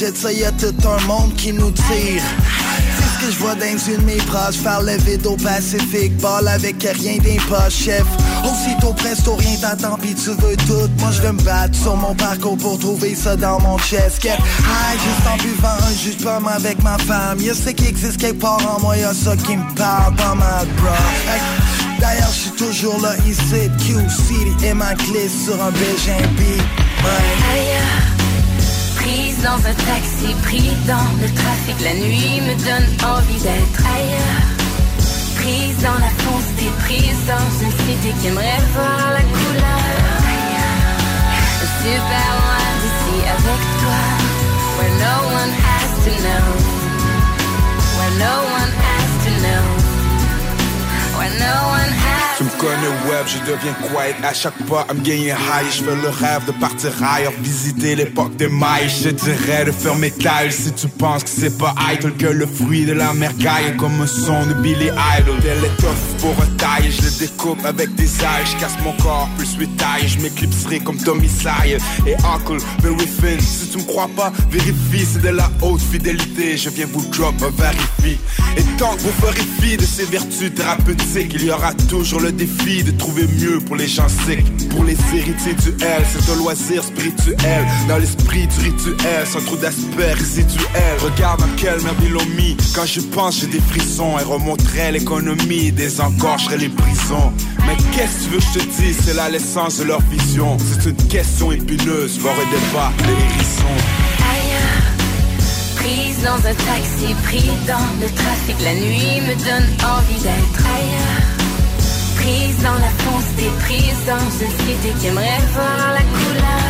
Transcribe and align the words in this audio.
Ça, 0.00 0.32
y 0.32 0.42
tout 0.58 0.88
un 0.88 1.06
monde 1.06 1.34
qui 1.36 1.52
nous 1.52 1.70
tire. 1.72 2.22
C'est 2.96 3.04
ce 3.04 3.26
que 3.26 3.32
je 3.32 3.38
vois 3.38 3.54
dans 3.54 3.66
une 3.86 3.98
de 3.98 4.04
mes 4.06 4.16
bras. 4.16 4.50
Faire 4.50 4.80
le 4.80 4.96
vide 4.96 5.26
au 5.26 5.36
Pacifique. 5.36 6.16
Balle 6.16 6.48
avec 6.48 6.82
rien 6.82 7.18
poche, 7.46 7.84
chef. 7.84 8.06
Aussitôt 8.42 8.94
presto, 8.94 9.34
rien 9.36 9.58
t'attend, 9.60 9.98
pis 9.98 10.14
tu 10.14 10.30
veux 10.30 10.56
tout. 10.56 10.88
Moi, 11.00 11.10
je 11.12 11.20
veux 11.20 11.32
me 11.32 11.42
battre 11.42 11.74
sur 11.78 11.96
mon 11.96 12.14
parcours 12.14 12.56
pour 12.56 12.78
trouver 12.78 13.14
ça 13.14 13.36
dans 13.36 13.60
mon 13.60 13.76
chest. 13.76 14.24
High, 14.24 14.38
juste 14.94 15.26
en 15.28 15.36
buvant 15.36 15.68
un 15.68 16.22
pomme 16.24 16.48
avec 16.48 16.82
ma 16.82 16.96
femme. 16.96 17.38
Y'a 17.38 17.52
ce 17.52 17.68
qui 17.68 17.86
existe 17.86 18.16
quelque 18.16 18.40
part 18.40 18.58
en 18.74 18.80
moi, 18.80 18.96
y'a 18.96 19.12
ça 19.12 19.36
qui 19.36 19.54
me 19.54 19.74
parle. 19.74 20.14
Mal, 20.16 20.66
bro. 20.78 20.88
Hey, 21.28 21.42
D'ailleurs, 22.00 22.32
je 22.32 22.38
suis 22.38 22.52
toujours 22.52 22.98
là, 23.02 23.14
ici, 23.28 23.68
Q-City 23.78 24.64
et 24.64 24.72
ma 24.72 24.94
clé 24.94 25.28
sur 25.28 25.62
un 25.62 25.70
beat. 25.72 26.62
Prise 29.00 29.42
dans 29.42 29.56
un 29.56 29.76
taxi, 29.90 30.34
pris 30.42 30.70
dans 30.86 31.10
le 31.22 31.28
trafic, 31.32 31.76
la 31.82 31.94
nuit 31.94 32.40
me 32.42 32.54
donne 32.68 32.88
envie 33.16 33.40
d'être 33.40 33.82
ailleurs. 33.96 34.46
Prise 35.36 35.78
dans 35.82 35.98
la 36.04 36.12
fonce 36.22 36.50
des 36.60 36.70
prises 36.84 37.24
dans 37.26 37.48
une 37.64 37.72
cité 37.72 38.14
qui 38.20 38.26
aimerait 38.28 38.62
voir 38.74 39.10
la 39.16 39.22
couleur. 39.22 40.20
Super 41.82 42.28
loin 42.40 42.66
d'ici 42.82 43.16
avec 43.36 43.60
toi, 43.80 44.02
where 44.76 44.94
no 45.06 45.14
one 45.40 45.52
has 45.64 45.90
to 46.04 46.12
know, 46.24 46.44
where 47.96 48.14
no 48.26 48.34
one 48.58 48.72
has 48.84 49.10
to 49.24 49.30
know, 49.40 49.64
where 51.16 51.34
no 51.40 51.54
one 51.70 51.92
has 52.04 52.09
Tu 52.40 52.44
me 52.44 52.50
connais 52.58 52.88
web, 53.06 53.26
je 53.26 53.38
deviens 53.40 53.74
quiet. 53.82 54.16
À 54.22 54.32
chaque 54.32 54.56
pas 54.66 54.86
I'm 54.90 55.04
getting 55.04 55.26
high, 55.26 55.66
je 55.70 55.84
fais 55.84 55.94
le 55.94 56.08
rêve 56.08 56.46
de 56.46 56.52
partir 56.52 56.90
ailleurs 57.02 57.34
Visiter 57.42 57.94
l'époque 57.94 58.34
des 58.36 58.48
mailles, 58.48 58.88
je 58.88 59.10
dirais 59.10 59.66
de 59.66 59.72
faire 59.72 59.94
mes 59.94 60.10
tailles. 60.10 60.50
Si 60.50 60.72
tu 60.72 60.88
penses 60.88 61.24
que 61.24 61.28
c'est 61.28 61.58
pas 61.58 61.74
idle 61.92 62.14
que 62.16 62.28
le 62.28 62.46
fruit 62.46 62.86
de 62.86 62.94
la 62.94 63.12
mer 63.12 63.36
caille 63.36 63.76
Comme 63.76 64.00
un 64.00 64.06
son 64.06 64.46
de 64.46 64.54
Billy 64.54 64.86
Idol. 64.86 65.36
Tel 65.42 65.58
étoffe 65.58 66.16
pour 66.22 66.30
un 66.42 66.46
taille, 66.56 66.90
je 66.90 67.02
le 67.02 67.18
découpe 67.18 67.62
avec 67.66 67.94
des 67.96 68.04
ailes. 68.22 68.46
Je 68.46 68.58
casse 68.58 68.78
mon 68.84 68.94
corps, 68.94 69.28
plus 69.36 69.56
huit 69.56 69.76
tailles. 69.76 70.08
Je 70.08 70.20
m'éclipserai 70.20 70.80
comme 70.80 70.96
Tommy 70.96 71.28
Sire 71.28 71.78
et 72.06 72.14
Uncle 72.24 72.56
Very 72.78 73.06
Finn 73.06 73.38
Si 73.38 73.68
tu 73.68 73.76
me 73.76 73.82
crois 73.82 74.08
pas, 74.16 74.32
vérifie, 74.48 75.04
c'est 75.04 75.20
de 75.20 75.28
la 75.28 75.50
haute 75.60 75.82
fidélité. 75.82 76.56
Je 76.56 76.70
viens 76.70 76.86
vous 76.90 77.04
drop 77.10 77.34
un 77.42 77.62
verifie 77.62 78.18
Et 78.56 78.62
tant 78.78 78.94
que 78.94 79.02
vous 79.02 79.60
fi 79.60 79.76
de 79.76 79.84
ces 79.84 80.04
vertus 80.04 80.54
thérapeutiques 80.54 81.34
Il 81.34 81.44
y 81.44 81.50
aura 81.50 81.74
toujours 81.74 82.20
le 82.20 82.29
défi 82.32 82.82
de 82.82 82.90
trouver 82.92 83.26
mieux 83.26 83.58
pour 83.60 83.76
les 83.76 83.88
gens 83.88 84.08
sick. 84.08 84.44
Pour 84.70 84.84
les 84.84 84.96
héritiers 85.14 85.54
du 85.54 85.84
L, 85.84 86.02
c'est 86.08 86.32
un 86.32 86.36
loisir 86.36 86.84
spirituel. 86.84 87.66
Dans 87.88 87.98
l'esprit 87.98 88.46
du 88.46 88.60
rituel, 88.60 89.26
sans 89.26 89.40
trop 89.40 89.56
d'aspect 89.56 90.12
résiduel 90.12 90.98
Regarde 91.00 91.40
dans 91.40 91.56
quelle 91.56 91.80
merde 91.82 91.96
ils 92.02 92.12
l'ont 92.12 92.26
mis 92.36 92.56
Quand 92.74 92.86
je 92.86 93.00
pense 93.00 93.40
j'ai 93.40 93.46
des 93.46 93.60
frissons. 93.60 94.16
Elle 94.18 94.26
remonterait 94.26 94.92
l'économie, 94.92 95.72
désengorgerait 95.72 96.58
les 96.58 96.68
prisons. 96.68 97.32
Mais 97.66 97.76
qu'est-ce 97.92 98.18
que 98.18 98.24
tu 98.24 98.30
veux 98.30 98.38
que 98.38 98.44
je 98.44 98.58
te 98.58 98.82
dise? 98.82 98.98
C'est 99.04 99.14
la 99.14 99.28
l'essence 99.28 99.78
de 99.78 99.84
leur 99.84 100.00
vision. 100.02 100.56
C'est 100.58 100.90
une 100.90 101.08
question 101.08 101.52
épineuse, 101.52 102.18
voir 102.18 102.34
et 102.34 102.46
débat, 102.46 102.92
les 103.06 103.12
hérissons. 103.12 104.10
Prise 105.76 106.22
dans 106.22 106.36
un 106.36 106.54
taxi, 106.54 107.14
pris 107.24 107.50
dans 107.66 107.88
le 108.00 108.12
trafic, 108.14 108.56
la 108.62 108.74
nuit 108.74 109.20
me 109.22 109.34
donne 109.34 109.68
envie 109.82 110.20
d'être 110.20 110.66
ailleurs. 110.66 111.39
Prise 112.20 112.62
dans 112.62 112.74
la 112.74 112.92
fonce 113.02 113.30
des 113.36 113.50
prises 113.64 114.04
dans 114.06 114.30
une 114.44 114.54
cité 114.64 114.92
qui 115.00 115.06
aimerait 115.06 115.44
voir 115.54 115.92
la 115.94 116.02
couleur. 116.02 116.62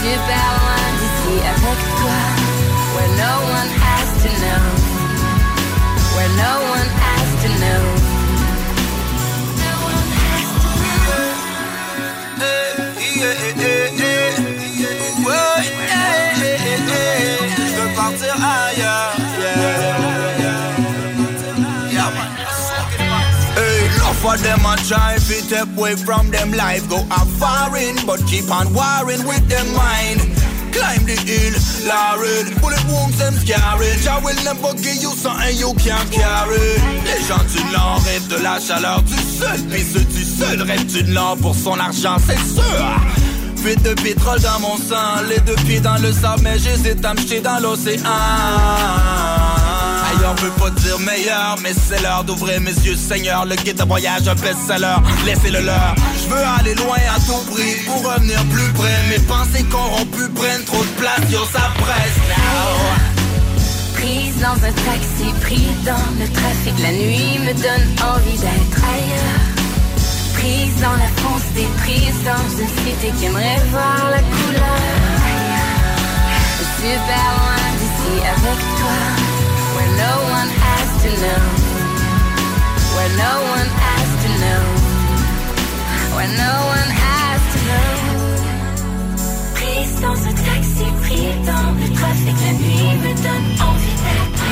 Super 0.00 0.46
loin 0.58 0.84
d'ici 0.98 1.34
avec 1.54 1.78
toi, 1.98 2.20
where 2.94 3.12
no 3.22 3.32
one 3.58 3.70
has 3.84 4.08
to 4.22 4.30
know, 4.42 4.64
where 6.14 6.32
no 6.44 6.52
one 6.70 6.90
has 7.02 7.28
to 7.42 7.48
know. 7.60 7.97
Of 24.28 24.42
them 24.42 24.60
a 24.60 24.76
try 24.76 25.16
away 25.56 25.96
from 25.96 26.30
them 26.30 26.52
life. 26.52 26.86
Go 26.90 26.98
foreign, 27.40 27.96
but 28.04 28.20
keep 28.26 28.50
on 28.50 28.74
warring 28.74 29.24
with 29.26 29.48
them 29.48 29.66
mind. 29.74 30.20
Climb 30.70 31.06
the 31.08 31.16
hill, 31.24 31.56
Lauren. 31.88 32.52
Bullet 32.60 32.84
wounds, 32.92 33.18
them 33.18 33.32
scary. 33.32 33.88
I 34.06 34.20
will 34.22 34.36
never 34.44 34.74
give 34.74 35.00
you 35.00 35.12
something 35.16 35.56
you 35.56 35.72
can't 35.80 36.10
carry. 36.12 36.76
Les 37.08 37.24
gens 37.26 37.42
du 37.48 37.64
Nord 37.72 38.02
rêvent 38.04 38.28
de 38.28 38.36
la 38.42 38.60
chaleur 38.60 39.02
du 39.02 39.14
Sud. 39.14 39.70
Puis 39.70 39.82
ceux 39.82 40.04
du 40.04 40.22
Sud 40.22 40.60
rêvent 40.60 40.84
du 40.84 41.04
Nord 41.04 41.38
pour 41.38 41.54
son 41.54 41.78
argent, 41.78 42.18
c'est 42.26 42.36
sûr. 42.36 42.84
Fuite 43.56 43.82
de 43.82 43.94
pétrole 43.94 44.40
dans 44.40 44.60
mon 44.60 44.76
sang, 44.76 45.22
les 45.28 45.40
deux 45.40 45.56
pieds 45.66 45.80
dans 45.80 45.96
le 45.96 46.12
sable, 46.12 46.42
mais 46.42 46.58
j'hésite 46.58 47.02
à 47.02 47.14
me 47.14 47.20
jeter 47.20 47.40
dans 47.40 47.60
l'océan. 47.60 48.04
Ailleurs 50.28 50.44
veut 50.44 50.50
pas 50.50 50.70
dire 50.70 50.98
meilleur, 50.98 51.56
mais 51.62 51.72
c'est 51.72 52.02
l'heure 52.02 52.22
d'ouvrir 52.22 52.60
mes 52.60 52.72
yeux, 52.72 52.96
Seigneur. 52.96 53.46
Le 53.46 53.56
guide 53.56 53.78
de 53.78 53.84
voyage, 53.84 54.28
un 54.28 54.34
best-seller, 54.34 54.96
laissez-le 55.24 55.60
leur. 55.60 55.94
Je 56.22 56.28
veux 56.28 56.44
aller 56.58 56.74
loin 56.74 56.98
à 57.14 57.18
tout 57.20 57.50
prix 57.50 57.76
pour 57.86 58.12
revenir 58.12 58.44
plus 58.46 58.70
près. 58.74 59.02
Mes 59.08 59.20
pensées 59.20 59.64
corrompues 59.64 60.28
prennent 60.34 60.64
trop 60.64 60.82
de 60.84 61.00
place, 61.00 61.30
yo, 61.30 61.40
ça 61.50 61.72
presse. 61.80 62.18
Prise 63.94 64.36
dans 64.40 64.58
un 64.68 64.72
taxi, 64.72 65.32
pris 65.40 65.68
dans 65.84 66.08
le 66.20 66.28
trafic, 66.30 66.74
la 66.82 66.92
nuit 66.92 67.38
me 67.40 67.54
donne 67.54 67.88
envie 68.12 68.38
d'être 68.38 68.80
ailleurs. 68.84 69.46
Prise 70.34 70.74
dans 70.82 70.92
la 70.92 71.08
fonce 71.22 71.48
des 71.54 71.68
prises, 71.80 72.22
dans 72.24 72.50
une 72.60 72.68
cité 72.68 73.12
qui 73.18 73.24
aimerait 73.26 73.62
voir 73.70 74.10
la 74.10 74.18
couleur. 74.18 74.78
Super 76.78 77.26
loin 77.38 77.64
d'ici 77.78 78.24
avec 78.24 78.58
toi, 78.78 79.17
where 79.88 79.96
no 79.96 80.14
one 80.38 80.50
has 80.64 80.88
to 81.02 81.10
know, 81.22 81.42
where 82.94 83.12
no 83.24 83.34
one 83.56 83.70
has 83.84 84.08
to 84.22 84.28
know, 84.42 84.62
where 86.14 86.32
no 86.44 86.54
one 86.76 86.90
has 87.04 87.40
to 87.52 87.58
know. 87.68 87.90
Prise 89.54 89.94
dans 90.00 90.20
un 90.28 90.34
taxi, 90.48 90.86
pris 91.02 91.28
dans 91.46 91.70
le 91.80 91.86
trafic, 91.94 92.36
la 92.44 92.52
nuit 92.52 92.90
me 93.04 93.12
donne 93.26 93.48
envie 93.68 93.98
d'être. 94.04 94.46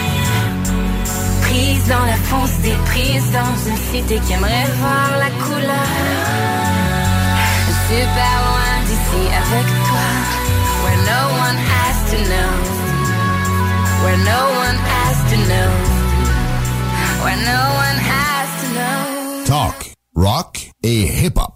Prise 1.42 1.84
dans 1.88 2.06
la 2.06 2.18
fonce 2.28 2.56
des 2.62 2.76
prises, 2.86 3.30
dans 3.32 3.56
une 3.68 3.80
cité 3.90 4.18
qui 4.26 4.32
aimerait 4.32 4.70
voir 4.80 5.08
la 5.18 5.30
couleur. 5.44 5.92
Super 7.88 8.34
loin 8.46 8.72
d'ici 8.88 9.22
avec 9.42 9.66
toi, 9.88 10.08
where 10.82 11.00
no 11.12 11.22
one 11.46 11.58
has 11.72 11.96
to 12.10 12.18
know, 12.30 12.52
where 14.02 14.20
no 14.32 14.40
one 14.64 14.78
has 14.90 15.05
to 15.30 15.36
know, 15.36 15.68
no 17.42 17.62
one 17.84 17.98
has 17.98 18.48
to 18.62 18.68
know. 18.74 19.44
Talk, 19.44 19.86
rock 20.14 20.58
et 20.84 21.08
hip-hop. 21.08 21.55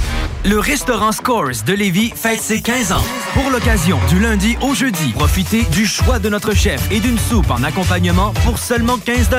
le 0.45 0.59
restaurant 0.59 1.11
Scores 1.11 1.63
de 1.65 1.73
Lévis 1.73 2.11
fête 2.15 2.41
ses 2.41 2.61
15 2.61 2.91
ans. 2.91 3.03
Pour 3.33 3.49
l'occasion, 3.51 3.99
du 4.09 4.19
lundi 4.19 4.57
au 4.61 4.73
jeudi, 4.73 5.11
profitez 5.13 5.63
du 5.71 5.85
choix 5.85 6.19
de 6.19 6.29
notre 6.29 6.53
chef 6.53 6.81
et 6.91 6.99
d'une 6.99 7.17
soupe 7.17 7.49
en 7.51 7.63
accompagnement 7.63 8.33
pour 8.45 8.57
seulement 8.57 8.97
15 8.97 9.29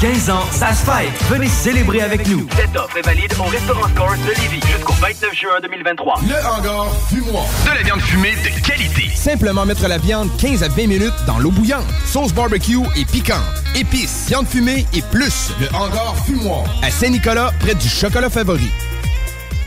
15 0.00 0.30
ans, 0.30 0.44
ça 0.50 0.72
se 0.72 0.84
fête. 0.84 1.10
Venez 1.30 1.48
célébrer 1.48 2.02
avec 2.02 2.26
nous. 2.28 2.46
Cette 2.56 2.76
offre 2.76 2.96
est 2.96 3.02
valide 3.02 3.32
au 3.38 3.44
restaurant 3.44 3.88
Scores 3.88 4.16
de 4.26 4.40
Lévis 4.40 4.66
jusqu'au 4.66 4.92
29 4.94 5.34
juin 5.34 5.60
2023. 5.62 6.20
Le 6.22 6.46
hangar 6.46 6.86
fumoir. 7.08 7.44
De 7.64 7.74
la 7.74 7.82
viande 7.82 8.00
fumée 8.00 8.32
de 8.32 8.66
qualité. 8.66 9.10
Simplement 9.14 9.66
mettre 9.66 9.88
la 9.88 9.98
viande 9.98 10.28
15 10.38 10.62
à 10.62 10.68
20 10.68 10.86
minutes 10.86 11.24
dans 11.26 11.38
l'eau 11.38 11.50
bouillante. 11.50 11.86
Sauce 12.06 12.32
barbecue 12.32 12.78
et 12.96 13.04
piquante. 13.04 13.40
Épices, 13.74 14.26
viande 14.28 14.46
fumée 14.46 14.86
et 14.94 15.02
plus. 15.10 15.50
Le 15.60 15.68
hangar 15.74 16.14
fumoir. 16.24 16.64
À 16.82 16.90
Saint-Nicolas, 16.90 17.52
près 17.60 17.74
du 17.74 17.88
chocolat 17.88 18.30
favori. 18.30 18.70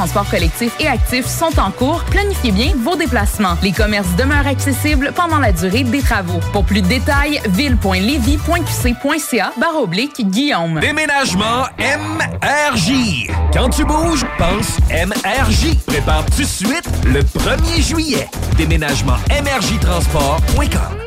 transport 0.00 0.30
collectifs 0.30 0.74
et 0.80 0.86
actifs 0.86 1.26
sont 1.26 1.60
en 1.60 1.70
cours. 1.70 2.02
Planifiez 2.04 2.52
bien 2.52 2.72
vos 2.74 2.96
déplacements. 2.96 3.58
Les 3.62 3.72
commerces 3.72 4.16
demeurent 4.16 4.46
accessibles 4.46 5.12
pendant 5.14 5.38
la 5.38 5.52
durée 5.52 5.84
des 5.84 6.00
travaux. 6.00 6.40
Pour 6.54 6.64
plus 6.64 6.80
de 6.80 6.86
détails, 6.86 7.38
ville.levy.qc.ca 7.50 9.52
barre 9.58 9.76
oblique 9.76 10.26
Guillaume. 10.30 10.80
Déménagement 10.80 11.66
MRJ. 11.78 13.28
Quand 13.52 13.68
tu 13.68 13.84
bouges, 13.84 14.24
pense 14.38 14.78
MRJ. 14.88 15.76
Prépare 15.86 16.24
tout 16.34 16.40
de 16.40 16.46
suite 16.46 16.88
le 17.04 17.20
1er 17.20 17.86
juillet. 17.86 18.26
Déménagement 18.56 19.18
MRJtransport.com 19.28 20.99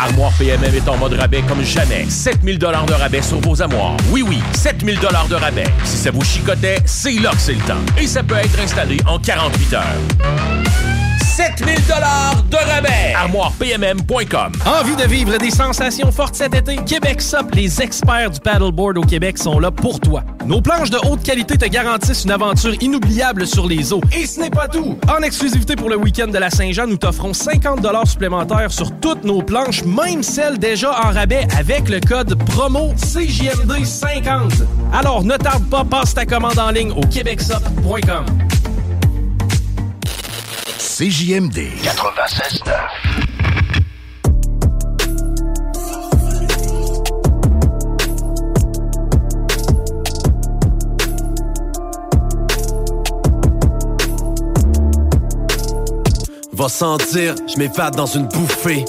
Armoire 0.00 0.32
PMM 0.38 0.74
est 0.74 0.88
en 0.88 0.96
mode 0.96 1.14
rabais 1.14 1.42
comme 1.42 1.62
jamais. 1.62 2.06
7000 2.08 2.58
dollars 2.58 2.86
de 2.86 2.94
rabais 2.94 3.22
sur 3.22 3.40
vos 3.40 3.60
armoires. 3.62 3.96
Oui, 4.10 4.22
oui, 4.26 4.40
7000 4.54 4.98
dollars 4.98 5.28
de 5.28 5.36
rabais. 5.36 5.66
Si 5.84 5.96
ça 5.96 6.10
vous 6.10 6.24
chicotait, 6.24 6.78
c'est 6.84 7.18
là 7.20 7.30
que 7.30 7.40
c'est 7.40 7.54
le 7.54 7.60
temps. 7.60 7.80
Et 8.00 8.06
ça 8.06 8.22
peut 8.22 8.36
être 8.36 8.58
installé 8.60 8.98
en 9.06 9.18
48 9.18 9.74
heures. 9.74 10.93
7000 11.34 11.74
dollars 11.88 12.44
de 12.48 12.56
rabais. 12.56 13.12
ArmoirePMM.com. 13.16 14.52
Envie 14.66 14.94
de 14.94 15.02
vivre 15.02 15.36
des 15.36 15.50
sensations 15.50 16.12
fortes 16.12 16.36
cet 16.36 16.54
été? 16.54 16.76
Québec 16.76 17.20
Sup, 17.20 17.52
les 17.54 17.82
experts 17.82 18.30
du 18.30 18.38
paddleboard 18.38 18.98
au 18.98 19.00
Québec 19.00 19.36
sont 19.38 19.58
là 19.58 19.72
pour 19.72 19.98
toi. 19.98 20.22
Nos 20.46 20.60
planches 20.60 20.90
de 20.90 20.98
haute 20.98 21.24
qualité 21.24 21.58
te 21.58 21.64
garantissent 21.64 22.22
une 22.22 22.30
aventure 22.30 22.74
inoubliable 22.80 23.48
sur 23.48 23.66
les 23.66 23.92
eaux. 23.92 24.00
Et 24.16 24.26
ce 24.26 24.38
n'est 24.38 24.50
pas 24.50 24.68
tout! 24.68 24.96
En 25.08 25.22
exclusivité 25.22 25.74
pour 25.74 25.90
le 25.90 25.96
week-end 25.96 26.28
de 26.28 26.38
la 26.38 26.50
Saint-Jean, 26.50 26.86
nous 26.86 26.98
t'offrons 26.98 27.34
50 27.34 27.80
dollars 27.80 28.06
supplémentaires 28.06 28.70
sur 28.70 28.92
toutes 29.00 29.24
nos 29.24 29.42
planches, 29.42 29.82
même 29.82 30.22
celles 30.22 30.60
déjà 30.60 30.92
en 30.92 31.10
rabais 31.10 31.48
avec 31.58 31.88
le 31.88 31.98
code 31.98 32.38
promo 32.44 32.92
CJMD 32.94 33.84
50. 33.84 34.52
Alors 34.92 35.24
ne 35.24 35.36
tarde 35.36 35.64
pas, 35.68 35.84
passe 35.84 36.14
ta 36.14 36.26
commande 36.26 36.60
en 36.60 36.70
ligne 36.70 36.92
au 36.92 37.00
québecsup.com. 37.00 38.24
CJMD 40.64 41.58
96.9. 41.82 42.72
Va 56.52 56.68
sentir, 56.68 57.34
je 57.46 57.58
m'évade 57.58 57.94
dans 57.96 58.06
une 58.06 58.26
bouffée. 58.28 58.86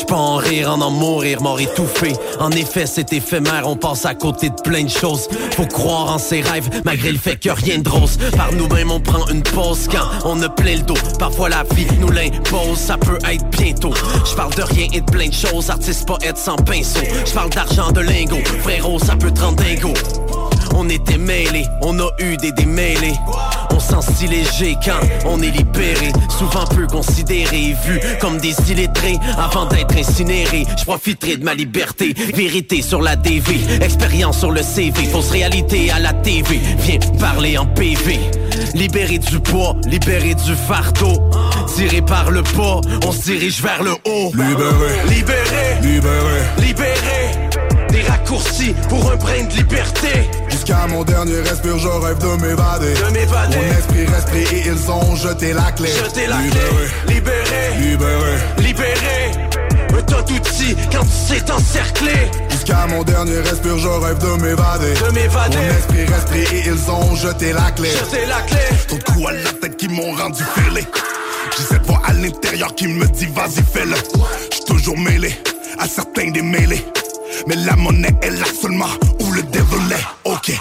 Je 0.00 0.14
en 0.14 0.36
rire, 0.36 0.70
en 0.70 0.80
en 0.80 0.90
mourir, 0.90 1.42
mort 1.42 1.60
étouffé. 1.60 2.14
En 2.38 2.50
effet, 2.52 2.86
c'est 2.86 3.12
éphémère, 3.12 3.64
on 3.66 3.76
passe 3.76 4.06
à 4.06 4.14
côté 4.14 4.48
de 4.48 4.60
plein 4.62 4.84
de 4.84 4.90
choses. 4.90 5.28
Faut 5.56 5.66
croire 5.66 6.14
en 6.14 6.18
ses 6.18 6.40
rêves, 6.40 6.68
malgré 6.84 7.12
le 7.12 7.18
fait 7.18 7.36
que 7.36 7.50
rien 7.50 7.78
de 7.78 7.88
rose. 7.88 8.16
Par 8.36 8.52
nous-mêmes, 8.52 8.90
on 8.90 9.00
prend 9.00 9.26
une 9.28 9.42
pause 9.42 9.88
quand 9.90 10.08
on 10.24 10.40
a 10.42 10.48
plein 10.48 10.76
le 10.76 10.82
dos. 10.82 10.94
Parfois, 11.18 11.50
la 11.50 11.64
vie 11.74 11.86
nous 12.00 12.10
l'impose, 12.10 12.78
ça 12.78 12.96
peut 12.96 13.18
être 13.30 13.44
bientôt. 13.50 13.92
Je 14.24 14.34
parle 14.34 14.54
de 14.54 14.62
rien 14.62 14.88
et 14.92 15.00
de 15.00 15.10
plein 15.10 15.28
de 15.28 15.34
choses, 15.34 15.68
artiste, 15.68 16.06
poète 16.06 16.38
sans 16.38 16.56
pinceau. 16.56 17.00
Je 17.26 17.32
parle 17.32 17.50
d'argent, 17.50 17.92
de 17.92 18.00
lingots, 18.00 18.44
frérot, 18.62 18.98
ça 18.98 19.16
peut 19.16 19.30
te 19.30 19.40
rendre 19.40 19.62
dingo. 19.62 19.92
On 20.74 20.88
était 20.88 21.18
mêlés, 21.18 21.66
on 21.82 21.98
a 21.98 22.10
eu 22.18 22.36
des 22.36 22.52
démêlés. 22.52 23.14
On 23.72 23.78
sent 23.80 24.12
si 24.16 24.26
léger 24.26 24.76
quand 24.84 25.00
on 25.24 25.40
est 25.42 25.50
libéré. 25.50 26.12
Souvent 26.28 26.64
peu 26.66 26.86
considéré, 26.86 27.74
vu 27.84 28.00
comme 28.20 28.38
des 28.38 28.54
illettrés. 28.70 29.18
Avant 29.38 29.66
d'être 29.66 29.96
incinéré, 29.96 30.66
je 30.78 30.84
profiterai 30.84 31.36
de 31.36 31.44
ma 31.44 31.54
liberté. 31.54 32.14
Vérité 32.34 32.82
sur 32.82 33.02
la 33.02 33.16
DV, 33.16 33.82
expérience 33.82 34.38
sur 34.38 34.50
le 34.50 34.62
CV. 34.62 35.04
Fausse 35.04 35.30
réalité 35.30 35.90
à 35.90 35.98
la 35.98 36.12
TV, 36.12 36.60
viens 36.78 36.98
parler 37.18 37.58
en 37.58 37.66
PV. 37.66 38.20
Libéré 38.74 39.18
du 39.18 39.40
poids, 39.40 39.76
libéré 39.86 40.34
du 40.34 40.54
fardeau. 40.54 41.30
Tiré 41.74 42.02
par 42.02 42.30
le 42.30 42.42
pas, 42.42 42.80
on 43.06 43.12
se 43.12 43.22
dirige 43.22 43.62
vers 43.62 43.82
le 43.82 43.92
haut. 43.92 44.32
Libéré, 44.34 45.08
libéré, 45.08 45.80
libéré, 45.82 46.42
libéré. 46.58 47.69
Des 47.90 48.02
raccourcis 48.02 48.74
pour 48.88 49.10
un 49.10 49.16
brin 49.16 49.44
de 49.44 49.52
liberté. 49.56 50.30
Jusqu'à 50.48 50.86
mon 50.88 51.02
dernier 51.04 51.40
respire, 51.40 51.78
je 51.78 51.88
rêve 51.88 52.18
de 52.18 52.40
m'évader. 52.40 52.94
De 52.94 53.12
m'évader. 53.12 53.56
Mon 53.56 53.78
esprit 53.78 54.06
pris 54.26 54.56
et 54.56 54.62
ils 54.66 54.90
ont 54.90 55.16
jeté 55.16 55.52
la 55.52 55.72
clé. 55.72 55.88
Jeté 55.88 56.26
la 56.26 56.36
libéré, 56.40 56.66
clé. 57.06 57.14
Libéré. 57.14 57.78
Libéré. 57.80 58.36
Libéré. 58.58 59.50
Un 59.98 60.02
tas 60.02 60.22
d'outils 60.22 60.76
quand 60.92 61.02
tu 61.02 61.34
sais 61.34 61.40
t'encercler. 61.40 62.30
Jusqu'à 62.50 62.86
mon 62.86 63.02
dernier 63.02 63.38
respire, 63.38 63.78
je 63.78 63.88
rêve 63.88 64.18
de 64.18 64.42
m'évader. 64.42 64.94
De 64.94 65.12
m'évader. 65.12 65.56
Mon 65.56 65.70
esprit 65.70 66.04
reste 66.04 66.32
et 66.34 66.68
ils 66.68 66.90
ont 66.90 67.16
jeté 67.16 67.52
la 67.52 67.70
clé. 67.72 67.90
Jeté 67.90 68.26
la 68.26 68.40
clé. 68.42 68.60
Trop 68.86 68.98
de 68.98 69.02
coups 69.02 69.26
à 69.28 69.32
la 69.32 69.52
tête 69.60 69.76
qui 69.76 69.88
m'ont 69.88 70.12
rendu 70.12 70.42
fêlé. 70.54 70.86
J'ai 71.56 71.64
cette 71.64 71.86
voix 71.86 72.00
à 72.04 72.12
l'intérieur 72.12 72.74
qui 72.74 72.86
me 72.86 73.06
dit 73.06 73.26
vas-y 73.26 73.62
fais-le. 73.72 73.96
J'suis 74.50 74.64
toujours 74.64 74.98
mêlé 74.98 75.34
à 75.78 75.88
certains 75.88 76.30
des 76.30 76.42
mêlés. 76.42 76.84
Mais 77.46 77.56
la 77.56 77.76
monnaie 77.76 78.14
est 78.22 78.30
là 78.30 78.46
seulement 78.60 78.86
où 79.20 79.32
le 79.32 79.42
devil 79.42 79.92
est. 79.92 80.28
Ok, 80.28 80.52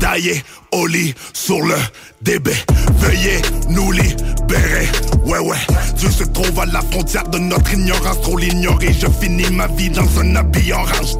daillé 0.00 0.42
au 0.72 0.86
lit 0.86 1.14
sur 1.32 1.60
le 1.60 1.76
DB. 2.22 2.52
Veuillez 2.98 3.42
nous 3.70 3.92
libérer. 3.92 4.88
Ouais, 5.24 5.38
ouais. 5.38 5.56
Dieu 5.96 6.10
se 6.10 6.24
trouve 6.24 6.58
à 6.60 6.66
la 6.66 6.80
frontière 6.90 7.28
de 7.28 7.38
notre 7.38 7.72
ignorance. 7.72 8.20
Trop 8.22 8.36
l'ignorer. 8.36 8.92
Je 8.92 9.06
finis 9.20 9.50
ma 9.50 9.66
vie 9.68 9.90
dans 9.90 10.20
un 10.20 10.36
habit 10.36 10.72
orange. 10.72 11.16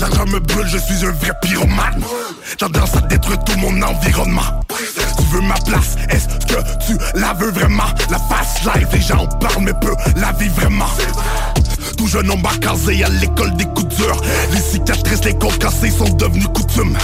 L'argent 0.00 0.26
me 0.26 0.40
brûle, 0.40 0.66
je 0.66 0.78
suis 0.78 1.04
un 1.04 1.12
vrai 1.12 1.32
pyromane. 1.42 2.02
Tendance 2.58 2.96
à 2.96 3.00
détruire 3.02 3.42
tout 3.44 3.56
mon 3.58 3.80
environnement. 3.82 4.42
Tu 5.18 5.24
veux 5.32 5.40
ma 5.40 5.54
place, 5.54 5.96
est-ce 6.10 6.26
que 6.46 6.60
tu 6.86 6.98
la 7.18 7.32
veux 7.34 7.50
vraiment? 7.50 7.84
La 8.10 8.18
fast 8.18 8.64
life, 8.64 8.88
les 8.92 9.00
gens 9.00 9.18
en 9.18 9.26
parlent 9.26 9.62
mais 9.62 9.72
peu 9.80 9.94
la 10.16 10.32
vie 10.32 10.48
vraiment. 10.48 10.86
Tout 11.96 12.06
jeune 12.06 12.30
homme 12.30 12.42
casé 12.60 13.04
à 13.04 13.08
l'école 13.08 13.54
des 13.56 13.64
coups 13.64 13.96
durs 13.96 14.20
Les 14.52 14.60
cicatrices, 14.60 15.24
les 15.24 15.34
côtes 15.34 15.58
cassées 15.58 15.90
sont 15.90 16.08
devenues 16.10 16.48
coutumes. 16.54 16.96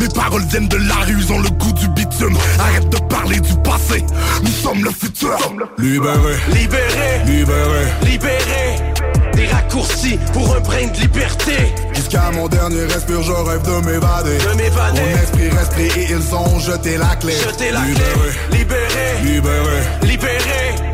Mes 0.00 0.08
paroles 0.08 0.44
viennent 0.46 0.68
de 0.68 0.76
la 0.76 0.96
rue, 1.06 1.16
ils 1.18 1.32
ont 1.32 1.40
le 1.40 1.50
goût 1.50 1.72
du 1.72 1.88
bitume. 1.88 2.36
Arrête 2.58 2.88
de 2.88 2.98
parler 3.08 3.40
du 3.40 3.54
passé, 3.62 4.04
nous 4.42 4.50
sommes 4.50 4.84
le 4.84 4.90
futur. 4.90 5.36
Libéré, 5.78 6.36
Libéré, 6.52 7.24
libéré. 7.26 7.84
Libéré. 8.04 8.94
Des 9.34 9.46
raccourcis 9.46 10.18
pour 10.32 10.54
un 10.54 10.60
brin 10.60 10.86
de 10.86 11.00
liberté. 11.00 11.74
Jusqu'à 11.92 12.30
mon 12.32 12.48
dernier 12.48 12.84
respire, 12.84 13.22
je 13.22 13.32
rêve 13.32 13.62
de 13.62 13.86
m'évader. 13.86 14.38
De 14.38 14.56
m'évader. 14.56 15.00
Mon 15.00 15.22
esprit 15.22 15.50
reste 15.50 15.78
et 15.78 16.12
ils 16.12 16.34
ont 16.34 16.58
jeté 16.60 16.96
la 16.96 17.16
clé. 17.16 17.32
Jeter 17.32 17.72
la 17.72 17.80
Libéré, 17.80 18.04
clé. 18.50 18.58
Libéré, 18.58 19.22
libéré. 19.24 19.82
Libéré. 20.02 20.93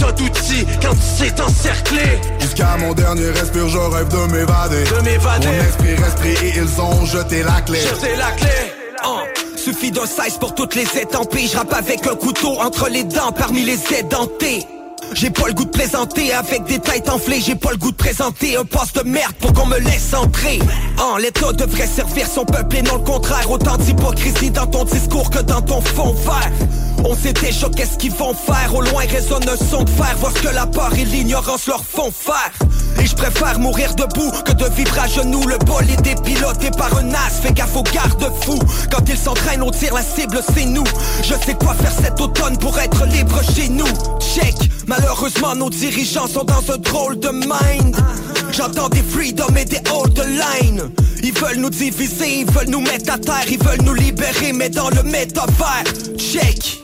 tas 0.00 0.12
d'outils 0.12 0.66
quand 0.82 0.94
tu 0.94 1.24
sais 1.24 1.30
t'encercler. 1.30 2.18
Jusqu'à 2.40 2.76
mon 2.78 2.94
dernier 2.94 3.30
respire, 3.30 3.68
je 3.68 3.78
rêve 3.78 4.08
de 4.08 4.32
m'évader 4.32 4.84
De 4.84 5.04
m'évader. 5.04 5.46
Mon 5.46 5.64
esprit 5.64 5.94
reste 5.94 6.24
et 6.24 6.58
ils 6.58 6.80
ont 6.80 7.04
jeté 7.04 7.42
la 7.42 7.60
clé 7.60 7.78
Jeter 7.80 8.16
la 8.16 8.30
clé. 8.32 8.48
Oh, 9.06 9.20
suffit 9.56 9.90
d'un 9.90 10.06
size 10.06 10.36
pour 10.38 10.54
toutes 10.54 10.74
les 10.74 10.88
étampées. 10.98 11.46
Je 11.46 11.56
rappe 11.56 11.72
avec 11.72 12.06
un 12.06 12.16
couteau 12.16 12.58
entre 12.60 12.88
les 12.88 13.04
dents 13.04 13.32
parmi 13.32 13.62
les 13.62 13.78
édentés. 13.98 14.66
J'ai 15.12 15.30
pas 15.30 15.48
le 15.48 15.54
goût 15.54 15.64
de 15.64 15.70
plaisanter 15.70 16.32
avec 16.32 16.64
des 16.64 16.78
têtes 16.78 17.08
enflées. 17.08 17.40
J'ai 17.40 17.54
pas 17.54 17.70
le 17.70 17.76
goût 17.76 17.90
de 17.90 17.96
présenter 17.96 18.56
un 18.56 18.64
poste 18.64 19.02
de 19.02 19.08
merde 19.08 19.34
pour 19.40 19.52
qu'on 19.52 19.66
me 19.66 19.78
laisse 19.78 20.14
entrer. 20.14 20.58
En 20.98 21.16
l'état 21.16 21.52
devrait 21.52 21.86
servir 21.86 22.26
son 22.26 22.44
peuple 22.44 22.76
et 22.76 22.82
non 22.82 22.94
le 22.94 23.02
contraire. 23.02 23.50
Autant 23.50 23.76
d'hypocrisie 23.76 24.50
dans 24.50 24.66
ton 24.66 24.84
discours 24.84 25.30
que 25.30 25.40
dans 25.40 25.62
ton 25.62 25.80
fond 25.80 26.12
vert. 26.12 26.52
On 27.04 27.14
sait 27.14 27.32
déjà 27.32 27.68
qu'est-ce 27.68 27.98
qu'ils 27.98 28.12
vont 28.12 28.34
faire. 28.34 28.74
Au 28.74 28.82
loin 28.82 29.02
résonne 29.08 29.48
un 29.48 29.56
son 29.56 29.82
de 29.82 29.90
fer. 29.90 30.16
Voir 30.18 30.32
ce 30.36 30.42
que 30.42 30.54
la 30.54 30.66
peur 30.66 30.92
et 30.94 31.04
l'ignorance 31.04 31.66
leur 31.66 31.84
font 31.84 32.10
faire 32.12 32.52
Et 33.00 33.06
je 33.06 33.14
préfère 33.14 33.58
mourir 33.58 33.94
debout 33.94 34.30
que 34.44 34.52
de 34.52 34.66
vivre 34.74 34.98
à 34.98 35.06
genoux. 35.06 35.46
Le 35.46 35.56
bol 35.58 35.84
est 35.90 36.02
dépiloté 36.02 36.70
par 36.70 36.94
un 36.98 37.10
as. 37.14 37.40
Fais 37.42 37.52
gaffe 37.52 37.74
aux 37.74 37.82
garde-fous 37.82 38.60
Quand 38.90 39.08
ils 39.08 39.16
s'entraînent 39.16 39.62
on 39.62 39.70
tire 39.70 39.94
la 39.94 40.02
cible 40.02 40.40
c'est 40.54 40.66
nous. 40.66 40.84
Je 41.22 41.34
sais 41.46 41.54
quoi 41.54 41.74
faire 41.74 41.92
cet 41.92 42.20
automne 42.20 42.58
pour 42.58 42.78
être 42.78 43.06
libre 43.06 43.40
chez 43.54 43.68
nous. 43.68 43.88
Check. 44.20 44.54
Malheureusement 44.86 45.54
nos 45.54 45.70
dirigeants 45.70 46.26
sont 46.26 46.44
dans 46.44 46.72
un 46.72 46.78
drôle 46.78 47.18
de 47.18 47.30
mind. 47.30 47.96
J'entends 48.52 48.88
des 48.88 49.02
freedom 49.02 49.54
et 49.56 49.64
des 49.64 49.78
the 49.78 50.26
line. 50.26 50.90
Ils 51.22 51.32
veulent 51.32 51.58
nous 51.58 51.70
diviser, 51.70 52.40
ils 52.40 52.50
veulent 52.50 52.68
nous 52.68 52.80
mettre 52.80 53.12
à 53.12 53.18
terre 53.18 53.44
Ils 53.48 53.62
veulent 53.62 53.82
nous 53.82 53.94
libérer 53.94 54.52
mais 54.52 54.68
dans 54.68 54.90
le 54.90 55.02
métavers. 55.02 55.84
Check 56.18 56.80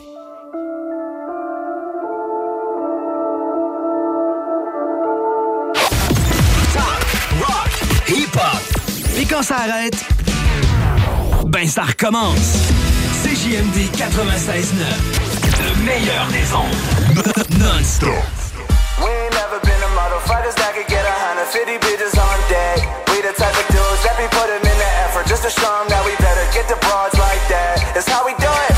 Et 9.19 9.25
quand 9.25 9.41
ça 9.41 9.55
arrête, 9.67 9.97
ben 11.47 11.67
ça 11.67 11.83
recommence. 11.83 12.69
CJMD 13.23 13.89
96.9. 13.97 14.85
Le 15.59 15.83
meilleur 15.83 16.27
des 16.27 16.53
ondes. 16.53 17.57
Non-stop. 17.59 18.09
We 18.99 19.09
ain't 19.09 19.33
never 19.33 19.59
been 19.63 19.81
a 19.81 19.89
motherfuckers 19.97 20.55
that 20.57 20.73
could 20.75 20.87
get 20.87 21.03
a 21.03 21.11
hundred 21.11 21.47
fifty 21.51 21.77
bitches 21.79 22.13
on 22.17 22.37
deck. 22.49 22.87
We 23.09 23.21
the 23.21 23.33
type 23.33 23.57
of 23.57 23.67
dudes 23.69 24.03
that 24.03 24.17
be 24.17 24.27
putting 24.29 24.61
in 24.61 24.77
the 24.77 24.91
effort 25.05 25.27
just 25.27 25.43
to 25.43 25.49
show 25.49 25.81
'em 25.81 25.89
that 25.89 26.05
we 26.05 26.13
better 26.17 26.45
get 26.53 26.67
the 26.67 26.77
broads 26.85 27.17
like 27.17 27.41
that. 27.49 27.81
It's 27.95 28.07
how 28.07 28.23
we 28.25 28.33
do 28.37 28.49
it. 28.69 28.75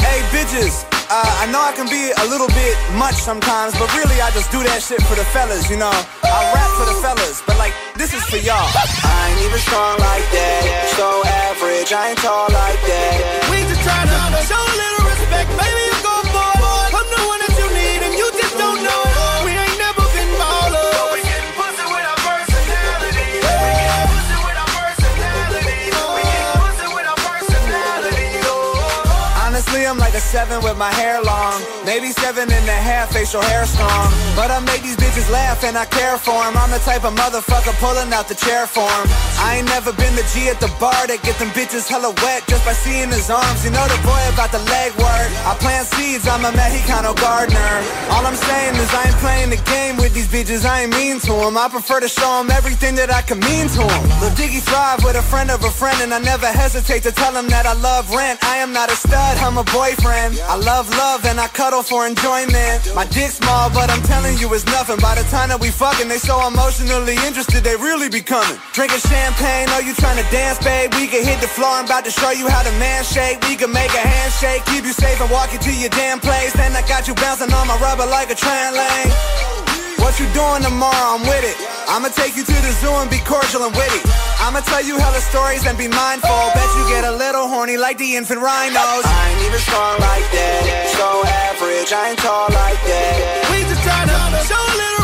Hey, 0.00 0.22
bitches. 0.32 0.91
Uh, 1.12 1.44
I 1.44 1.46
know 1.52 1.60
I 1.60 1.76
can 1.76 1.84
be 1.92 2.08
a 2.08 2.24
little 2.32 2.48
bit 2.56 2.72
much 2.96 3.20
sometimes, 3.20 3.76
but 3.76 3.84
really 4.00 4.16
I 4.24 4.32
just 4.32 4.48
do 4.48 4.64
that 4.64 4.80
shit 4.80 4.96
for 5.04 5.12
the 5.12 5.28
fellas, 5.28 5.68
you 5.68 5.76
know. 5.76 5.92
I 6.24 6.40
rap 6.56 6.72
for 6.80 6.88
the 6.88 6.96
fellas, 7.04 7.44
but 7.44 7.60
like, 7.60 7.76
this 8.00 8.16
is 8.16 8.24
for 8.32 8.40
y'all. 8.40 8.56
I 8.56 9.28
ain't 9.28 9.44
even 9.44 9.60
strong 9.60 10.00
like 10.00 10.24
that. 10.32 10.88
So 10.96 11.20
average, 11.52 11.92
I 11.92 12.16
ain't 12.16 12.18
tall 12.24 12.48
like 12.48 12.80
that. 12.80 13.44
We 13.52 13.60
just 13.68 13.84
try 13.84 14.08
to 14.08 14.40
show 14.48 14.56
a 14.56 14.72
little 14.72 15.04
respect, 15.04 15.52
baby. 15.60 15.91
Seven 30.22 30.62
with 30.62 30.78
my 30.78 30.92
hair 30.94 31.20
long. 31.22 31.60
Maybe 31.84 32.12
seven 32.12 32.50
and 32.50 32.66
a 32.68 32.80
half 32.90 33.12
facial 33.12 33.42
hair 33.42 33.66
strong. 33.66 34.08
But 34.36 34.50
I 34.50 34.60
make 34.60 34.82
these 34.82 34.96
bitches 34.96 35.28
laugh 35.30 35.64
and 35.64 35.76
I 35.76 35.84
care 35.86 36.16
for 36.18 36.38
'em. 36.46 36.56
I'm 36.56 36.70
the 36.70 36.78
type 36.90 37.04
of 37.04 37.14
motherfucker 37.14 37.74
pulling 37.84 38.12
out 38.12 38.28
the 38.28 38.34
chair 38.34 38.66
for 38.66 38.86
'em. 38.86 39.06
I 39.46 39.56
ain't 39.56 39.68
never 39.68 39.92
been 39.92 40.14
the 40.14 40.26
G 40.32 40.48
at 40.48 40.60
the 40.60 40.70
bar 40.80 41.06
that 41.10 41.20
get 41.22 41.36
them 41.38 41.50
bitches 41.50 41.88
hella 41.88 42.10
wet 42.22 42.46
just 42.46 42.64
by 42.64 42.74
seeing 42.84 43.10
his 43.10 43.28
arms. 43.30 43.64
You 43.64 43.70
know 43.70 43.86
the 43.88 43.98
boy 44.06 44.22
about 44.32 44.52
the 44.52 44.62
leg 44.74 44.90
work. 44.96 45.28
I 45.50 45.54
plant 45.64 45.86
seeds, 45.94 46.28
I'm 46.28 46.44
a 46.44 46.52
Mexicano 46.52 47.12
gardener. 47.14 47.74
All 48.12 48.24
I'm 48.24 48.36
saying 48.36 48.76
is 48.76 48.90
I 48.94 49.02
ain't 49.08 49.18
playing 49.18 49.50
the 49.50 49.62
game 49.74 49.96
with 49.96 50.14
these 50.14 50.28
bitches, 50.28 50.64
I 50.64 50.82
ain't 50.82 50.94
mean 50.94 51.20
to 51.26 51.32
'em. 51.44 51.56
I 51.58 51.68
prefer 51.68 51.98
to 52.00 52.08
show 52.08 52.38
'em 52.40 52.50
everything 52.50 52.94
that 53.00 53.10
I 53.12 53.22
can 53.22 53.40
mean 53.40 53.68
to 53.76 53.82
'em. 53.82 54.02
Lil 54.20 54.30
Diggy 54.40 54.60
thrive 54.60 55.02
with 55.04 55.16
a 55.16 55.22
friend 55.22 55.50
of 55.50 55.64
a 55.64 55.70
friend, 55.70 55.98
and 56.00 56.14
I 56.14 56.18
never 56.18 56.46
hesitate 56.46 57.02
to 57.08 57.12
tell 57.12 57.34
him 57.36 57.48
that 57.48 57.66
I 57.66 57.74
love 57.74 58.04
rent. 58.14 58.38
I 58.44 58.56
am 58.64 58.72
not 58.72 58.90
a 58.90 58.96
stud, 58.96 59.34
I'm 59.44 59.58
a 59.58 59.64
boyfriend. 59.64 60.11
I 60.12 60.56
love 60.60 60.90
love 60.92 61.24
and 61.24 61.40
I 61.40 61.48
cuddle 61.48 61.82
for 61.82 62.06
enjoyment. 62.06 62.84
My 62.94 63.08
dick's 63.08 63.40
small, 63.40 63.72
but 63.72 63.88
I'm 63.88 64.02
telling 64.04 64.36
you 64.36 64.52
it's 64.52 64.66
nothing. 64.66 65.00
By 65.00 65.16
the 65.16 65.24
time 65.32 65.48
that 65.48 65.58
we 65.58 65.72
fucking, 65.72 66.08
they 66.08 66.20
so 66.20 66.36
emotionally 66.46 67.16
interested, 67.24 67.64
they 67.64 67.76
really 67.76 68.12
be 68.12 68.20
coming. 68.20 68.60
Drinking 68.76 69.00
champagne, 69.08 69.72
oh 69.72 69.80
you 69.80 69.96
trying 69.96 70.20
to 70.20 70.28
dance, 70.28 70.60
babe? 70.60 70.92
We 71.00 71.08
can 71.08 71.24
hit 71.24 71.40
the 71.40 71.48
floor, 71.48 71.80
I'm 71.80 71.86
about 71.86 72.04
to 72.04 72.12
show 72.12 72.30
you 72.30 72.44
how 72.46 72.60
to 72.60 72.72
man 72.76 73.04
shake. 73.04 73.40
We 73.48 73.56
can 73.56 73.72
make 73.72 73.88
a 73.96 74.04
handshake, 74.04 74.68
keep 74.68 74.84
you 74.84 74.92
safe 74.92 75.16
and 75.16 75.30
walk 75.32 75.52
you 75.52 75.58
to 75.58 75.72
your 75.72 75.90
damn 75.96 76.20
place. 76.20 76.52
Then 76.52 76.76
I 76.76 76.84
got 76.84 77.08
you 77.08 77.14
bouncing 77.16 77.52
on 77.52 77.66
my 77.66 77.80
rubber 77.80 78.04
like 78.04 78.28
a 78.28 78.36
train 78.36 78.76
lane. 78.76 79.71
What 80.02 80.18
you 80.18 80.26
doing 80.34 80.66
tomorrow? 80.66 81.14
I'm 81.14 81.22
with 81.22 81.46
it. 81.46 81.56
I'ma 81.86 82.08
take 82.10 82.34
you 82.36 82.42
to 82.42 82.58
the 82.66 82.72
zoo 82.82 82.90
and 82.98 83.08
be 83.08 83.22
cordial 83.22 83.62
and 83.62 83.74
witty. 83.74 84.02
I'ma 84.42 84.60
tell 84.66 84.82
you 84.82 84.98
hella 84.98 85.22
stories 85.22 85.64
and 85.64 85.78
be 85.78 85.86
mindful. 85.86 86.42
Bet 86.58 86.68
you 86.74 86.84
get 86.90 87.04
a 87.06 87.14
little 87.14 87.46
horny 87.46 87.76
like 87.78 87.98
the 87.98 88.16
infant 88.16 88.40
rhinos. 88.42 89.06
I 89.06 89.30
ain't 89.30 89.46
even 89.46 89.60
strong 89.62 89.94
like 90.02 90.26
that. 90.34 90.90
So 90.98 91.06
average, 91.22 91.92
I 91.94 92.10
ain't 92.10 92.18
tall 92.18 92.50
like 92.50 92.82
that. 92.82 93.14
We 93.54 93.62
just 93.62 93.82
try 93.86 94.02
to 94.02 94.18
show 94.42 94.58
a 94.58 94.74
little 94.74 95.01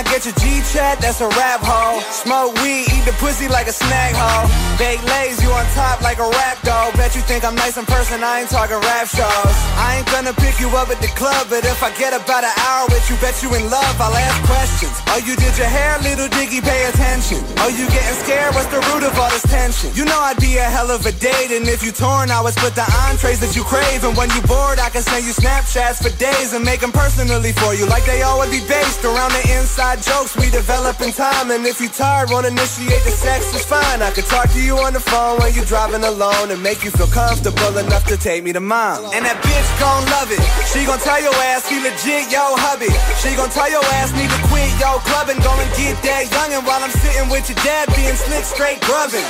I 0.00 0.02
get 0.08 0.24
your 0.24 0.32
G-chat, 0.40 0.96
that's 0.96 1.20
a 1.20 1.28
rap 1.36 1.60
hole. 1.60 2.00
Smoke 2.08 2.56
weed, 2.64 2.88
eat 2.88 3.04
the 3.04 3.12
pussy 3.20 3.52
like 3.52 3.68
a 3.68 3.76
snack 3.76 4.16
hole. 4.16 4.48
Bake 4.80 5.04
lays, 5.04 5.36
you 5.44 5.52
on 5.52 5.68
top 5.76 6.00
like 6.00 6.16
a 6.16 6.24
rap 6.24 6.56
dog. 6.64 6.96
Bet 6.96 7.12
you 7.12 7.20
think 7.20 7.44
I'm 7.44 7.52
nice 7.52 7.76
in 7.76 7.84
person, 7.84 8.24
I 8.24 8.40
ain't 8.40 8.48
talking 8.48 8.80
rap 8.80 9.12
shows. 9.12 9.56
I 9.76 10.00
ain't 10.00 10.08
gonna 10.08 10.32
pick 10.32 10.56
you 10.56 10.72
up 10.72 10.88
at 10.88 11.04
the 11.04 11.12
club, 11.20 11.52
but 11.52 11.68
if 11.68 11.84
I 11.84 11.92
get 12.00 12.16
about 12.16 12.48
an 12.48 12.56
hour 12.64 12.88
with 12.88 13.04
you, 13.12 13.16
bet 13.20 13.44
you 13.44 13.52
in 13.52 13.68
love, 13.68 14.00
I'll 14.00 14.16
ask 14.16 14.40
questions. 14.48 14.96
Oh, 15.12 15.20
you 15.20 15.36
did 15.36 15.52
your 15.60 15.68
hair, 15.68 16.00
little 16.00 16.32
diggy, 16.32 16.64
pay 16.64 16.88
attention. 16.88 17.44
Oh, 17.60 17.68
you 17.68 17.84
getting 17.92 18.16
scared, 18.24 18.56
what's 18.56 18.72
the 18.72 18.80
root 18.88 19.04
of 19.04 19.12
all 19.20 19.28
this 19.28 19.44
tension? 19.52 19.92
You 19.92 20.08
know 20.08 20.16
I'd 20.16 20.40
be 20.40 20.56
a 20.56 20.64
hell 20.64 20.88
of 20.88 21.04
a 21.04 21.12
date, 21.12 21.52
and 21.52 21.68
if 21.68 21.84
you 21.84 21.92
torn, 21.92 22.32
I 22.32 22.40
would 22.40 22.56
split 22.56 22.72
the 22.72 22.88
entrees 23.04 23.44
that 23.44 23.52
you 23.52 23.68
crave. 23.68 24.00
And 24.08 24.16
when 24.16 24.32
you 24.32 24.40
bored, 24.48 24.80
I 24.80 24.88
can 24.88 25.04
send 25.04 25.28
you 25.28 25.36
Snapchats 25.36 26.00
for 26.00 26.08
days 26.16 26.56
and 26.56 26.64
make 26.64 26.80
them 26.80 26.88
personally 26.88 27.52
for 27.52 27.76
you, 27.76 27.84
like 27.84 28.08
they 28.08 28.24
all 28.24 28.40
would 28.40 28.48
be 28.48 28.64
based 28.64 29.04
around 29.04 29.36
the 29.36 29.44
inside 29.60 29.89
jokes 29.96 30.36
we 30.36 30.50
develop 30.50 31.00
in 31.00 31.12
time. 31.12 31.50
And 31.50 31.66
if 31.66 31.80
you 31.80 31.88
tired, 31.88 32.30
won't 32.30 32.46
initiate 32.46 33.02
the 33.02 33.10
sex, 33.10 33.50
it's 33.54 33.64
fine. 33.64 34.02
I 34.02 34.10
could 34.10 34.26
talk 34.26 34.50
to 34.50 34.62
you 34.62 34.78
on 34.78 34.92
the 34.92 35.00
phone 35.00 35.38
when 35.38 35.54
you're 35.54 35.64
driving 35.64 36.04
alone 36.04 36.50
and 36.50 36.62
make 36.62 36.84
you 36.84 36.90
feel 36.90 37.08
comfortable 37.08 37.76
enough 37.78 38.04
to 38.06 38.16
take 38.16 38.44
me 38.44 38.52
to 38.52 38.60
mom. 38.60 39.10
And 39.12 39.24
that 39.24 39.38
bitch 39.42 39.70
gon' 39.82 40.04
love 40.14 40.30
it. 40.30 40.42
She 40.70 40.86
gon' 40.86 40.98
tell 41.00 41.20
your 41.20 41.34
ass 41.50 41.68
he 41.68 41.82
legit, 41.82 42.30
yo 42.30 42.54
hubby. 42.56 42.90
She 43.18 43.34
gon' 43.36 43.50
tell 43.50 43.70
your 43.70 43.84
ass 43.98 44.12
need 44.14 44.30
to 44.30 44.40
quit, 44.46 44.70
yo 44.78 45.02
clubbing. 45.10 45.40
Go 45.42 45.52
and 45.58 45.70
get 45.74 45.98
that 46.06 46.30
youngin' 46.30 46.62
while 46.62 46.82
I'm 46.82 46.94
sitting 47.02 47.28
with 47.28 47.48
your 47.50 47.58
dad 47.64 47.90
being 47.96 48.14
slick, 48.14 48.44
straight 48.44 48.80
grubbing. 48.82 49.26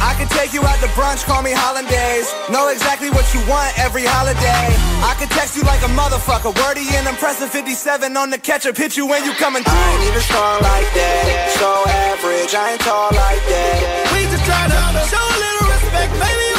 I 0.00 0.14
can 0.18 0.28
take 0.28 0.52
you 0.52 0.62
out 0.62 0.78
to 0.80 0.88
brunch, 0.98 1.24
call 1.24 1.42
me 1.42 1.52
hollandaise. 1.52 2.28
Know 2.50 2.68
exactly 2.68 3.10
what 3.10 3.26
you 3.34 3.40
want 3.46 3.76
every 3.78 4.04
holiday. 4.04 4.66
I 5.04 5.14
can 5.18 5.28
text 5.28 5.56
you 5.56 5.62
like 5.62 5.82
a 5.82 5.90
motherfucker. 5.92 6.54
Wordy 6.64 6.86
and 6.94 7.06
impressive 7.06 7.50
57 7.50 8.16
on 8.16 8.30
the 8.30 8.38
ketchup. 8.38 8.76
Hit 8.76 8.96
you 8.96 9.06
when 9.06 9.24
you 9.24 9.32
coming 9.34 9.62
through. 9.62 9.74
I 9.74 9.92
ain't 9.94 10.04
even 10.08 10.22
strong 10.22 10.62
like 10.62 10.90
that. 10.94 11.56
So 11.58 11.68
average, 11.86 12.54
I 12.54 12.72
ain't 12.72 12.80
tall 12.80 13.10
like 13.12 13.44
that. 13.44 13.76
We 14.14 14.24
just 14.30 14.44
try 14.44 14.64
to 14.66 14.80
show 15.10 15.22
a 15.22 15.38
little 15.38 15.66
respect. 15.68 16.12
Maybe 16.18 16.53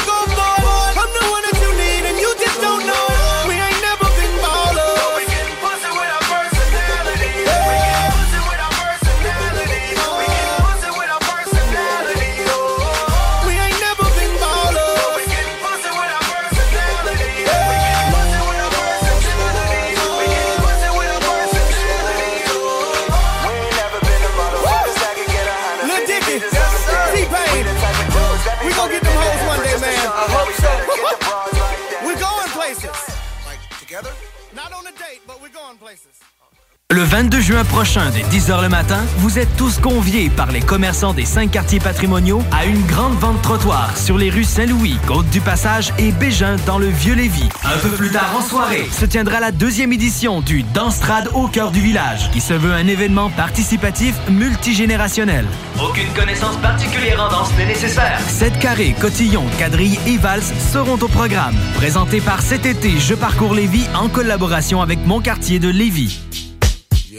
Le 36.96 37.04
22 37.04 37.42
juin 37.42 37.66
prochain, 37.66 38.10
dès 38.14 38.22
10h 38.22 38.62
le 38.62 38.70
matin, 38.70 39.04
vous 39.18 39.38
êtes 39.38 39.54
tous 39.58 39.80
conviés 39.80 40.30
par 40.30 40.54
les 40.54 40.62
commerçants 40.62 41.14
des 41.14 41.26
cinq 41.26 41.52
quartiers 41.52 41.82
patrimoniaux 41.82 42.42
à 42.54 42.64
une 42.64 42.82
grande 42.86 43.16
vente 43.16 43.42
trottoir 43.42 43.98
sur 43.98 44.18
les 44.18 44.30
rues 44.30 44.46
Saint-Louis, 44.46 44.98
Côte-du-Passage 45.06 45.92
et 46.00 46.14
Bégin 46.14 46.56
dans 46.66 46.80
le 46.80 46.88
Vieux-Lévis. 46.88 47.50
Un 47.66 47.78
peu 47.80 47.90
plus 47.90 48.12
tard 48.12 48.34
en 48.38 48.42
soirée, 48.42 48.88
se 48.90 49.04
tiendra 49.04 49.42
la 49.42 49.52
deuxième 49.52 49.92
édition 49.92 50.40
du 50.40 50.64
Danstrad 50.64 51.28
au 51.34 51.50
cœur 51.50 51.72
du 51.72 51.82
village, 51.82 52.32
qui 52.32 52.40
se 52.40 52.54
veut 52.54 52.72
un 52.72 52.88
événement 52.88 53.30
participatif 53.30 54.16
multigénérationnel. 54.30 55.46
Aucune 55.84 56.14
connaissance 56.14 56.56
particulière 56.62 57.22
en 57.22 57.30
danse 57.30 57.50
n'est 57.58 57.66
nécessaire. 57.66 58.22
Sept 58.30 58.58
carrés, 58.60 58.96
cotillons, 59.02 59.48
quadrilles 59.60 60.00
et 60.08 60.18
valses 60.18 60.54
seront 60.72 60.94
au 61.02 61.10
programme. 61.10 61.56
Présenté 61.76 62.22
par 62.22 62.42
cet 62.42 62.66
été 62.66 62.92
Je 63.00 63.16
parcours 63.16 63.54
Lévis 63.54 63.90
en 63.96 64.08
collaboration 64.08 64.82
avec 64.82 65.06
mon 65.06 65.20
quartier 65.20 65.60
de 65.60 65.68
Lévis. 65.68 66.22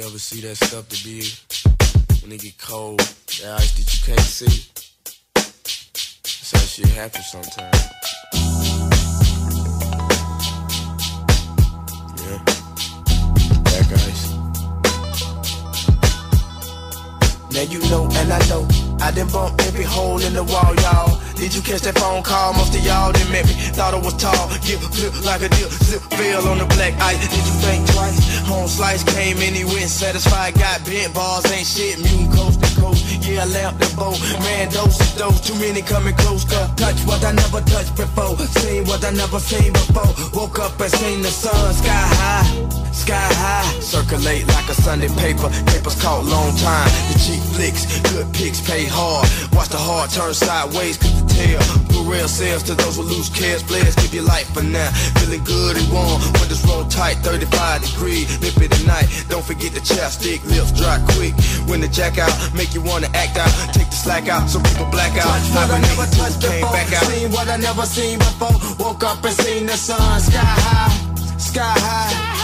Ever 0.07 0.19
see 0.21 0.41
that 0.43 0.55
stuff 0.55 0.89
that 0.89 1.03
be 1.03 1.21
when 2.23 2.31
it 2.31 2.41
get 2.41 2.57
cold, 2.59 3.01
that 3.01 3.59
ice 3.59 3.73
that 3.75 3.91
you 3.93 3.99
can't 4.07 4.21
see? 4.21 4.71
That's 5.35 6.53
how 6.53 6.61
shit 6.61 6.87
happens 6.91 7.27
sometimes. 7.27 7.83
Yeah. 12.23 12.39
Black 13.67 13.91
ice. 14.07 14.31
Now 17.51 17.63
you 17.63 17.81
know 17.91 18.09
and 18.13 18.33
I 18.33 18.39
know 18.49 18.69
I 19.01 19.11
done 19.11 19.29
bump 19.33 19.61
every 19.63 19.83
hole 19.83 20.23
in 20.23 20.35
the 20.35 20.45
wall, 20.45 20.73
y'all. 20.77 21.21
Did 21.37 21.55
you 21.55 21.61
catch 21.61 21.83
that 21.83 21.99
phone 22.01 22.23
call? 22.23 22.55
Most 22.55 22.75
of 22.75 22.81
y'all 22.81 23.13
didn't 23.13 23.31
met 23.31 23.45
me. 23.45 23.53
Thought 23.77 23.93
I 23.93 24.01
was 24.01 24.17
tall, 24.17 24.49
yeah, 24.65 24.81
flip 24.81 25.13
like 25.25 25.43
a 25.45 25.49
dip, 25.53 25.69
zip 25.85 26.01
fell 26.17 26.49
on 26.49 26.59
the 26.59 26.65
black 26.73 26.97
ice. 26.97 27.21
Did 27.21 27.31
you 27.37 27.55
think 27.61 27.85
twice? 27.93 28.19
Home 28.49 28.67
slice 28.67 29.05
came 29.05 29.37
in, 29.45 29.53
he 29.53 29.65
went 29.65 29.93
satisfied. 29.93 30.55
Got 30.55 30.85
bent 30.89 31.13
balls, 31.13 31.45
ain't 31.53 31.69
shit. 31.69 32.01
Mutant 32.01 32.33
coast 32.33 32.59
to 32.65 32.81
coast, 32.81 33.05
yeah, 33.29 33.45
I 33.45 33.47
lamped 33.53 33.85
the 33.85 33.89
boat. 33.95 34.17
Man, 34.49 34.73
dose 34.73 34.97
is 34.97 35.13
dose, 35.15 35.41
too 35.45 35.55
many 35.61 35.83
coming 35.83 36.17
close. 36.17 36.45
Cause 36.49 36.73
touch 36.75 36.99
what 37.05 37.23
I 37.23 37.33
never 37.33 37.61
touched 37.61 37.95
before, 37.97 38.35
seen 38.65 38.89
what 38.89 39.05
I 39.05 39.13
never 39.13 39.39
seen 39.39 39.73
before. 39.77 40.09
Woke 40.33 40.59
up 40.59 40.81
and 40.81 40.91
seen 40.91 41.21
the 41.21 41.29
sun 41.29 41.75
sky 41.75 42.07
high, 42.17 42.49
sky 42.97 43.29
high. 43.45 43.69
Circulate 43.81 44.49
like 44.49 44.69
a 44.73 44.75
Sunday 44.75 45.13
paper, 45.21 45.53
papers 45.69 46.01
caught 46.01 46.25
long 46.25 46.57
time. 46.57 46.89
The 47.13 47.21
cheap 47.21 47.45
flicks, 47.53 47.85
good 48.09 48.33
pics 48.33 48.65
pay 48.65 48.89
hard. 48.89 49.29
Watch 49.53 49.69
the 49.69 49.79
heart 49.79 50.11
turn 50.11 50.33
sideways, 50.33 50.97
cause 50.97 51.26
Put 51.93 52.05
real 52.09 52.29
sales 52.29 52.63
to 52.65 52.75
those 52.75 52.97
who 52.97 53.03
lose 53.03 53.29
cares. 53.29 53.63
Players 53.63 53.95
give 53.97 54.15
you 54.15 54.23
life 54.23 54.49
for 54.53 54.63
now. 54.63 54.91
Feeling 55.21 55.45
good 55.45 55.77
and 55.77 55.89
warm, 55.93 56.21
windows 56.41 56.65
roll 56.67 56.85
tight, 56.85 57.17
35 57.21 57.83
degrees. 57.83 58.41
Nip 58.41 58.57
it 58.57 58.73
tonight. 58.73 59.07
Don't 59.29 59.45
forget 59.45 59.73
the 59.73 59.81
chapstick, 59.81 60.45
lips 60.45 60.73
dry 60.73 60.99
quick. 61.17 61.35
When 61.69 61.81
the 61.81 61.89
jack 61.89 62.19
out, 62.19 62.33
make 62.55 62.75
you 62.75 62.83
wanna 62.83 63.09
act 63.15 63.37
out. 63.37 63.53
Take 63.75 63.91
the 63.91 63.97
slack 63.97 64.29
out, 64.29 64.49
so 64.49 64.61
people 64.61 64.87
black 64.87 65.13
out. 65.19 65.27
Touch 65.27 65.51
what 65.55 65.71
I 65.71 65.81
never 65.81 66.07
touched 66.17 66.41
before, 66.41 66.73
back 66.73 66.93
out. 66.93 67.05
seen 67.11 67.31
what 67.33 67.49
I 67.49 67.57
never 67.57 67.87
seen 67.87 68.19
before. 68.19 68.57
Woke 68.79 69.05
up 69.05 69.25
and 69.25 69.35
seen 69.35 69.67
the 69.67 69.77
sun 69.77 70.21
sky 70.21 70.41
high, 70.41 71.39
sky 71.39 71.75
high. 71.87 72.37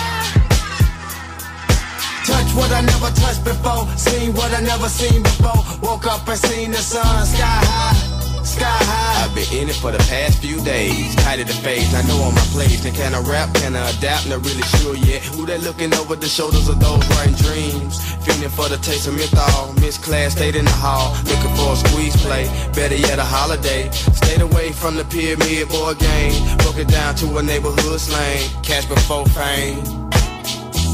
Touch 2.27 2.55
what 2.55 2.71
I 2.71 2.81
never 2.83 3.11
touched 3.19 3.45
before, 3.45 3.87
seen 3.97 4.33
what 4.35 4.53
I 4.55 4.61
never 4.61 4.89
seen 4.89 5.23
before. 5.23 5.61
Woke 5.83 6.07
up 6.07 6.29
and 6.29 6.39
seen 6.39 6.71
the 6.71 6.79
sun 6.79 7.27
sky 7.27 7.43
high, 7.43 8.22
sky 8.45 8.65
high. 8.67 9.25
I've 9.25 9.35
been 9.35 9.63
in 9.63 9.69
it 9.69 9.77
for 9.77 9.93
the 9.93 9.99
past 10.11 10.39
few 10.41 10.61
days. 10.65 11.15
Tired 11.17 11.41
of 11.41 11.47
the 11.47 11.55
phase, 11.55 11.95
I 11.95 12.03
know 12.09 12.19
all 12.23 12.33
my 12.33 12.47
place. 12.53 12.83
Then 12.83 12.95
can 12.95 13.15
I 13.15 13.21
rap? 13.21 13.55
Can 13.55 13.77
I 13.77 13.91
adapt? 13.91 14.29
Not 14.29 14.45
really 14.45 14.63
sure 14.79 14.97
yet. 14.97 15.23
Who 15.35 15.47
they 15.47 15.59
looking 15.59 15.93
over 15.95 16.17
the 16.17 16.29
shoulders 16.29 16.69
of 16.69 16.81
those 16.81 17.03
writing 17.11 17.35
dreams? 17.35 17.99
Feeling 18.25 18.51
for 18.51 18.69
the 18.69 18.79
taste 18.79 19.07
of 19.07 19.15
menthol. 19.15 19.73
Miss 19.81 19.99
class, 19.99 20.33
stayed 20.33 20.57
in 20.57 20.65
the 20.65 20.79
hall. 20.85 21.15
Looking 21.25 21.55
for 21.57 21.73
a 21.73 21.77
squeeze 21.77 22.17
play. 22.23 22.45
Better 22.75 22.97
yet, 22.97 23.19
a 23.19 23.25
holiday. 23.25 23.91
Stayed 23.91 24.43
away 24.43 24.73
from 24.73 24.97
the 24.97 25.05
pyramid 25.05 25.69
board 25.69 25.99
game. 25.99 26.35
Broke 26.59 26.79
it 26.79 26.89
down 26.89 27.15
to 27.17 27.39
a 27.39 27.43
neighborhood 27.43 28.01
slang. 28.01 28.49
Cash 28.63 28.87
before 28.87 29.27
fame. 29.27 29.85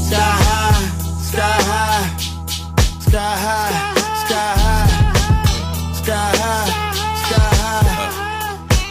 Sky 0.09 0.17
high, 0.17 0.87
sky 1.21 1.57
high, 1.69 2.17
sky 2.99 3.35
high, 3.45 3.93
sky 4.25 4.53
high, 4.57 4.78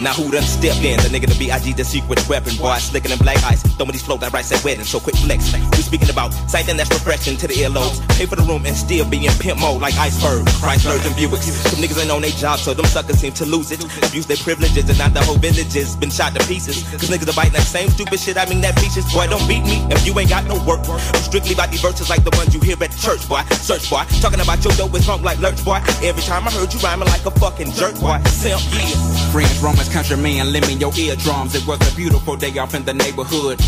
Now 0.01 0.13
who 0.15 0.31
done 0.31 0.43
stepped 0.43 0.85
in? 0.85 0.97
The 1.03 1.11
nigga 1.11 1.27
the 1.27 1.39
B.I.G. 1.39 1.73
the 1.73 1.85
secret 1.85 2.23
weapon. 2.29 2.55
Boy, 2.57 2.79
slicking 2.79 3.11
in 3.11 3.19
black 3.19 3.43
ice 3.43 3.63
Throwing 3.79 3.93
these 3.93 4.03
flows 4.03 4.21
that 4.21 4.33
rice 4.33 4.51
at 4.51 4.63
wedding. 4.65 4.85
So 4.85 4.99
quick 4.99 5.17
flex. 5.17 5.55
We 5.55 5.83
speaking 5.83 6.11
about 6.11 6.35
something 6.51 6.77
that's 6.77 6.91
refreshing 6.91 7.37
to 7.39 7.47
the 7.47 7.55
earlobes. 7.55 8.03
Pay 8.19 8.27
for 8.27 8.35
the 8.35 8.43
room 8.43 8.67
and 8.67 8.77
still 8.77 9.09
be 9.09 9.27
in 9.27 9.33
pimp 9.39 9.61
mode 9.61 9.81
like 9.81 9.95
iceberg. 9.99 10.47
Chryslers 10.63 11.07
and 11.07 11.15
Buicks. 11.19 11.51
Some 11.71 11.83
niggas 11.83 12.03
ain't 12.03 12.11
on 12.11 12.23
their 12.23 12.31
job 12.31 12.59
So 12.59 12.75
them 12.75 12.87
suckers 12.87 13.19
seem 13.19 13.33
to 13.35 13.47
lose 13.47 13.71
it. 13.71 13.83
Abuse 14.03 14.27
their 14.27 14.37
privileges 14.39 14.89
And 14.89 14.99
now 14.99 15.09
the 15.09 15.23
whole 15.23 15.39
village 15.39 15.75
has 15.75 15.97
been 15.97 16.11
shot 16.11 16.35
to 16.35 16.43
pieces. 16.47 16.83
Cause 16.91 17.11
niggas 17.11 17.31
are 17.31 17.35
biting 17.35 17.55
that 17.55 17.67
same 17.67 17.89
stupid 17.91 18.19
shit 18.19 18.37
I 18.37 18.47
mean 18.47 18.61
that 18.63 18.77
peaches 18.77 19.07
Boy 19.13 19.27
don't 19.27 19.47
beat 19.47 19.63
me 19.63 19.87
if 19.91 20.07
you 20.07 20.19
ain't 20.19 20.31
got 20.31 20.45
no 20.47 20.59
work. 20.67 20.83
I'm 20.89 20.99
strictly 21.23 21.55
about 21.55 21.71
these 21.71 21.83
verses 21.83 22.11
like 22.11 22.23
the 22.23 22.35
ones 22.37 22.55
you 22.55 22.61
hear 22.61 22.79
at 22.83 22.91
church 22.99 23.29
boy. 23.29 23.43
Search 23.63 23.91
boy. 23.91 24.03
Talking 24.19 24.41
about 24.41 24.63
your 24.63 24.75
dope 24.75 24.95
is 24.95 25.07
drunk 25.07 25.23
like 25.23 25.39
lurch 25.39 25.63
boy. 25.65 25.79
Every 26.03 26.23
time 26.23 26.47
I 26.47 26.51
heard 26.51 26.75
you 26.75 26.81
rhyming 26.81 27.09
like 27.09 27.27
a 27.27 27.31
fucking 27.31 27.73
jerk 27.73 27.99
boy. 28.01 28.19
Simp 28.27 28.63
yeah. 28.75 29.31
Friends, 29.31 29.59
Romans, 29.63 29.88
countrymen, 29.89 30.53
lend 30.53 30.67
me 30.67 30.75
your 30.75 30.93
eardrums. 30.97 31.55
It 31.55 31.67
was 31.67 31.79
a 31.91 31.97
beautiful 31.97 32.37
day 32.37 32.57
off 32.59 32.75
in 32.75 32.85
the 32.85 32.95
neighborhood. 32.95 33.59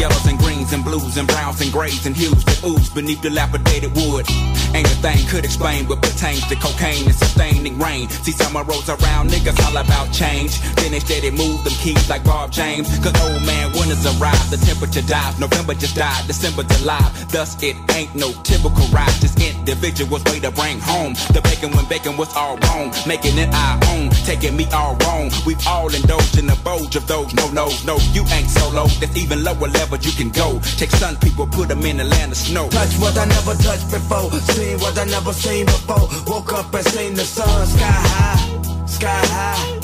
Yellows 0.00 0.26
and 0.28 0.38
greens 0.38 0.72
and 0.72 0.82
blues 0.82 1.18
and 1.18 1.28
browns 1.28 1.60
and 1.60 1.70
grays 1.70 2.06
and 2.06 2.16
hues 2.16 2.42
that 2.46 2.64
ooze 2.64 2.88
beneath 2.88 3.20
dilapidated 3.20 3.94
wood. 3.94 4.24
Ain't 4.72 4.86
a 4.86 4.96
thing 5.04 5.26
could 5.28 5.44
explain 5.44 5.86
what 5.88 6.00
pertains 6.00 6.46
to 6.48 6.56
cocaine 6.56 7.04
and 7.04 7.14
sustaining 7.14 7.78
rain. 7.78 8.08
See 8.08 8.32
summer 8.32 8.64
rolls 8.64 8.88
around, 8.88 9.28
niggas 9.28 9.60
all 9.66 9.76
about 9.76 10.10
change. 10.10 10.58
Then 10.76 10.92
they 11.20 11.30
move 11.30 11.62
them 11.64 11.74
keys 11.74 12.08
like 12.08 12.24
Bob 12.24 12.50
James. 12.50 12.88
Cause 13.00 13.12
old 13.20 13.44
man 13.44 13.72
winners 13.72 14.00
arrive, 14.06 14.48
the 14.48 14.56
temperature 14.56 15.02
dives. 15.02 15.38
November 15.38 15.74
just 15.74 15.96
died, 15.96 16.26
December 16.26 16.62
July. 16.62 17.04
Thus 17.28 17.60
it 17.62 17.76
ain't 17.94 18.14
no 18.14 18.32
typical 18.42 18.86
ride, 18.88 19.12
just 19.20 19.38
individuals 19.38 20.24
way 20.24 20.40
to 20.40 20.50
bring 20.50 20.80
home. 20.80 21.12
The 21.34 21.40
bacon 21.42 21.76
when 21.76 21.84
bacon 21.86 22.16
was 22.16 22.34
all 22.36 22.56
wrong, 22.56 22.94
making 23.06 23.36
it 23.36 23.52
our 23.52 23.78
own, 23.92 24.08
taking 24.24 24.56
me 24.56 24.66
all 24.72 24.96
wrong. 25.04 25.30
We've 25.44 25.60
all 25.66 25.92
indulged 25.92 26.38
in 26.38 26.46
the 26.46 26.58
bulge 26.64 26.96
of 26.96 27.06
those 27.06 27.34
no 27.34 27.50
nos. 27.50 27.84
No, 27.84 27.98
you 28.12 28.24
ain't 28.32 28.48
solo, 28.48 28.86
there's 28.98 29.16
even 29.16 29.44
lower 29.44 29.68
levels 29.90 30.06
you 30.06 30.12
can 30.12 30.30
go. 30.30 30.60
Take 30.76 30.90
sun 30.90 31.16
people, 31.16 31.46
put 31.46 31.68
them 31.68 31.82
in 31.84 31.96
the 31.96 32.04
land 32.04 32.32
of 32.32 32.38
snow. 32.38 32.68
Touch 32.68 32.94
what 32.98 33.16
I 33.18 33.24
never 33.26 33.54
touched 33.62 33.90
before, 33.90 34.30
seen 34.54 34.78
what 34.78 34.98
I 34.98 35.04
never 35.04 35.32
seen 35.32 35.66
before. 35.66 36.08
Woke 36.26 36.52
up 36.52 36.74
and 36.74 36.84
seen 36.86 37.14
the 37.14 37.24
sun 37.24 37.66
sky 37.66 37.86
high, 37.86 38.86
sky 38.86 39.08
high. 39.08 39.80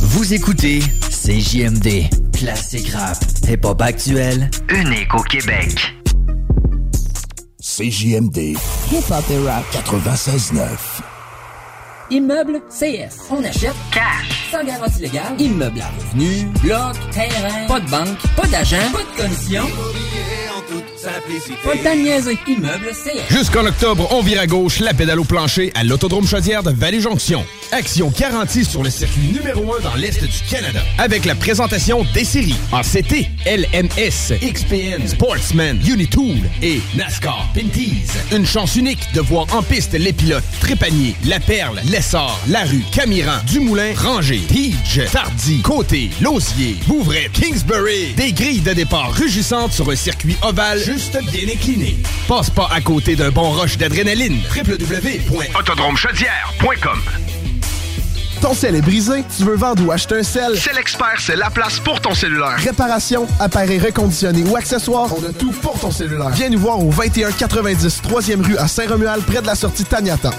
Vous 0.00 0.32
écoutez 0.32 0.80
CJMD, 1.10 2.08
classique 2.32 2.88
rap, 2.94 3.18
hip-hop 3.46 3.82
actuel, 3.82 4.50
unique 4.70 5.12
au 5.14 5.22
Québec. 5.22 6.03
CJMD, 7.76 8.54
Hip-hop 8.92 9.24
et 9.30 9.48
rap. 9.48 9.64
96.9. 9.72 10.60
Immeuble 12.08 12.60
CS. 12.70 13.26
On 13.30 13.42
achète 13.42 13.74
cash. 13.90 14.50
Sans 14.52 14.62
garantie 14.64 15.00
légale. 15.00 15.34
Immeuble 15.40 15.80
à 15.80 15.88
revenu. 15.88 16.44
Bloc. 16.62 16.94
Terrain. 17.10 17.66
Pas 17.66 17.80
de 17.80 17.90
banque. 17.90 18.18
Pas 18.36 18.46
d'agent. 18.46 18.76
Pas 18.92 18.98
de 19.02 19.22
commission. 19.22 19.64
Pas 19.64 20.43
temps 20.68 21.96
de 21.96 22.02
niaiser. 22.02 22.38
Immeuble. 22.46 22.90
Jusqu'en 23.30 23.66
octobre, 23.66 24.08
on 24.10 24.22
vire 24.22 24.40
à 24.40 24.46
gauche 24.46 24.80
la 24.80 24.94
pédale 24.94 25.20
au 25.20 25.24
plancher 25.24 25.72
à 25.74 25.84
l'Autodrome 25.84 26.26
Chaudière 26.26 26.62
de 26.62 26.70
Vallée-Jonction. 26.70 27.44
Action 27.72 28.12
garantie 28.18 28.64
sur 28.64 28.82
le 28.82 28.90
circuit 28.90 29.32
numéro 29.32 29.74
1 29.74 29.80
dans 29.80 29.94
l'Est 29.96 30.22
du 30.22 30.38
Canada. 30.48 30.80
Avec 30.98 31.24
la 31.24 31.34
présentation 31.34 32.04
des 32.14 32.24
séries 32.24 32.56
en 32.72 32.82
CT, 32.82 33.28
LMS, 33.46 34.34
XPN, 34.40 35.06
Sportsman, 35.06 35.78
Unitool 35.86 36.38
et 36.62 36.80
NASCAR 36.96 37.48
Pinties. 37.54 38.06
Une 38.32 38.46
chance 38.46 38.76
unique 38.76 39.12
de 39.14 39.20
voir 39.20 39.46
en 39.54 39.62
piste 39.62 39.92
les 39.92 40.12
pilotes 40.12 40.44
Trépanier, 40.60 41.16
La 41.26 41.40
Perle, 41.40 41.80
Lessard, 41.90 42.38
Larue, 42.48 42.84
Camiran, 42.92 43.38
Dumoulin, 43.46 43.92
Ranger, 43.96 44.40
Tige, 44.48 45.02
Tardy, 45.10 45.60
Côté, 45.62 46.10
Lausier, 46.20 46.76
Bouvray, 46.86 47.28
Kingsbury. 47.32 48.14
Des 48.16 48.32
grilles 48.32 48.60
de 48.60 48.72
départ 48.72 49.12
rugissantes 49.12 49.72
sur 49.72 49.90
un 49.90 49.96
circuit 49.96 50.36
juste 50.76 51.18
bien 51.30 51.48
incliné. 51.52 51.98
Passe 52.28 52.50
pas 52.50 52.68
à 52.72 52.80
côté 52.80 53.16
d'un 53.16 53.30
bon 53.30 53.50
rush 53.50 53.76
d'adrénaline. 53.76 54.38
www.autodromechaudière.com 54.54 56.98
Ton 58.40 58.54
sel 58.54 58.76
est 58.76 58.80
brisé, 58.80 59.24
tu 59.36 59.42
veux 59.44 59.56
vendre 59.56 59.84
ou 59.84 59.90
acheter 59.92 60.14
un 60.16 60.22
sel? 60.22 60.56
C'est 60.56 60.72
l'expert, 60.74 61.16
c'est 61.18 61.36
la 61.36 61.50
place 61.50 61.80
pour 61.80 62.00
ton 62.00 62.14
cellulaire. 62.14 62.54
Réparation, 62.56 63.26
appareil 63.40 63.78
reconditionné 63.80 64.44
ou 64.44 64.54
accessoires, 64.56 65.10
on 65.16 65.24
a 65.28 65.32
tout 65.32 65.50
pour 65.52 65.78
ton 65.78 65.90
cellulaire. 65.90 66.30
Viens 66.30 66.48
nous 66.50 66.60
voir 66.60 66.78
au 66.78 66.90
2190 66.92 68.02
3e 68.08 68.46
rue 68.46 68.56
à 68.56 68.68
Saint-Romuald, 68.68 69.24
près 69.24 69.42
de 69.42 69.46
la 69.46 69.54
sortie 69.56 69.84
Taniata. 69.84 70.30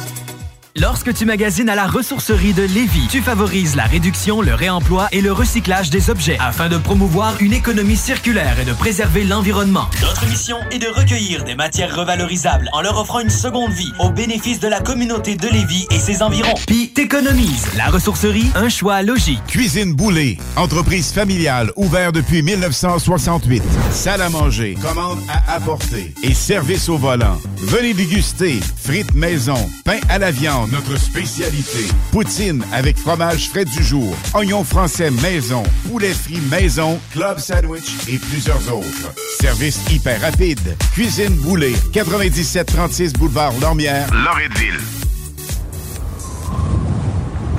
Lorsque 0.78 1.14
tu 1.14 1.24
magasines 1.26 1.70
à 1.70 1.76
la 1.76 1.88
ressourcerie 1.88 2.52
de 2.52 2.64
Lévis, 2.64 3.08
tu 3.10 3.22
favorises 3.22 3.78
la 3.78 3.86
réduction, 3.86 4.42
le 4.42 4.54
réemploi 4.54 5.08
et 5.14 5.22
le 5.22 5.32
recyclage 5.32 5.90
des 5.90 6.10
objets 6.10 6.36
afin 6.38 6.68
de 6.68 6.78
promouvoir 6.78 7.36
une 7.40 7.54
économie 7.54 7.96
circulaire 7.96 8.60
et 8.60 8.66
de 8.66 8.74
préserver 8.74 9.24
l'environnement. 9.24 9.86
Notre 10.02 10.28
mission 10.28 10.58
est 10.72 10.80
de 10.80 10.88
recueillir 10.88 11.46
des 11.46 11.56
matières 11.56 11.96
revalorisables 11.96 12.70
en 12.74 12.82
leur 12.82 13.00
offrant 13.00 13.22
une 13.22 13.30
seconde 13.30 13.72
vie 13.72 13.94
au 14.00 14.10
bénéfice 14.10 14.60
de 14.60 14.68
la 14.68 14.82
communauté 14.82 15.38
de 15.38 15.48
Lévis 15.48 15.88
et 15.92 15.98
ses 15.98 16.22
environs. 16.22 16.56
Puis 16.68 16.90
t'économises. 16.90 17.68
La 17.78 17.86
ressourcerie, 17.86 18.52
un 18.56 18.68
choix 18.68 19.02
logique. 19.02 19.48
Cuisine 19.48 19.94
Boulée, 19.94 20.38
entreprise 20.58 21.14
familiale 21.14 21.72
ouverte 21.78 22.16
depuis 22.16 22.42
1968. 22.42 23.64
Salle 23.92 24.22
à 24.22 24.30
manger, 24.30 24.78
commande 24.82 25.20
à 25.30 25.56
apporter 25.56 26.14
et 26.22 26.34
service 26.34 26.90
au 26.90 26.98
volant. 26.98 27.40
Venez 27.60 27.94
déguster 27.94 28.60
frites 28.76 29.14
maison, 29.14 29.56
pain 29.86 30.00
à 30.10 30.20
la 30.20 30.32
viande, 30.32 30.65
notre 30.68 30.98
spécialité. 30.98 31.88
Poutine 32.12 32.64
avec 32.72 32.98
fromage 32.98 33.50
frais 33.50 33.66
du 33.66 33.84
jour, 33.84 34.16
oignons 34.34 34.64
français 34.64 35.12
maison, 35.12 35.64
poulet 35.88 36.14
frit 36.14 36.42
maison, 36.50 37.00
club 37.12 37.40
sandwich 37.40 37.92
et 38.08 38.18
plusieurs 38.18 38.74
autres. 38.74 39.14
Service 39.40 39.80
hyper 39.92 40.20
rapide. 40.22 40.76
Cuisine 40.94 41.36
Boulée, 41.36 41.76
9736 41.94 43.14
boulevard 43.14 43.54
Lormière, 43.60 44.08
Loretteville. 44.14 44.80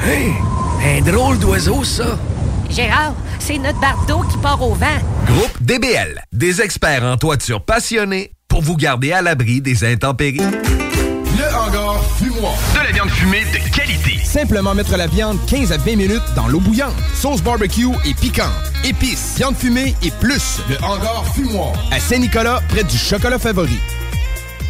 Hey, 0.05 0.33
un 0.85 1.01
drôle 1.03 1.39
d'oiseau, 1.39 1.83
ça. 1.85 2.19
Gérard, 2.71 3.15
c'est 3.39 3.59
notre 3.59 3.81
bardeau 3.81 4.23
qui 4.31 4.39
part 4.39 4.63
au 4.63 4.75
vent. 4.75 4.87
Groupe 5.27 5.63
DBL, 5.63 6.23
des 6.33 6.61
experts 6.61 7.05
en 7.05 7.17
toiture 7.17 7.65
passionnés 7.65 8.33
pour 8.49 8.63
vous 8.63 8.77
garder 8.77 9.13
à 9.13 9.23
l'abri 9.23 9.61
des 9.61 9.85
intempéries. 9.85 10.41
Hangar 11.67 12.01
fumoir. 12.17 12.55
De 12.75 12.79
la 12.85 12.93
viande 12.93 13.11
fumée 13.11 13.45
de 13.45 13.75
qualité. 13.75 14.25
Simplement 14.25 14.73
mettre 14.75 14.97
la 14.97 15.09
viande 15.09 15.39
15 15.47 15.73
à 15.73 15.79
20 15.79 15.97
minutes 15.97 16.23
dans 16.37 16.47
l'eau 16.47 16.61
bouillante. 16.61 16.95
Sauce 17.15 17.43
barbecue 17.43 17.89
et 18.05 18.15
piquante. 18.15 18.47
Épices, 18.85 19.35
viande 19.37 19.57
fumée 19.57 19.97
et 20.03 20.13
plus. 20.21 20.61
Le 20.69 20.77
hangar 20.85 21.25
fumoir. 21.35 21.73
À 21.91 21.99
Saint-Nicolas, 21.99 22.61
près 22.69 22.85
du 22.85 22.97
chocolat 22.97 23.41
favori. 23.41 23.79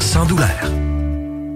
sans 0.00 0.24
douleur. 0.26 0.87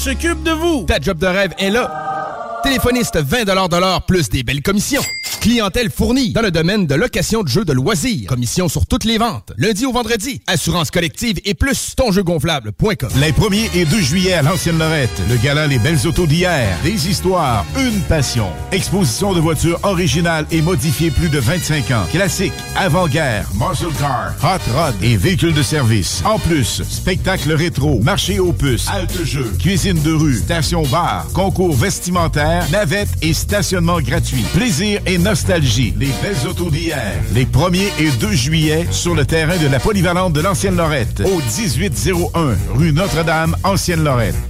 s'occupe 0.00 0.42
de 0.42 0.52
vous. 0.52 0.84
Ta 0.86 0.98
job 0.98 1.18
de 1.18 1.26
rêve 1.26 1.52
est 1.58 1.68
là. 1.68 2.09
Téléphoniste 2.62 3.16
20 3.16 3.44
de 3.44 3.76
l'heure 3.80 4.02
plus 4.02 4.28
des 4.28 4.42
belles 4.42 4.62
commissions. 4.62 5.02
Clientèle 5.40 5.90
fournie 5.90 6.32
dans 6.32 6.42
le 6.42 6.50
domaine 6.50 6.86
de 6.86 6.94
location 6.94 7.42
de 7.42 7.48
jeux 7.48 7.64
de 7.64 7.72
loisirs. 7.72 8.28
Commission 8.28 8.68
sur 8.68 8.84
toutes 8.84 9.04
les 9.04 9.16
ventes. 9.16 9.52
Lundi 9.56 9.86
au 9.86 9.92
vendredi. 9.92 10.42
Assurance 10.46 10.90
collective 10.90 11.38
et 11.46 11.54
plus 11.54 11.94
tonjeugonflable.com. 11.96 13.08
Les 13.16 13.32
1er 13.32 13.70
et 13.74 13.86
2 13.86 14.00
juillet 14.00 14.34
à 14.34 14.42
l'Ancienne 14.42 14.78
Lorette. 14.78 15.22
Le 15.30 15.36
gala 15.36 15.66
Les 15.66 15.78
Belles 15.78 16.06
Autos 16.06 16.26
d'hier. 16.26 16.76
Des 16.82 17.08
histoires, 17.08 17.64
une 17.78 18.00
passion. 18.02 18.48
Exposition 18.70 19.32
de 19.32 19.40
voitures 19.40 19.80
originales 19.82 20.44
et 20.50 20.60
modifiées 20.60 21.10
plus 21.10 21.30
de 21.30 21.38
25 21.38 21.90
ans. 21.92 22.04
Classiques, 22.12 22.52
avant-guerre, 22.76 23.48
muscle 23.54 23.94
car, 23.98 24.34
hot 24.42 24.72
rod 24.74 24.94
et 25.02 25.16
véhicules 25.16 25.54
de 25.54 25.62
service. 25.62 26.22
En 26.26 26.38
plus, 26.38 26.82
spectacle 26.82 27.52
rétro, 27.52 28.00
marché 28.00 28.38
aux 28.38 28.52
puces, 28.52 28.88
halte 28.90 29.24
jeux, 29.24 29.50
cuisine 29.58 30.02
de 30.02 30.12
rue, 30.12 30.36
station 30.36 30.82
bar, 30.82 31.26
concours 31.32 31.74
vestimentaire 31.74 32.49
navettes 32.70 33.08
et 33.22 33.32
stationnement 33.32 34.00
gratuit. 34.00 34.44
Plaisir 34.54 35.00
et 35.06 35.18
nostalgie, 35.18 35.94
les 35.98 36.10
belles 36.22 36.48
autos 36.48 36.70
d'hier. 36.70 37.12
Les 37.34 37.44
1er 37.44 37.88
et 37.98 38.10
2 38.10 38.32
juillet 38.32 38.86
sur 38.90 39.14
le 39.14 39.24
terrain 39.24 39.56
de 39.56 39.68
la 39.68 39.80
polyvalente 39.80 40.32
de 40.32 40.40
l'Ancienne 40.40 40.76
Lorette, 40.76 41.22
au 41.24 41.40
1801 41.60 42.56
rue 42.74 42.92
Notre-Dame, 42.92 43.56
Ancienne 43.64 44.04
Lorette. 44.04 44.49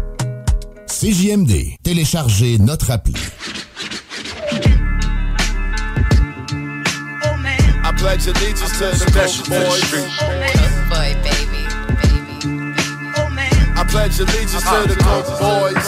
CJMD. 1.01 1.77
Téléchargez 1.81 2.59
notre 2.59 2.91
appli. 2.91 3.15
I 7.83 7.91
pledge 7.97 8.27
allegiance 8.27 8.77
to 8.77 8.85
the 8.85 9.05
Boys. 9.49 9.89
Boy, 10.89 11.15
baby. 11.23 11.65
I 13.75 13.83
pledge 13.89 14.19
allegiance 14.19 14.61
to 14.61 14.87
the 14.87 14.95
Coke 15.01 15.39
Boys. 15.39 15.87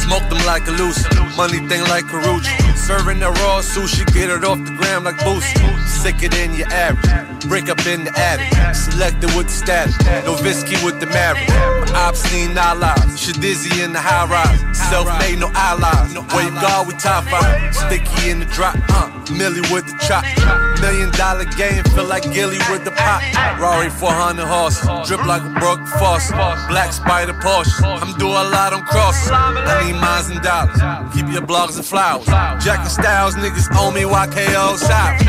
Smoke 0.00 0.26
them 0.30 0.42
like 0.46 0.66
a 0.66 0.70
loose, 0.70 1.04
money 1.36 1.58
thing 1.68 1.82
like 1.90 2.06
Karuchi. 2.06 2.75
Serving 2.86 3.18
the 3.18 3.30
raw 3.42 3.58
sushi, 3.58 4.06
get 4.14 4.30
it 4.30 4.44
off 4.44 4.58
the 4.64 4.70
gram 4.78 5.02
like 5.02 5.16
Boosie. 5.16 5.58
Sicker 5.88 6.28
than 6.28 6.54
your 6.54 6.68
average, 6.68 7.48
break 7.48 7.68
up 7.68 7.84
in 7.84 8.04
the 8.04 8.12
attic. 8.16 8.46
Selected 8.76 9.34
with 9.34 9.46
the 9.46 9.52
status, 9.52 9.98
no 10.24 10.34
Visky 10.36 10.76
with 10.84 11.00
the 11.00 11.06
marriage. 11.06 11.48
My 11.90 12.06
obscene 12.06 12.56
allies, 12.56 13.18
shit 13.18 13.40
dizzy 13.40 13.82
in 13.82 13.92
the 13.92 13.98
high 13.98 14.30
rise. 14.30 14.78
Self 14.88 15.08
made, 15.18 15.40
no 15.40 15.50
allies. 15.54 16.14
Wave 16.30 16.54
guard, 16.62 16.86
we 16.86 16.94
top 16.94 17.24
five. 17.24 17.74
Sticky 17.74 18.30
in 18.30 18.38
the 18.38 18.46
drop, 18.46 18.76
uh, 18.90 19.10
Millie 19.34 19.66
with 19.74 19.86
the 19.90 19.98
chop. 20.06 20.22
Million 20.80 21.10
dollar 21.18 21.44
game, 21.58 21.82
feel 21.90 22.04
like 22.04 22.22
Gilly 22.30 22.62
with 22.70 22.84
the 22.84 22.92
pop. 22.92 23.20
Rari 23.58 23.90
400 23.90 24.46
horses, 24.46 24.86
drip 25.08 25.26
like 25.26 25.42
a 25.42 25.50
broke 25.58 25.82
faucet. 25.98 26.36
Black 26.68 26.92
spider 26.92 27.34
Porsche, 27.34 27.82
I'm 27.82 28.16
doing 28.16 28.30
a 28.30 28.46
lot 28.54 28.72
on 28.72 28.84
crosses. 28.84 29.32
I 29.32 29.90
need 29.90 29.98
mines 29.98 30.30
and 30.30 30.40
dollars. 30.40 30.78
Keep 31.12 31.32
your 31.34 31.42
blogs 31.42 31.74
and 31.74 31.84
flowers. 31.84 32.26
Jack 32.62 32.75
and 32.80 32.90
Styles, 32.90 33.34
niggas 33.36 33.68
owe 33.72 33.90
me 33.90 34.02
YKO 34.02 34.76
South. 34.76 35.20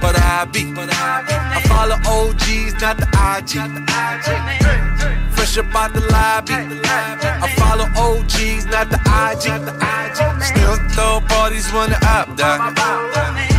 But 0.00 0.14
I 0.20 0.44
be, 0.44 0.72
I 0.76 1.62
follow 1.66 1.96
OGs, 2.06 2.80
not 2.80 2.98
the 2.98 3.08
IG. 3.32 3.54
Fresh 5.34 5.58
up 5.58 5.74
out 5.74 5.92
the 5.94 6.00
lobby. 6.12 6.54
I 6.54 7.48
follow 7.56 7.86
OGs, 7.96 8.66
not 8.66 8.90
the 8.90 9.00
IG. 9.00 9.46
Still 10.44 10.76
throw 10.90 11.20
parties 11.28 11.72
when 11.72 11.90
the 11.90 11.98
up 12.06 12.36
die. 12.36 12.58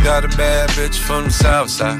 Got 0.04 0.24
a 0.24 0.28
bad 0.36 0.70
bitch 0.70 0.98
from 0.98 1.24
the 1.24 1.30
south 1.30 1.70
side. 1.70 1.98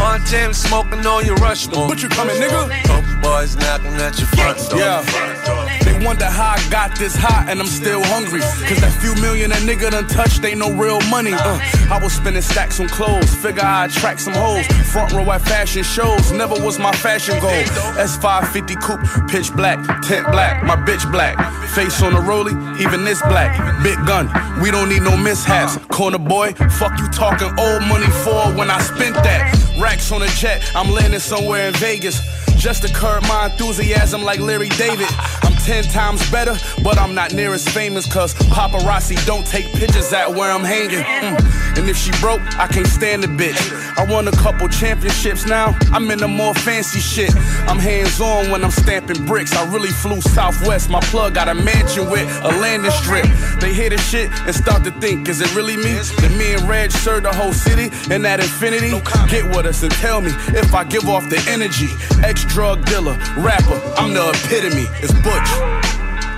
On 0.00 0.20
Tim 0.26 0.52
smoking 0.52 1.06
on 1.06 1.24
your 1.24 1.36
Rushmore. 1.36 1.88
What 1.88 2.02
you 2.02 2.08
coming, 2.08 2.36
nigga? 2.36 2.68
Couple 2.84 3.22
boys 3.22 3.56
knocking 3.56 3.94
at 3.94 4.18
your 4.18 4.28
front 4.28 4.58
door. 4.70 4.80
Yeah. 4.80 5.87
Wonder 6.04 6.26
how 6.26 6.54
I 6.56 6.70
got 6.70 6.96
this 6.96 7.16
hot 7.16 7.46
and 7.48 7.60
I'm 7.60 7.66
still 7.66 8.02
hungry. 8.04 8.40
Cause 8.40 8.80
that 8.80 8.96
few 9.02 9.14
million 9.20 9.50
that 9.50 9.62
nigga 9.62 9.90
done 9.90 10.06
touched 10.06 10.44
ain't 10.44 10.58
no 10.58 10.72
real 10.72 11.00
money. 11.10 11.32
Uh, 11.34 11.58
I 11.90 11.98
was 12.02 12.12
spending 12.12 12.42
stacks 12.42 12.78
on 12.80 12.88
clothes, 12.88 13.34
figure 13.34 13.64
I'd 13.64 13.90
attract 13.90 14.20
some 14.20 14.34
hoes. 14.34 14.66
Front 14.92 15.12
row 15.12 15.30
at 15.32 15.42
fashion 15.42 15.82
shows, 15.82 16.30
never 16.32 16.54
was 16.54 16.78
my 16.78 16.92
fashion 16.92 17.38
goal. 17.40 17.50
S550 17.98 18.80
coupe, 18.80 19.30
pitch 19.30 19.52
black, 19.54 19.78
tent 20.02 20.26
black, 20.30 20.62
my 20.62 20.76
bitch 20.76 21.10
black. 21.10 21.36
Face 21.74 22.00
on 22.02 22.14
the 22.14 22.20
rollie, 22.20 22.56
even 22.80 23.04
this 23.04 23.20
black. 23.22 23.50
Big 23.82 23.98
gun, 24.06 24.30
we 24.62 24.70
don't 24.70 24.88
need 24.88 25.02
no 25.02 25.16
mishaps. 25.16 25.76
Corner 25.88 26.18
boy, 26.18 26.52
fuck 26.78 26.96
you 26.98 27.08
talking 27.08 27.48
old 27.58 27.82
money 27.82 28.08
for 28.22 28.54
when 28.56 28.70
I 28.70 28.80
spent 28.80 29.14
that. 29.16 29.67
Racks 29.78 30.10
on 30.10 30.22
a 30.22 30.28
jet, 30.28 30.70
I'm 30.74 30.90
landing 30.90 31.20
somewhere 31.20 31.68
in 31.68 31.74
Vegas. 31.74 32.20
Just 32.56 32.82
to 32.82 32.92
curb 32.92 33.22
my 33.22 33.46
enthusiasm 33.46 34.24
like 34.24 34.40
Larry 34.40 34.68
David. 34.70 35.06
I'm 35.42 35.54
ten 35.62 35.84
times 35.84 36.28
better, 36.28 36.56
but 36.82 36.98
I'm 36.98 37.14
not 37.14 37.32
near 37.32 37.54
as 37.54 37.66
famous 37.68 38.12
cause 38.12 38.34
paparazzi 38.34 39.24
don't 39.26 39.46
take 39.46 39.66
pictures 39.72 40.12
at 40.12 40.28
where 40.28 40.50
I'm 40.50 40.64
hanging. 40.64 41.04
Mm. 41.04 41.78
And 41.78 41.88
if 41.88 41.96
she 41.96 42.10
broke, 42.20 42.40
I 42.58 42.66
can't 42.66 42.88
stand 42.88 43.22
the 43.22 43.28
bitch. 43.28 43.56
I 43.96 44.04
won 44.12 44.26
a 44.26 44.32
couple 44.32 44.68
championships 44.68 45.46
now, 45.46 45.78
I'm 45.92 46.10
in 46.10 46.18
the 46.18 46.26
more 46.26 46.52
fancy 46.52 46.98
shit. 46.98 47.32
I'm 47.68 47.78
hands 47.78 48.20
on 48.20 48.50
when 48.50 48.64
I'm 48.64 48.72
stamping 48.72 49.24
bricks. 49.24 49.54
I 49.54 49.72
really 49.72 49.90
flew 49.90 50.20
southwest, 50.20 50.90
my 50.90 51.00
plug 51.02 51.34
got 51.34 51.48
a 51.48 51.54
mansion 51.54 52.10
with 52.10 52.28
a 52.42 52.48
landing 52.58 52.90
strip. 52.90 53.26
They 53.60 53.72
hear 53.72 53.90
the 53.90 53.98
shit 53.98 54.32
and 54.32 54.54
start 54.54 54.82
to 54.82 54.90
think, 55.00 55.28
is 55.28 55.40
it 55.40 55.54
really 55.54 55.76
me? 55.76 55.92
That 55.92 56.34
me 56.36 56.54
and 56.54 56.68
Reg 56.68 56.90
serve 56.90 57.22
the 57.22 57.32
whole 57.32 57.52
city 57.52 57.88
and 58.12 58.24
that 58.24 58.40
infinity? 58.40 58.90
Get 59.28 59.44
with 59.54 59.66
and 59.68 59.92
tell 59.92 60.22
me 60.22 60.30
if 60.56 60.74
I 60.74 60.82
give 60.82 61.06
off 61.10 61.28
the 61.28 61.36
energy. 61.46 61.88
Ex 62.24 62.42
drug 62.46 62.82
dealer, 62.86 63.18
rapper, 63.36 63.78
I'm 63.98 64.14
the 64.14 64.30
epitome. 64.30 64.86
It's 65.04 65.12
Butch. 65.20 65.50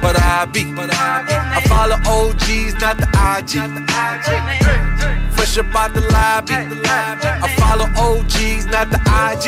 But 0.02 0.18
I 0.18 0.46
be, 0.46 0.64
I 0.66 1.62
follow 1.68 1.94
OGs, 2.10 2.74
not 2.80 2.98
the 2.98 3.06
IG. 3.06 3.54
Fresh 5.34 5.58
up 5.58 5.74
out 5.76 5.94
the 5.94 6.00
lobby. 6.10 6.54
I 6.54 7.54
follow 7.54 7.86
OGs, 7.94 8.66
not 8.66 8.90
the 8.90 8.98
IG. 8.98 9.46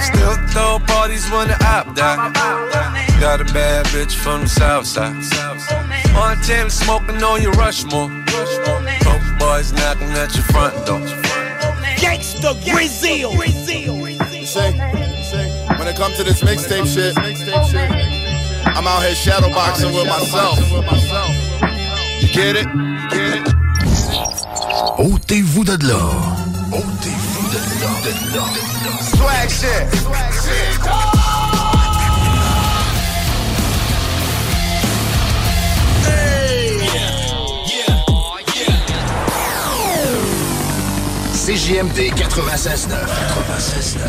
Still 0.00 0.36
throw 0.48 0.78
parties 0.86 1.28
when 1.30 1.48
the 1.48 1.58
up 1.66 1.94
die. 1.94 2.16
Got 3.20 3.42
a 3.42 3.44
bad 3.52 3.84
bitch 3.86 4.14
from 4.14 4.42
the 4.42 4.48
south 4.48 4.86
side. 4.86 5.14
On 6.16 6.40
10 6.40 6.70
smoking 6.70 7.22
on 7.22 7.42
your 7.42 7.52
Rushmore. 7.52 8.08
Coke 9.02 9.38
boys 9.38 9.74
knocking 9.74 10.08
at 10.12 10.34
your 10.34 10.44
front 10.44 10.86
door. 10.86 11.17
Gangsta 12.00 12.54
Brazil. 12.64 13.32
You 13.32 13.48
see, 13.66 13.88
when 15.78 15.88
it 15.88 15.96
comes 15.96 16.16
to 16.16 16.24
this 16.24 16.40
mixtape 16.42 16.86
shit, 16.86 17.16
I'm 18.66 18.86
out 18.86 19.02
here 19.02 19.14
shadowboxing 19.14 19.92
with 19.94 20.06
myself. 20.06 20.58
You 22.20 22.28
get 22.28 22.56
it? 22.56 22.66
You 22.66 23.08
get 23.10 23.46
it? 23.46 23.54
Ôtez-vous 24.98 25.64
de 25.64 25.76
là. 25.86 26.02
Ôtez-vous 26.72 27.48
de 27.52 27.60
là. 27.80 27.90
De 28.04 28.12
là. 28.34 28.44
Swag 29.02 29.48
shit. 29.50 31.17
CJMD 41.48 42.12
96.9. 42.12 42.92
96.9. 42.92 44.04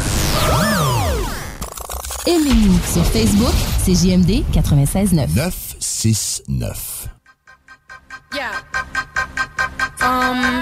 Aimez-nous 2.27 2.77
sur 2.93 3.05
Facebook, 3.05 3.53
CJMD 3.85 4.43
96.9. 4.51 5.29
969. 5.35 7.07
Yeah. 8.35 8.51
Um. 10.01 10.61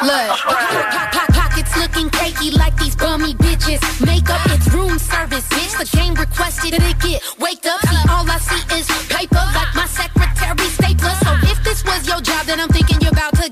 Look, 0.00 0.38
po- 0.40 0.56
po- 0.56 1.08
po- 1.12 1.32
pockets 1.34 1.76
looking 1.76 2.08
cakey 2.08 2.56
like 2.56 2.74
these 2.78 2.96
bummy 2.96 3.34
bitches. 3.34 3.80
Makeup, 4.06 4.40
it's 4.46 4.72
room 4.72 4.98
service, 4.98 5.46
bitch. 5.50 5.76
The 5.76 5.84
game 5.98 6.14
requested 6.14 6.72
that 6.72 6.82
it 6.88 6.98
get 7.00 7.20
waked 7.38 7.66
up. 7.66 7.80
See, 7.82 8.08
all 8.08 8.24
I 8.24 8.38
see 8.38 8.62
is 8.74 8.86
paper, 9.08 9.44
like 9.54 9.74
my 9.74 9.84
secretary 9.86 10.68
stapler. 10.70 11.14
So 11.24 11.36
if 11.52 11.62
this 11.62 11.84
was 11.84 12.08
your 12.08 12.22
job, 12.22 12.46
then 12.46 12.58
I'm 12.60 12.68
thinking 12.70 13.02
you're 13.02 13.12
about 13.12 13.34
to 13.36 13.50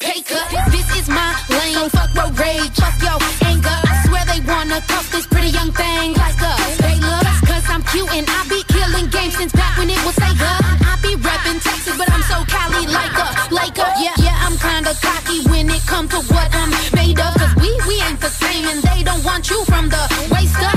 pay 0.00 0.20
cut. 0.22 0.48
This 0.70 0.88
is 0.96 1.08
my 1.08 1.30
lane. 1.48 1.88
Fuck 1.90 2.14
road 2.14 2.38
rage, 2.38 2.76
fuck 2.76 2.96
your 3.00 3.18
anger. 3.48 3.78
I 3.92 3.94
swear 4.06 4.24
they 4.28 4.40
wanna 4.44 4.80
cuff 4.88 5.10
this 5.10 5.26
pretty 5.26 5.50
young 5.50 5.72
thing 5.72 6.14
like 6.14 6.40
us. 6.40 6.76
They 6.78 6.96
look, 7.00 7.26
cause 7.48 7.66
I'm 7.68 7.82
cute 7.92 8.10
and 8.12 8.26
I 8.28 8.40
be 8.48 8.60
killing 8.68 9.06
games 9.08 9.36
since 9.36 9.52
back 9.52 9.76
when 9.78 9.88
it 9.90 10.00
was 10.04 10.14
Sega. 10.16 10.52
I 10.90 10.98
be 11.02 11.12
reppin' 11.16 11.60
Texas, 11.62 11.96
but 11.96 12.10
I'm 12.10 12.22
so 12.22 12.44
Cali 12.52 12.86
like 12.86 13.16
a 13.16 13.28
Laker. 13.54 13.90
Yeah, 14.04 14.16
yeah, 14.18 14.46
I'm 14.46 14.56
kinda 14.58 14.92
cocky 15.00 15.38
when 15.50 15.68
it 15.70 15.84
comes 15.86 16.10
to 16.10 16.20
what 16.32 16.48
I'm 16.54 16.70
made 16.94 17.18
of. 17.20 17.34
Cause 17.34 17.54
we, 17.56 17.70
we 17.88 17.96
ain't 18.02 18.20
the 18.20 18.28
same 18.28 18.64
and 18.68 18.82
they 18.82 19.02
don't 19.02 19.24
want 19.24 19.48
you 19.50 19.64
from 19.64 19.88
the 19.88 20.02
waist 20.32 20.60
up. 20.60 20.73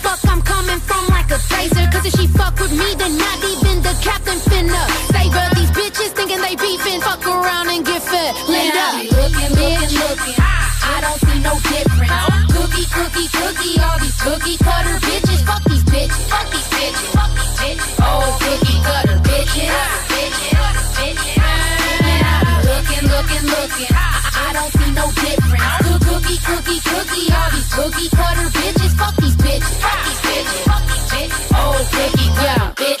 Fuck 0.00 0.20
I'm 0.24 0.42
coming 0.42 0.80
from 0.80 1.06
like 1.08 1.30
a 1.30 1.40
taser. 1.50 1.90
Cause 1.92 2.06
if 2.06 2.14
she 2.18 2.26
fuck 2.26 2.58
with 2.58 2.72
me, 2.72 2.94
then 2.96 3.16
not 3.18 3.38
even 3.44 3.82
the 3.82 3.94
captain 4.00 4.38
finna 4.48 4.82
save 5.12 5.32
her. 5.32 5.48
These 5.56 5.72
bitches 5.72 6.12
thinking 6.16 6.40
they 6.40 6.56
beefing. 6.56 7.00
Fuck 7.00 7.26
around 7.26 7.68
and 7.68 7.84
get 7.84 8.02
fed 8.02 8.34
I 8.48 9.02
be 9.02 9.08
looking, 9.10 9.52
looking, 9.58 9.92
looking. 9.98 10.36
I 10.38 10.98
don't 11.04 11.20
see 11.20 11.38
no 11.40 11.54
difference. 11.72 12.12
Cookie, 12.52 12.86
cookie, 12.96 13.28
cookie. 13.28 13.76
All 13.80 13.98
these 14.00 14.18
cookie 14.20 14.56
cutter 14.58 15.01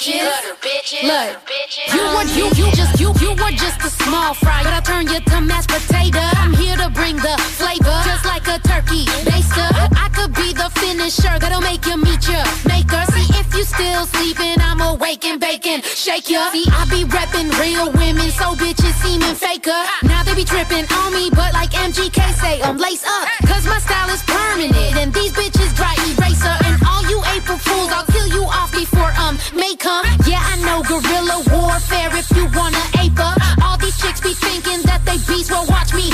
bitches. 0.02 1.06
Look, 1.06 1.38
you 1.94 2.02
were 2.02 2.26
you 2.34 2.46
you 2.58 2.72
just 2.72 2.98
you 3.00 3.12
you 3.20 3.30
were 3.30 3.54
just 3.54 3.78
a 3.84 3.90
small 4.02 4.34
fry, 4.34 4.62
but 4.64 4.74
I 4.74 4.80
turn 4.80 5.06
you 5.06 5.20
to 5.20 5.40
mashed 5.40 5.68
potato. 5.68 6.18
I'm 6.42 6.52
here 6.54 6.76
to 6.76 6.90
bring 6.90 7.16
the 7.16 7.36
flavor, 7.54 8.02
just 8.04 8.24
like 8.24 8.46
a 8.48 8.58
turkey 8.66 9.06
baster. 9.22 9.70
I 9.94 10.08
could 10.12 10.34
be 10.34 10.52
the 10.52 10.70
finisher 10.80 11.38
that'll 11.38 11.60
make 11.60 11.86
you 11.86 11.96
meet 11.96 12.26
your 12.26 12.42
maker. 12.66 13.02
See 13.14 13.28
if 13.38 13.54
you 13.54 13.64
still 13.64 14.06
sleeping, 14.06 14.58
I'm 14.60 14.80
awake 14.80 15.24
and 15.24 15.40
baking. 15.40 15.82
Shake 15.82 16.30
ya. 16.30 16.50
See, 16.50 16.66
I 16.66 16.84
be 16.90 17.04
repping 17.04 17.50
real 17.60 17.92
women, 17.92 18.30
so 18.30 18.54
bitches 18.58 18.94
seeming 19.02 19.36
faker. 19.36 19.82
Now 20.02 20.24
they 20.24 20.34
be 20.34 20.44
tripping 20.44 20.86
on 20.98 21.14
me, 21.14 21.30
but 21.30 21.52
like 21.52 21.70
MGK 21.70 22.18
say, 22.42 22.60
I'm 22.62 22.76
lace 22.76 23.04
up, 23.06 23.28
cause 23.46 23.66
my 23.66 23.78
style 23.78 24.10
is 24.10 24.22
permanent, 24.24 24.96
and 24.96 25.12
may 29.54 29.74
come. 29.76 30.06
Yeah, 30.26 30.42
I 30.42 30.56
know 30.64 30.82
guerrilla 30.82 31.42
warfare 31.50 32.10
if 32.16 32.28
you 32.36 32.44
wanna 32.54 32.82
ape 33.00 33.18
up. 33.18 33.38
All 33.62 33.78
these 33.78 33.96
chicks 33.98 34.20
be 34.20 34.34
thinking 34.34 34.82
that 34.82 35.04
they 35.04 35.18
beast, 35.28 35.50
well 35.50 35.66
watch 35.68 35.92
me 35.94 36.10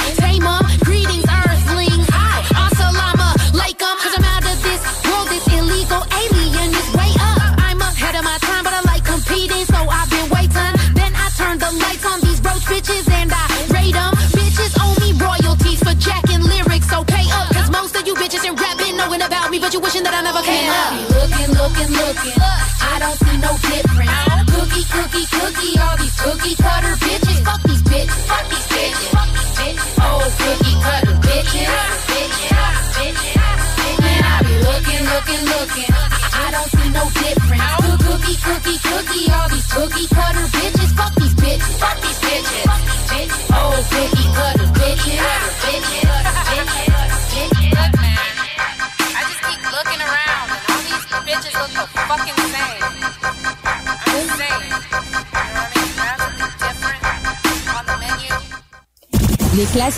me, 19.50 19.58
but 19.58 19.72
you 19.72 19.80
wishing 19.80 20.02
that 20.02 20.14
I 20.14 20.22
never 20.22 20.42
came 20.42 20.68
up. 20.68 20.92
Looking, 21.08 21.50
looking, 21.56 21.90
looking. 21.96 22.38
I 22.80 22.98
don't 22.98 23.18
see 23.18 23.36
no 23.38 23.52
difference. 23.70 24.57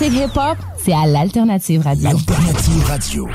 Classiques 0.01 0.19
hip-hop, 0.19 0.57
c'est 0.83 0.93
à 0.93 1.05
l'Alternative 1.05 1.83
Radio. 1.83 2.09
Alternative 2.09 2.83
Radio. 2.87 3.27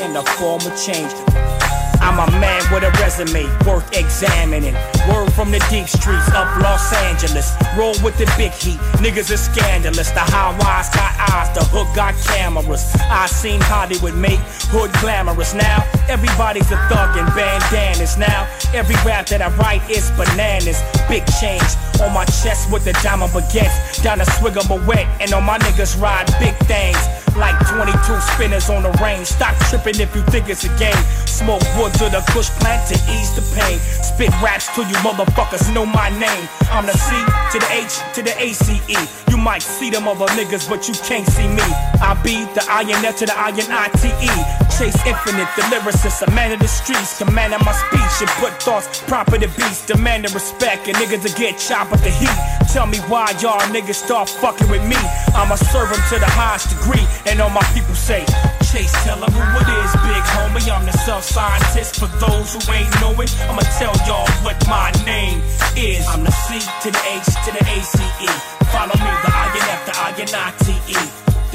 In 0.00 0.12
the 0.12 0.22
form 0.38 0.60
of 0.62 0.76
change. 0.78 1.12
I'm 2.00 2.18
a 2.20 2.30
man 2.38 2.62
with 2.72 2.84
a 2.84 2.90
resume 3.02 3.44
worth 3.66 3.90
examining. 3.96 4.74
Word 5.10 5.32
from 5.32 5.50
the 5.50 5.58
deep 5.68 5.88
streets 5.88 6.28
of 6.28 6.46
Los 6.62 6.92
Angeles. 6.94 7.52
Roll 7.76 7.94
with 8.04 8.16
the 8.18 8.30
big 8.36 8.52
heat. 8.52 8.78
Niggas 9.02 9.30
is 9.30 9.40
scandalous. 9.40 10.10
The 10.10 10.20
high 10.20 10.56
wise 10.58 10.88
got 10.94 11.12
eyes. 11.30 11.50
The 11.54 11.64
hood 11.64 11.88
got 11.96 12.14
cameras. 12.30 12.94
I 13.10 13.26
seen 13.26 13.60
Hollywood 13.60 14.14
make 14.14 14.38
hood 14.70 14.92
glamorous. 15.00 15.54
Now 15.54 15.84
everybody's 16.08 16.70
a 16.70 16.78
thug 16.88 17.16
and 17.16 17.26
bandanas. 17.34 18.16
Now 18.16 18.46
every 18.72 18.96
rap 19.04 19.26
that 19.26 19.42
I 19.42 19.50
write 19.56 19.82
is 19.90 20.10
bananas. 20.12 20.80
Big 21.08 21.26
change 21.40 21.66
on 22.00 22.14
my 22.14 22.24
chest 22.26 22.70
with 22.70 22.84
the 22.84 22.92
diamond 23.02 23.32
baguettes. 23.32 24.02
Down 24.02 24.20
a 24.20 24.26
swig 24.38 24.56
of 24.56 24.68
my 24.68 24.78
wet. 24.86 25.06
And 25.20 25.32
on 25.32 25.44
my 25.44 25.58
niggas 25.58 26.00
ride 26.00 26.26
big 26.38 26.54
things. 26.70 26.98
Like 27.38 27.54
22 27.68 28.20
spinners 28.34 28.68
on 28.68 28.82
the 28.82 28.90
range. 29.00 29.28
Stop 29.28 29.54
tripping 29.70 30.00
if 30.00 30.14
you 30.14 30.22
think 30.22 30.48
it's 30.48 30.64
a 30.64 30.72
game. 30.78 30.98
Smoke 31.24 31.62
wood 31.78 31.94
to 31.94 32.10
the 32.10 32.22
kush 32.34 32.50
plant 32.58 32.82
to 32.88 32.94
ease 33.14 33.30
the 33.38 33.42
pain. 33.54 33.78
Spit 34.02 34.30
raps 34.42 34.66
till 34.74 34.84
you 34.84 34.96
motherfuckers 35.06 35.72
know 35.72 35.86
my 35.86 36.10
name. 36.18 36.48
I'm 36.70 36.86
the 36.86 36.92
C 36.92 37.14
to 37.52 37.58
the 37.58 37.68
H 37.70 37.94
to 38.14 38.22
the 38.22 38.34
ACE. 38.42 39.30
You 39.30 39.36
might 39.36 39.62
see 39.62 39.88
them 39.90 40.08
other 40.08 40.26
niggas, 40.34 40.68
but 40.68 40.88
you 40.88 40.94
can't 41.06 41.26
see 41.28 41.46
me. 41.46 41.62
I 42.02 42.18
be 42.24 42.44
the 42.54 42.66
iron 42.68 43.04
F 43.04 43.16
to 43.18 43.26
the 43.26 43.38
iron 43.38 43.70
ITE. 43.70 44.67
Chase 44.78 44.94
infinite, 45.06 45.50
the 45.56 45.62
lyricist, 45.74 46.22
a 46.22 46.30
man 46.30 46.52
of 46.52 46.60
the 46.60 46.68
streets. 46.68 47.18
Commanding 47.18 47.58
my 47.66 47.72
speech 47.72 48.22
and 48.22 48.30
put 48.38 48.52
thoughts 48.62 49.02
proper 49.10 49.36
to 49.36 49.48
beats. 49.58 49.84
Demanding 49.84 50.32
respect 50.32 50.86
and 50.86 50.96
niggas 50.98 51.26
to 51.26 51.34
get 51.34 51.58
chopped 51.58 51.92
at 51.92 51.98
the 52.06 52.10
heat. 52.10 52.30
Tell 52.70 52.86
me 52.86 52.98
why 53.10 53.26
y'all 53.42 53.58
niggas 53.74 53.98
start 53.98 54.28
fucking 54.28 54.70
with 54.70 54.86
me. 54.86 54.94
I'ma 55.34 55.56
serve 55.56 55.90
'em 55.90 55.98
to 56.10 56.20
the 56.20 56.30
highest 56.30 56.70
degree. 56.70 57.04
And 57.26 57.42
all 57.42 57.50
my 57.50 57.66
people 57.74 57.96
say, 57.96 58.22
Chase, 58.70 58.94
tell 59.02 59.18
'em 59.18 59.32
who 59.34 59.42
it 59.58 59.68
is, 59.82 59.90
big 60.06 60.24
homie. 60.30 60.70
I'm 60.70 60.86
the 60.86 60.96
self 60.98 61.24
scientist. 61.24 61.98
For 61.98 62.10
those 62.22 62.54
who 62.54 62.60
ain't 62.72 62.92
know 63.00 63.18
it, 63.20 63.34
I'ma 63.50 63.64
tell 63.82 63.94
y'all 64.06 64.30
what 64.46 64.58
my 64.68 64.92
name 65.04 65.42
is. 65.74 66.06
I'm 66.06 66.22
the 66.22 66.30
C 66.30 66.60
to 66.82 66.88
the 66.92 67.02
H 67.18 67.26
to 67.44 67.50
the 67.50 67.64
ACE. 67.66 67.98
Follow 68.70 68.94
me, 68.94 69.10
the 69.24 69.30
INF, 69.42 69.80
the 69.88 69.94
INITE. 70.22 70.67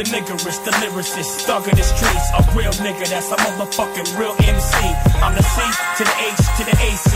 The 0.04 0.10
niggerist, 0.10 0.66
the 0.66 0.72
lyricist, 0.72 1.46
thug 1.46 1.66
in 1.70 1.78
the 1.78 1.84
streets. 1.84 2.30
A 2.36 2.58
real 2.58 2.74
nigga, 2.84 3.08
that's 3.08 3.32
a 3.32 3.38
motherfucking 3.38 4.20
real 4.20 4.36
MC. 4.40 4.76
I'm 5.24 5.34
the 5.34 5.42
C 5.44 5.62
to 5.98 6.04
the 6.04 6.16
H 6.20 6.44
to 6.58 6.64
the 6.66 6.76
ACE. 6.84 7.08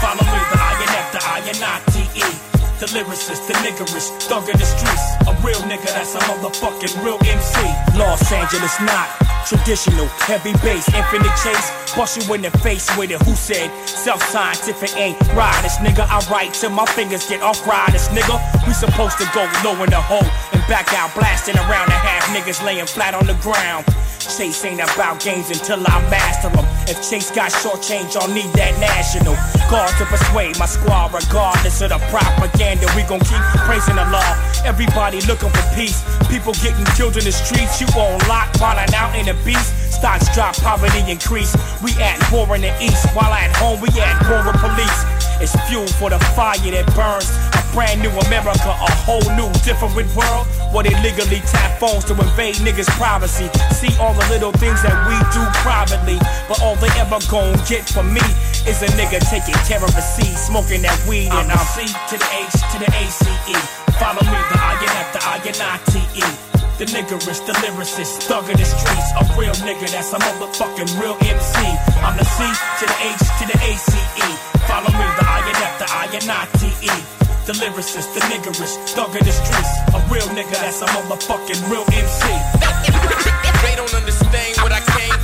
Follow 0.00 0.24
me, 0.26 0.40
the 0.50 0.58
INF, 0.58 1.12
the 1.12 2.02
INITE. 2.18 2.47
The 2.78 2.86
lyricist, 2.94 3.48
the 3.48 3.54
niggerist, 3.66 4.22
thug 4.30 4.48
in 4.48 4.56
the 4.56 4.64
streets. 4.64 5.18
A 5.26 5.34
real 5.42 5.58
nigga, 5.66 5.90
that's 5.90 6.14
a 6.14 6.20
motherfucking 6.30 6.94
real 7.02 7.18
MC. 7.26 7.58
Los 7.98 8.30
Angeles, 8.30 8.78
not 8.86 9.10
traditional, 9.50 10.06
heavy 10.22 10.52
bass, 10.62 10.86
infinite 10.94 11.34
chase. 11.42 11.72
Bust 11.96 12.22
you 12.22 12.34
in 12.34 12.42
the 12.42 12.52
face 12.62 12.86
with 12.96 13.10
it. 13.10 13.20
Who 13.22 13.34
said 13.34 13.66
self 13.82 14.22
scientific 14.22 14.94
ain't? 14.94 15.18
This 15.18 15.78
nigga, 15.82 16.06
I 16.06 16.22
write 16.30 16.54
till 16.54 16.70
my 16.70 16.86
fingers 16.86 17.28
get 17.28 17.42
off. 17.42 17.58
This 17.90 18.08
nigga, 18.14 18.38
we 18.68 18.72
supposed 18.72 19.18
to 19.18 19.26
go 19.34 19.42
low 19.64 19.74
in 19.82 19.90
the 19.90 20.00
hole 20.00 20.22
and 20.52 20.62
back 20.70 20.94
out, 20.94 21.12
blasting 21.16 21.56
around 21.56 21.90
and 21.90 21.98
half 21.98 22.30
niggas 22.30 22.64
laying 22.64 22.86
flat 22.86 23.12
on 23.12 23.26
the 23.26 23.34
ground. 23.42 23.86
Chase 24.28 24.64
ain't 24.64 24.80
about 24.80 25.20
games 25.20 25.48
until 25.48 25.80
I 25.80 26.00
master 26.10 26.50
them. 26.50 26.64
If 26.84 27.00
Chase 27.08 27.30
got 27.30 27.50
short 27.50 27.80
change, 27.80 28.14
I'll 28.16 28.28
need 28.28 28.52
that 28.60 28.76
national 28.76 29.34
guard 29.72 29.90
to 29.96 30.04
persuade 30.04 30.58
my 30.58 30.66
squad, 30.66 31.12
regardless 31.12 31.80
of 31.80 31.90
the 31.90 32.00
propaganda. 32.12 32.86
We 32.94 33.02
gon' 33.08 33.24
keep 33.24 33.40
praising 33.64 33.96
the 33.96 34.04
law. 34.12 34.32
Everybody 34.64 35.20
looking 35.24 35.50
for 35.50 35.64
peace. 35.74 36.04
People 36.28 36.52
getting 36.60 36.84
killed 36.92 37.16
in 37.16 37.24
the 37.24 37.32
streets. 37.32 37.80
You 37.80 37.88
on 37.96 38.20
lock, 38.28 38.52
wildin' 38.60 38.92
out 38.92 39.16
in 39.16 39.26
the 39.26 39.36
beast. 39.44 39.72
Stocks 39.92 40.28
drop, 40.34 40.54
poverty 40.62 41.02
increase. 41.10 41.56
We 41.82 41.90
at 41.98 42.20
war 42.30 42.54
in 42.54 42.62
the 42.62 42.72
east, 42.78 43.08
while 43.16 43.32
at 43.32 43.50
home 43.56 43.80
we 43.80 43.88
at 43.98 44.14
war 44.28 44.44
with 44.46 44.60
police. 44.60 45.17
It's 45.40 45.54
fuel 45.68 45.86
for 45.98 46.10
the 46.10 46.18
fire 46.34 46.58
that 46.58 46.86
burns. 46.98 47.30
A 47.54 47.62
brand 47.72 48.02
new 48.02 48.10
America, 48.26 48.70
a 48.70 48.90
whole 49.06 49.24
new 49.38 49.50
different 49.62 49.94
world. 50.14 50.46
Where 50.74 50.84
they 50.84 50.94
legally 51.02 51.40
tap 51.46 51.78
phones 51.78 52.04
to 52.10 52.14
invade 52.18 52.56
niggas' 52.60 52.90
privacy. 52.98 53.46
See 53.70 53.94
all 53.98 54.14
the 54.14 54.26
little 54.28 54.52
things 54.52 54.82
that 54.82 54.96
we 55.06 55.16
do 55.30 55.42
privately. 55.62 56.18
But 56.48 56.60
all 56.62 56.76
they 56.76 56.90
ever 56.98 57.18
gon' 57.30 57.54
get 57.70 57.86
from 57.88 58.12
me 58.12 58.24
is 58.66 58.82
a 58.82 58.90
nigga 58.98 59.22
taking 59.30 59.58
care 59.64 59.82
of 59.82 59.94
a 59.94 60.02
seed, 60.02 60.36
smoking 60.36 60.82
that 60.82 60.98
weed. 61.06 61.30
And 61.30 61.50
I'm 61.50 61.66
C 61.72 61.86
to 61.86 62.16
the 62.18 62.28
H 62.34 62.58
to 62.74 62.76
the 62.82 62.90
ACE. 62.98 63.22
Follow 63.98 64.22
me, 64.22 64.38
the 64.50 64.58
Ionette, 64.58 65.12
the 65.12 65.20
I-N-I-T-E. 65.22 66.47
The 66.78 66.86
niggerish, 66.94 67.42
the 67.42 67.54
lyricist, 67.58 68.22
thug 68.30 68.48
of 68.48 68.56
the 68.56 68.62
streets. 68.62 69.10
A 69.18 69.26
real 69.34 69.50
nigga, 69.66 69.90
that's 69.90 70.12
a 70.14 70.18
motherfucking 70.22 70.86
real 71.02 71.18
MC. 71.26 71.58
I'm 72.06 72.14
the 72.14 72.22
C 72.22 72.38
to 72.46 72.84
the 72.86 72.98
H 73.02 73.18
to 73.18 73.44
the 73.50 73.58
A-C-E. 73.66 74.28
Follow 74.70 74.86
me, 74.94 75.06
the 75.18 75.26
Ionette, 75.26 75.78
the 75.82 75.88
I-N-I-T-E. 75.90 76.94
The 77.50 77.54
lyricist, 77.58 78.14
the 78.14 78.20
niggerish, 78.30 78.78
thug 78.94 79.10
of 79.10 79.26
the 79.26 79.32
streets. 79.34 79.72
A 79.90 79.98
real 80.06 80.30
nigga, 80.38 80.54
that's 80.54 80.80
a 80.80 80.86
motherfucking 80.86 81.58
real 81.66 81.82
MC. 81.90 82.22
They 83.66 83.74
don't 83.74 83.94
understand 83.94 84.62
what 84.62 84.70
I 84.70 84.78
came 84.78 85.17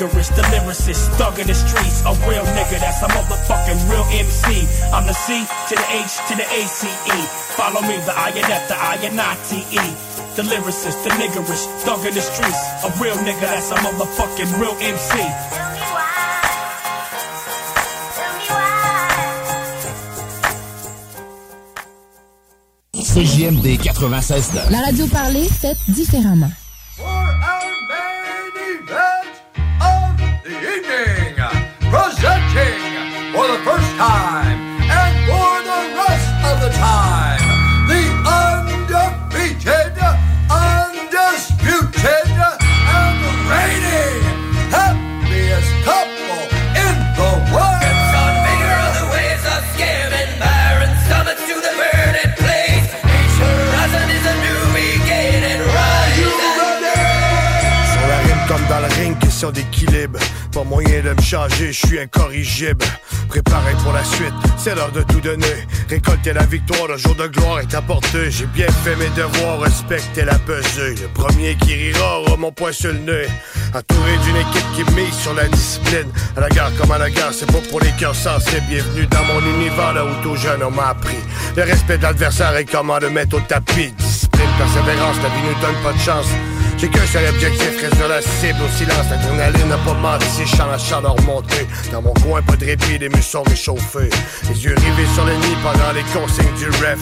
Niggerish, 0.00 0.34
the 0.34 0.42
lyricist, 0.48 1.12
thug 1.18 1.38
of 1.38 1.46
the 1.46 1.52
streets. 1.52 2.00
A 2.08 2.12
real 2.24 2.44
nigga, 2.56 2.80
that's 2.80 3.02
a 3.02 3.08
motherfucking 3.08 3.90
real 3.90 4.04
MC. 4.16 4.64
I'm 4.94 5.06
the 5.06 5.12
C 5.12 5.44
to 5.68 5.74
the 5.76 5.86
H 5.92 6.16
to 6.28 6.36
the 6.36 6.46
A-C-E. 6.48 7.18
Follow 7.52 7.82
me, 7.82 8.00
the 8.08 8.16
I-N-F, 8.16 8.68
the 8.68 8.76
I-N-I-T-E. 8.80 9.84
The 10.36 10.42
lyricist, 10.48 11.04
the 11.04 11.10
niggerish, 11.20 11.66
thug 11.84 12.06
of 12.06 12.14
the 12.14 12.20
streets. 12.22 12.64
A 12.82 12.88
real 13.02 13.16
nigga, 13.16 13.40
that's 13.40 13.70
a 13.72 13.76
motherfucking 13.76 14.58
real 14.58 14.76
MC. 14.80 15.20
CJMD 22.94 23.78
96 23.84 24.70
La 24.70 24.80
radio 24.80 25.06
parlée, 25.08 25.46
faite 25.46 25.78
différemment. 25.88 26.50
The 33.60 33.70
first 33.70 33.96
time 33.96 34.58
and 34.88 35.14
for 35.28 35.52
the 35.68 35.82
rest 36.00 36.32
of 36.48 36.60
the 36.64 36.70
time, 36.78 37.40
the 37.88 38.02
undefeated, 38.24 39.92
undisputed, 40.48 42.30
and 42.40 43.20
reigning 43.50 44.22
happiest 44.72 45.72
couple 45.84 46.40
in 46.72 46.94
the 47.18 47.30
world. 47.52 47.84
It's 47.84 48.12
on 48.16 48.32
bigger 48.48 48.76
other 48.88 49.06
ways 49.12 49.42
of 49.44 49.60
scamming 49.76 50.32
barren 50.40 50.92
summits 51.08 51.44
to 51.44 51.54
the 51.60 51.72
burning 51.76 52.32
place. 52.40 52.88
Each 52.96 53.36
horizon 53.44 54.08
is 54.08 54.24
a 54.24 54.36
new 54.40 54.60
beginning. 54.72 55.60
Rise 55.76 56.32
Sur 57.92 58.04
la 58.08 58.18
rime 58.24 58.42
comme 58.48 58.64
dans 58.68 58.80
le 58.80 58.88
ring, 58.96 59.14
question 59.18 59.50
d'équilibre. 59.50 60.18
Pas 60.52 60.64
moyen 60.64 61.02
de 61.02 61.10
me 61.10 61.22
changer, 61.22 61.72
je 61.72 61.86
suis 61.86 62.00
incorrigible. 62.00 62.84
Préparé 63.28 63.72
pour 63.84 63.92
la 63.92 64.02
suite, 64.02 64.34
c'est 64.58 64.74
l'heure 64.74 64.90
de 64.90 65.02
tout 65.02 65.20
donner. 65.20 65.46
Récolter 65.88 66.32
la 66.32 66.44
victoire, 66.44 66.88
le 66.88 66.96
jour 66.96 67.14
de 67.14 67.28
gloire 67.28 67.60
est 67.60 67.72
apporté. 67.72 68.30
J'ai 68.30 68.46
bien 68.46 68.66
fait 68.66 68.96
mes 68.96 69.08
devoirs, 69.10 69.60
respecter 69.60 70.24
la 70.24 70.36
pesée. 70.40 70.96
Le 71.00 71.08
premier 71.14 71.54
qui 71.54 71.74
rira 71.74 72.20
aura 72.20 72.36
mon 72.36 72.50
poing 72.50 72.72
sur 72.72 72.92
le 72.92 72.98
nez. 72.98 73.28
Entouré 73.74 74.18
d'une 74.24 74.36
équipe 74.36 74.66
qui 74.74 74.94
mise 74.94 75.14
sur 75.14 75.34
la 75.34 75.46
discipline. 75.46 76.10
À 76.36 76.40
la 76.40 76.48
gare 76.48 76.74
comme 76.76 76.90
à 76.90 76.98
la 76.98 77.10
gare, 77.10 77.32
c'est 77.32 77.46
pas 77.46 77.62
pour 77.70 77.80
les 77.80 77.92
cœurs 77.92 78.16
sensés. 78.16 78.60
Bienvenue 78.68 79.06
dans 79.06 79.24
mon 79.24 79.40
univers, 79.56 79.92
là 79.92 80.04
où 80.04 80.22
tout 80.22 80.34
jeune 80.34 80.64
on 80.64 80.72
m'a 80.72 80.88
appris. 80.88 81.18
Le 81.56 81.62
respect 81.62 81.98
de 81.98 82.02
l'adversaire 82.02 82.56
et 82.56 82.64
comment 82.64 82.98
le 82.98 83.10
mettre 83.10 83.36
au 83.36 83.40
tapis. 83.40 83.92
Discipline, 83.96 84.50
persévérance, 84.58 85.16
la 85.22 85.28
vie 85.28 85.42
nous 85.46 85.60
donne 85.60 85.82
pas 85.84 85.92
de 85.92 85.98
chance. 85.98 86.26
J'ai 86.80 86.88
qu'un 86.88 87.04
seul 87.04 87.28
objectif, 87.28 87.78
reste 87.78 88.08
la 88.08 88.22
cible 88.22 88.62
au 88.64 88.68
silence. 88.74 89.04
L'adrénaline 89.10 89.68
n'a 89.68 89.76
pas 89.76 89.92
menti, 89.92 90.26
la 90.58 90.78
chaleur 90.78 91.14
remonter. 91.14 91.66
Dans 91.92 92.00
mon 92.00 92.14
coin, 92.14 92.40
pas 92.40 92.56
de 92.56 92.64
répit, 92.64 92.96
les 92.96 93.10
muscles 93.10 93.22
sont 93.22 93.42
réchauffés. 93.42 94.08
Les 94.48 94.64
yeux 94.64 94.74
rivés 94.74 95.08
sur 95.12 95.26
le 95.26 95.34
nid 95.34 95.56
pendant 95.62 95.92
les 95.92 96.04
consignes 96.04 96.54
du 96.56 96.68
ref. 96.82 96.98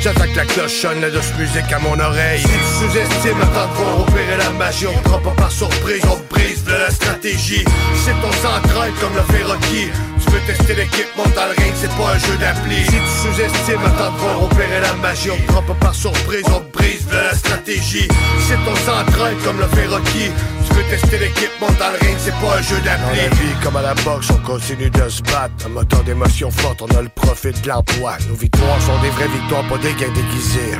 J'attends 0.00 0.30
que 0.32 0.36
la 0.36 0.44
cloche 0.44 0.80
sonne, 0.80 1.00
la 1.00 1.10
douce 1.10 1.32
musique 1.40 1.72
à 1.72 1.80
mon 1.80 1.98
oreille. 1.98 2.40
Si 2.40 2.46
tu 2.46 2.86
sous-estimes, 2.86 3.40
attends 3.42 3.96
de 3.96 4.02
opérer 4.02 4.36
la 4.38 4.50
magie. 4.50 4.86
On 4.86 4.98
prend 5.00 5.18
pas 5.18 5.34
par 5.42 5.50
surprise, 5.50 6.02
on 6.04 6.32
brise 6.32 6.62
de 6.62 6.74
la 6.74 6.90
stratégie. 6.90 7.64
C'est 8.04 8.14
ton 8.22 8.30
central 8.30 8.92
comme 9.00 9.14
le 9.14 9.22
fait 9.34 9.42
Rocky. 9.42 9.90
Tu 10.20 10.30
veux 10.30 10.40
tester 10.46 10.74
l'équipe, 10.74 11.08
monte 11.16 11.34
dans 11.34 11.46
le 11.46 11.62
ring, 11.62 11.72
c'est 11.74 11.90
pas 11.90 12.14
un 12.14 12.18
jeu 12.18 12.36
d'appli. 12.38 12.84
Si 12.84 12.90
tu 12.90 12.96
sous-estimes, 13.22 13.84
attends 13.84 14.12
de 14.12 14.18
voir 14.18 14.42
opérer 14.44 14.80
la 14.80 14.92
magie. 14.94 15.30
On 15.30 15.52
prend 15.52 15.62
pas 15.62 15.74
par 15.74 15.94
surprise, 15.94 16.44
on 16.48 16.62
brise 16.76 17.06
de 17.06 17.16
la 17.16 17.34
stratégie. 17.34 18.08
C'est 18.46 18.58
ton 18.64 18.76
central 18.76 19.34
comme 19.44 19.58
le 19.58 19.66
fait 19.68 19.86
Rocky. 19.86 20.30
Tu 20.68 20.74
veux 20.74 20.82
tester 20.84 21.18
l'équipe, 21.18 21.50
monte 21.60 21.78
dans 21.78 21.90
le 21.92 21.98
ring, 22.06 22.16
c'est 22.18 22.34
pas 22.34 22.58
un 22.58 22.62
jeu 22.62 22.80
d'appli. 22.80 23.16
Dans 23.16 23.22
la 23.22 23.28
vie 23.28 23.54
comme 23.62 23.76
à 23.76 23.82
la 23.82 23.94
boxe, 23.94 24.30
on 24.30 24.46
continue 24.46 24.90
de 24.90 25.08
se 25.08 25.22
battre. 25.22 25.66
Un 25.66 25.68
moteur 25.70 26.02
d'émotion 26.02 26.50
forte, 26.50 26.82
on 26.82 26.88
a 26.96 27.02
le 27.02 27.08
profit 27.08 27.52
de 27.52 27.68
l'emploi. 27.68 28.16
Nos 28.28 28.34
victoires 28.34 28.80
sont 28.82 28.98
des 29.02 29.10
vraies 29.10 29.28
victoires, 29.28 29.64
pas 29.64 29.78
des 29.78 29.92
gains 29.94 30.12
déguisés. 30.12 30.76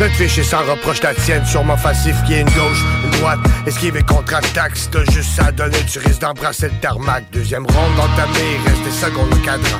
Notre 0.00 0.14
fichier 0.14 0.42
sans 0.42 0.60
reproche 0.60 1.02
la 1.02 1.14
tienne, 1.14 1.44
sûrement 1.44 1.76
facile 1.76 2.14
qui 2.26 2.34
est 2.34 2.40
une 2.40 2.50
gauche, 2.50 2.84
une 3.04 3.10
droite. 3.18 3.38
Esquiver 3.66 4.02
contre-attaque, 4.02 4.76
si 4.76 4.88
t'as 4.88 5.04
juste 5.10 5.30
ça 5.36 5.46
à 5.46 5.52
donner, 5.52 5.78
tu 5.90 5.98
risques 5.98 6.20
d'embrasser 6.20 6.68
le 6.68 6.80
tarmac. 6.80 7.24
Deuxième 7.32 7.66
ronde 7.66 7.94
d'entamé, 7.96 8.40
il 8.64 8.72
reste 8.78 8.84
des 8.84 9.06
secondes 9.06 9.32
au 9.32 9.36
cadran. 9.44 9.78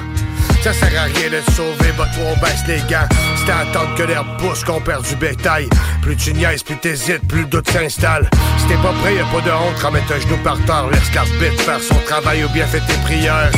Ça 0.62 0.72
sert 0.72 1.00
à 1.00 1.04
rien 1.04 1.30
de 1.30 1.40
sauver, 1.52 1.92
bah 1.96 2.08
toi 2.14 2.24
on 2.34 2.40
baisse 2.40 2.66
les 2.66 2.80
gants. 2.90 3.08
C'est 3.36 3.50
à 3.50 3.58
attendre 3.58 3.94
que 3.96 4.02
l'herbe 4.02 4.26
pousse 4.38 4.64
qu'on 4.64 4.80
perd 4.80 5.06
du 5.06 5.16
bétail. 5.16 5.68
Plus 6.02 6.16
tu 6.16 6.34
niaises, 6.34 6.62
plus 6.62 6.76
t'hésites, 6.78 7.26
plus 7.28 7.42
le 7.42 7.46
doute 7.46 7.70
s'installe. 7.70 8.28
Si 8.58 8.66
t'es 8.66 8.74
pas 8.74 8.92
prêt, 9.00 9.14
y'a 9.14 9.24
pas 9.24 9.40
de 9.40 9.50
honte, 9.50 9.78
remettre 9.82 10.12
un 10.12 10.20
genou 10.20 10.36
par 10.42 10.58
terre. 10.64 10.88
Laisse 10.90 11.14
l'arbitre 11.14 11.62
faire 11.62 11.80
son 11.80 11.94
travail 12.06 12.44
ou 12.44 12.48
bien 12.48 12.66
fais 12.66 12.80
tes 12.80 12.98
prières. 13.04 13.52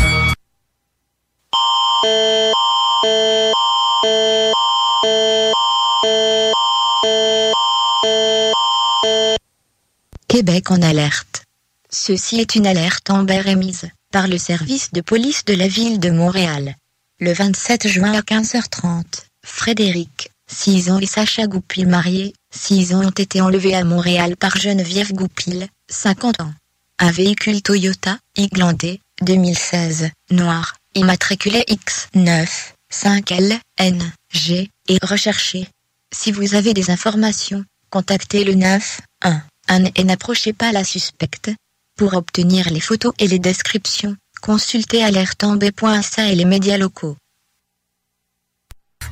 Québec 10.29 10.71
en 10.71 10.83
alerte. 10.83 11.45
Ceci 11.91 12.41
est 12.41 12.55
une 12.55 12.67
alerte 12.67 13.11
Amber 13.11 13.43
émise 13.47 13.91
par 14.11 14.29
le 14.29 14.39
service 14.39 14.93
de 14.93 15.01
police 15.01 15.45
de 15.45 15.55
la 15.55 15.69
ville 15.69 16.01
de 16.01 16.11
Montréal. 16.11 16.77
Le 17.21 17.33
27 17.33 17.87
juin 17.87 18.13
à 18.13 18.21
15h30, 18.21 19.05
Frédéric, 19.45 20.31
6 20.49 20.91
ans 20.91 20.99
et 20.99 21.07
Sacha 21.07 21.47
Goupil 21.47 21.87
mariés, 21.87 22.35
6 22.53 22.95
ans 22.95 23.05
ont 23.05 23.11
été 23.11 23.41
enlevés 23.41 23.75
à 23.75 23.85
Montréal 23.85 24.37
par 24.37 24.57
Geneviève 24.57 25.13
Goupil, 25.13 25.69
50 25.89 26.41
ans. 26.41 26.53
Un 26.99 27.13
véhicule 27.13 27.63
Toyota, 27.63 28.19
Iglandais, 28.37 29.01
2016, 29.23 30.11
noir, 30.31 30.77
immatriculé 30.95 31.65
X9, 31.69 32.49
5L, 32.93 33.59
G, 34.33 34.71
est 34.89 35.05
recherché. 35.05 35.69
Si 36.13 36.33
vous 36.33 36.55
avez 36.55 36.75
des 36.75 36.91
informations, 36.91 37.65
contactez 37.91 38.45
le 38.45 38.55
9 38.55 39.01
1 39.23 39.43
1 39.69 39.85
et 39.95 40.05
n'approchez 40.05 40.53
pas 40.53 40.73
la 40.73 40.85
suspecte. 40.85 41.51
Pour 42.01 42.15
obtenir 42.15 42.71
les 42.71 42.81
photos 42.81 43.13
et 43.19 43.27
les 43.27 43.39
descriptions, 43.39 44.17
consultez 44.41 45.05
alertambé.sa 45.05 46.31
et 46.31 46.35
les 46.35 46.47
médias 46.47 46.79
locaux. 46.79 47.15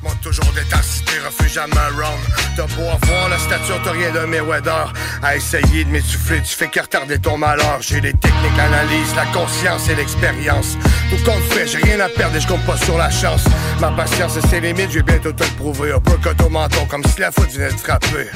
Monte 0.01 0.19
toujours 0.21 0.51
d'état-cité, 0.55 1.11
refuge 1.23 1.59
à 1.59 1.65
round. 1.65 2.19
T'as 2.55 2.65
beau 2.65 2.89
avoir 2.89 3.29
la 3.29 3.37
stature, 3.37 3.79
t'as 3.83 3.91
rien 3.91 4.11
d'un 4.11 4.25
Mayweather. 4.25 4.91
À 5.21 5.35
essayer 5.35 5.85
de 5.85 5.89
m'étouffler, 5.91 6.41
tu 6.41 6.55
fais 6.55 6.67
que 6.67 6.79
retarder 6.79 7.19
ton 7.19 7.37
malheur. 7.37 7.77
J'ai 7.79 8.01
les 8.01 8.13
techniques, 8.13 8.57
l'analyse, 8.57 9.15
la 9.15 9.27
conscience 9.27 9.87
et 9.87 9.93
l'expérience. 9.93 10.75
Tout 11.11 11.23
compte 11.23 11.43
fait, 11.53 11.67
j'ai 11.67 11.77
rien 11.77 11.99
à 11.99 12.09
perdre 12.09 12.37
et 12.37 12.41
je 12.41 12.47
compte 12.47 12.65
pas 12.65 12.77
sur 12.77 12.97
la 12.97 13.11
chance. 13.11 13.43
Ma 13.79 13.91
patience 13.91 14.35
et 14.37 14.47
ses 14.47 14.61
limites, 14.61 14.89
je 14.89 14.97
vais 14.97 15.03
bientôt 15.03 15.31
te 15.31 15.43
le 15.43 15.49
prouver. 15.51 15.91
Un 15.91 15.99
peu 15.99 16.17
au 16.43 16.49
menton, 16.49 16.87
comme 16.87 17.03
si 17.03 17.19
la 17.19 17.31
faute 17.31 17.51
venait 17.51 17.71
de 17.71 17.77
frapper. 17.77 18.31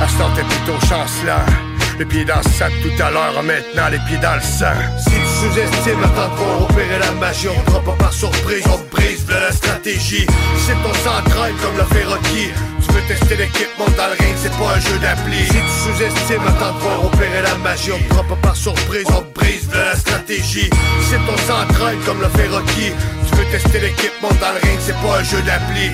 À 0.00 0.06
ce 0.06 0.16
temps, 0.16 0.32
t'es 0.36 0.44
plutôt 0.44 0.78
chancelant. 0.86 1.65
Les 1.98 2.04
pieds 2.04 2.26
dans 2.26 2.36
le 2.36 2.50
sac 2.50 2.72
tout 2.82 3.02
à 3.02 3.10
l'heure, 3.10 3.42
maintenant 3.42 3.88
les 3.90 3.98
pieds 4.00 4.18
dans 4.18 4.34
le 4.34 4.42
sang. 4.42 4.76
Si 4.98 5.08
tu 5.08 5.16
sous-estimes 5.16 6.02
temps 6.14 6.28
de 6.28 6.36
voir 6.36 6.62
opérer 6.68 6.98
la 6.98 7.10
magie, 7.12 7.48
on 7.48 7.70
prend 7.70 7.80
pas 7.80 7.96
par 8.04 8.12
surprise, 8.12 8.64
on 8.66 8.94
brise 8.94 9.24
de 9.24 9.32
la 9.32 9.50
stratégie. 9.50 10.26
C'est 10.66 10.76
ton 10.82 10.92
central 10.92 11.52
comme 11.62 11.76
le 11.78 11.84
fait 11.84 12.04
Rocky. 12.04 12.50
Tu 12.84 12.92
veux 12.92 13.00
tester 13.08 13.36
l'équipe, 13.36 13.70
monte 13.78 13.96
dans 13.96 14.08
le 14.08 14.16
ring, 14.22 14.36
c'est 14.36 14.52
pas 14.58 14.74
un 14.76 14.80
jeu 14.80 14.98
d'appli. 14.98 15.38
Si 15.46 15.52
tu 15.52 15.96
sous-estimes 15.96 16.44
temps 16.60 16.74
de 16.74 16.80
voir 16.80 17.04
opérer 17.06 17.40
la 17.42 17.54
magie, 17.64 17.92
on 17.92 17.98
te 17.98 18.14
prend 18.14 18.24
pas 18.24 18.40
par 18.42 18.56
surprise, 18.56 19.06
on 19.08 19.24
brise 19.32 19.66
de 19.68 19.78
la 19.78 19.96
stratégie. 19.96 20.68
C'est 21.08 21.24
ton 21.24 21.36
central 21.48 21.96
comme 22.04 22.20
le 22.20 22.28
fait 22.28 22.48
Rocky. 22.48 22.92
Tu 23.26 23.36
veux 23.36 23.46
tester 23.50 23.80
l'équipe, 23.80 24.12
monte 24.20 24.38
dans 24.38 24.52
le 24.52 24.60
ring, 24.68 24.78
c'est 24.80 24.96
pas 25.00 25.20
un 25.20 25.22
jeu 25.22 25.40
d'appli. 25.40 25.90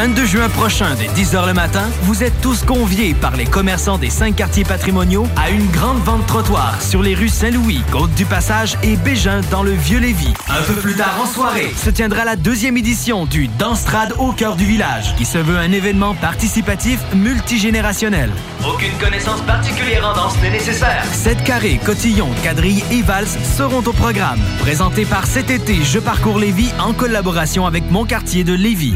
22 0.00 0.24
juin 0.24 0.48
prochain, 0.48 0.94
dès 0.98 1.08
10h 1.08 1.46
le 1.46 1.52
matin, 1.52 1.86
vous 2.04 2.24
êtes 2.24 2.40
tous 2.40 2.62
conviés 2.62 3.12
par 3.12 3.36
les 3.36 3.44
commerçants 3.44 3.98
des 3.98 4.08
cinq 4.08 4.34
quartiers 4.34 4.64
patrimoniaux 4.64 5.26
à 5.36 5.50
une 5.50 5.66
grande 5.66 5.98
vente 5.98 6.26
trottoir 6.26 6.80
sur 6.80 7.02
les 7.02 7.14
rues 7.14 7.28
Saint-Louis, 7.28 7.82
Côte-du-Passage 7.92 8.78
et 8.82 8.96
Bégin 8.96 9.42
dans 9.50 9.62
le 9.62 9.72
Vieux-Lévis. 9.72 10.32
Un 10.48 10.62
peu 10.62 10.72
plus 10.72 10.94
tard 10.94 11.20
en 11.22 11.26
soirée, 11.26 11.74
se 11.76 11.90
tiendra 11.90 12.24
la 12.24 12.36
deuxième 12.36 12.78
édition 12.78 13.26
du 13.26 13.48
Danstrad 13.58 14.14
au 14.18 14.32
cœur 14.32 14.56
du 14.56 14.64
village, 14.64 15.14
qui 15.16 15.26
se 15.26 15.36
veut 15.36 15.58
un 15.58 15.70
événement 15.70 16.14
participatif 16.14 16.98
multigénérationnel. 17.14 18.30
Aucune 18.66 18.96
connaissance 18.98 19.42
particulière 19.42 20.08
en 20.08 20.14
danse 20.14 20.40
n'est 20.40 20.52
nécessaire. 20.52 21.04
7 21.12 21.44
carrés, 21.44 21.78
cotillons, 21.84 22.30
quadrilles 22.42 22.84
et 22.90 23.02
valses 23.02 23.36
seront 23.54 23.82
au 23.84 23.92
programme. 23.92 24.40
Présenté 24.60 25.04
par 25.04 25.26
cet 25.26 25.50
été 25.50 25.74
Je 25.84 25.98
parcours 25.98 26.38
Lévis 26.38 26.72
en 26.78 26.94
collaboration 26.94 27.66
avec 27.66 27.90
mon 27.90 28.06
quartier 28.06 28.44
de 28.44 28.54
Lévis. 28.54 28.94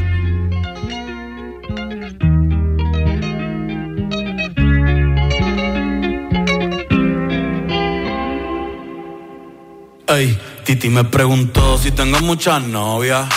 Titi 10.65 10.89
me 10.91 11.03
preguntó 11.03 11.77
si 11.77 11.91
tengo 11.91 12.21
muchas 12.21 12.63
novias. 12.63 13.29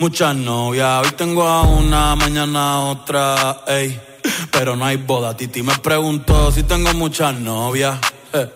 Muchas 0.00 0.34
novias, 0.34 1.06
hoy 1.06 1.12
tengo 1.12 1.46
a 1.46 1.62
una, 1.62 2.16
mañana 2.16 2.80
otra, 2.80 3.62
ey. 3.68 4.00
Pero 4.50 4.74
no 4.74 4.84
hay 4.84 4.96
boda, 4.96 5.36
Titi 5.36 5.62
me 5.62 5.76
preguntó 5.76 6.50
si 6.50 6.64
tengo 6.64 6.92
muchas 6.94 7.38
novias. 7.38 8.00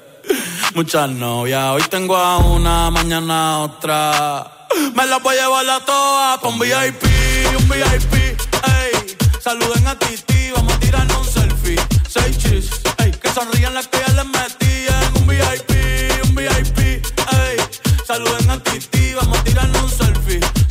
Muchas 0.74 1.08
novias, 1.08 1.70
hoy 1.70 1.82
tengo 1.88 2.16
a 2.16 2.38
una, 2.38 2.90
mañana 2.90 3.60
otra. 3.60 4.66
Me 4.94 5.06
las 5.06 5.22
voy 5.22 5.36
a 5.36 5.42
llevar 5.42 5.70
a 5.70 5.84
todas 5.84 6.42
un 6.42 6.58
VIP, 6.58 7.04
un 7.58 7.68
VIP, 7.68 8.14
ey. 8.14 9.16
Saluden 9.40 9.86
a 9.86 9.96
Titi, 9.96 10.50
vamos 10.50 10.74
a 10.74 10.80
tirarnos 10.80 11.18
un 11.18 11.24
selfie. 11.24 11.80
Seis 12.08 12.38
chis, 12.38 12.70
ey. 12.98 13.12
Que 13.12 13.30
sonrían 13.30 13.72
las 13.72 13.86
que 13.86 13.98
ya 13.98 14.12
les 14.14 14.26
metí 14.26 14.67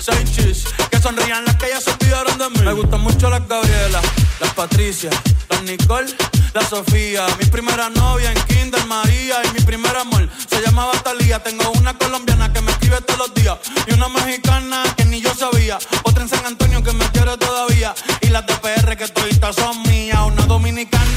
Seis 0.10 0.32
chis, 0.32 0.64
que 0.90 1.02
sonrían 1.02 1.44
las 1.44 1.58
que 1.58 1.68
ya 1.68 1.82
se 1.82 1.92
olvidaron 1.92 2.38
de 2.38 2.50
mí. 2.52 2.66
Me 2.66 2.72
gustan 2.72 3.02
mucho 3.02 3.30
las 3.30 3.46
Gabriela, 3.46 4.00
las 4.40 4.54
Patricia, 4.54 5.10
las 5.50 5.64
Nicole, 5.64 6.08
la 6.54 6.62
Sofía. 6.62 7.26
Mi 7.38 7.46
primera 7.48 7.90
novia 7.90 8.32
en 8.32 8.42
Kinder 8.44 8.86
María 8.86 9.36
y 9.44 9.52
mi 9.52 9.60
primer 9.66 9.98
amor 9.98 10.30
se 10.50 10.62
llamaba 10.62 10.94
Talía. 11.04 11.44
Tengo 11.44 11.70
una 11.72 11.94
colombiana 11.98 12.54
que 12.54 12.62
me 12.62 12.72
escribe 12.72 13.02
todos 13.02 13.20
los 13.20 13.34
días 13.34 13.58
y 13.86 13.94
una 13.96 14.08
mexicana 14.08 14.82
que 14.96 15.04
ni 15.04 15.20
yo 15.20 15.36
sabía. 15.36 15.78
Otra 16.04 16.24
en 16.24 16.30
San 16.30 16.46
Antonio 16.46 16.82
que 16.82 16.94
me 16.94 17.06
quiere 17.12 17.36
todavía 17.36 17.94
y 18.22 18.28
las 18.28 18.48
de 18.48 18.56
PR 18.56 18.96
que 18.96 19.10
toditas 19.10 19.58
son 19.58 19.82
mías. 19.84 20.20
Una 20.26 20.46
dominicana 20.46 21.17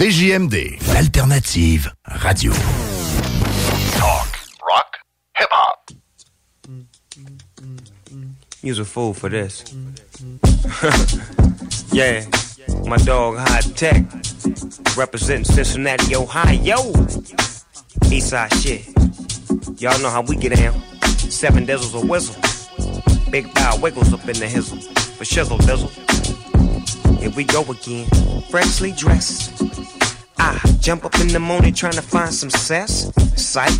CJMD, 0.00 0.80
l'alternative 0.94 1.92
radio. 2.24 2.52
Talk, 3.98 4.28
rock, 4.66 4.96
hip 5.36 5.48
hop. 5.50 5.90
You's 8.62 8.78
a 8.78 8.86
fool 8.86 9.12
for 9.12 9.28
this. 9.28 9.62
yeah, 11.92 12.24
my 12.86 12.96
dog 12.96 13.36
High 13.40 13.60
Tech, 13.76 14.06
representing 14.96 15.44
Cincinnati, 15.44 16.16
Ohio. 16.16 16.78
Eastside 18.08 18.54
shit. 18.62 18.86
Y'all 19.82 20.00
know 20.00 20.08
how 20.08 20.22
we 20.22 20.34
get 20.34 20.56
down. 20.56 20.80
Seven 21.28 21.66
dizzles 21.66 21.94
a 21.94 22.00
whistle. 22.06 22.40
Big 23.30 23.52
bow 23.52 23.76
wiggles 23.82 24.14
up 24.14 24.26
in 24.26 24.38
the 24.38 24.46
hizzle. 24.46 24.82
For 25.18 25.24
shizzle 25.24 25.58
dizzle. 25.58 25.90
Here 27.20 27.30
we 27.36 27.44
go 27.44 27.62
again. 27.64 28.08
Freshly 28.48 28.92
dressed. 28.92 29.62
I 30.38 30.58
jump 30.80 31.04
up 31.04 31.20
in 31.20 31.28
the 31.28 31.38
morning 31.38 31.74
trying 31.74 31.92
to 31.92 32.02
find 32.02 32.32
some 32.32 32.48
cess. 32.48 33.12
Psych, 33.36 33.70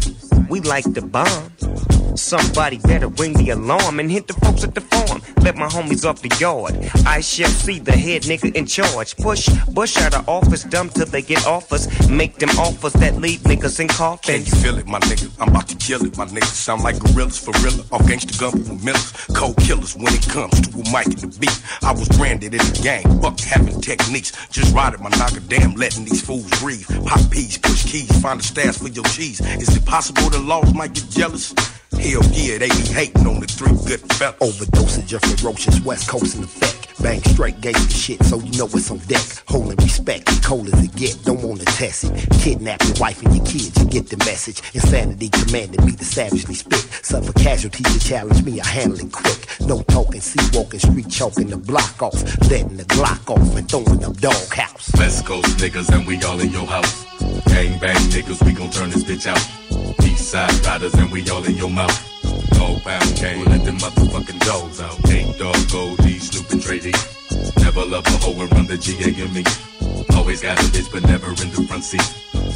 we 0.51 0.61
like 0.61 0.85
the 0.85 1.01
bomb. 1.01 2.00
Somebody 2.15 2.79
better 2.79 3.09
ring 3.09 3.35
the 3.35 3.51
alarm 3.51 4.01
and 4.01 4.11
hit 4.11 4.27
the 4.27 4.35
folks 4.35 4.65
at 4.65 4.75
the 4.75 4.81
farm. 4.81 5.23
Let 5.43 5.57
my 5.57 5.67
homies 5.67 6.05
off 6.05 6.21
the 6.23 6.35
yard. 6.39 6.75
I 7.07 7.21
shall 7.21 7.49
see 7.49 7.79
the 7.79 7.93
head 7.93 8.23
nigga 8.23 8.55
in 8.55 8.67
charge. 8.67 9.17
Push 9.17 9.49
Bush 9.69 9.97
out 9.99 10.15
of 10.15 10.29
office, 10.29 10.65
dumb 10.65 10.89
till 10.91 11.07
they 11.07 11.23
get 11.23 11.47
offers. 11.47 11.89
Make 12.09 12.37
them 12.37 12.51
offers 12.59 12.93
that 12.95 13.17
leave 13.17 13.41
niggas 13.41 13.81
in 13.81 13.89
coffins. 13.89 14.27
Can 14.27 14.45
you 14.45 14.63
feel 14.63 14.79
it, 14.79 14.87
my 14.87 15.01
nigga? 15.01 15.31
I'm 15.41 15.49
about 15.49 15.69
to 15.69 15.77
kill 15.77 16.05
it, 16.05 16.17
my 16.17 16.27
nigga. 16.27 16.45
Sound 16.45 16.83
like 16.83 16.99
gorillas 16.99 17.39
for 17.39 17.53
real. 17.63 17.81
Off 17.93 18.03
gangsta 18.03 18.39
gumbo 18.39 18.59
with 18.59 18.85
millers. 18.85 19.13
Cold 19.35 19.57
killers 19.59 19.97
when 19.97 20.13
it 20.15 20.27
comes 20.29 20.61
to 20.61 20.71
a 20.71 20.85
mic 20.93 21.07
and 21.07 21.33
the 21.33 21.39
beat. 21.39 21.63
I 21.83 21.93
was 21.93 22.09
branded 22.09 22.55
in 22.55 22.59
the 22.59 22.81
gang. 22.83 23.21
Buck 23.21 23.39
having 23.41 23.81
techniques. 23.81 24.33
Just 24.51 24.75
riding 24.75 25.03
my 25.03 25.11
knocker 25.11 25.41
damn, 25.41 25.75
letting 25.75 26.05
these 26.05 26.23
fools 26.23 26.49
breathe. 26.61 26.87
Pop 27.07 27.31
peas, 27.31 27.59
push 27.59 27.85
keys, 27.91 28.21
find 28.21 28.41
a 28.41 28.43
stash 28.43 28.79
for 28.79 28.89
your 28.89 29.05
cheese. 29.05 29.41
Is 29.41 29.77
it 29.77 29.85
possible 29.85 30.29
the 30.31 30.39
laws 30.39 30.75
might 30.75 30.95
get 30.95 31.09
jealous? 31.11 31.55
Hell 32.01 32.25
yeah, 32.33 32.57
they 32.57 32.69
be 32.69 32.89
hating 32.97 33.27
on 33.27 33.41
the 33.41 33.47
three 33.47 33.77
good 33.85 34.01
fellas. 34.15 34.41
Overdosage 34.41 35.13
of 35.13 35.21
ferocious 35.21 35.85
West 35.85 36.09
Coast 36.09 36.35
in 36.35 36.45
effect. 36.45 36.97
Bang 37.03 37.21
straight 37.21 37.61
gangsta 37.61 37.95
shit, 37.95 38.23
so 38.25 38.41
you 38.41 38.57
know 38.59 38.65
it's 38.73 38.91
on 38.91 38.97
deck. 39.05 39.21
Holding 39.47 39.77
respect, 39.77 40.43
cold 40.43 40.73
as 40.73 40.83
it 40.83 40.97
get, 40.97 41.23
don't 41.25 41.43
wanna 41.43 41.65
test 41.65 42.05
it. 42.05 42.27
Kidnap 42.41 42.83
your 42.85 42.95
wife 42.99 43.23
and 43.23 43.37
your 43.37 43.45
kids, 43.45 43.79
you 43.79 43.85
get 43.85 44.09
the 44.09 44.17
message. 44.25 44.63
Insanity 44.73 45.29
commanded 45.29 45.85
me 45.85 45.93
to 45.93 46.05
savagely 46.05 46.55
spit. 46.55 46.89
Suffer 47.05 47.35
casualties 47.35 47.93
to 47.93 48.01
challenge 48.01 48.43
me, 48.45 48.63
I 48.63 48.67
handle 48.67 48.99
it 48.99 49.13
quick. 49.13 49.47
No 49.61 49.83
talking, 49.83 50.23
sea 50.23 50.59
walking, 50.59 50.81
street 50.81 51.11
choking 51.11 51.49
the 51.49 51.59
block 51.59 52.03
off. 52.03 52.17
Letting 52.49 52.79
the 52.79 52.85
Glock 52.85 53.29
off 53.29 53.57
and 53.57 53.69
throwing 53.69 54.01
them 54.01 54.15
dog 54.15 54.55
house. 54.55 54.91
West 54.97 55.27
Coast 55.27 55.59
niggas 55.59 55.95
and 55.95 56.07
we 56.07 56.17
all 56.23 56.41
in 56.41 56.51
your 56.51 56.67
house. 56.67 57.05
Gang 57.45 57.79
bang 57.79 57.97
niggas, 58.09 58.43
we 58.47 58.55
gon' 58.55 58.71
turn 58.71 58.89
this 58.89 59.05
bitch 59.05 59.27
out. 59.27 59.60
East 60.03 60.31
side 60.31 60.67
riders 60.67 60.95
and 60.95 61.11
we 61.11 61.29
all 61.31 61.45
in 61.45 61.57
your 61.57 61.71
mouth. 61.71 61.97
Dog 62.53 62.83
pound 62.83 63.17
gang, 63.17 63.45
let 63.45 63.65
them 63.65 63.79
motherfucking 63.79 64.41
dogs 64.41 64.81
out. 64.81 65.11
Ain't 65.11 65.39
dog 65.39 65.57
gold, 65.71 65.99
D, 65.99 66.19
Snoop 66.19 66.51
and 66.51 66.63
Trey 66.63 66.79
D. 66.81 66.93
Never 67.63 67.85
love 67.85 68.07
a 68.07 68.17
hoe 68.19 68.41
and 68.41 68.53
run 68.53 68.67
the 68.67 68.77
GA 68.77 69.15
and 69.23 69.33
me. 69.35 69.45
Always 70.17 70.43
got 70.43 70.59
a 70.59 70.63
bitch, 70.65 70.91
but 70.93 71.03
never 71.05 71.29
in 71.31 71.51
the 71.51 71.65
front 71.69 71.85
seat. 71.85 72.03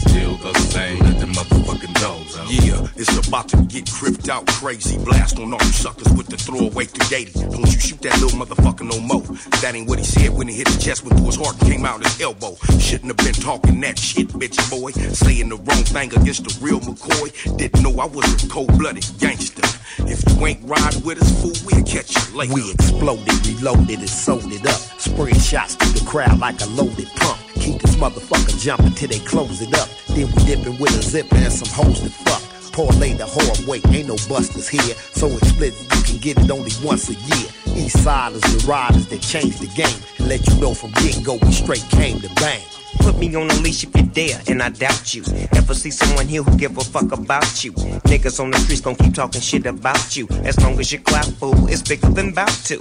Still 0.08 0.36
the 0.36 0.52
same, 0.58 0.98
let 1.00 1.18
them 1.18 1.32
motherfucking 1.32 1.94
dogs 2.00 2.36
out. 2.38 2.50
Yeah, 2.50 2.86
it's 2.96 3.26
about 3.26 3.48
to 3.50 3.56
get 3.62 3.90
cripped 3.90 4.28
out 4.28 4.46
crazy. 4.46 5.02
Blast 5.04 5.38
on 5.38 5.52
all 5.52 5.60
you 5.62 5.72
suckers 5.72 6.12
with 6.12 6.26
the 6.26 6.36
throwaway 6.36 6.84
380. 6.84 7.50
Don't 7.50 7.72
you 7.72 7.80
shoot 7.80 8.00
that 8.02 8.20
little 8.20 8.38
motherfucker 8.38 8.86
no 8.88 9.00
more. 9.00 9.22
That 9.62 9.74
ain't 9.74 9.88
what 9.88 9.98
he 9.98 10.04
said 10.04 10.30
when 10.30 10.48
he 10.48 10.54
hit 10.54 10.68
his 10.68 10.84
chest, 10.84 11.04
went 11.04 11.16
through 11.16 11.26
his 11.26 11.36
heart 11.36 11.60
and 11.60 11.70
came 11.70 11.84
out 11.84 12.02
his 12.02 12.20
elbow. 12.20 12.56
Shouldn't 12.78 13.08
have 13.08 13.24
been 13.24 13.34
talking 13.34 13.80
that 13.80 13.98
shit, 13.98 14.28
bitch 14.28 14.58
boy. 14.70 14.90
Saying 14.92 15.48
the 15.48 15.56
wrong 15.56 15.84
thing 15.84 16.12
against 16.14 16.44
the 16.44 16.54
real 16.60 16.80
McCoy. 16.80 17.56
Didn't 17.56 17.82
know 17.82 17.98
I 18.00 18.06
was 18.06 18.44
a 18.44 18.48
cold 18.48 18.76
blooded 18.78 19.06
gangster. 19.18 19.62
If 20.06 20.22
you 20.28 20.46
ain't 20.46 20.60
ride 20.64 20.96
with 21.04 21.22
us, 21.22 21.30
fool, 21.40 21.56
we'll 21.64 21.84
catch 21.84 22.14
you 22.14 22.36
later. 22.38 22.54
We 22.54 22.70
exploded, 22.70 23.46
reloaded, 23.46 24.00
and 24.00 24.08
sold 24.08 24.52
it 24.52 24.66
up. 24.66 24.80
Spraying 25.00 25.38
shots 25.38 25.76
through 25.76 25.92
the 25.92 26.04
crowd 26.04 26.38
like 26.38 26.60
a 26.60 26.66
loaded 26.66 27.08
pump. 27.16 27.38
Keep 27.54 27.80
this 27.80 27.96
motherfucker 27.96 28.58
jumping 28.60 28.92
till 28.92 29.08
they 29.08 29.20
close 29.20 29.62
it 29.62 29.74
up. 29.74 29.88
Then 30.08 30.30
we 30.32 30.44
dipping 30.44 30.78
with 30.78 30.98
a 30.98 31.02
zipper 31.02 31.36
and 31.36 31.52
some 31.52 31.72
hoes 31.72 32.00
to 32.00 32.10
fuck. 32.10 32.42
Parlay 32.72 33.14
the 33.14 33.24
hard 33.24 33.66
way, 33.68 33.80
ain't 33.96 34.08
no 34.08 34.16
busters 34.28 34.68
here. 34.68 34.94
So 35.12 35.28
explicit, 35.28 35.86
you 35.96 36.02
can 36.02 36.18
get 36.18 36.38
it 36.38 36.50
only 36.50 36.72
once 36.82 37.08
a 37.08 37.14
year. 37.14 37.48
East 37.76 38.02
siders, 38.02 38.42
the 38.42 38.66
riders 38.66 39.06
that 39.08 39.22
change 39.22 39.58
the 39.58 39.68
game. 39.68 39.98
And 40.18 40.28
let 40.28 40.46
you 40.46 40.60
know 40.60 40.74
from 40.74 40.90
get 41.02 41.22
go, 41.24 41.34
we 41.36 41.52
straight 41.52 41.86
came 41.90 42.20
to 42.20 42.28
bang. 42.34 42.62
Put 43.04 43.18
me 43.18 43.34
on 43.34 43.50
a 43.50 43.54
leash 43.60 43.84
if 43.84 43.94
you 43.94 44.02
dare, 44.02 44.40
and 44.48 44.62
I 44.62 44.70
doubt 44.70 45.14
you. 45.14 45.22
Ever 45.54 45.74
see 45.74 45.90
someone 45.90 46.26
here 46.26 46.42
who 46.42 46.56
give 46.56 46.78
a 46.78 46.80
fuck 46.80 47.12
about 47.12 47.62
you? 47.62 47.72
Niggas 48.08 48.40
on 48.40 48.50
the 48.50 48.58
streets 48.58 48.80
gon' 48.80 48.96
keep 48.96 49.12
talking 49.12 49.42
shit 49.42 49.66
about 49.66 50.16
you. 50.16 50.26
As 50.42 50.58
long 50.60 50.80
as 50.80 50.90
you 50.90 51.00
clap, 51.00 51.26
fool, 51.26 51.68
it's 51.68 51.82
bigger 51.82 52.08
than 52.08 52.32
bout 52.32 52.48
to. 52.64 52.78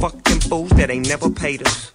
Fuck 0.00 0.24
them 0.24 0.40
fools 0.40 0.70
that 0.70 0.90
ain't 0.90 1.08
never 1.08 1.30
paid 1.30 1.64
us. 1.64 1.92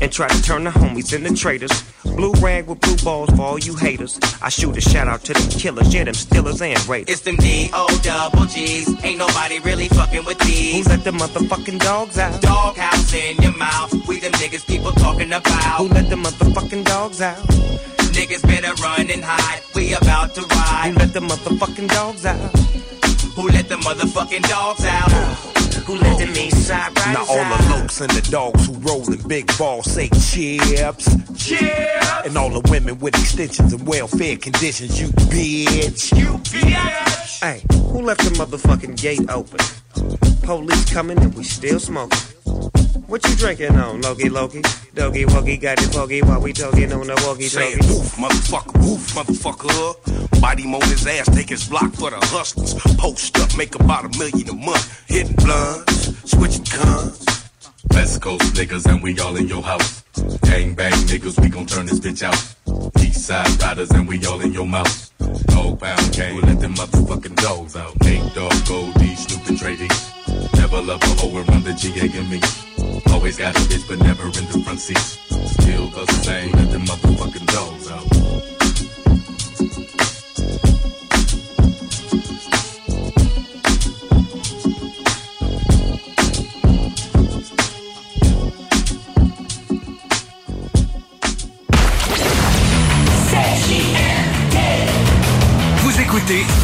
And 0.00 0.10
try 0.10 0.26
to 0.26 0.42
turn 0.42 0.64
the 0.64 0.70
homies 0.70 1.14
into 1.14 1.32
traitors. 1.40 1.70
Blue 2.16 2.32
rag 2.34 2.66
with 2.66 2.80
blue 2.80 2.96
balls 2.98 3.30
for 3.30 3.42
all 3.42 3.58
you 3.58 3.74
haters. 3.74 4.18
I 4.42 4.48
shoot 4.48 4.76
a 4.76 4.80
shout 4.80 5.08
out 5.08 5.24
to 5.24 5.32
them 5.32 5.48
killers, 5.48 5.94
yeah, 5.94 6.04
them 6.04 6.14
stealers 6.14 6.60
and 6.60 6.78
raiders. 6.86 7.14
It's 7.14 7.22
them 7.22 7.36
D-O 7.36 8.00
double 8.02 8.46
G's. 8.46 8.88
Ain't 9.02 9.18
nobody 9.18 9.58
really 9.60 9.88
fucking 9.88 10.24
with 10.24 10.38
these. 10.40 10.84
Who 10.84 10.90
let 10.90 11.04
the 11.04 11.10
motherfucking 11.12 11.80
dogs 11.80 12.18
out? 12.18 12.40
Doghouse 12.42 13.14
in 13.14 13.36
your 13.42 13.56
mouth. 13.56 13.92
We 14.06 14.20
them 14.20 14.32
niggas 14.32 14.66
people 14.66 14.92
talking 14.92 15.32
about. 15.32 15.78
Who 15.78 15.88
let 15.88 16.10
the 16.10 16.16
motherfucking 16.16 16.84
dogs 16.84 17.20
out? 17.20 17.42
Niggas 18.12 18.42
better 18.42 18.74
run 18.82 19.10
and 19.10 19.24
hide. 19.24 19.62
We 19.74 19.94
about 19.94 20.34
to 20.34 20.42
ride. 20.42 20.92
Who 20.92 20.98
let 20.98 21.12
the 21.14 21.20
motherfucking 21.20 21.88
dogs 21.88 22.26
out? 22.26 22.38
Who 23.36 23.48
let 23.48 23.68
the 23.68 23.76
motherfucking 23.76 24.42
dogs 24.48 24.84
out? 24.84 25.61
Who 25.74 25.98
them 25.98 26.36
east 26.36 26.66
side 26.68 26.96
riders 26.98 27.14
Now 27.14 27.24
all 27.28 27.36
the 27.36 27.62
lokes 27.72 28.00
and 28.00 28.10
the 28.10 28.30
dogs 28.30 28.66
who 28.66 28.74
rollin' 28.74 29.26
big 29.26 29.46
balls 29.58 29.90
say 29.90 30.08
chips. 30.08 31.08
Chips. 31.36 32.26
And 32.26 32.36
all 32.36 32.50
the 32.50 32.60
women 32.70 32.98
with 32.98 33.14
extensions 33.18 33.72
and 33.72 33.86
welfare 33.86 34.36
conditions, 34.36 35.00
you 35.00 35.08
bitch. 35.08 36.16
You 36.16 36.38
bitch. 36.38 37.40
Hey, 37.40 37.62
who 37.90 38.02
left 38.02 38.22
the 38.22 38.30
motherfucking 38.30 39.00
gate 39.00 39.28
open? 39.30 39.58
Police 40.42 40.92
coming 40.92 41.18
and 41.18 41.34
we 41.34 41.44
still 41.44 41.80
smoking. 41.80 42.41
What 43.12 43.28
you 43.28 43.36
drinking 43.36 43.76
on, 43.76 44.00
Loki 44.00 44.30
Loki? 44.30 44.62
Doggy 44.94 45.26
Woggy 45.26 45.60
got 45.60 45.78
it 45.82 45.90
poggy 45.90 46.24
while 46.24 46.40
we 46.40 46.54
talking 46.54 46.90
on 46.94 47.06
the 47.06 47.22
walkie 47.26 47.42
Saying 47.42 47.76
talkie. 47.76 47.92
woof, 47.92 48.16
motherfucker, 48.16 48.80
woof, 48.80 49.12
motherfucker. 49.12 50.40
Bite 50.40 50.60
him 50.60 50.74
on 50.74 50.80
his 50.88 51.06
ass, 51.06 51.28
take 51.28 51.50
his 51.50 51.68
block 51.68 51.92
for 51.92 52.08
the 52.08 52.16
hustlers. 52.16 52.72
Post 52.96 53.38
up, 53.38 53.54
make 53.54 53.74
about 53.74 54.06
a 54.06 54.18
million 54.18 54.48
a 54.48 54.54
month. 54.54 55.04
Hitting 55.08 55.36
blunts, 55.36 56.30
switching 56.30 56.64
guns. 56.64 57.26
West 57.90 58.22
Coast 58.22 58.54
niggas 58.54 58.90
and 58.90 59.02
we 59.02 59.18
all 59.20 59.36
in 59.36 59.46
your 59.46 59.62
house. 59.62 60.04
Gang 60.44 60.72
bang 60.72 60.92
niggas, 61.04 61.38
we 61.38 61.50
gon' 61.50 61.66
turn 61.66 61.84
this 61.84 62.00
bitch 62.00 62.22
out. 62.22 62.40
East 62.98 63.26
side 63.26 63.60
riders 63.60 63.90
and 63.90 64.08
we 64.08 64.24
all 64.24 64.40
in 64.40 64.54
your 64.54 64.66
mouth. 64.66 65.12
Dog 65.48 65.78
pound 65.78 66.12
gang, 66.14 66.40
let 66.40 66.58
them 66.60 66.72
motherfucking 66.76 67.36
dogs 67.36 67.76
out. 67.76 67.94
Ain't 68.06 68.34
dog 68.34 68.54
gold 68.66 68.94
D, 68.94 69.14
Snoop 69.16 69.48
and 69.48 69.58
Trey 69.58 69.76
D. 69.76 69.86
Never 70.54 70.80
love 70.80 71.02
a 71.02 71.06
hoe 71.20 71.36
and 71.36 71.46
run 71.50 71.62
the 71.62 71.74
GA 71.74 72.08
and 72.18 72.30
me. 72.30 72.71
Always 73.12 73.38
got 73.38 73.56
a 73.56 73.60
bitch, 73.60 73.86
but 73.88 73.98
never 74.00 74.26
in 74.26 74.46
the 74.50 74.62
front 74.64 74.80
seat. 74.80 74.98
Still 74.98 75.86
the 75.88 76.06
same, 76.22 76.52
let 76.52 76.70
them 76.70 76.82
motherfucking 76.82 77.46
dogs 77.46 77.90
out. 77.90 78.06
Écoutez 96.12 96.61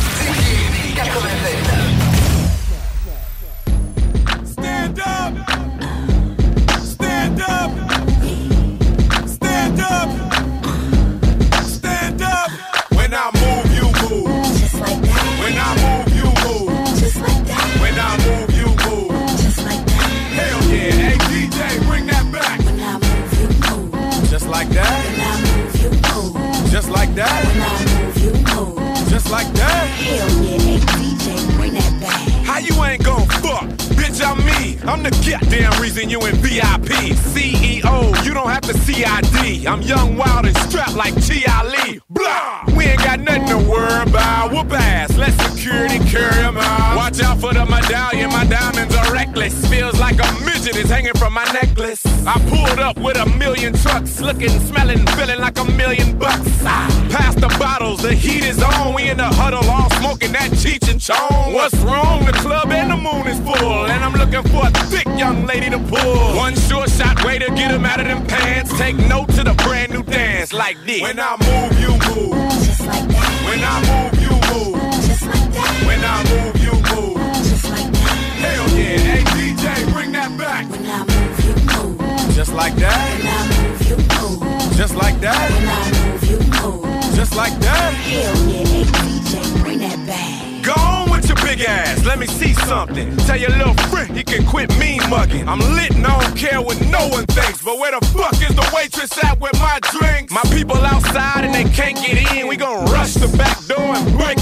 Just 26.89 26.97
like 27.01 27.14
that. 27.16 27.45
When 27.45 27.61
I 27.61 28.01
move, 28.01 28.18
you 28.18 28.32
move. 28.32 29.11
Just 29.11 29.30
like 29.30 29.53
that. 29.53 29.89
Hell 29.89 30.43
yeah. 30.43 30.59
Hey, 30.59 30.78
DJ, 30.78 31.57
bring 31.59 31.74
that 31.74 32.01
back. 32.01 32.28
How 32.47 32.59
you 32.61 32.82
ain't 32.82 33.05
gon' 33.05 33.28
fuck? 33.28 33.88
Bitch, 34.09 34.25
I'm 34.25 34.39
me. 34.47 34.79
I'm 34.91 35.03
the 35.03 35.11
goddamn 35.11 35.83
reason 35.83 36.09
you 36.09 36.19
in 36.25 36.35
VIP. 36.37 37.13
CEO, 37.35 38.25
you 38.25 38.33
don't 38.33 38.49
have 38.49 38.63
to 38.63 38.73
CID. 38.73 39.67
I'm 39.67 39.83
young, 39.83 40.17
wild, 40.17 40.47
and 40.47 40.57
strapped 40.59 40.95
like 40.97 41.15
T.I. 41.27 41.65
Lee. 41.69 42.01
Blah! 42.09 42.65
We 42.75 42.85
ain't 42.87 43.01
got 43.01 43.21
nothing 43.21 43.47
to 43.49 43.59
worry 43.59 44.03
about. 44.09 44.51
Whoop 44.53 44.73
ass. 44.73 45.15
Let 45.19 45.33
security 45.51 45.99
carry 46.09 46.43
'em 46.43 46.57
out. 46.57 46.97
Watch 46.97 47.21
out 47.21 47.39
for 47.39 47.53
the 47.53 47.67
medallion. 47.67 48.31
My 48.31 48.47
diamonds 48.47 48.95
are 48.97 49.13
reckless. 49.13 49.55
Feels 49.69 50.01
like 50.01 50.19
a 50.25 50.33
midget 50.45 50.77
is 50.77 50.89
hanging 50.89 51.15
from 51.15 51.35
my 51.35 51.45
necklace. 51.53 52.01
I 52.27 52.39
pulled 52.49 52.79
up 52.79 52.97
with 52.99 53.19
a 53.19 53.27
million 53.27 53.75
trucks. 53.75 54.21
Looking, 54.21 54.59
smelling, 54.61 55.05
feeling 55.19 55.39
like 55.41 55.59
a 55.59 55.65
million 55.65 56.19
bucks. 56.19 56.49
Ah, 56.65 56.89
Pass 57.11 57.35
the 57.35 57.49
bottles. 57.59 58.01
The 58.03 58.15
heat 58.15 58.45
is 58.45 58.63
on. 58.63 58.95
We 58.95 59.11
in 59.11 59.19
the 59.19 59.25
huddle 59.41 59.69
all 59.69 59.91
smoking 60.01 60.33
that 60.33 60.51
Cheech 60.53 60.91
and 60.91 61.01
Chong. 61.01 61.53
What's 61.53 61.77
wrong? 61.77 62.25
The 62.25 62.33
club 62.33 62.71
and 62.71 62.91
the 62.91 62.97
moon 62.97 63.27
is 63.27 63.39
full. 63.41 63.87
And 63.99 64.05
I'm 64.05 64.13
looking 64.15 64.49
for 64.53 64.65
a 64.65 64.71
thick 64.87 65.07
young 65.19 65.45
lady 65.45 65.69
to 65.71 65.79
pull. 65.81 66.37
One 66.37 66.55
sure 66.55 66.87
shot 66.87 67.25
way 67.25 67.37
to 67.41 67.47
get 67.47 67.73
him 67.73 67.85
out 67.85 67.99
of 67.99 68.07
them 68.07 68.25
pants. 68.29 68.71
Take 68.79 68.97
note 68.97 69.27
to 69.31 69.43
the 69.43 69.55
brand 69.65 69.91
new 69.93 70.05
dance 70.05 70.53
like 70.53 70.77
this. 70.87 71.03
When 71.03 71.19
I 71.19 71.35
move, 71.35 71.81
you 71.81 71.91
move. 72.07 72.39
Just 72.63 72.87
like 72.87 73.09
that. 73.09 73.43
When 73.49 73.61
I 73.61 73.77
move, 73.91 74.15
you 74.23 74.31
move. 74.55 74.79
Just 75.03 75.27
like 75.27 75.51
that. 75.51 75.83
When 75.89 76.01
I 76.05 76.17
move, 76.31 76.57
you 76.63 76.75
move. 76.95 77.19
Just 77.43 77.65
like 77.71 77.91
that. 77.91 78.15
Hell 78.39 78.69
yeah. 78.79 78.99
Hey 78.99 79.25
DJ, 79.35 79.93
bring 79.93 80.13
that 80.13 80.31
back. 80.39 80.71
When 80.71 80.87
I 80.87 80.99
move, 81.03 81.45
you 81.45 81.55
move. 81.67 82.35
Just 82.37 82.55
like 82.55 82.77
that. 82.77 83.19
When 83.19 83.27
I 83.27 83.41
move, 83.51 83.83
you 83.91 83.97
move. 84.15 84.77
Just 84.77 84.95
like 84.95 85.21
that. 85.23 85.51
When 85.51 85.67
I 85.67 85.91
move, 85.99 86.23
you 86.31 86.39
move. 86.63 87.17
Just 87.17 87.35
like 87.35 87.59
that. 87.59 87.95
Hell 87.95 88.49
yeah. 88.49 88.65
Hey 88.65 88.85
DJ, 88.85 89.61
bring 89.61 89.79
that 89.81 90.07
back. 90.07 90.48
Go 90.69 90.75
on 90.75 91.11
with 91.11 91.27
your 91.27 91.37
big 91.37 91.62
ass, 91.62 92.05
let 92.05 92.19
me 92.19 92.27
see 92.27 92.53
something. 92.53 93.16
Tell 93.25 93.39
your 93.39 93.49
little 93.57 93.73
friend 93.89 94.14
he 94.14 94.23
can 94.23 94.45
quit 94.45 94.69
mean 94.79 95.01
mugging. 95.09 95.49
I'm 95.49 95.61
lit 95.61 95.93
and 95.97 96.07
I 96.07 96.21
don't 96.21 96.37
care 96.37 96.61
what 96.61 96.79
no 96.89 97.09
one 97.09 97.25
thinks. 97.25 97.62
But 97.62 97.79
where 97.79 97.99
the 97.99 98.05
fuck 98.09 98.35
is 98.35 98.55
the 98.55 98.71
waitress 98.77 99.12
at 99.25 99.41
with 99.41 99.55
my 99.55 99.81
drinks? 99.93 100.31
My 100.31 100.43
people 100.53 100.77
outside 100.77 101.47
and 101.47 101.55
they 101.55 101.64
can't 101.64 101.97
get 101.97 102.37
in. 102.37 102.49
We 102.49 102.59
gon' 102.59 102.85
rush 102.93 103.14
the 103.14 103.35
back 103.39 103.64
door 103.64 103.81
and 103.81 104.19
break 104.19 104.38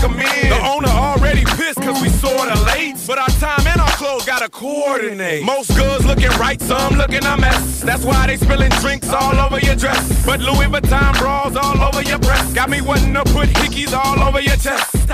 gotta 4.26 4.48
coordinate. 4.48 5.44
Most 5.44 5.74
girls 5.76 6.04
looking 6.04 6.30
right, 6.30 6.60
some 6.60 6.94
looking 6.94 7.24
a 7.24 7.36
mess. 7.36 7.80
That's 7.80 8.04
why 8.04 8.26
they 8.26 8.36
spilling 8.36 8.70
drinks 8.82 9.08
all 9.10 9.38
over 9.38 9.60
your 9.60 9.76
dress. 9.76 10.26
But 10.26 10.40
Louis 10.40 10.66
Vuitton 10.66 11.16
bras 11.16 11.54
all 11.54 11.80
over 11.80 12.02
your 12.02 12.18
breast. 12.18 12.52
Got 12.52 12.68
me 12.68 12.80
wanting 12.80 13.14
to 13.14 13.22
put 13.22 13.48
hickeys 13.50 13.92
all 13.92 14.20
over 14.20 14.40
your 14.40 14.56
chest. 14.56 15.08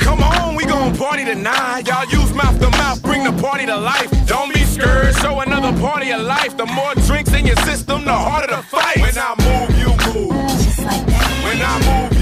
Come 0.00 0.22
on, 0.22 0.56
we 0.56 0.66
gon' 0.66 0.94
party 0.94 1.24
tonight. 1.24 1.88
Y'all 1.88 2.04
use 2.10 2.34
mouth 2.34 2.60
to 2.60 2.68
mouth, 2.70 3.02
bring 3.02 3.24
the 3.24 3.32
party 3.40 3.64
to 3.64 3.76
life. 3.76 4.10
Don't 4.26 4.52
be 4.52 4.60
scared, 4.64 5.14
show 5.16 5.40
another 5.40 5.72
party 5.80 6.10
of 6.12 6.20
life. 6.20 6.54
The 6.58 6.66
more 6.66 6.94
drinks 7.06 7.32
in 7.32 7.46
your 7.46 7.56
system, 7.64 8.04
the 8.04 8.12
harder 8.12 8.54
the 8.54 8.62
fight. 8.62 9.00
When 9.00 9.16
I 9.16 9.34
move, 9.40 9.78
you 9.78 9.88
move. 10.12 10.48
Just 10.50 10.80
like 10.80 11.06
that. 11.06 11.44
When 11.44 11.62
I 11.62 12.10
move. 12.10 12.19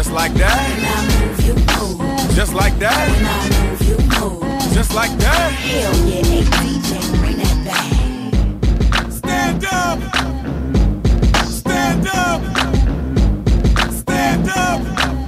Just 0.00 0.12
like 0.12 0.32
that. 0.32 0.56
When 0.70 0.86
I 0.86 0.98
move, 1.20 1.40
you 1.44 1.54
move. 1.54 2.34
Just 2.34 2.54
like 2.54 2.78
that. 2.78 3.06
When 3.12 3.26
I 3.26 3.48
move, 3.68 3.82
you 3.86 3.98
move. 4.18 4.72
Just 4.72 4.94
like 4.94 5.10
that. 5.18 5.52
Hell 5.52 5.94
yeah, 6.08 6.24
hey 6.24 6.42
DJ, 6.42 6.90
bring 7.20 7.36
that 7.36 7.58
back. 7.68 9.12
Stand 9.12 9.62
up. 9.66 9.98
Stand 11.44 12.08
up. 12.08 12.40
Stand 13.92 14.48
up. 14.48 15.19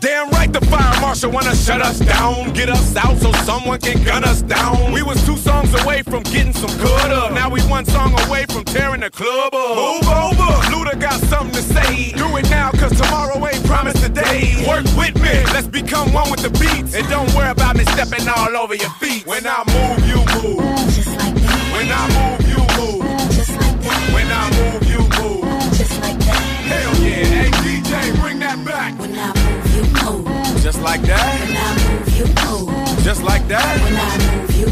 Damn 0.00 0.30
right 0.30 0.52
the 0.52 0.60
fire 0.66 1.00
marshal 1.00 1.32
wanna 1.32 1.56
shut 1.56 1.82
us 1.82 1.98
down, 1.98 2.52
get 2.52 2.68
us 2.68 2.94
out 2.94 3.18
so 3.18 3.32
someone 3.42 3.80
can 3.80 4.00
gun 4.04 4.22
us 4.22 4.42
down. 4.42 4.92
We 4.92 5.02
was 5.02 5.24
two 5.26 5.36
songs 5.36 5.74
away 5.82 6.02
from 6.02 6.22
getting 6.22 6.52
some 6.52 6.70
good 6.78 7.10
up. 7.10 7.32
Now 7.32 7.50
we 7.50 7.60
one 7.62 7.84
song 7.84 8.14
away 8.26 8.46
from 8.46 8.64
tearing 8.64 9.00
the 9.00 9.10
club 9.10 9.52
up. 9.52 9.76
Move 9.76 10.08
over, 10.08 10.50
Luda 10.70 11.00
got 11.00 11.20
something 11.22 11.54
to 11.54 11.62
say. 11.62 12.12
Do 12.12 12.36
it 12.36 12.48
now, 12.48 12.70
cause 12.70 12.96
tomorrow 12.96 13.44
ain't 13.44 13.64
promised 13.64 14.00
today. 14.02 14.64
Work 14.68 14.84
with 14.96 15.16
me, 15.20 15.34
let's 15.52 15.66
become 15.66 16.12
one 16.12 16.30
with 16.30 16.42
the 16.42 16.50
beats. 16.50 16.94
And 16.94 17.08
don't 17.08 17.32
worry 17.34 17.50
about 17.50 17.74
me 17.76 17.82
stepping 17.84 18.28
all 18.28 18.56
over 18.56 18.76
your 18.76 18.90
feet. 19.00 19.26
When 19.26 19.46
I 19.46 19.64
move, 19.66 20.06
you 20.06 20.18
move. 20.38 20.62
Just 20.94 21.10
like 21.18 21.34
that. 21.34 21.72
When 21.74 21.90
I 21.90 22.04
move, 22.14 22.46
you 22.46 22.62
move. 22.78 23.02
Just 23.34 23.50
like 23.50 23.80
that. 23.82 24.14
When 24.14 24.30
I 24.30 24.44
move, 24.58 24.84
you 24.92 25.00
move. 25.18 25.72
Just 25.74 26.00
like 26.00 26.18
that. 26.20 26.42
Hell 26.70 26.94
yeah, 27.02 27.24
hey 27.24 27.50
DJ, 27.50 28.20
bring 28.20 28.38
that 28.38 28.64
back. 28.64 28.96
When 29.00 29.10
I 29.10 29.26
move, 29.26 29.26
you 29.26 29.34
move. 29.34 29.37
Just 30.78 30.86
like 30.86 31.02
that. 31.08 31.40
When 31.42 31.56
I 31.56 31.74
move, 31.90 32.16
you 32.16 32.26
move. 32.46 33.02
Just 33.02 33.22
like 33.24 33.48
that. 33.48 33.80
When 33.82 33.96
I 33.96 34.14
move, 34.38 34.54
you. 34.56 34.68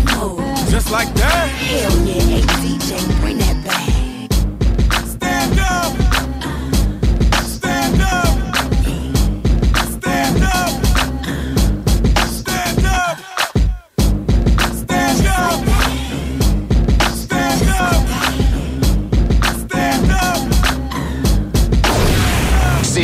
Just 0.70 0.92
like 0.92 1.12
that. 1.14 1.48
Hell 1.48 1.98
yeah, 2.06 2.46
DJ, 2.62 3.20
bring 3.20 3.38
that 3.38 3.45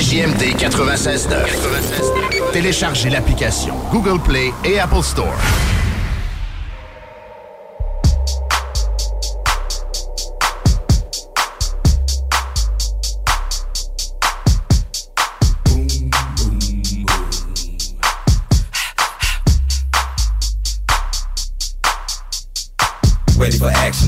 CJMD 0.03 0.57
96.9. 0.59 2.53
Téléchargez 2.53 3.09
l'application 3.09 3.77
Google 3.93 4.21
Play 4.21 4.53
et 4.65 4.81
Apple 4.81 5.03
Store. 5.03 5.33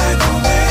back, 0.00 0.28
on 0.28 0.42
back. 0.42 0.69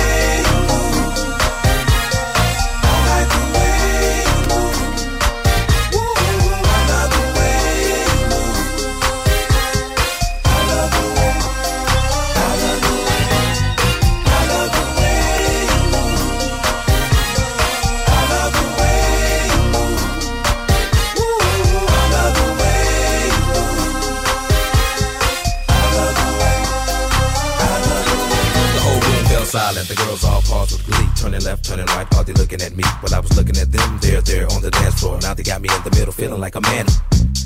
Looking 33.39 33.57
at 33.61 33.71
them. 33.71 33.97
They're 34.01 34.21
there 34.21 34.47
on 34.51 34.61
the 34.61 34.69
dance 34.69 34.99
floor. 34.99 35.17
Now 35.21 35.33
they 35.33 35.43
got 35.43 35.61
me 35.61 35.69
in 35.71 35.81
the 35.83 35.91
middle, 35.91 36.11
feeling 36.11 36.41
like 36.41 36.55
a 36.55 36.61
man. 36.61 36.85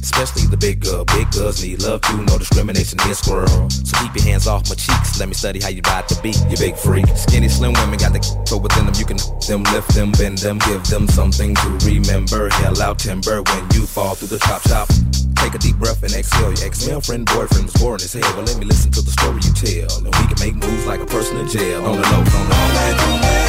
Especially 0.02 0.50
the 0.50 0.58
big 0.58 0.82
girl. 0.82 1.06
Big 1.06 1.30
girls 1.32 1.62
need 1.62 1.82
love 1.84 2.02
too. 2.02 2.18
No 2.26 2.38
discrimination 2.38 2.98
here, 3.06 3.14
squirrel. 3.14 3.70
So 3.70 3.94
keep 4.02 4.16
your 4.16 4.26
hands 4.26 4.48
off 4.48 4.68
my 4.70 4.76
cheeks. 4.76 5.20
Let 5.20 5.30
me 5.30 5.36
study 5.36 5.62
how 5.62 5.70
you 5.70 5.82
ride 5.86 6.10
the 6.10 6.18
beat. 6.26 6.38
You 6.50 6.58
big 6.58 6.76
freak. 6.76 7.06
Skinny, 7.14 7.48
slim 7.48 7.74
women 7.74 8.00
got 8.00 8.12
the 8.12 8.22
so 8.46 8.58
within 8.58 8.86
them. 8.86 8.96
You 8.98 9.06
can 9.06 9.18
them, 9.46 9.64
lift 9.70 9.94
them, 9.94 10.12
bend 10.18 10.40
them, 10.40 10.58
give 10.66 10.84
them 10.90 11.08
something 11.08 11.54
to 11.54 11.70
remember. 11.86 12.50
Hell 12.50 12.82
out 12.82 12.98
timber 12.98 13.44
when 13.44 13.64
you 13.78 13.86
fall 13.86 14.16
through 14.16 14.34
the 14.34 14.42
chop 14.42 14.66
shop. 14.66 14.90
Take 15.38 15.54
a 15.54 15.60
deep 15.60 15.78
breath 15.78 16.02
and 16.02 16.14
exhale. 16.14 16.54
Your 16.54 16.66
ex-male 16.66 17.02
friend, 17.02 17.26
boyfriend 17.26 17.70
was 17.70 17.78
boring 17.78 18.02
as 18.02 18.14
hell. 18.14 18.34
Well, 18.34 18.46
let 18.50 18.58
me 18.58 18.66
listen 18.66 18.90
to 18.98 19.02
the 19.02 19.14
story 19.14 19.42
you 19.46 19.54
tell. 19.54 19.94
And 20.02 20.10
we 20.10 20.26
can 20.26 20.40
make 20.42 20.56
moves 20.58 20.86
like 20.88 21.02
a 21.02 21.06
person 21.06 21.38
in 21.38 21.48
jail. 21.48 21.86
On 21.86 22.02
the 22.02 22.06
low, 22.10 22.24
on 22.26 22.26
the 22.26 22.56
low. 22.98 23.43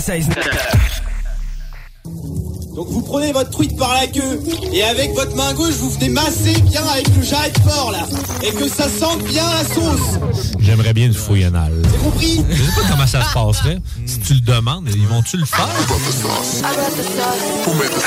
96. 0.00 0.28
Donc 2.74 2.88
vous 2.88 3.02
prenez 3.02 3.32
votre 3.32 3.50
truite 3.50 3.76
par 3.76 3.92
la 3.92 4.06
queue 4.06 4.40
et 4.72 4.82
avec 4.82 5.12
votre 5.14 5.34
main 5.36 5.52
gauche 5.52 5.74
vous 5.74 5.90
venez 5.90 6.08
masser 6.08 6.54
bien 6.62 6.82
avec 6.86 7.14
le 7.14 7.22
jarret 7.22 7.52
fort 7.68 7.92
là 7.92 8.06
et 8.42 8.52
que 8.52 8.66
ça 8.68 8.88
sente 8.88 9.22
bien 9.24 9.44
la 9.44 9.64
sauce. 9.64 10.18
J'aimerais 10.58 10.94
bien 10.94 11.06
une 11.06 11.14
fouille 11.14 11.44
anale. 11.44 11.74
C'est 11.90 11.98
compris? 11.98 12.44
Je 12.48 12.62
sais 12.62 12.80
pas 12.80 12.88
comment 12.88 13.06
ça 13.06 13.22
se 13.22 13.34
passerait. 13.34 13.78
Si 14.06 14.20
tu 14.20 14.34
le 14.34 14.40
demandes, 14.40 14.88
ils 14.88 15.06
vont-tu 15.06 15.36
le 15.36 15.44
faire? 15.44 15.68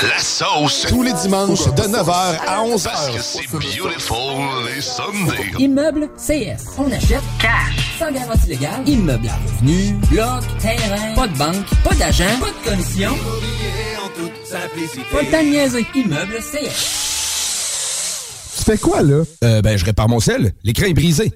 La 0.02 0.20
sauce. 0.20 0.86
Tous 0.88 1.04
les 1.04 1.14
dimanches 1.14 1.66
de 1.66 1.84
9h 1.84 2.40
à 2.48 2.64
11h. 2.64 2.84
Parce 2.84 3.10
que 3.10 3.22
c'est 3.22 3.48
beautiful 3.52 4.18
les 4.74 4.82
Sundays. 4.82 5.52
Immeuble 5.60 6.10
CS. 6.18 6.80
On 6.80 6.92
achète 6.92 7.22
cash. 7.40 7.83
Sans 8.04 8.12
garantie 8.12 8.50
légale. 8.50 8.86
Immeuble 8.86 9.30
à 9.30 9.36
revenu. 9.36 9.94
Bloc. 10.12 10.44
Terrain. 10.60 11.16
Pas 11.16 11.28
de 11.28 11.38
banque. 11.38 11.66
Pas 11.86 11.96
d'agent. 11.96 12.26
Pas 12.42 12.48
de 12.48 12.70
commission. 12.70 13.12
Pas 15.10 15.24
temps 15.32 15.44
de 15.44 15.50
niaiser. 15.50 15.86
Immeuble 15.96 16.34
CS. 16.42 16.74
Tu 18.58 18.64
fais 18.66 18.78
quoi, 18.78 19.02
là? 19.04 19.24
Euh, 19.46 19.62
ben, 19.62 19.78
je 19.78 19.86
répare 19.86 20.10
mon 20.10 20.20
sel. 20.20 20.52
L'écran 20.64 20.88
est 20.88 20.94
brisé. 20.94 21.32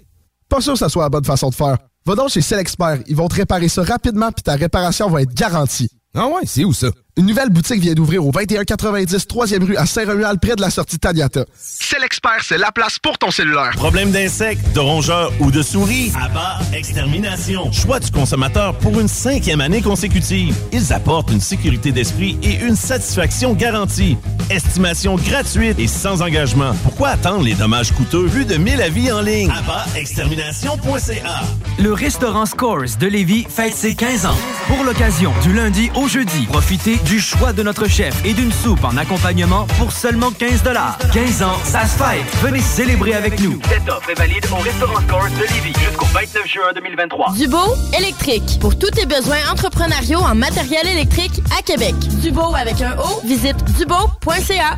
Pas 0.50 0.60
sûr 0.60 0.74
que 0.74 0.80
ça 0.80 0.90
soit 0.90 1.04
la 1.04 1.10
bonne 1.10 1.24
façon 1.24 1.50
de 1.50 1.56
faire. 1.56 1.78
Va 2.06 2.16
donc 2.16 2.32
chez 2.32 2.42
Expert. 2.56 3.00
Ils 3.08 3.16
vont 3.16 3.30
te 3.30 3.36
réparer 3.36 3.70
ça 3.70 3.84
rapidement 3.84 4.34
puis 4.34 4.44
ta 4.44 4.56
réparation 4.56 5.10
va 5.10 5.22
être 5.22 5.34
garantie. 5.34 5.90
Ah 6.14 6.28
ouais, 6.28 6.42
c'est 6.44 6.66
où 6.66 6.74
ça? 6.74 6.88
Une 7.18 7.26
nouvelle 7.26 7.50
boutique 7.50 7.82
vient 7.82 7.96
d'ouvrir 7.96 8.24
au 8.24 8.32
2190 8.32 9.26
3e 9.26 9.64
rue 9.64 9.76
à 9.76 9.88
Saint-Romuald, 9.88 10.40
près 10.40 10.56
de 10.56 10.62
la 10.62 10.70
sortie 10.70 11.00
Taniata. 11.00 11.46
C'est 11.58 12.00
l'expert, 12.00 12.44
c'est 12.44 12.60
la 12.60 12.72
place 12.72 13.00
pour 13.00 13.18
ton 13.18 13.32
cellulaire. 13.32 13.72
Problème 13.76 14.12
d'insectes, 14.12 14.62
de 14.76 14.80
rongeurs 14.80 15.34
ou 15.40 15.50
de 15.50 15.64
souris? 15.64 16.12
Abat 16.16 16.60
Extermination. 16.74 17.72
Choix 17.72 18.00
du 18.00 18.12
consommateur 18.12 18.78
pour 18.78 19.00
une 19.00 19.08
cinquième 19.08 19.62
année 19.62 19.82
consécutive. 19.82 20.56
Ils 20.72 20.94
apportent 20.94 21.32
une 21.32 21.42
sécurité 21.42 21.92
d'esprit 21.92 22.38
et 22.44 22.54
une 22.64 22.76
satisfaction 22.76 23.54
garantie. 23.54 24.16
Estimation 24.52 25.16
gratuite 25.16 25.80
et 25.80 25.88
sans 25.88 26.22
engagement. 26.22 26.76
Pourquoi 26.84 27.10
attendre 27.10 27.44
les 27.44 27.56
dommages 27.56 27.94
coûteux? 27.94 28.28
Plus 28.28 28.46
de 28.46 28.58
1000 28.58 28.80
avis 28.80 29.12
en 29.12 29.22
ligne. 29.22 29.50
Abatextermination.ca 29.50 31.42
Le 31.80 31.94
restaurant 31.94 32.46
Scores 32.46 32.98
de 33.00 33.08
Lévis 33.08 33.48
fête 33.50 33.74
ses 33.74 33.96
15 33.96 34.28
ans. 34.28 34.38
Pour 34.68 34.84
l'occasion, 34.84 35.34
du 35.42 35.54
lundi 35.54 35.90
au 35.96 36.08
jeudi, 36.08 36.46
profitez 36.46 36.98
du 37.08 37.22
choix 37.22 37.54
de 37.54 37.64
notre 37.64 37.88
chef 37.88 38.14
et 38.26 38.34
d'une 38.34 38.52
soupe 38.52 38.84
en 38.84 38.98
accompagnement 38.98 39.66
pour 39.80 39.94
seulement 39.94 40.30
15 40.32 40.62
15 41.14 41.42
ans, 41.42 41.58
ça 41.64 41.86
se 41.86 41.98
fête. 41.98 42.26
Venez 42.42 42.60
célébrer 42.60 43.14
avec 43.14 43.40
nous. 43.40 43.62
Cette 43.70 43.88
offre 43.88 44.10
est 44.10 44.18
valide 44.18 44.46
au 44.52 44.62
restaurant 44.62 45.00
Scores 45.08 45.30
de 45.30 45.54
Lévis 45.54 45.74
jusqu'au 45.80 46.06
29 46.06 46.48
juin 46.48 46.74
2023. 46.76 47.34
Dubo 47.38 47.76
électrique. 47.98 48.58
Pour 48.60 48.78
tous 48.78 48.92
tes 48.92 49.06
besoins 49.06 49.38
entrepreneuriaux 49.50 50.20
en 50.20 50.36
matériel 50.36 50.86
électrique 50.86 51.42
à 51.58 51.62
Québec. 51.62 51.96
Dubo 52.22 52.54
avec 52.54 52.82
un 52.82 52.98
O, 52.98 53.22
visite 53.26 53.64
dubo.ca. 53.78 54.78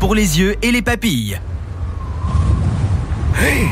pour 0.01 0.15
les 0.15 0.39
yeux 0.39 0.55
et 0.63 0.71
les 0.71 0.81
papilles. 0.81 1.39
Hey, 3.39 3.67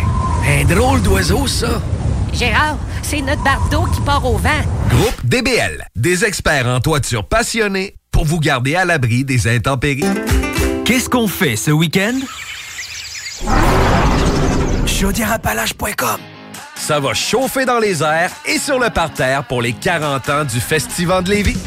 un 0.48 0.64
drôle 0.64 1.02
d'oiseau, 1.02 1.48
ça. 1.48 1.82
Gérard, 2.32 2.78
c'est 3.02 3.22
notre 3.22 3.44
bardeau 3.44 3.86
qui 3.86 4.00
part 4.02 4.24
au 4.24 4.38
vent. 4.38 4.62
Groupe 4.90 5.26
DBL, 5.26 5.88
des 5.96 6.24
experts 6.24 6.68
en 6.68 6.82
toiture 6.82 7.28
passionnés 7.28 7.96
pour 8.12 8.26
vous 8.26 8.40
garder 8.40 8.76
à 8.76 8.86
l'abri 8.86 9.24
des 9.24 9.48
intempéries. 9.48 10.06
Qu'est-ce 10.86 11.10
qu'on 11.10 11.28
fait 11.28 11.56
ce 11.56 11.72
week-end? 11.72 12.20
Chaudièreappalaches.com 14.86 16.20
Ça 16.76 17.00
va 17.00 17.16
chauffer 17.16 17.66
dans 17.66 17.80
les 17.80 18.04
airs 18.04 18.32
et 18.46 18.60
sur 18.60 18.78
le 18.78 18.92
parterre 18.92 19.46
pour 19.46 19.64
les 19.64 19.74
40 19.74 20.30
ans 20.30 20.46
du 20.46 20.60
Festival 20.60 21.24
de 21.24 21.32
Lévis. 21.32 21.58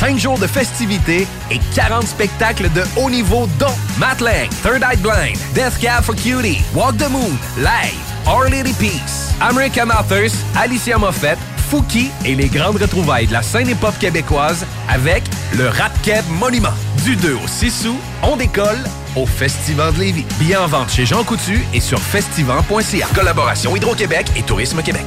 5 0.00 0.18
jours 0.18 0.38
de 0.38 0.46
festivités 0.46 1.26
et 1.50 1.58
40 1.74 2.06
spectacles 2.06 2.70
de 2.72 2.82
haut 2.96 3.10
niveau 3.10 3.48
dont 3.58 3.74
Matt 3.98 4.18
Third 4.18 4.82
Eye 4.82 4.96
Blind, 4.98 5.38
Death 5.54 5.78
Cab 5.80 6.04
for 6.04 6.14
Cutie, 6.14 6.62
Walk 6.74 6.98
the 6.98 7.08
Moon, 7.08 7.36
Live, 7.56 7.96
Our 8.26 8.50
Lady 8.50 8.74
Peace, 8.74 9.34
American 9.40 9.88
Authors, 9.90 10.32
Alicia 10.54 10.98
Moffett, 10.98 11.38
Fouki 11.70 12.10
et 12.24 12.34
les 12.34 12.48
grandes 12.48 12.76
retrouvailles 12.76 13.26
de 13.26 13.32
la 13.32 13.42
scène 13.42 13.68
hip-hop 13.68 13.98
québécoise 13.98 14.66
avec 14.88 15.24
le 15.56 15.68
Rap 15.68 15.92
Monument. 16.28 16.74
Du 17.04 17.16
2 17.16 17.34
au 17.34 17.46
6 17.46 17.86
août, 17.88 17.96
on 18.22 18.36
décolle 18.36 18.78
au 19.16 19.26
Festival 19.26 19.94
de 19.94 20.00
Lévis. 20.00 20.26
Billets 20.38 20.56
en 20.56 20.66
vente 20.66 20.90
chez 20.90 21.06
Jean 21.06 21.24
Coutu 21.24 21.64
et 21.72 21.80
sur 21.80 21.98
festival.ca. 21.98 23.06
Collaboration 23.14 23.74
Hydro-Québec 23.74 24.26
et 24.36 24.42
Tourisme 24.42 24.82
Québec. 24.82 25.06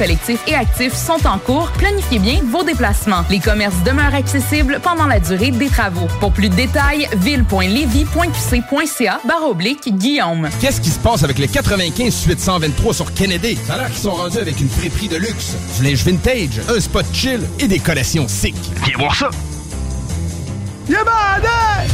collectif 0.01 0.41
et 0.47 0.55
actif 0.55 0.95
sont 0.95 1.27
en 1.27 1.37
cours. 1.37 1.69
Planifiez 1.77 2.17
bien 2.17 2.39
vos 2.43 2.63
déplacements. 2.63 3.23
Les 3.29 3.39
commerces 3.39 3.83
demeurent 3.85 4.15
accessibles 4.15 4.79
pendant 4.81 5.05
la 5.05 5.19
durée 5.19 5.51
des 5.51 5.69
travaux. 5.69 6.07
Pour 6.19 6.31
plus 6.31 6.49
de 6.49 6.55
détails, 6.55 7.07
ville.levy.qc.ca 7.17 9.21
barre 9.27 9.47
oblique 9.47 9.95
Guillaume. 9.95 10.49
Qu'est-ce 10.59 10.81
qui 10.81 10.89
se 10.89 10.97
passe 10.97 11.23
avec 11.23 11.37
les 11.37 11.47
95 11.47 12.25
823 12.25 12.95
sur 12.95 13.13
Kennedy? 13.13 13.59
Ça 13.67 13.75
a 13.75 13.77
l'air 13.77 13.91
qu'ils 13.91 14.01
sont 14.01 14.09
rendus 14.09 14.39
avec 14.39 14.59
une 14.59 14.69
friperie 14.69 15.07
de 15.07 15.17
luxe, 15.17 15.53
du 15.77 15.83
linge 15.83 16.03
vintage, 16.03 16.59
un 16.67 16.79
spot 16.79 17.05
chill 17.13 17.41
et 17.59 17.67
des 17.67 17.77
collections 17.77 18.27
sick. 18.27 18.55
Viens 18.83 18.97
voir 18.97 19.15
ça. 19.15 19.29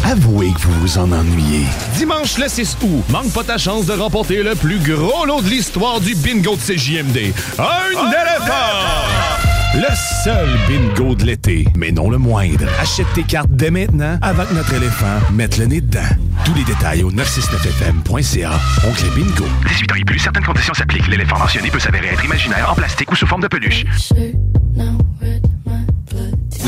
Avouez 0.04 0.54
que 0.54 0.62
vous 0.62 0.80
vous 0.82 0.98
en 0.98 1.12
ennuyez. 1.12 1.66
Dimanche 1.98 2.38
le 2.38 2.48
6 2.48 2.78
août, 2.82 3.04
manque 3.10 3.32
pas 3.34 3.44
ta 3.44 3.58
chance 3.58 3.86
de 3.86 3.94
remporter 3.94 4.42
le 4.42 4.56
plus 4.56 4.80
gros 4.80 5.26
lot 5.26 5.42
de 5.42 5.50
l'histoire 5.50 6.00
du 6.00 6.16
bingo 6.16 6.56
de 6.56 6.62
CJMD. 6.62 7.34
Un 7.60 7.92
éléphant! 7.92 9.28
Le 9.76 9.94
seul 10.24 10.48
bingo 10.68 11.14
de 11.14 11.26
l'été, 11.26 11.68
mais 11.76 11.92
non 11.92 12.10
le 12.10 12.18
moindre. 12.18 12.66
Achète 12.80 13.08
tes 13.14 13.24
cartes 13.24 13.52
dès 13.52 13.70
maintenant 13.70 14.18
avant 14.22 14.46
que 14.46 14.54
notre 14.54 14.74
éléphant 14.74 15.20
mette 15.34 15.58
le 15.58 15.66
nez 15.66 15.82
dedans. 15.82 16.08
Tous 16.46 16.54
les 16.54 16.64
détails 16.64 17.04
au 17.04 17.12
969fm.ca. 17.12 18.52
Oncle 18.88 19.06
Bingo. 19.14 19.46
18 19.68 19.92
ans 19.92 19.96
et 19.96 20.06
plus, 20.06 20.20
certaines 20.20 20.46
conditions 20.46 20.74
s'appliquent. 20.74 21.08
L'éléphant 21.08 21.38
mentionné 21.38 21.70
peut 21.70 21.80
s'avérer 21.80 22.08
être 22.08 22.24
imaginaire, 22.24 22.72
en 22.72 22.76
plastique 22.76 23.12
ou 23.12 23.16
sous 23.16 23.28
forme 23.28 23.42
de 23.42 23.48
peluche. 23.48 23.84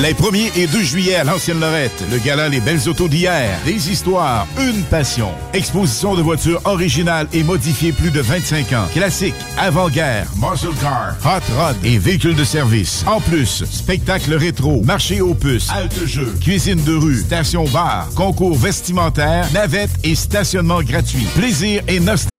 Les 0.02 0.14
1er 0.14 0.52
et 0.56 0.66
2 0.66 0.82
juillet 0.82 1.16
à 1.16 1.26
l'Ancienne 1.26 1.60
Lorette, 1.60 2.06
le 2.10 2.20
gala 2.20 2.48
Les 2.48 2.62
Belles 2.62 2.88
Autos 2.88 3.10
d'hier, 3.10 3.60
des 3.66 3.92
histoires, 3.92 4.48
une 4.58 4.82
passion. 4.84 5.30
Exposition 5.54 6.16
de 6.16 6.22
voitures 6.22 6.62
originales 6.64 7.28
et 7.34 7.44
modifiées 7.44 7.92
plus 7.92 8.10
de 8.10 8.22
25 8.22 8.72
ans. 8.72 8.88
Classiques, 8.94 9.36
avant-guerre, 9.58 10.28
muscle 10.36 10.74
car, 10.80 11.18
hot 11.26 11.44
rod 11.54 11.76
et 11.84 11.98
véhicules 11.98 12.36
de 12.36 12.46
service. 12.46 13.04
En 13.08 13.20
plus, 13.20 13.66
spectacle 13.66 14.34
rétro, 14.36 14.82
marché 14.84 15.20
aux 15.20 15.34
puces, 15.34 15.70
halte 15.70 16.06
jeu, 16.06 16.34
cuisine 16.40 16.82
de 16.86 16.96
rue, 16.96 17.20
station 17.20 17.66
bar, 17.66 18.08
concours 18.16 18.56
vestimentaire, 18.56 19.50
navette 19.54 19.92
et 20.06 20.16
stationnement 20.16 20.82
gratuit. 20.82 21.28
Plaisir 21.36 21.82
et 21.90 22.00
nostalgie. 22.00 22.39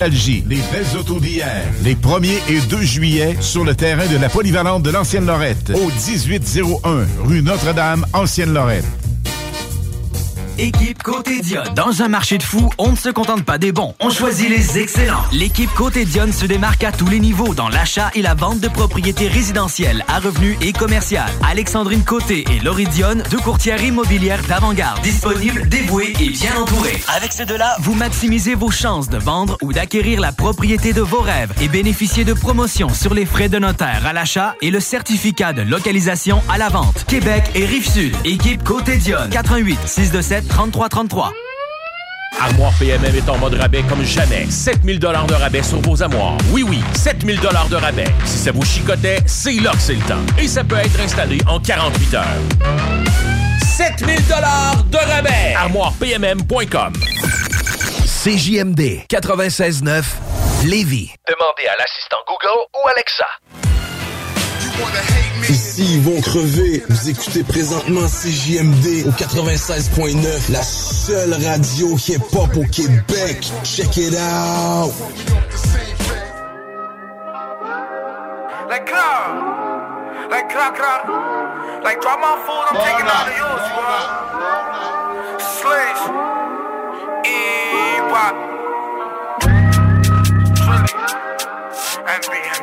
Les 0.00 0.40
belles 0.72 0.98
autos 0.98 1.20
d'hier, 1.20 1.62
les 1.84 1.94
1er 1.94 2.38
et 2.48 2.60
2 2.68 2.82
juillet 2.82 3.36
sur 3.40 3.62
le 3.62 3.76
terrain 3.76 4.06
de 4.06 4.16
la 4.16 4.28
polyvalente 4.28 4.82
de 4.82 4.90
l'Ancienne 4.90 5.26
Lorette, 5.26 5.70
au 5.70 5.86
1801 5.86 7.06
rue 7.22 7.42
Notre-Dame, 7.42 8.04
Ancienne 8.12 8.52
Lorette. 8.52 8.86
Équipe 10.58 11.02
Côté 11.02 11.40
Dionne. 11.40 11.72
Dans 11.74 12.02
un 12.02 12.08
marché 12.08 12.36
de 12.36 12.42
fous, 12.42 12.68
on 12.76 12.90
ne 12.90 12.96
se 12.96 13.08
contente 13.08 13.42
pas 13.42 13.56
des 13.56 13.72
bons, 13.72 13.94
on 14.00 14.10
choisit 14.10 14.50
les 14.50 14.78
excellents. 14.78 15.22
L'équipe 15.32 15.72
Côté 15.72 16.04
Dionne 16.04 16.32
se 16.32 16.44
démarque 16.44 16.84
à 16.84 16.92
tous 16.92 17.08
les 17.08 17.20
niveaux 17.20 17.54
dans 17.54 17.70
l'achat 17.70 18.10
et 18.14 18.20
la 18.20 18.34
vente 18.34 18.60
de 18.60 18.68
propriétés 18.68 19.28
résidentielles 19.28 20.04
à 20.08 20.18
revenus 20.18 20.58
et 20.60 20.72
commerciales. 20.72 21.30
Alexandrine 21.48 22.04
Côté 22.04 22.44
et 22.50 22.60
Laurie 22.60 22.86
Dionne, 22.86 23.22
deux 23.30 23.38
courtières 23.38 23.82
immobilières 23.82 24.42
d'avant-garde, 24.46 25.00
disponibles, 25.02 25.68
dévouées 25.68 26.12
et 26.20 26.28
bien 26.28 26.54
entourées. 26.56 27.00
Avec 27.16 27.32
ces 27.32 27.46
deux-là, 27.46 27.76
vous 27.80 27.94
maximisez 27.94 28.54
vos 28.54 28.70
chances 28.70 29.08
de 29.08 29.18
vendre 29.18 29.56
ou 29.62 29.72
d'acquérir 29.72 30.20
la 30.20 30.32
propriété 30.32 30.92
de 30.92 31.00
vos 31.00 31.20
rêves 31.20 31.52
et 31.62 31.68
bénéficiez 31.68 32.24
de 32.24 32.34
promotions 32.34 32.90
sur 32.90 33.14
les 33.14 33.24
frais 33.24 33.48
de 33.48 33.58
notaire 33.58 34.04
à 34.04 34.12
l'achat 34.12 34.54
et 34.60 34.70
le 34.70 34.80
certificat 34.80 35.54
de 35.54 35.62
localisation 35.62 36.42
à 36.50 36.58
la 36.58 36.68
vente. 36.68 37.04
Québec 37.06 37.44
et 37.54 37.64
Rive-Sud. 37.64 38.14
Équipe 38.24 38.62
Côté 38.64 38.98
Dionne. 38.98 39.30
88 39.30 39.78
627 39.86 40.41
33 40.48 40.88
33. 40.88 41.32
Armoire 42.40 42.72
PMM 42.78 43.14
est 43.14 43.28
en 43.28 43.38
mode 43.38 43.54
rabais 43.54 43.82
comme 43.88 44.02
jamais. 44.04 44.46
7000 44.50 44.98
dollars 44.98 45.26
de 45.26 45.34
rabais 45.34 45.62
sur 45.62 45.80
vos 45.80 46.02
armoires. 46.02 46.36
Oui, 46.50 46.62
oui, 46.66 46.80
7000 46.94 47.40
dollars 47.40 47.68
de 47.68 47.76
rabais. 47.76 48.08
Si 48.24 48.38
ça 48.38 48.52
vous 48.52 48.64
chicotait, 48.64 49.18
c'est 49.26 49.52
là 49.60 49.72
que 49.72 49.78
c'est 49.80 49.94
le 49.94 50.02
temps. 50.02 50.22
Et 50.38 50.48
ça 50.48 50.64
peut 50.64 50.76
être 50.76 50.98
installé 51.00 51.38
en 51.46 51.60
48 51.60 52.14
heures. 52.14 52.24
7000 53.76 54.26
dollars 54.26 54.82
de 54.90 54.96
rabais. 54.96 55.54
ArmoirePMM.com 55.56 56.92
CJMD 58.24 59.06
96.9 59.08 60.02
Lévis. 60.64 61.12
Demandez 61.28 61.66
à 61.66 61.76
l'assistant 61.78 62.18
Google 62.26 62.66
ou 62.74 62.88
Alexa. 62.88 63.26
Ici, 65.48 65.84
ils 65.94 66.00
vont 66.02 66.20
crever. 66.20 66.84
Vous 66.88 67.10
écoutez 67.10 67.42
présentement 67.44 68.06
CJMD 68.06 69.06
au 69.06 69.10
96.9, 69.10 70.52
la 70.52 70.62
seule 70.62 71.34
radio 71.34 71.96
hip-hop 71.96 72.56
au 72.56 72.64
Québec. 72.64 73.50
Check 73.64 73.96
it 73.96 74.14
out. 74.14 74.92
Like 78.68 78.86
clap, 78.86 80.30
like 80.30 80.48
clap, 80.48 80.74
clap. 80.76 81.08
Like 81.84 82.00
drop 82.00 82.20
my 82.20 82.36
I'm 82.70 82.76
taking 82.76 83.08
all 83.08 83.26
of 83.26 83.36
yours, 83.36 83.66
bro. 83.74 83.98
Slaves, 85.58 86.04
E-Wop. 87.26 88.36
Trilly, 90.54 90.94
MB, 92.06 92.32
MB. 92.60 92.61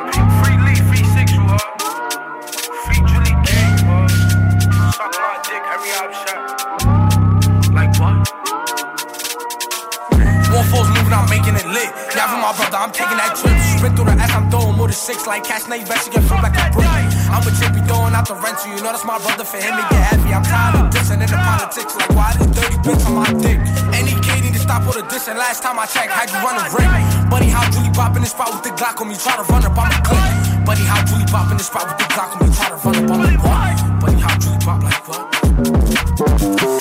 Brother, 12.50 12.82
I'm 12.82 12.90
taking 12.90 13.14
that 13.14 13.38
trip. 13.38 13.54
Sprint 13.78 13.94
through 13.94 14.10
the 14.10 14.16
ass, 14.18 14.34
I'm 14.34 14.50
throwing 14.50 14.74
more 14.74 14.90
than 14.90 14.98
six. 14.98 15.26
Like 15.26 15.44
cash, 15.44 15.70
now 15.70 15.78
you 15.78 15.86
bet 15.86 16.02
you 16.06 16.12
get 16.12 16.26
flipped 16.26 16.42
like 16.42 16.58
a 16.58 16.66
brick. 16.74 16.88
I'm 17.30 17.46
a 17.46 17.50
be 17.50 17.80
throwing 17.86 18.10
out 18.10 18.26
the 18.26 18.34
rent, 18.34 18.58
you 18.66 18.74
know 18.82 18.90
that's 18.90 19.06
my 19.06 19.22
brother. 19.22 19.46
For 19.46 19.62
him 19.62 19.70
to 19.78 19.84
get 19.86 20.02
heavy, 20.10 20.34
I'm 20.34 20.42
tired 20.42 20.74
of 20.82 20.90
dissing 20.90 21.22
in 21.22 21.30
the 21.30 21.38
politics. 21.38 21.94
Like, 21.94 22.10
why 22.10 22.34
this 22.34 22.50
dirty 22.50 22.78
bitch 22.82 23.06
on 23.06 23.14
my 23.14 23.30
dick? 23.38 23.58
Any 23.94 24.18
kid 24.18 24.42
need 24.42 24.54
to 24.58 24.62
stop 24.62 24.82
all 24.82 24.96
the 24.98 25.06
dissing. 25.06 25.38
Last 25.38 25.62
time 25.62 25.78
I 25.78 25.86
checked, 25.86 26.10
had 26.10 26.26
you 26.26 26.42
run 26.42 26.58
a 26.58 26.66
ring. 26.74 26.90
Buddy, 27.30 27.46
how 27.46 27.62
Julie 27.70 27.94
pop 27.94 28.18
in 28.18 28.22
the 28.22 28.30
spot 28.30 28.50
with 28.50 28.66
the 28.66 28.74
Glock 28.74 28.98
on 29.00 29.06
me, 29.06 29.14
try 29.14 29.38
to 29.38 29.46
run 29.46 29.62
up 29.62 29.78
on 29.78 29.88
the 29.88 30.00
clip. 30.02 30.66
Buddy, 30.66 30.82
how 30.82 31.06
Julie 31.06 31.30
pop 31.30 31.50
in 31.50 31.56
the 31.56 31.64
spot 31.64 31.86
with 31.86 31.98
the 32.02 32.08
Glock 32.10 32.34
on 32.34 32.48
me, 32.48 32.54
try 32.54 32.68
to 32.74 32.78
run 32.82 32.98
up 32.98 33.46
what? 33.46 33.69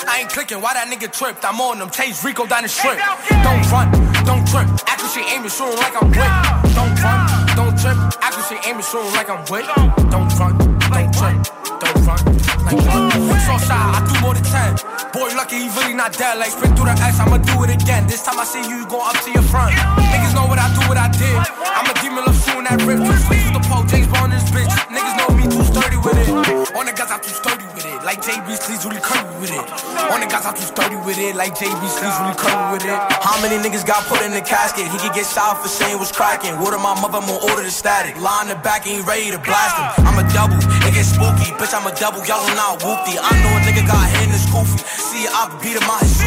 I 0.10 0.26
ain't 0.26 0.30
clicking, 0.34 0.60
why 0.60 0.74
that 0.74 0.90
nigga 0.90 1.06
tripped? 1.14 1.46
I'm 1.46 1.62
on 1.62 1.78
them, 1.78 1.90
chase 1.94 2.26
Rico 2.26 2.50
down 2.50 2.66
the 2.66 2.70
strip. 2.70 2.98
Don't 3.46 3.62
run, 3.70 3.94
don't 4.26 4.42
trip. 4.50 4.66
Accuracy 4.90 5.22
aim 5.30 5.46
and 5.46 5.54
shoot 5.54 5.70
'em 5.70 5.78
like 5.78 5.94
I'm 6.02 6.10
whip. 6.10 6.34
Don't 6.74 6.98
run, 6.98 7.20
don't 7.54 7.76
trip. 7.78 7.98
Accuracy 8.18 8.58
aim 8.66 8.82
and 8.82 8.86
shoot 8.90 9.06
'em 9.06 9.14
like 9.14 9.30
I'm 9.30 9.46
whip. 9.54 9.70
Don't 10.10 10.34
run, 10.42 10.58
don't 10.90 11.14
trip. 11.14 11.38
Don't 11.78 12.02
run, 12.10 12.22
like 12.66 12.82
what? 12.90 13.38
So 13.46 13.54
shy, 13.70 13.78
I 13.78 14.02
do 14.10 14.14
more 14.26 14.34
than 14.34 14.44
10. 14.50 14.74
Boy, 15.14 15.30
lucky 15.38 15.62
he 15.62 15.70
really 15.78 15.94
not 15.94 16.18
dead. 16.18 16.42
Like 16.42 16.58
sprint 16.58 16.74
through 16.76 16.90
the 16.90 16.98
S, 16.98 17.22
I'ma 17.22 17.38
do 17.38 17.64
it 17.64 17.70
again. 17.70 18.08
This 18.10 18.26
time 18.26 18.40
I 18.42 18.46
see 18.50 18.66
you, 18.66 18.82
you 18.82 18.88
go 18.90 19.00
up 19.06 19.18
to 19.22 19.30
your 19.30 19.46
front. 19.46 19.78
Niggas 20.10 20.34
know 20.34 20.50
what 20.50 20.58
I 20.58 20.74
do, 20.74 20.82
what 20.90 20.98
I 20.98 21.08
did. 21.14 21.38
I'm 21.78 21.86
a 21.86 21.94
demon, 22.02 22.26
love 22.26 22.36
shooting 22.44 22.66
that 22.66 22.82
rip. 22.82 22.98
Two 22.98 23.18
sleeves 23.30 23.46
with 23.46 23.62
the 23.62 23.64
pole, 23.70 23.86
James 23.86 24.08
Bond 24.10 24.34
in 24.34 24.40
this 24.42 24.50
bitch. 24.50 24.74
Niggas 24.90 25.16
know 25.22 25.30
me 25.38 25.46
too 25.46 25.64
sturdy 25.70 25.98
with 26.02 26.18
it. 26.18 26.30
On 26.76 26.86
the 26.86 26.94
guys, 26.98 27.12
I'm 27.14 27.22
too 27.22 27.30
sturdy 27.30 27.66
with 27.70 27.78
it. 27.78 27.79
Like 28.10 28.26
JB 28.26 28.58
Sleeves 28.58 28.82
really 28.90 28.98
curvy 29.06 29.38
with 29.38 29.54
it. 29.54 29.62
On 30.10 30.18
the 30.18 30.26
guys, 30.26 30.42
I'm 30.42 30.58
too 30.58 30.66
sturdy 30.66 30.98
with 31.06 31.22
it. 31.22 31.38
Like 31.38 31.54
JB 31.54 31.78
Sleeves 31.78 32.18
really 32.18 32.34
curvy 32.42 32.74
with 32.74 32.82
it. 32.82 32.98
How 33.22 33.38
many 33.38 33.62
niggas 33.62 33.86
got 33.86 34.02
put 34.10 34.26
in 34.26 34.34
the 34.34 34.42
casket? 34.42 34.90
He 34.90 34.98
could 34.98 35.14
get 35.14 35.30
shot 35.30 35.62
for 35.62 35.70
saying 35.70 36.00
was 36.00 36.12
cracking. 36.12 36.58
Of 36.58 36.82
my 36.82 36.98
mother, 36.98 37.22
gonna 37.22 37.38
order 37.38 37.62
the 37.62 37.70
static. 37.70 38.18
Line 38.20 38.48
the 38.48 38.56
back, 38.66 38.88
ain't 38.88 39.06
ready 39.06 39.30
to 39.30 39.38
blast 39.38 39.78
him. 39.78 40.10
I'm 40.10 40.18
a 40.18 40.26
double, 40.34 40.58
it 40.58 40.94
get 40.98 41.06
spooky. 41.06 41.54
Bitch, 41.62 41.70
I'm 41.70 41.86
a 41.86 41.94
double, 41.94 42.26
y'all 42.26 42.42
don't 42.42 42.58
not 42.58 42.82
whoopty. 42.82 43.14
I 43.14 43.30
know 43.46 43.54
a 43.54 43.62
nigga 43.62 43.86
got 43.86 44.02
hit 44.10 44.26
in 44.26 44.34
his 44.34 44.50
goofy. 44.50 44.82
See, 44.82 45.30
I 45.30 45.46
beat 45.62 45.78
him 45.78 45.86
out 45.86 46.02
his. 46.02 46.18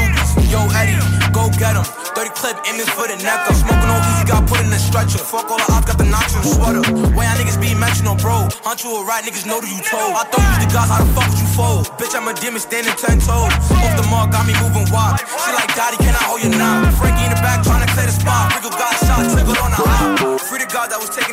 Yo, 0.55 0.63
Eddie, 0.79 1.22
go 1.33 1.49
get 1.57 1.75
him. 1.75 1.85
30 2.13 2.31
clip 2.37 2.57
aiming 2.69 2.87
for 2.93 3.09
the 3.09 3.17
neck. 3.25 3.41
I'm 3.49 3.57
smoking 3.57 3.89
on 3.89 4.01
easy, 4.13 4.25
got 4.29 4.45
put 4.45 4.61
in 4.61 4.69
the 4.69 4.79
stretcher. 4.79 5.19
Fuck 5.19 5.49
all 5.49 5.57
the 5.57 5.69
ops, 5.73 5.89
got 5.89 5.97
the 5.97 6.05
notch 6.05 6.37
in 6.37 6.45
the 6.45 6.51
sweater. 6.53 6.85
Why 7.17 7.25
y'all 7.25 7.41
niggas 7.41 7.57
be 7.57 7.73
mentioned 7.75 8.07
on 8.07 8.21
bro? 8.21 8.53
Hunt 8.63 8.85
you 8.85 8.93
a 8.93 9.01
right, 9.09 9.25
niggas 9.25 9.49
know 9.49 9.59
that 9.65 9.71
you 9.73 9.81
told. 9.81 10.13
I 10.13 10.29
thought 10.29 10.45
you 10.45 10.69
the 10.69 10.71
guys, 10.71 10.93
how 10.93 11.01
the 11.01 11.09
fuck 11.17 11.27
would 11.33 11.41
you 11.41 11.49
fold? 11.57 11.89
Bitch, 11.97 12.13
I'm 12.13 12.29
a 12.29 12.37
demon 12.37 12.61
standing 12.61 12.93
10 12.93 13.25
toes. 13.25 13.51
Off 13.81 13.93
the 13.97 14.05
mark, 14.13 14.31
got 14.31 14.45
me 14.45 14.53
moving 14.61 14.85
wild. 14.93 15.22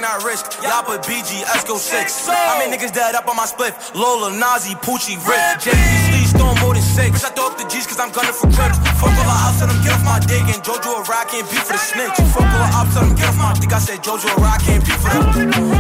God 0.10 0.26
that 0.26 0.26
was 0.26 0.42
taking 0.42 0.58
that 0.58 0.58
risk. 0.58 0.58
Y'all 0.66 0.82
put 0.82 1.06
BG, 1.06 1.46
Esco 1.46 1.78
6. 1.78 2.28
How 2.28 2.58
many 2.58 2.74
niggas 2.74 2.94
dead 2.94 3.14
up 3.14 3.28
on 3.30 3.38
my 3.38 3.46
split? 3.46 3.78
Lola, 3.94 4.34
Nazi, 4.34 4.74
Poochie, 4.82 5.22
Rick. 5.22 5.62
JB 5.62 5.86
Sleeves, 6.10 6.32
throwing 6.34 6.58
more 6.62 6.74
than 6.74 6.82
six. 6.82 7.22
I 7.24 7.30
throw 7.30 7.54
up 7.54 7.58
the 7.58 7.68
G's 7.70 7.86
cause 7.86 8.00
I'm 8.00 8.10
gunning 8.10 8.34
for 8.34 8.50
cribs. 8.50 8.78
Fuck 8.98 9.14
all 9.14 9.28
the 9.28 9.38
ops, 9.46 9.60
tell 9.60 9.70
them 9.70 9.78
get 9.86 9.94
off 9.94 10.06
my 10.06 10.18
dick. 10.26 10.42
And 10.50 10.62
Jojo 10.66 10.98
a 10.98 11.02
rock, 11.06 11.30
can't 11.30 11.46
beat 11.50 11.62
for 11.62 11.78
the 11.78 11.82
snitch. 11.82 12.18
Fuck 12.34 12.50
all 12.50 12.58
the 12.58 12.70
ops, 12.74 12.94
tell 12.94 13.06
them 13.06 13.14
get 13.14 13.30
off 13.30 13.38
my 13.38 13.54
dick. 13.54 13.70
I 13.70 13.80
said 13.80 14.02
Jojo 14.02 14.30
a 14.34 14.38
rock, 14.42 14.60
can't 14.66 14.82
beat 14.82 14.98
for 14.98 15.14
them. 15.14 15.30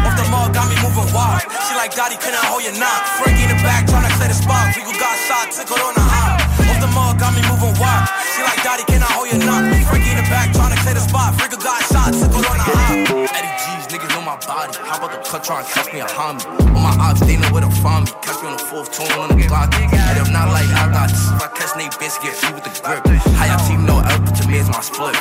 Off 0.05 0.15
the 0.15 0.25
mall, 0.29 0.49
got 0.53 0.69
me 0.69 0.77
moving 0.83 1.09
wild. 1.09 1.41
She 1.65 1.73
like 1.73 1.95
Daddy, 1.97 2.17
couldn't 2.21 2.43
hold 2.45 2.61
your 2.61 2.77
knock. 2.77 3.01
Frankie 3.17 3.49
in 3.49 3.49
the 3.49 3.59
back, 3.65 3.89
tryna 3.89 4.13
clear 4.17 4.29
the 4.29 4.37
spot. 4.37 4.77
Rico 4.77 4.93
got 4.93 5.15
shot, 5.25 5.49
took 5.49 5.73
it 5.73 5.81
on 5.81 5.93
the 5.97 6.05
hop. 6.05 6.37
Off 6.69 6.79
the 6.79 6.89
mall, 6.93 7.13
got 7.17 7.33
me 7.33 7.41
moving 7.49 7.73
wild. 7.81 8.05
She 8.37 8.45
like 8.45 8.61
Daddy, 8.61 8.85
can 8.85 9.01
I 9.01 9.09
hold 9.09 9.27
your 9.31 9.41
knock? 9.41 9.65
Frankie 9.89 10.13
in 10.13 10.21
the 10.21 10.27
back, 10.29 10.53
tryna 10.53 10.77
clear 10.85 10.95
the 10.95 11.03
spot. 11.03 11.33
Rico 11.41 11.57
got 11.57 11.81
shot, 11.89 12.13
took 12.13 12.29
it 12.29 12.45
on 12.45 12.48
body. 14.49 14.73
How 14.81 14.97
about 14.97 15.13
the 15.13 15.21
cut, 15.21 15.45
try 15.45 15.61
and 15.61 15.69
catch 15.69 15.93
me 15.93 16.01
a 16.01 16.09
homie? 16.09 16.41
All 16.73 16.81
my 16.81 16.93
ops, 16.97 17.21
they 17.21 17.37
know 17.37 17.53
where 17.53 17.61
to 17.61 17.69
find 17.85 18.09
me. 18.09 18.11
Catch 18.25 18.41
me 18.41 18.49
on 18.49 18.57
the 18.57 18.65
fourth 18.65 18.89
tune 18.89 19.13
on 19.21 19.29
the 19.29 19.37
block. 19.45 19.69
And 19.77 20.17
if 20.17 20.29
not 20.33 20.49
like 20.49 20.65
I 20.73 20.89
got 20.89 21.13
this, 21.13 21.29
if 21.29 21.37
I 21.37 21.49
catch 21.53 21.77
Nate 21.77 21.93
Biscuit, 22.01 22.33
he 22.33 22.49
with 22.57 22.65
the 22.65 22.73
grip. 22.81 23.05
How 23.37 23.45
y'all 23.45 23.61
team 23.69 23.85
know 23.85 24.01
to 24.01 24.43
me 24.49 24.57
is 24.57 24.69
my 24.73 24.81
split. 24.81 25.13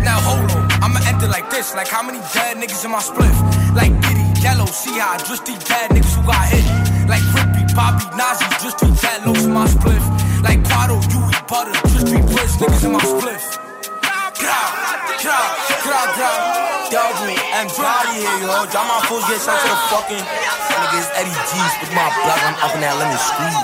Now 0.00 0.18
hold 0.24 0.48
on, 0.56 0.64
I'ma 0.80 1.04
enter 1.04 1.28
like 1.28 1.52
this. 1.52 1.76
Like 1.76 1.88
how 1.88 2.02
many 2.02 2.18
dead 2.32 2.56
niggas 2.56 2.82
in 2.84 2.90
my 2.90 3.04
split? 3.04 3.34
Like 3.76 3.92
Diddy, 4.08 4.24
Yellow, 4.40 4.66
see 4.66 4.96
how 4.96 5.12
I 5.12 5.18
just 5.20 5.44
these 5.44 5.60
dead 5.68 5.92
niggas 5.92 6.16
who 6.16 6.24
got 6.24 6.48
hit. 6.48 6.64
Like 7.12 7.24
Rippy, 7.36 7.62
Bobby, 7.76 8.08
Nazi, 8.16 8.48
just 8.64 8.80
three 8.80 8.96
dead 9.04 9.26
lows 9.28 9.44
in 9.44 9.52
my 9.52 9.68
split. 9.68 10.00
Like 10.40 10.64
Quado, 10.64 10.96
Yui, 11.12 11.34
Butter, 11.44 11.76
just 11.92 12.08
three 12.08 12.24
bliss 12.24 12.56
niggas 12.56 12.84
in 12.84 12.92
my 12.92 13.65
spliff. 14.46 15.22
Grab, 15.22 15.22
grab, 15.22 15.54
grab, 15.82 16.14
grab. 16.14 16.66
W, 16.86 17.34
M, 17.34 17.66
Johnny 17.74 18.22
here, 18.22 18.46
yo. 18.46 18.62
Drop 18.70 18.86
my 18.86 19.02
fools, 19.06 19.26
get 19.26 19.40
sent 19.40 19.58
to 19.58 19.66
the 19.66 19.74
fucking 19.90 20.22
niggas. 20.22 21.10
Eddie 21.18 21.34
G's 21.50 21.74
with 21.82 21.90
my 21.94 22.06
block, 22.22 22.38
I'm 22.46 22.54
up 22.62 22.70
in 22.74 22.80
that 22.80 22.96
lemon 22.96 23.18
squeeze. 23.18 23.54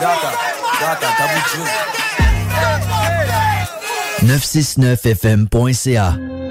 Got 0.00 0.20
that, 0.20 0.36
got 0.80 1.00
that, 1.00 1.16
double 1.16 1.42
G. 1.48 1.52
969fm.ca 4.26 6.41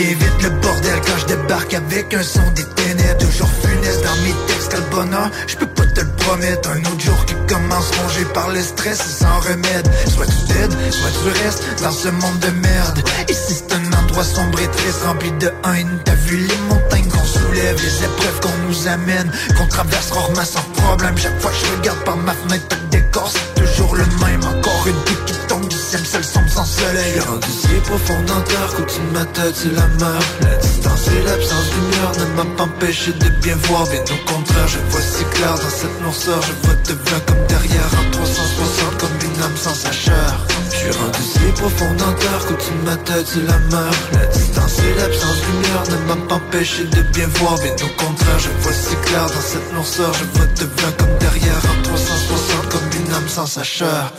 Ça 0.00 0.06
devient 0.06 0.14
vite 0.14 0.42
le 0.42 0.50
bordel 0.62 1.00
quand 1.06 1.18
je 1.18 1.26
débarque 1.26 1.74
avec 1.74 2.14
un 2.14 2.22
son 2.22 2.40
des 2.54 2.64
ténèbres. 2.64 3.18
Toujours 3.18 3.50
funeste 3.62 4.02
dans 4.02 4.16
mes 4.22 4.34
textes, 4.46 4.70
quel. 4.70 5.30
Je 5.46 5.56
peux 5.56 5.66
pas 5.66 5.84
te 5.84 6.00
le 6.00 6.08
promettre. 6.16 6.70
Un 6.70 6.80
autre 6.80 7.00
jour 7.00 7.26
qui 7.26 7.34
commence 7.46 7.90
rongé 8.00 8.24
par 8.32 8.48
le 8.48 8.62
stress 8.62 8.98
sans 8.98 9.40
remède. 9.40 9.90
Soit 10.08 10.24
tu 10.24 10.54
dead, 10.54 10.72
soit 10.90 11.10
tu 11.10 11.44
restes 11.44 11.64
dans 11.82 11.92
ce 11.92 12.08
monde 12.08 12.38
de 12.40 12.48
merde. 12.48 13.02
Ici 13.28 13.54
c'est 13.58 13.74
un 13.74 13.92
endroit 14.02 14.24
sombre 14.24 14.58
et 14.60 14.68
triste, 14.68 15.02
rempli 15.04 15.32
de 15.32 15.52
haine. 15.66 16.00
T'as 16.04 16.14
vu 16.14 16.36
les 16.38 16.58
montagnes 16.68 17.08
qu'on 17.08 17.24
soulève, 17.24 17.76
les 17.76 18.04
épreuves 18.04 18.40
qu'on 18.40 18.68
nous 18.68 18.88
amène, 18.88 19.30
qu'on 19.58 19.66
traverse 19.66 20.10
rarement 20.12 20.44
sans 20.44 20.64
problème. 20.82 21.18
Chaque 21.18 21.38
fois 21.42 21.50
que 21.50 21.56
je 21.58 21.76
regarde 21.76 22.02
par 22.04 22.16
ma 22.16 22.32
fenêtre, 22.32 22.64
le 22.70 22.88
décor 22.88 23.30
c'est 23.30 23.62
toujours 23.62 23.94
le 23.96 24.06
même. 24.24 24.42
Encore 24.44 24.86
une 24.86 24.94
goutte 24.94 25.24
qui 25.26 25.34
tombe 25.46 25.68
du 25.68 25.76
ciel, 25.76 26.00
seul 26.06 26.24
soleil. 26.80 27.20
Rendu 27.20 27.50
si 27.50 27.74
profond 27.84 28.22
dans 28.26 28.40
terre 28.42 28.70
qu'au-dessus 28.76 29.00
de 29.00 29.18
ma 29.18 29.24
tête 29.24 29.54
c'est 29.54 29.74
la 29.74 29.86
mort. 30.00 30.26
La 30.42 30.56
distance 30.56 31.08
et 31.08 31.22
l'absence 31.26 31.66
de 31.70 31.76
lumière 31.80 32.12
ne 32.20 32.26
m'a 32.36 32.56
pas 32.56 32.64
empêché 32.64 33.12
de 33.12 33.28
bien 33.42 33.56
voir. 33.68 33.84
Bien 33.88 34.02
au 34.02 34.32
contraire, 34.32 34.68
je 34.68 34.78
vois 34.90 35.00
si 35.00 35.24
clair 35.34 35.54
dans 35.54 35.74
cette 35.80 36.00
noirceur. 36.02 36.40
Je 36.42 36.66
vois 36.66 36.76
devant 36.88 37.20
comme 37.26 37.46
derrière 37.48 37.90
en 38.00 38.10
360 38.10 38.98
comme 38.98 39.18
une 39.28 39.42
âme 39.42 39.56
sans 39.56 39.74
sa 39.74 39.92
chair. 40.80 40.92
Je 40.92 40.92
suis 40.92 41.02
rendu 41.02 41.22
si 41.22 41.60
profond 41.60 41.94
dans 41.94 42.12
terre 42.14 42.46
qu'au-dessus 42.46 42.72
de 42.80 42.84
ma 42.84 42.96
tête 42.96 43.26
c'est 43.26 43.46
la 43.46 43.58
mort. 43.70 43.94
La 44.12 44.26
distance 44.26 44.78
et 44.78 44.94
l'absence 45.00 45.36
de 45.40 45.46
lumière 45.52 45.84
ne 45.90 46.06
m'a 46.08 46.26
pas 46.26 46.34
empêché 46.36 46.84
de 46.84 47.02
bien 47.12 47.28
voir. 47.34 47.54
Bien 47.60 47.72
au 47.74 48.02
contraire, 48.02 48.38
je 48.38 48.48
vois 48.62 48.72
si 48.72 48.96
clair 48.96 49.26
dans 49.26 49.40
cette 49.40 49.72
noirceur. 49.72 50.12
Je 50.14 50.24
vois 50.38 50.46
devant 50.46 50.92
comme 50.98 51.18
derrière 51.18 51.60
en 51.70 51.82
360 51.82 52.68
comme 52.68 53.04
une 53.04 53.12
âme 53.12 53.28
sans 53.28 53.46
sa 53.46 53.62
chair. 53.62 54.12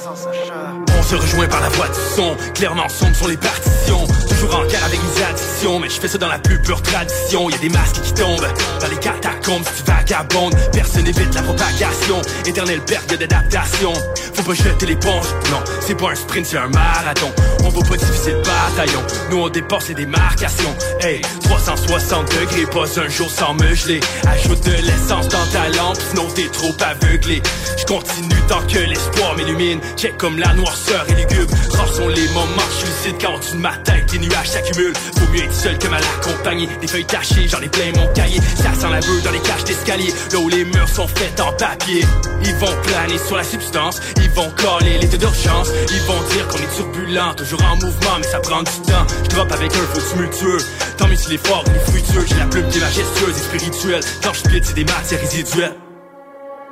On 0.98 1.04
se 1.04 1.16
rejoint 1.16 1.48
par 1.48 1.62
la 1.62 1.70
voix 1.70 1.88
du 1.88 2.16
son, 2.16 2.36
clairement 2.54 2.88
sombre 2.90 3.16
sur 3.16 3.28
les 3.28 3.38
partitions. 3.38 4.06
Toujours 4.30 4.56
en 4.56 4.66
guerre 4.66 4.86
avec 4.86 5.00
mes 5.00 5.24
addictions, 5.24 5.80
mais 5.80 5.90
je 5.90 6.00
fais 6.00 6.08
ça 6.08 6.18
dans 6.18 6.28
la 6.28 6.40
plus 6.40 6.60
pure 6.60 6.82
tradition. 6.82 7.50
Y 7.50 7.56
a 7.56 7.58
des 7.58 7.70
masques 7.70 8.02
qui 8.02 8.14
tombent 8.14 8.48
dans 8.80 8.88
les 8.88 8.98
catacombes, 8.98 9.64
si 9.66 9.84
tu 9.84 9.92
vagabondes. 9.92 10.56
Personne 10.72 11.04
n'évite 11.04 11.34
la 11.34 11.42
propagation, 11.42 12.22
éternelle 12.46 12.82
période 12.82 13.20
d'adaptation. 13.20 13.94
Faut 14.34 14.44
pas 14.44 14.54
jeter 14.54 14.86
l'éponge, 14.86 15.28
non, 15.50 15.62
c'est 15.80 15.96
pas 15.96 16.12
un 16.12 16.16
sprint, 16.16 16.46
marathon. 16.68 17.32
On 17.64 17.70
va 17.70 17.82
pas 17.88 17.98
diviser 17.98 18.32
le 18.32 18.42
bataillon, 18.42 19.02
nous 19.30 19.38
on 19.38 19.50
dépasse 19.50 19.90
les 19.90 19.96
démarcations. 19.96 20.76
Hey, 21.00 21.22
360 21.44 22.28
degrés, 22.40 22.66
pas 22.66 23.00
un 23.00 23.10
jour 23.10 23.30
sans 23.30 23.54
me 23.54 23.74
geler. 23.74 24.00
Ajoute 24.28 24.64
de 24.66 24.72
l'essence 24.72 25.28
dans 25.30 25.46
ta 25.52 25.70
lampe, 25.78 25.98
sinon 26.10 26.28
t'es 26.36 26.48
trop 26.48 26.76
aveuglé. 26.82 27.42
Je 27.78 27.86
continue 27.86 28.42
tant 28.48 28.62
que 28.68 28.80
l'espoir 28.80 29.36
m'illumine. 29.36 29.80
Check 29.98 30.18
comme 30.18 30.40
la 30.40 30.54
noirceur 30.54 31.06
et 31.10 31.14
lugubre. 31.14 31.54
Rares 31.72 31.94
sont 31.94 32.08
les 32.08 32.28
moments 32.30 32.62
je 32.80 32.86
lucide 32.86 33.22
quand 33.22 33.36
au-dessus 33.36 33.56
de 33.56 33.62
ma 33.62 33.78
tête 33.78 33.92
nuages 34.22 34.50
s'accumulent. 34.50 34.94
Vaut 35.16 35.28
mieux 35.32 35.44
être 35.44 35.54
seul 35.54 35.78
que 35.78 35.88
mal 35.88 36.02
accompagné. 36.20 36.68
Des 36.80 36.88
feuilles 36.88 37.06
tachées, 37.06 37.48
j'en 37.48 37.62
ai 37.62 37.70
plein 37.70 37.92
mon 37.96 38.08
cahier. 38.14 38.40
Ça 38.56 38.74
sent 38.74 38.90
la 38.90 39.00
beuh 39.00 39.22
dans 39.24 39.32
les 39.32 39.40
cages 39.40 39.64
d'escalier. 39.64 40.14
Là 40.32 40.40
où 40.40 40.50
les 40.50 40.66
murs 40.66 40.90
sont 40.90 41.08
faits 41.08 41.40
en 41.40 41.52
papier. 41.54 42.04
Ils 42.44 42.56
vont 42.56 42.76
planer 42.84 43.18
sur 43.18 43.38
la 43.38 43.44
substance. 43.44 44.00
Ils 44.18 44.30
vont 44.32 44.52
coller 44.52 44.98
l'état 45.00 45.18
d'urgence. 45.18 45.70
Ils 45.90 46.02
vont 46.02 46.22
dire 46.30 46.41
qu'on 46.48 46.58
est 46.58 46.76
turbulent, 46.76 47.34
toujours 47.36 47.64
en 47.64 47.76
mouvement, 47.76 48.18
mais 48.18 48.28
ça 48.28 48.40
prend 48.40 48.64
du 48.64 48.72
temps. 48.72 49.06
Je 49.24 49.30
drop 49.30 49.52
avec 49.52 49.72
un 49.76 49.86
feu 49.94 50.02
tumultueux. 50.12 50.58
Tant 50.98 51.08
mieux 51.08 51.16
s'il 51.16 51.34
est 51.34 51.48
fort, 51.48 51.64
il 51.68 51.76
est 51.76 51.92
fructueux. 51.92 52.26
J'ai 52.28 52.36
la 52.36 52.46
plume 52.46 52.68
qui 52.70 52.78
est 52.78 52.82
majestueuse 52.82 53.38
et 53.38 53.58
spirituelle. 53.58 54.04
Quand 54.24 54.34
je 54.34 54.40
spit, 54.40 54.62
c'est 54.64 54.76
des 54.76 54.86
matières 54.86 55.20
résiduelles. 55.20 55.91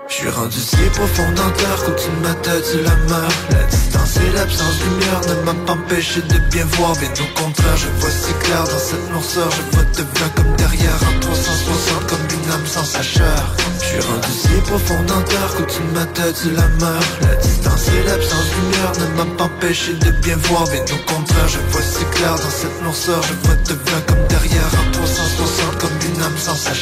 Je 0.10 0.15
suis 0.15 0.30
rendu 0.30 0.57
si 0.57 0.76
profond 0.94 1.31
dans 1.36 1.52
terre 1.52 1.84
qu'au-dessus 1.86 2.77
de 2.77 2.84
la 2.84 2.95
mort. 3.07 3.30
La 3.52 3.64
distance 3.65 4.18
et 4.18 4.36
l'absence 4.36 4.80
de 4.80 4.86
lumière 4.86 5.22
ne 5.30 5.45
m'a 5.45 5.53
pas 5.65 5.73
empêché 5.73 6.22
de 6.23 6.40
bien 6.49 6.65
voir. 6.65 6.94
Bien 6.94 7.10
au 7.14 7.40
contraire, 7.40 7.77
je 7.77 7.88
vois 8.02 8.10
si 8.10 8.34
clair 8.41 8.64
dans 8.64 8.80
cette 8.80 9.11
noirceur. 9.11 9.49
Je 9.52 9.76
vois 9.76 9.86
devant 9.94 10.30
comme 10.36 10.56
derrière 10.56 10.98
en 11.07 11.19
360 11.19 12.07
comme 12.07 12.27
une 12.41 12.52
âme 12.52 12.65
sans 12.65 12.84
sa 12.84 13.03
chair 13.03 13.56
Je 13.81 13.86
suis 13.86 13.99
rendu 13.99 14.31
si 14.34 14.61
profond 14.65 15.03
dans 15.03 15.22
terre 15.22 15.53
qu'au-dessus 15.56 16.49
de 16.49 16.56
la 16.56 16.68
mort. 16.80 17.03
La 17.22 17.36
distance 17.36 17.88
et 17.90 18.03
l'absence 18.03 18.45
de 18.49 18.56
lumière 18.61 18.91
ne 18.99 19.15
m'a 19.15 19.38
pas 19.38 19.44
empêché 19.44 19.94
de 19.94 20.10
bien 20.26 20.38
voir. 20.38 20.64
Bien 20.65 20.84
au 20.86 21.14
contraire, 21.14 21.48
je 21.48 21.60
vois 21.69 21.84
si 21.84 22.03
clair 22.18 22.34
dans 22.34 22.49
cette 22.49 22.81
noirceur. 22.81 23.22
Je 23.22 23.48
vois 23.48 23.57
devant 23.68 24.02
comme 24.07 24.26
derrière 24.27 24.72
en 24.73 24.91
360 24.91 25.77
comme 25.77 25.98
une 26.10 26.22
âme 26.23 26.38
sans 26.38 26.56
sa 26.56 26.73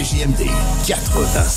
CJMD 0.00 0.48
96.9. 0.82 1.49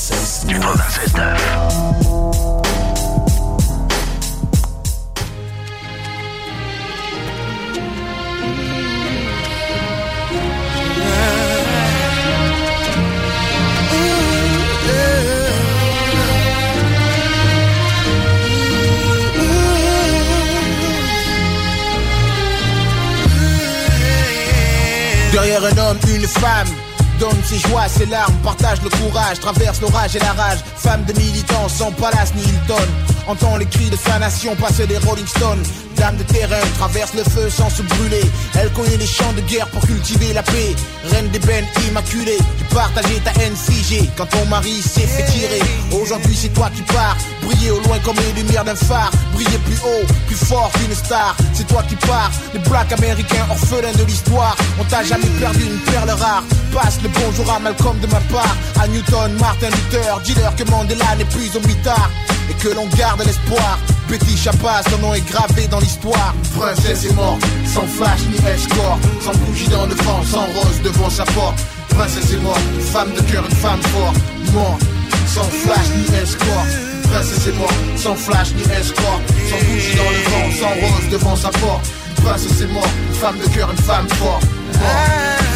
Joies, 27.83 27.89
ses 27.89 28.05
larmes, 28.05 28.35
partage 28.43 28.81
le 28.81 28.89
courage, 28.89 29.39
traverse 29.39 29.81
l'orage 29.81 30.15
et 30.15 30.19
la 30.19 30.33
rage. 30.33 30.59
Femme 30.77 31.03
de 31.05 31.13
militants 31.13 31.67
sans 31.67 31.91
palace 31.91 32.33
ni 32.35 32.41
Hilton. 32.41 32.87
entend 33.27 33.57
les 33.57 33.65
cris 33.65 33.89
de 33.89 33.95
sa 33.95 34.19
nation 34.19 34.55
passer 34.55 34.87
des 34.87 34.97
Rolling 34.97 35.27
Stones. 35.27 35.63
Dame 35.97 36.17
de 36.17 36.23
terrain, 36.23 36.61
traverse 36.77 37.13
le 37.13 37.23
feu 37.23 37.49
sans 37.49 37.69
se 37.69 37.81
brûler. 37.81 38.23
Elle 38.59 38.71
connaît 38.71 38.97
les 38.97 39.07
champs 39.07 39.33
de 39.33 39.41
guerre 39.41 39.67
pour 39.67 39.81
cultiver 39.85 40.33
la 40.33 40.43
paix. 40.43 40.75
Reine 41.11 41.29
des 41.29 41.39
bennes 41.39 41.65
immaculée, 41.87 42.37
tu 42.73 42.79
partageais 42.79 43.19
ta 43.19 43.31
haine 43.41 43.55
figée 43.55 44.09
quand 44.17 44.25
ton 44.25 44.45
mari 44.45 44.81
s'est 44.81 45.01
fait 45.01 45.25
tirer. 45.31 45.61
Aujourd'hui 45.91 46.35
c'est 46.35 46.53
toi 46.53 46.69
qui 46.75 46.81
pars, 46.81 47.15
briller 47.43 47.71
au 47.71 47.79
loin 47.81 47.99
comme 48.03 48.15
les 48.15 48.41
lumières 48.41 48.63
d'un 48.63 48.75
phare. 48.75 49.11
Briller 49.33 49.59
plus 49.65 49.77
haut, 49.85 50.05
plus 50.27 50.35
fort 50.35 50.71
qu'une 50.73 50.95
star. 50.95 51.35
C'est 51.53 51.67
toi 51.67 51.83
qui 51.87 51.95
pars, 51.95 52.31
les 52.53 52.59
blacks 52.59 52.91
américains 52.91 53.45
orphelins 53.49 53.93
de 53.93 54.03
l'histoire. 54.03 54.55
On 54.79 54.83
t'a 54.85 55.03
jamais 55.03 55.29
perdu 55.39 55.63
une 55.63 55.79
perle 55.91 56.09
rare. 56.11 56.43
Passe 56.73 56.99
le 57.03 57.09
bonjour 57.09 57.51
à 57.51 57.59
Malcolm 57.59 57.99
de 57.99 58.07
ma 58.07 58.19
part. 58.31 58.55
À 58.81 58.87
Newton, 58.87 59.33
Martin 59.39 59.69
Luther, 59.69 60.19
dis-leur 60.23 60.55
que 60.55 60.63
Mandela 60.63 61.15
n'est 61.17 61.25
plus 61.25 61.55
au 61.55 61.67
mitard. 61.67 62.09
Et 62.49 62.53
que 62.55 62.69
l'on 62.69 62.87
garde 62.97 63.23
l'espoir. 63.23 63.79
Betty 64.09 64.35
Chapa, 64.35 64.81
son 64.89 64.97
nom 64.97 65.13
est 65.13 65.25
gravé 65.29 65.67
dans 65.67 65.79
l'histoire. 65.79 66.33
Princesse 66.57 67.05
est 67.05 67.13
morte, 67.13 67.41
sans 67.73 67.87
flash 67.87 68.19
ni 68.31 68.37
escort. 68.49 68.97
Sans 69.21 69.33
bougie 69.33 69.69
dans 69.69 69.85
le 69.85 69.95
vent, 69.95 70.23
sans 70.23 70.45
rose 70.45 70.81
devant 70.83 71.09
sa 71.09 71.23
porte. 71.25 71.59
Princesse 71.95 72.37
morte, 72.41 72.61
une 72.73 72.81
femme 72.81 73.13
de 73.13 73.21
cœur, 73.21 73.43
une 73.45 73.55
femme 73.55 73.81
forte. 73.81 74.17
Morte, 74.53 74.81
sans 75.27 75.43
flash 75.43 75.87
ni 75.95 76.15
escort. 76.17 76.65
Une 77.03 77.09
princesse 77.09 77.47
est 77.47 77.57
morte, 77.57 77.73
sans 77.95 78.15
flash 78.15 78.53
ni 78.55 78.63
escort. 78.73 79.21
Sans 79.49 79.65
bougie 79.65 79.95
dans 79.95 80.11
le 80.11 80.21
vent, 80.31 80.47
sans 80.59 80.73
rose 80.81 81.09
devant 81.11 81.35
sa 81.35 81.49
porte. 81.49 81.85
Princesse 82.23 82.67
morte, 82.71 82.89
une 83.09 83.15
femme 83.15 83.37
de 83.37 83.47
cœur, 83.49 83.69
une 83.71 83.83
femme 83.83 84.07
forte. 84.09 84.43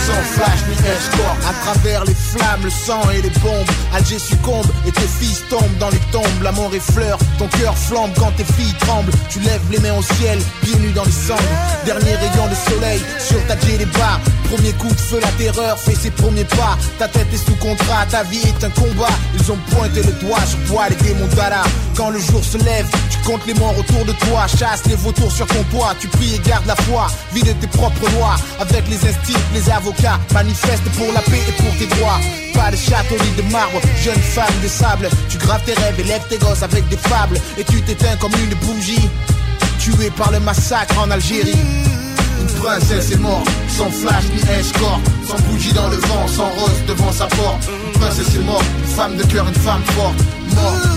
Sans 0.05 0.23
flash 0.35 0.59
ni 0.69 0.75
escort. 0.87 1.35
À 1.49 1.53
travers 1.65 2.05
les 2.05 2.13
flammes, 2.37 2.63
le 2.63 2.69
sang 2.69 3.01
et 3.11 3.21
les 3.21 3.29
bombes, 3.41 3.69
Alger 3.93 4.19
succombe 4.19 4.65
et 4.85 4.91
tes 4.91 5.07
fils 5.19 5.43
tombent 5.49 5.77
dans 5.79 5.89
les 5.89 6.01
tombes. 6.11 6.43
La 6.43 6.51
mort 6.51 6.73
effleure, 6.73 7.17
ton 7.37 7.47
cœur 7.47 7.77
flambe 7.77 8.11
quand 8.17 8.31
tes 8.35 8.43
filles 8.43 8.75
tremblent. 8.79 9.11
Tu 9.29 9.39
lèves 9.39 9.61
les 9.71 9.79
mains 9.79 9.97
au 9.97 10.01
ciel, 10.01 10.39
pieds 10.61 10.75
nus 10.77 10.91
dans 10.91 11.05
les 11.05 11.11
cendres. 11.11 11.41
Dernier 11.85 12.15
rayon 12.15 12.47
de 12.47 12.71
soleil 12.71 13.01
sur 13.19 13.45
ta 13.47 13.55
les 13.65 13.85
bas. 13.85 14.19
Premier 14.49 14.71
coup 14.73 14.87
de 14.87 14.99
feu, 14.99 15.19
la 15.21 15.31
terreur 15.31 15.77
fait 15.77 15.95
ses 15.95 16.11
premiers 16.11 16.45
pas. 16.45 16.77
Ta 16.99 17.07
tête 17.07 17.27
est 17.33 17.45
sous 17.45 17.55
contrat, 17.55 18.05
ta 18.09 18.23
vie 18.23 18.41
est 18.43 18.63
un 18.63 18.69
combat. 18.69 19.13
Ils 19.33 19.51
ont 19.51 19.57
pointé 19.71 20.01
le 20.03 20.13
doigt 20.25 20.45
sur 20.45 20.59
toi, 20.71 20.87
les 20.89 20.95
démons 20.95 21.27
d'Allah. 21.35 21.63
Quand 21.95 22.09
le 22.09 22.19
jour 22.19 22.43
se 22.43 22.57
lève, 22.59 22.87
tu 23.09 23.17
comptes 23.25 23.45
les 23.45 23.53
morts 23.55 23.77
autour 23.77 24.05
de 24.05 24.13
toi. 24.13 24.47
Chasse 24.47 24.85
les 24.85 24.95
vautours 24.95 25.31
sur 25.31 25.47
ton 25.47 25.63
toit. 25.71 25.95
Tu 25.99 26.07
pries 26.07 26.35
et 26.35 26.39
gardes 26.39 26.67
la 26.67 26.75
foi. 26.75 27.07
Vide 27.33 27.55
tes 27.59 27.67
propres 27.67 28.09
lois. 28.15 28.35
Avec 28.59 28.87
les 28.87 28.97
instincts, 28.97 29.39
les 29.53 29.69
avocats. 29.69 30.19
Manifeste 30.33 30.83
pour 30.95 31.11
la 31.13 31.21
paix 31.21 31.41
et 31.47 31.61
pour 31.61 31.77
tes 31.77 31.87
droits. 31.95 32.19
Pas 32.53 32.71
de 32.71 32.75
château 32.75 33.15
ni 33.23 33.41
de 33.41 33.51
marbre, 33.51 33.79
jeune 34.03 34.19
femme 34.19 34.59
de 34.63 34.67
sable. 34.67 35.09
Tu 35.29 35.37
graves 35.37 35.63
tes 35.65 35.73
rêves 35.73 35.99
et 35.99 36.03
lèves 36.03 36.27
tes 36.29 36.37
gosses 36.37 36.63
avec 36.63 36.87
des 36.89 36.97
fables. 36.97 37.39
Et 37.57 37.63
tu 37.63 37.81
t'éteins 37.81 38.17
comme 38.17 38.33
une 38.33 38.55
bougie. 38.65 39.09
Tué 39.79 40.09
par 40.17 40.31
le 40.31 40.39
massacre 40.39 40.97
en 40.99 41.09
Algérie. 41.11 41.55
Une 42.41 42.47
princesse 42.61 43.11
est 43.11 43.17
morte, 43.19 43.47
sans 43.69 43.89
flash 43.89 44.23
ni 44.33 44.41
escort, 44.59 44.99
sans 45.27 45.39
bougie 45.47 45.73
dans 45.73 45.87
le 45.89 45.97
vent, 45.97 46.27
sans 46.27 46.49
rose 46.49 46.81
devant 46.87 47.11
sa 47.11 47.25
porte. 47.27 47.67
Une 47.67 47.99
princesse 47.99 48.35
est 48.35 48.43
morte, 48.43 48.65
une 48.79 48.95
femme 48.95 49.17
de 49.17 49.23
cœur, 49.23 49.47
une 49.47 49.55
femme 49.55 49.83
forte, 49.95 50.19
morte, 50.55 50.87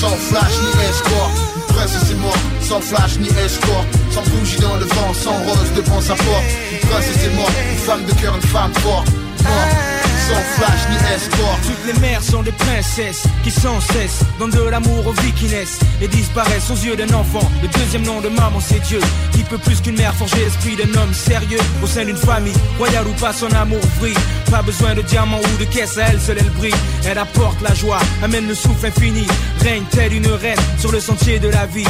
sans 0.00 0.16
flash 0.28 0.52
ni 0.62 0.84
escort. 0.88 1.30
Une 1.68 1.74
princesse 1.74 2.10
est 2.10 2.20
morte, 2.20 2.40
sans 2.62 2.80
flash 2.80 3.18
ni 3.18 3.28
escort, 3.28 3.84
sans 4.12 4.22
bougie 4.30 4.58
dans 4.58 4.76
le 4.76 4.84
vent, 4.86 5.14
sans 5.14 5.36
rose 5.44 5.72
devant 5.76 6.00
sa 6.00 6.14
porte. 6.14 6.44
Une 6.72 6.88
princesse 6.88 7.24
est 7.24 7.34
morte, 7.36 7.52
une 7.72 7.78
femme 7.78 8.04
de 8.04 8.12
cœur, 8.12 8.34
une 8.34 8.48
femme 8.48 8.72
forte, 8.74 9.08
morte. 9.44 9.87
Sans 10.28 10.34
flash 10.56 10.88
ni 10.90 10.96
escort 11.14 11.58
Toutes 11.62 11.86
les 11.86 11.98
mères 12.00 12.22
sont 12.22 12.42
des 12.42 12.52
princesses 12.52 13.24
qui 13.42 13.50
sans 13.50 13.80
cesse 13.80 14.20
donnent 14.38 14.50
de 14.50 14.68
l'amour 14.68 15.06
aux 15.06 15.12
vies 15.12 15.32
qui 15.32 15.46
naissent 15.46 15.78
et 16.02 16.08
disparaissent 16.08 16.70
aux 16.70 16.84
yeux 16.84 16.96
d'un 16.96 17.12
enfant. 17.14 17.50
Le 17.62 17.68
deuxième 17.68 18.02
nom 18.02 18.20
de 18.20 18.28
maman 18.28 18.60
c'est 18.60 18.80
Dieu 18.80 19.00
qui 19.32 19.42
peut 19.44 19.56
plus 19.56 19.80
qu'une 19.80 19.96
mère 19.96 20.14
forger 20.14 20.44
l'esprit 20.44 20.76
d'un 20.76 21.00
homme 21.00 21.14
sérieux 21.14 21.60
au 21.82 21.86
sein 21.86 22.04
d'une 22.04 22.16
famille. 22.16 22.52
Royale 22.76 23.06
ou 23.06 23.12
pas, 23.12 23.32
son 23.32 23.50
amour 23.52 23.80
brille. 23.98 24.14
Pas 24.50 24.60
besoin 24.60 24.94
de 24.94 25.00
diamants 25.02 25.40
ou 25.40 25.58
de 25.58 25.64
caisse, 25.64 25.96
à 25.96 26.08
elle 26.08 26.20
seule 26.20 26.38
elle 26.38 26.50
brille. 26.50 26.74
Elle 27.06 27.18
apporte 27.18 27.60
la 27.62 27.74
joie, 27.74 28.00
amène 28.22 28.46
le 28.46 28.54
souffle 28.54 28.86
infini. 28.86 29.26
Règne 29.62 29.84
telle 29.90 30.12
une 30.12 30.26
reine 30.26 30.58
sur 30.78 30.92
le 30.92 31.00
sentier 31.00 31.38
de 31.38 31.48
la 31.48 31.64
vie? 31.66 31.86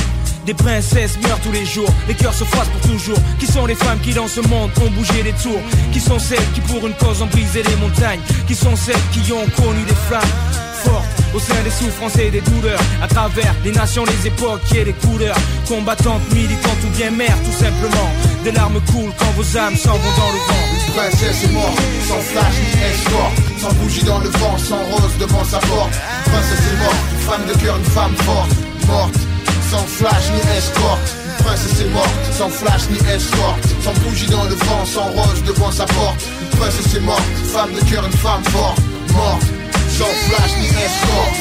Des 0.48 0.54
princesses 0.54 1.18
meurent 1.20 1.40
tous 1.40 1.52
les 1.52 1.66
jours, 1.66 1.92
les 2.08 2.14
cœurs 2.14 2.32
se 2.32 2.42
froissent 2.42 2.70
pour 2.70 2.80
toujours. 2.80 3.18
Qui 3.38 3.46
sont 3.46 3.66
les 3.66 3.74
femmes 3.74 3.98
qui 4.00 4.14
dans 4.14 4.28
ce 4.28 4.40
monde 4.40 4.70
ont 4.82 4.90
bougé 4.92 5.22
des 5.22 5.34
tours? 5.34 5.60
Qui 5.92 6.00
sont 6.00 6.18
celles 6.18 6.50
qui 6.54 6.62
pour 6.62 6.86
une 6.86 6.94
cause 6.94 7.20
ont 7.20 7.26
brisé 7.26 7.62
les 7.62 7.76
montagnes? 7.76 8.22
Qui 8.46 8.54
sont 8.54 8.74
celles 8.74 8.96
qui 9.12 9.30
ont 9.30 9.44
connu 9.62 9.82
des 9.86 9.94
flammes 10.08 10.22
fortes 10.84 11.04
au 11.34 11.38
sein 11.38 11.62
des 11.62 11.70
souffrances 11.70 12.16
et 12.16 12.30
des 12.30 12.40
douleurs? 12.40 12.80
À 13.02 13.08
travers 13.08 13.54
les 13.62 13.72
nations, 13.72 14.06
les 14.06 14.26
époques 14.26 14.62
et 14.74 14.86
les 14.86 14.94
couleurs. 14.94 15.36
Combattantes, 15.68 16.22
militantes 16.32 16.82
ou 16.82 16.96
bien 16.96 17.10
mères 17.10 17.36
tout 17.44 17.52
simplement. 17.52 18.10
Des 18.42 18.52
larmes 18.52 18.80
coulent 18.90 19.12
quand 19.18 19.30
vos 19.36 19.58
âmes 19.58 19.76
s'en 19.76 19.98
vont 20.00 20.16
dans 20.16 20.32
le 20.32 20.40
vent. 20.48 20.64
Une 20.86 20.94
princesse 20.94 21.44
est 21.44 21.52
morte, 21.52 21.78
sans 22.08 22.20
flash 22.20 22.54
ni 22.56 22.84
escort 22.88 23.32
Sans 23.60 23.74
bougie 23.74 24.04
dans 24.04 24.20
le 24.20 24.30
vent, 24.30 24.56
sans 24.56 24.82
rose 24.84 25.12
devant 25.20 25.44
sa 25.44 25.58
porte. 25.58 25.92
Princesse 26.24 26.72
est 26.72 26.78
morte, 26.78 27.04
femme 27.28 27.46
de 27.46 27.52
cœur, 27.62 27.76
une 27.76 27.84
femme 27.84 28.16
forte. 28.16 28.52
Morte, 28.86 29.27
sans 29.70 29.86
flash 29.86 30.30
ni 30.32 30.40
escort 30.56 30.98
Une 31.24 31.44
princesse 31.44 31.80
est 31.80 31.90
morte, 31.90 32.32
sans 32.32 32.48
flash 32.48 32.88
ni 32.90 32.98
escort 33.14 33.56
Sans 33.82 33.92
bougie 34.00 34.26
dans 34.26 34.44
le 34.44 34.54
vent, 34.54 34.84
sans 34.84 35.08
rose 35.10 35.42
devant 35.46 35.70
sa 35.70 35.84
porte 35.86 36.22
Une 36.42 36.58
princesse 36.58 36.94
est 36.94 37.00
morte, 37.00 37.22
femme 37.52 37.72
de 37.72 37.80
cœur, 37.90 38.04
une 38.06 38.12
femme 38.12 38.44
forte 38.44 38.80
Morte, 39.12 39.46
sans 39.88 40.14
flash 40.26 40.52
ni 40.60 40.66
escort 40.66 41.32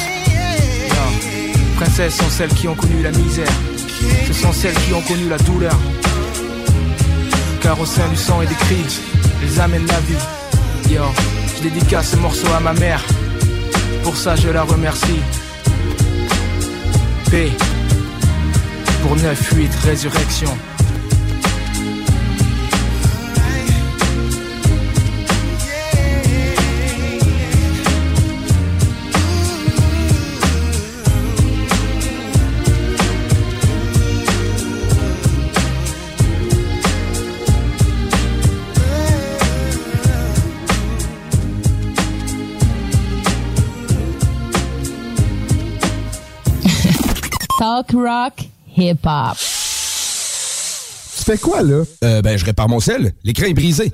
Non. 0.90 1.76
Princesses 1.76 2.16
sont 2.16 2.30
celles 2.30 2.54
qui 2.54 2.68
ont 2.68 2.74
connu 2.74 3.02
la 3.02 3.12
misère. 3.12 3.52
Ce 4.26 4.32
sont 4.32 4.52
celles 4.52 4.74
qui 4.74 4.92
ont 4.94 5.02
connu 5.02 5.28
la 5.28 5.38
douleur. 5.38 5.76
Car 7.60 7.80
au 7.80 7.86
sein 7.86 8.06
du 8.08 8.16
sang 8.16 8.42
et 8.42 8.46
des 8.46 8.54
cris, 8.54 9.00
elles 9.42 9.60
amènent 9.60 9.86
la 9.86 10.00
vie. 10.00 10.94
Yo, 10.94 11.02
je 11.56 11.62
dédicace 11.62 12.10
ce 12.10 12.16
morceau 12.16 12.46
à 12.56 12.60
ma 12.60 12.72
mère. 12.72 13.02
Pour 14.02 14.16
ça, 14.16 14.36
je 14.36 14.48
la 14.48 14.62
remercie. 14.62 15.20
P. 17.30 17.52
Pour 19.02 19.16
9-8, 19.16 19.70
résurrection. 19.84 20.50
Talk 47.58 47.92
rock, 47.92 48.48
hip 48.80 49.04
hop. 49.04 49.36
Tu 51.16 51.24
fais 51.24 51.38
quoi, 51.38 51.62
là? 51.62 51.84
Euh, 52.04 52.22
ben, 52.22 52.36
je 52.38 52.44
répare 52.44 52.68
mon 52.68 52.80
sel. 52.80 53.12
L'écran 53.24 53.46
est 53.46 53.54
brisé. 53.54 53.92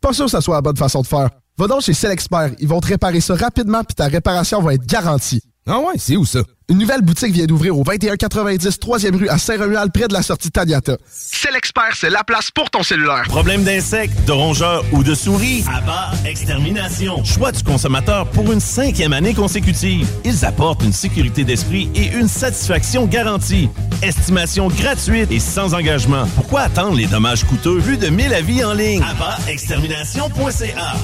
Pas 0.00 0.12
sûr 0.12 0.26
que 0.26 0.30
ça 0.30 0.40
soit 0.40 0.56
la 0.56 0.62
bonne 0.62 0.76
façon 0.76 1.02
de 1.02 1.06
faire. 1.06 1.30
Va 1.56 1.66
donc 1.66 1.82
chez 1.82 1.94
Selexpert. 1.94 2.50
Ils 2.58 2.68
vont 2.68 2.80
te 2.80 2.88
réparer 2.88 3.20
ça 3.20 3.34
rapidement 3.34 3.84
puis 3.84 3.94
ta 3.94 4.06
réparation 4.06 4.60
va 4.60 4.74
être 4.74 4.86
garantie. 4.86 5.40
Ah 5.66 5.78
ouais, 5.78 5.94
c'est 5.96 6.16
où 6.16 6.24
ça? 6.26 6.40
Une 6.70 6.78
nouvelle 6.78 7.02
boutique 7.02 7.32
vient 7.34 7.44
d'ouvrir 7.44 7.78
au 7.78 7.84
2190 7.84 8.78
3e 8.78 9.16
rue 9.16 9.28
à 9.28 9.36
Saint-Romuald, 9.36 9.92
près 9.92 10.08
de 10.08 10.14
la 10.14 10.22
sortie 10.22 10.50
Taniata. 10.50 10.96
Selexpert, 11.12 11.92
c'est 11.94 12.08
la 12.08 12.24
place 12.24 12.50
pour 12.50 12.70
ton 12.70 12.82
cellulaire. 12.82 13.24
Problème 13.28 13.64
d'insectes, 13.64 14.24
de 14.26 14.32
rongeurs 14.32 14.82
ou 14.92 15.04
de 15.04 15.14
souris? 15.14 15.62
Abba 15.70 16.12
Extermination. 16.24 17.22
Choix 17.22 17.52
du 17.52 17.62
consommateur 17.62 18.30
pour 18.30 18.50
une 18.50 18.60
cinquième 18.60 19.12
année 19.12 19.34
consécutive. 19.34 20.08
Ils 20.24 20.42
apportent 20.46 20.82
une 20.82 20.94
sécurité 20.94 21.44
d'esprit 21.44 21.90
et 21.94 22.06
une 22.16 22.28
satisfaction 22.28 23.04
garantie. 23.04 23.68
Estimation 24.00 24.68
gratuite 24.68 25.30
et 25.30 25.40
sans 25.40 25.74
engagement. 25.74 26.24
Pourquoi 26.34 26.62
attendre 26.62 26.96
les 26.96 27.06
dommages 27.06 27.44
coûteux 27.44 27.76
vu 27.78 27.98
de 27.98 28.08
1000 28.08 28.32
avis 28.32 28.64
en 28.64 28.72
ligne? 28.72 29.02
AbbaExtermination.ca 29.02 30.94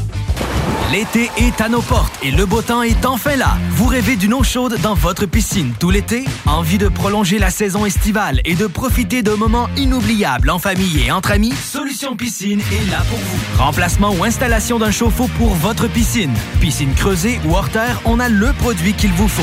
L'été 0.91 1.31
est 1.37 1.61
à 1.61 1.69
nos 1.69 1.83
portes 1.83 2.13
et 2.23 2.31
le 2.33 2.47
beau 2.47 2.63
temps 2.63 2.83
est 2.83 3.05
enfin 3.07 3.37
là. 3.37 3.59
Vous 3.73 3.87
rêvez 3.87 4.17
d'une 4.17 4.35
eau 4.35 4.43
chaude 4.43 4.77
dans 4.83 4.95
votre 4.95 5.27
piscine? 5.27 5.50
Tout 5.79 5.91
l'été? 5.91 6.25
Envie 6.47 6.79
de 6.79 6.89
prolonger 6.89 7.39
la 7.39 7.51
saison 7.51 7.85
estivale 7.85 8.41
et 8.45 8.55
de 8.55 8.67
profiter 8.67 9.23
de 9.23 9.33
moments 9.33 9.69
inoubliables 9.77 10.49
en 10.49 10.59
famille 10.59 11.05
et 11.05 11.11
entre 11.11 11.33
amis? 11.33 11.53
Solution 11.53 12.15
Piscine 12.17 12.61
est 12.61 12.91
là 12.91 12.99
pour 13.09 13.19
vous. 13.19 13.63
Remplacement 13.63 14.13
ou 14.13 14.25
installation 14.25 14.79
d'un 14.79 14.93
chauffe-eau 14.93 15.29
pour 15.39 15.55
votre 15.55 15.89
piscine. 15.89 16.35
Piscine 16.61 16.95
creusée 16.95 17.41
ou 17.45 17.55
hors 17.55 17.69
terre, 17.69 18.01
on 18.05 18.21
a 18.21 18.29
le 18.29 18.53
produit 18.53 18.93
qu'il 18.93 19.13
vous 19.13 19.29
faut. 19.29 19.43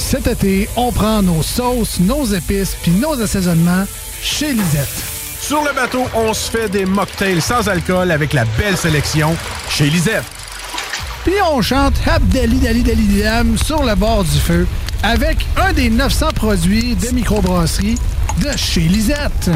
Cet 0.00 0.26
été, 0.26 0.68
on 0.76 0.90
prend 0.90 1.22
nos 1.22 1.42
sauces, 1.42 2.00
nos 2.00 2.24
épices 2.24 2.74
puis 2.82 2.90
nos 2.90 3.20
assaisonnements 3.20 3.84
chez 4.20 4.52
Lisette. 4.52 4.88
Sur 5.40 5.62
le 5.62 5.72
bateau, 5.72 6.04
on 6.14 6.32
se 6.32 6.50
fait 6.50 6.68
des 6.68 6.84
mocktails 6.84 7.40
sans 7.40 7.68
alcool 7.68 8.10
avec 8.10 8.32
la 8.32 8.44
belle 8.58 8.76
sélection 8.76 9.36
chez 9.68 9.88
Lisette. 9.88 10.24
Puis 11.22 11.34
on 11.52 11.60
chante 11.60 11.94
Abdali 12.08 12.58
Dali 12.58 12.82
Dali 12.82 13.22
Dam 13.22 13.56
sur 13.58 13.84
le 13.84 13.94
bord 13.94 14.24
du 14.24 14.38
feu 14.38 14.66
avec 15.02 15.46
un 15.56 15.72
des 15.74 15.90
900 15.90 16.28
produits 16.34 16.96
de 16.96 17.14
microbrasserie 17.14 17.98
de 18.42 18.56
chez 18.56 18.80
Lisette. 18.80 19.50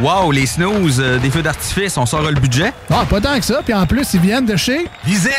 Wow, 0.00 0.30
les 0.30 0.44
snooze, 0.46 1.00
euh, 1.00 1.18
des 1.18 1.30
feux 1.30 1.42
d'artifice, 1.42 1.96
on 1.96 2.04
sort 2.04 2.22
le 2.22 2.38
budget? 2.38 2.72
Ah, 2.90 3.06
pas 3.08 3.20
tant 3.20 3.38
que 3.38 3.44
ça. 3.44 3.60
Puis 3.64 3.72
en 3.72 3.86
plus, 3.86 4.12
ils 4.12 4.20
viennent 4.20 4.44
de 4.44 4.56
chez 4.56 4.86
Lisette. 5.06 5.32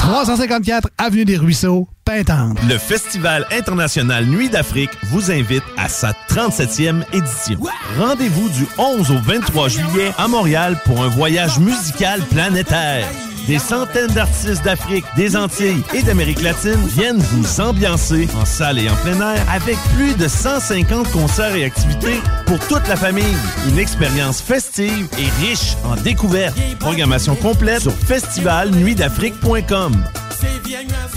354 0.00 0.88
Avenue 0.98 1.24
des 1.24 1.36
Ruisseaux, 1.36 1.88
Pintante. 2.04 2.58
Le 2.68 2.76
Festival 2.76 3.46
international 3.56 4.26
Nuit 4.26 4.48
d'Afrique 4.50 4.90
vous 5.04 5.30
invite 5.30 5.62
à 5.78 5.88
sa 5.88 6.12
37e 6.28 7.04
édition. 7.12 7.58
Rendez-vous 7.98 8.48
du 8.48 8.66
11 8.78 9.12
au 9.12 9.18
23 9.18 9.68
juillet 9.68 10.12
à 10.18 10.26
Montréal 10.26 10.76
pour 10.84 11.02
un 11.02 11.08
voyage 11.08 11.58
musical 11.60 12.20
planétaire. 12.22 13.06
Des 13.46 13.58
centaines 13.58 14.10
d'artistes 14.10 14.64
d'Afrique, 14.64 15.04
des 15.16 15.36
Antilles 15.36 15.82
et 15.92 16.02
d'Amérique 16.02 16.40
latine 16.40 16.80
viennent 16.86 17.18
vous 17.18 17.60
ambiancer 17.60 18.26
en 18.40 18.46
salle 18.46 18.78
et 18.78 18.88
en 18.88 18.94
plein 18.96 19.20
air 19.20 19.46
avec 19.50 19.76
plus 19.94 20.14
de 20.14 20.26
150 20.28 21.10
concerts 21.10 21.54
et 21.54 21.64
activités 21.64 22.20
pour 22.46 22.58
toute 22.66 22.88
la 22.88 22.96
famille. 22.96 23.36
Une 23.68 23.78
expérience 23.78 24.40
festive 24.40 25.08
et 25.18 25.28
riche 25.46 25.76
en 25.84 25.96
découvertes. 25.96 26.56
Programmation 26.80 27.36
complète 27.36 27.82
sur 27.82 27.92
festivalnuitdafrique.com. 27.92 29.92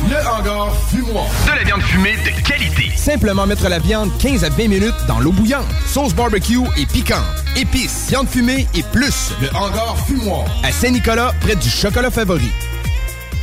Le 0.09 0.27
hangar 0.27 0.73
fumoir. 0.89 1.25
De 1.45 1.55
la 1.57 1.63
viande 1.63 1.81
fumée 1.81 2.15
de 2.17 2.47
qualité. 2.47 2.91
Simplement 2.95 3.45
mettre 3.45 3.67
la 3.67 3.79
viande 3.79 4.09
15 4.19 4.43
à 4.43 4.49
20 4.49 4.67
minutes 4.67 4.95
dans 5.07 5.19
l'eau 5.19 5.31
bouillante. 5.31 5.65
Sauce 5.85 6.13
barbecue 6.13 6.59
et 6.77 6.85
piquante. 6.85 7.19
Épices, 7.55 8.07
viande 8.09 8.29
fumée 8.29 8.67
et 8.75 8.83
plus. 8.83 9.31
Le 9.41 9.49
hangar 9.55 9.97
fumoir. 10.05 10.45
À 10.63 10.71
Saint-Nicolas, 10.71 11.33
près 11.41 11.55
du 11.55 11.69
chocolat 11.69 12.11
favori. 12.11 12.51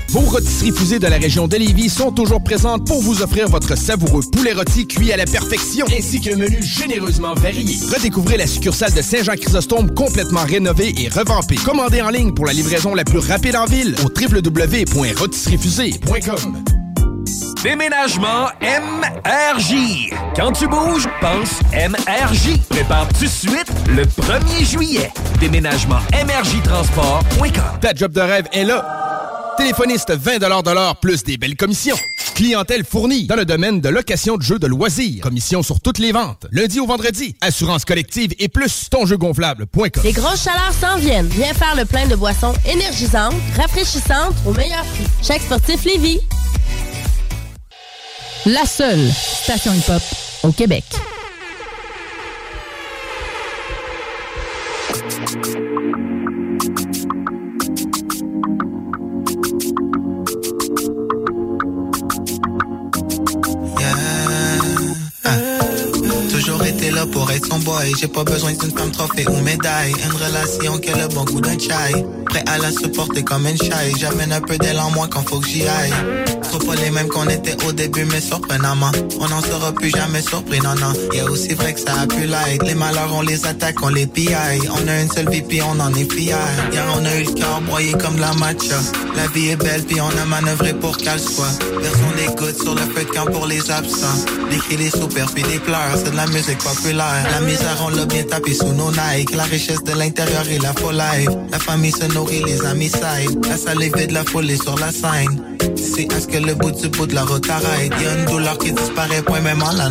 Vos 0.08 0.20
rôtisseries 0.20 0.72
fusées 0.72 0.98
de 0.98 1.06
la 1.06 1.16
région 1.16 1.48
de 1.48 1.56
Lévis 1.56 1.88
sont 1.90 2.12
toujours 2.12 2.42
présentes 2.42 2.86
pour 2.86 3.00
vous 3.02 3.22
offrir 3.22 3.48
votre 3.48 3.74
savoureux 3.76 4.22
poulet 4.32 4.52
rôti 4.52 4.86
cuit 4.86 5.10
à 5.12 5.16
la 5.16 5.24
perfection, 5.24 5.86
ainsi 5.96 6.20
qu'un 6.20 6.36
menu 6.36 6.62
généreusement 6.62 7.32
varié. 7.34 7.78
Redécouvrez 7.92 8.36
la 8.36 8.46
succursale 8.46 8.92
de 8.92 9.02
Saint-Jean-Chrysostome 9.02 9.92
complètement 9.94 10.44
rénovée 10.44 10.94
et 10.98 11.08
revampée. 11.08 11.56
Commandez 11.56 12.00
en 12.02 12.10
ligne 12.10 12.32
pour 12.32 12.46
la 12.46 12.52
livraison 12.52 12.94
la 12.94 13.02
plus 13.04 13.18
rapide 13.18 13.56
en 13.56 13.64
ville 13.66 13.96
au 14.04 14.08
www.rôtisseriefusée.com. 14.08 16.62
Déménagement 17.62 18.48
MRJ. 18.60 20.10
Quand 20.36 20.52
tu 20.52 20.68
bouges, 20.68 21.08
pense 21.22 21.60
MRJ. 21.72 22.58
Prépare 22.68 23.08
tout 23.08 23.24
de 23.24 23.28
suite 23.28 23.72
le 23.88 24.04
1er 24.04 24.64
juillet. 24.70 25.10
Déménagement 25.40 26.00
MRJ 26.12 26.62
Transport.com. 26.62 27.78
Ta 27.80 27.94
job 27.94 28.12
de 28.12 28.20
rêve 28.20 28.46
est 28.52 28.64
là. 28.64 29.03
Téléphoniste 29.56 30.10
20 30.10 30.38
de 30.38 30.70
l'heure 30.74 30.96
plus 30.96 31.22
des 31.22 31.36
belles 31.36 31.56
commissions. 31.56 31.96
Clientèle 32.34 32.84
fournie 32.84 33.26
dans 33.26 33.36
le 33.36 33.44
domaine 33.44 33.80
de 33.80 33.88
location 33.88 34.36
de 34.36 34.42
jeux 34.42 34.58
de 34.58 34.66
loisirs. 34.66 35.22
Commission 35.22 35.62
sur 35.62 35.80
toutes 35.80 35.98
les 35.98 36.10
ventes. 36.10 36.46
Lundi 36.50 36.80
au 36.80 36.86
vendredi. 36.86 37.36
Assurance 37.40 37.84
collective 37.84 38.32
et 38.38 38.48
plus 38.48 38.88
tonjeugonflable.com. 38.90 40.02
Les 40.02 40.12
grosses 40.12 40.42
chaleurs 40.42 40.72
s'en 40.72 40.96
viennent. 40.98 41.28
Viens 41.28 41.54
faire 41.54 41.76
le 41.76 41.84
plein 41.84 42.06
de 42.08 42.16
boissons 42.16 42.54
énergisantes, 42.68 43.34
rafraîchissantes 43.56 44.34
au 44.46 44.52
meilleur 44.52 44.84
prix. 44.84 45.06
Chaque 45.22 45.42
sportif 45.42 45.84
Lévis. 45.84 46.20
La 48.46 48.66
seule 48.66 49.10
station 49.12 49.72
hip-hop 49.72 50.02
au 50.42 50.52
Québec. 50.52 50.84
Toujours 66.44 66.62
été 66.66 66.90
là 66.90 67.06
pour 67.06 67.30
être 67.30 67.46
son 67.46 67.58
boy. 67.60 67.94
J'ai 67.98 68.06
pas 68.06 68.22
besoin 68.22 68.52
d'une 68.52 68.70
femme 68.70 68.90
trophée 68.90 69.26
ou 69.26 69.40
médaille. 69.40 69.94
Une 70.04 70.12
relation 70.12 70.76
qui 70.76 70.90
a 70.90 70.98
le 70.98 71.08
bon 71.08 71.24
goût 71.24 71.40
d'un 71.40 71.58
chai. 71.58 72.04
Prêt 72.26 72.44
à 72.46 72.58
la 72.58 72.70
supporter 72.70 73.22
comme 73.22 73.46
une 73.46 73.56
chai. 73.56 73.94
J'amène 73.98 74.30
un 74.30 74.42
peu 74.42 74.58
d'elle 74.58 74.78
en 74.78 74.90
moi 74.90 75.08
quand 75.10 75.26
faut 75.26 75.40
que 75.40 75.48
j'y 75.48 75.66
aille. 75.66 75.94
Trop 76.42 76.58
pas 76.58 76.74
les 76.74 76.90
mêmes 76.90 77.08
qu'on 77.08 77.26
était 77.28 77.56
au 77.64 77.72
début, 77.72 78.04
mais 78.04 78.20
surprenamment. 78.20 78.92
On 79.18 79.28
n'en 79.28 79.40
sera 79.40 79.72
plus 79.72 79.88
jamais 79.88 80.20
surpris, 80.20 80.60
non, 80.60 80.74
non. 80.74 80.92
Et 81.14 81.22
aussi 81.22 81.54
vrai 81.54 81.72
que 81.72 81.80
ça 81.80 82.02
a 82.02 82.06
pu 82.06 82.26
l'être. 82.26 82.64
Les 82.64 82.74
malheurs, 82.74 83.12
on 83.14 83.22
les 83.22 83.46
attaque, 83.46 83.82
on 83.82 83.88
les 83.88 84.06
pillaille. 84.06 84.60
On 84.70 84.86
a 84.86 85.00
une 85.00 85.10
seule 85.10 85.30
vie, 85.30 85.42
puis 85.42 85.62
on 85.62 85.80
en 85.80 85.94
est 85.94 86.12
fier. 86.12 86.38
Hier, 86.70 86.84
on 86.94 87.04
a 87.06 87.16
eu 87.16 87.24
le 87.24 87.32
cœur 87.32 87.62
broyé 87.62 87.92
comme 87.92 88.18
la 88.18 88.34
matcha. 88.34 88.76
La 89.16 89.26
vie 89.28 89.48
est 89.48 89.56
belle, 89.56 89.82
puis 89.84 89.98
on 90.00 90.08
a 90.08 90.24
manœuvré 90.26 90.74
pour 90.74 90.98
qu'elle 90.98 91.18
soit. 91.18 91.58
Versons 91.80 92.14
des 92.16 92.26
gouttes 92.34 92.62
sur 92.62 92.74
le 92.74 92.82
feu 92.82 93.04
de 93.04 93.10
camp 93.10 93.26
pour 93.32 93.46
les 93.46 93.70
absents. 93.70 94.24
Des 94.50 94.58
cris, 94.58 94.76
des 94.76 94.90
soupirs, 94.90 95.30
puis 95.34 95.42
des 95.42 95.58
pleurs. 95.58 95.96
C'est 95.96 96.10
de 96.10 96.16
la 96.16 96.26
musique 96.34 96.58
populaire. 96.58 97.26
La 97.30 97.40
misère, 97.40 97.78
on 97.86 97.90
l'a 97.90 98.04
bien 98.06 98.24
tapé 98.24 98.54
sous 98.54 98.72
nos 98.72 98.90
Nike. 98.90 99.34
La 99.34 99.44
richesse 99.44 99.84
de 99.84 99.92
l'intérieur 99.92 100.44
et 100.50 100.58
la 100.58 100.72
full 100.74 100.94
life. 100.94 101.30
La 101.50 101.60
famille 101.60 101.92
se 101.92 102.04
nourrit, 102.12 102.42
les 102.44 102.60
amis 102.66 102.90
side. 102.90 103.46
La 103.48 103.56
salle 103.56 103.82
est 103.82 103.96
vide, 103.96 104.10
la 104.10 104.24
foule 104.24 104.50
est 104.50 104.60
sur 104.60 104.76
la 104.76 104.90
scène. 104.90 105.42
C'est 105.76 106.12
à 106.12 106.20
ce 106.20 106.26
que 106.26 106.38
le 106.38 106.54
bout 106.54 106.72
du 106.72 106.88
bout 106.88 107.06
de 107.06 107.14
la 107.14 107.22
route 107.22 107.48
arrête. 107.48 107.92
Y 108.02 108.06
a 108.06 108.18
une 108.18 108.24
douleur 108.24 108.58
qui 108.58 108.72
disparaît, 108.72 109.22
point 109.22 109.40
même 109.40 109.62
en 109.62 109.72
la. 109.72 109.88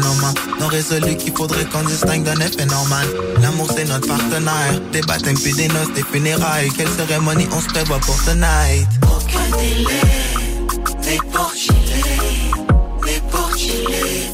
Non 0.59 0.67
résolu 0.67 1.15
qu'il 1.15 1.33
faudrait 1.33 1.65
qu'on 1.65 1.83
distingue 1.83 2.23
d'un 2.23 2.39
effet 2.41 2.65
normal. 2.65 3.07
L'amour 3.41 3.69
c'est 3.73 3.85
notre 3.85 4.07
partenaire. 4.07 4.81
Des 4.91 5.01
baptêmes 5.01 5.39
puis 5.39 5.53
des 5.53 5.69
noces, 5.69 5.93
des 5.95 6.03
funérailles. 6.03 6.69
Quelle 6.75 6.89
cérémonie 6.89 7.47
on 7.55 7.61
se 7.61 7.67
prévoit 7.67 7.99
pour 7.99 8.21
tonight? 8.25 8.87
Aucun 9.03 9.57
délai, 9.57 10.03
mais 11.05 11.17
pour 11.31 11.53
chiller, 11.53 12.03
mais 13.05 13.21
pour 13.31 13.55
chiller, 13.55 14.33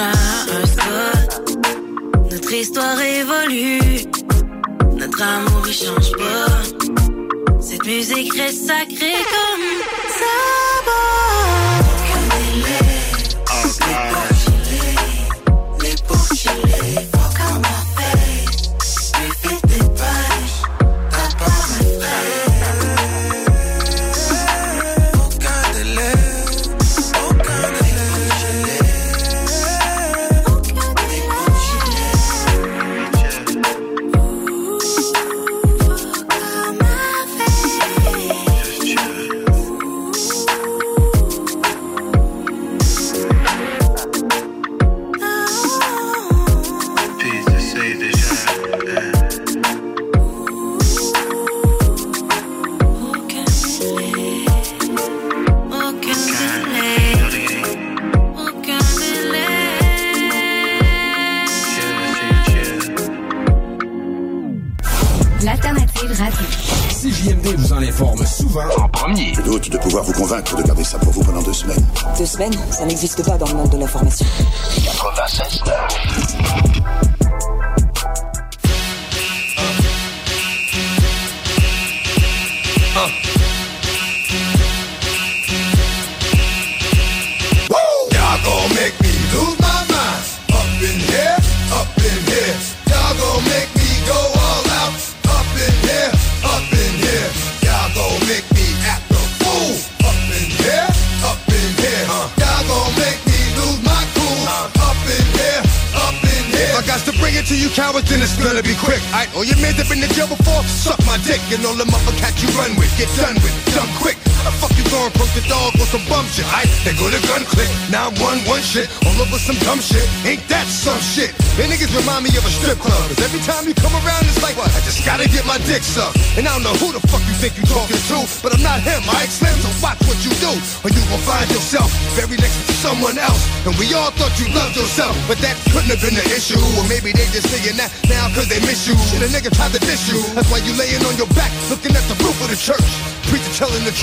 un 0.00 0.66
spot. 0.66 1.58
Notre 2.30 2.52
histoire 2.52 3.00
évolue, 3.00 4.02
notre 4.96 5.22
amour 5.22 5.62
il 5.66 5.72
change 5.72 6.12
pas. 6.12 7.60
Cette 7.60 7.84
musique 7.86 8.34
reste 8.34 8.66
sacrée 8.66 9.24
comme 9.30 9.82
ça. 10.18 10.54
Ça 72.84 72.88
n'existe 72.88 73.23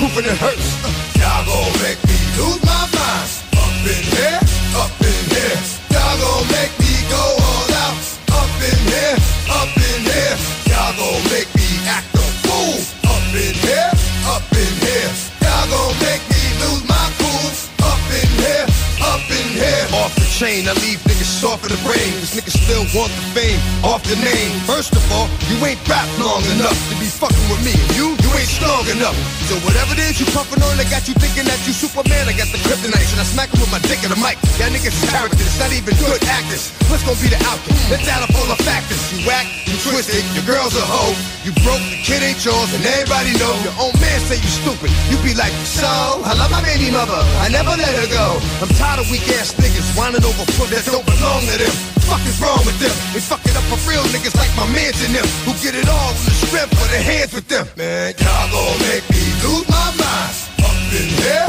truth 0.02 0.16
and 0.18 0.26
it 0.26 0.38
hurts. 0.38 0.61
You 30.22 30.30
puffin' 30.30 30.62
on, 30.62 30.78
I 30.78 30.86
got 30.86 31.10
you 31.10 31.18
thinking 31.18 31.42
that 31.50 31.58
you 31.66 31.74
Superman. 31.74 32.30
I 32.30 32.34
got 32.38 32.46
the 32.54 32.60
kryptonite, 32.62 33.10
and 33.10 33.18
I 33.18 33.26
smack 33.26 33.50
'em 33.50 33.58
with 33.58 33.72
my 33.74 33.82
dick 33.90 33.98
in 34.06 34.10
the 34.14 34.20
mic. 34.22 34.38
Y'all 34.54 34.70
niggas 34.70 34.94
characters, 35.10 35.50
not 35.58 35.74
even 35.74 35.98
good 35.98 36.22
actors. 36.30 36.70
What's 36.86 37.02
gonna 37.02 37.18
be 37.18 37.26
the 37.26 37.42
outcome? 37.42 37.74
Let's 37.90 38.06
add 38.06 38.22
up 38.22 38.30
all 38.38 38.46
the 38.46 38.60
factors. 38.62 39.02
You 39.10 39.26
whack, 39.26 39.50
you 39.66 39.74
twisted, 39.82 40.22
your 40.38 40.46
girl's 40.46 40.78
a 40.78 40.84
hoe. 40.86 41.14
You 41.42 41.50
broke, 41.66 41.82
the 41.90 41.98
kid 42.06 42.22
ain't 42.22 42.38
yours, 42.38 42.70
and 42.70 42.86
everybody 42.86 43.34
know. 43.42 43.50
Your 43.66 43.74
own 43.82 43.94
man 43.98 44.18
say 44.30 44.38
you 44.38 44.52
stupid. 44.62 44.94
You 45.10 45.18
be 45.26 45.34
like, 45.34 45.54
so, 45.66 45.90
I 46.22 46.38
love 46.38 46.52
my 46.54 46.62
baby 46.62 46.94
mother. 46.94 47.18
I 47.42 47.48
never 47.50 47.74
let 47.74 47.90
her 47.98 48.06
go. 48.06 48.38
I'm 48.62 48.70
tired 48.78 49.02
of 49.02 49.10
weak 49.10 49.26
ass 49.34 49.58
niggas 49.58 49.90
whining 49.98 50.22
over 50.22 50.46
foot 50.54 50.70
that 50.70 50.86
don't 50.86 51.06
belong 51.06 51.42
to 51.50 51.56
them. 51.58 51.74
Fuck 52.06 52.22
is 52.30 52.38
wrong 52.38 52.62
with 52.62 52.78
them? 52.78 52.94
They 53.10 53.20
fuck 53.20 53.42
it 53.42 53.56
up 53.58 53.64
for 53.70 53.80
real 53.90 54.04
niggas 54.14 54.36
like 54.38 54.52
my 54.54 54.66
mans 54.70 55.02
and 55.02 55.14
them 55.18 55.26
who 55.44 55.52
get 55.64 55.74
it 55.74 55.88
all 55.88 56.14
on 56.14 56.24
the 56.26 56.34
strength 56.46 56.78
of 56.78 56.88
their 56.94 57.02
hands 57.02 57.32
with 57.32 57.48
them. 57.48 57.66
Man, 57.76 58.14
y'all 58.22 58.50
gon' 58.54 58.78
make 58.86 59.02
me 59.10 59.22
lose. 59.42 59.71
Yeah. 60.92 61.41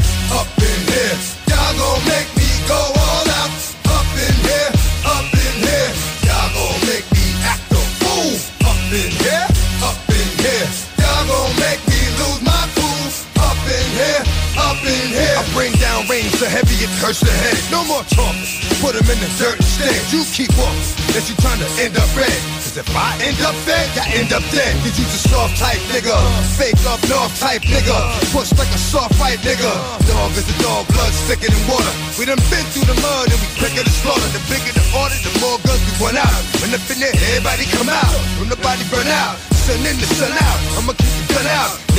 Put 18.93 19.09
'em 19.09 19.17
in 19.17 19.25
the 19.25 19.31
dirt 19.41 19.57
instead. 19.57 19.97
You 20.13 20.21
keep 20.37 20.53
walking. 20.53 20.93
That 21.17 21.25
you 21.25 21.33
trying 21.41 21.57
to 21.65 21.69
end 21.81 21.97
up 21.97 22.05
red. 22.13 22.29
Cause 22.61 22.77
if 22.77 22.85
I 22.93 23.17
end 23.25 23.41
up 23.41 23.57
fed, 23.65 23.89
I 23.97 24.05
end 24.21 24.29
up 24.29 24.45
dead. 24.53 24.69
Cause 24.85 24.93
you 25.01 25.05
a 25.09 25.19
soft 25.33 25.57
type 25.57 25.81
nigga. 25.89 26.13
Fake 26.61 26.77
up 26.85 27.01
north 27.09 27.33
type 27.41 27.65
nigga. 27.65 27.97
Push 28.29 28.53
like 28.53 28.69
a 28.69 28.77
soft 28.77 29.17
fight 29.17 29.41
nigga. 29.41 29.73
Dog 30.05 30.37
is 30.37 30.45
a 30.45 30.57
dog, 30.61 30.85
blood 30.93 31.09
thicker 31.25 31.49
than 31.49 31.63
water. 31.65 31.93
We 32.21 32.29
done 32.29 32.37
been 32.53 32.65
through 32.69 32.85
the 32.85 32.97
mud 33.01 33.33
and 33.33 33.39
we 33.41 33.49
quicker 33.57 33.81
to 33.81 33.93
slaughter. 33.97 34.29
The 34.29 34.41
bigger 34.45 34.73
the 34.77 34.85
order, 34.93 35.17
the 35.25 35.33
more 35.41 35.57
guns 35.65 35.81
we 35.89 35.93
run 35.97 36.17
out. 36.21 36.41
When 36.61 36.69
up 36.77 36.85
in 36.93 37.01
everybody 37.01 37.65
come 37.73 37.89
out. 37.89 38.13
When 38.37 38.45
nobody 38.53 38.85
burn 38.93 39.09
out. 39.09 39.41
Sun 39.65 39.81
in 39.89 39.97
the 39.97 40.05
sun 40.21 40.37
out. 40.37 40.59
I'ma 40.77 40.93
keep 40.93 41.13
the 41.17 41.33
gun 41.33 41.49
out. 41.49 41.92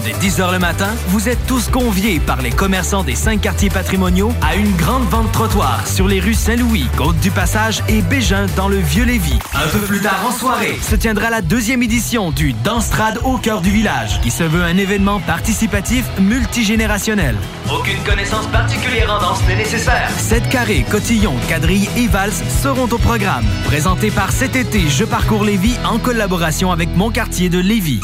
demain 0.00 0.18
10h 0.18 0.52
le 0.52 0.58
matin, 0.58 0.88
vous 1.08 1.28
êtes 1.28 1.44
tous 1.46 1.68
conviés 1.68 2.20
par 2.20 2.42
les 2.42 2.50
commerçants 2.50 3.04
des 3.04 3.14
cinq 3.14 3.40
quartiers 3.40 3.70
patrimoniaux 3.70 4.32
à 4.42 4.56
une 4.56 4.74
grande 4.76 5.04
vente 5.08 5.30
trottoir 5.32 5.86
sur 5.86 6.08
les 6.08 6.20
rues 6.20 6.34
Saint-Louis, 6.34 6.86
Côte-du-Passage 6.96 7.82
et 7.88 8.02
Bégin 8.02 8.46
dans 8.56 8.68
le 8.68 8.76
Vieux-Lévis. 8.76 9.38
Un 9.54 9.68
peu 9.68 9.80
plus 9.80 10.00
tard 10.00 10.24
en 10.26 10.32
soirée, 10.32 10.78
se 10.82 10.96
tiendra 10.96 11.30
la 11.30 11.42
deuxième 11.42 11.82
édition 11.82 12.30
du 12.30 12.52
Danstrad 12.52 13.18
au 13.24 13.38
cœur 13.38 13.60
du 13.60 13.70
village, 13.70 14.20
qui 14.20 14.30
se 14.30 14.42
veut 14.42 14.62
un 14.62 14.76
événement 14.76 15.20
participatif 15.20 16.04
multigénérationnel. 16.20 17.36
Aucune 17.72 18.02
connaissance 18.04 18.46
particulière 18.46 19.12
en 19.12 19.20
danse 19.20 19.40
n'est 19.46 19.56
nécessaire. 19.56 20.10
7 20.16 20.48
carrés, 20.48 20.84
cotillons, 20.90 21.36
quadrilles 21.48 21.88
et 21.96 22.06
valses 22.06 22.42
seront 22.62 22.88
au 22.90 22.98
programme. 22.98 23.44
Présenté 23.66 24.10
par 24.10 24.32
cet 24.32 24.56
été, 24.56 24.88
Je 24.88 25.04
parcours 25.04 25.44
Lévis 25.44 25.76
en 25.84 25.98
collaboration 25.98 26.72
avec 26.72 26.88
Mon 26.96 27.10
quartier 27.10 27.48
de 27.48 27.58
Lévis. 27.58 28.00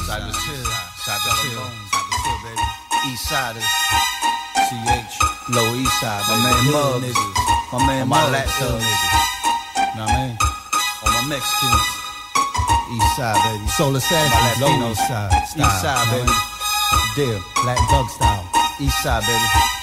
side, 6.00 6.22
my 6.28 6.36
man 6.42 6.72
Mug, 6.72 7.02
my 7.72 7.86
man 7.86 8.08
my 8.08 8.30
Latin 8.30 8.78
niggas, 8.78 9.14
know 9.96 10.04
what 10.04 10.10
I 10.10 10.26
mean? 10.26 10.36
On 11.04 11.10
my 11.12 11.22
Mexicans, 11.28 11.86
East 12.94 13.16
Side 13.16 13.38
baby, 13.44 13.66
Solar 13.68 14.00
Sanchez, 14.00 14.60
Latino 14.60 14.94
side, 14.94 15.32
East 15.56 15.80
Side 15.82 16.06
baby, 16.10 16.32
deal, 17.16 17.40
Black 17.62 17.78
Bug 17.90 18.08
style, 18.10 18.44
East 18.80 19.02
Side 19.02 19.22
baby. 19.26 19.73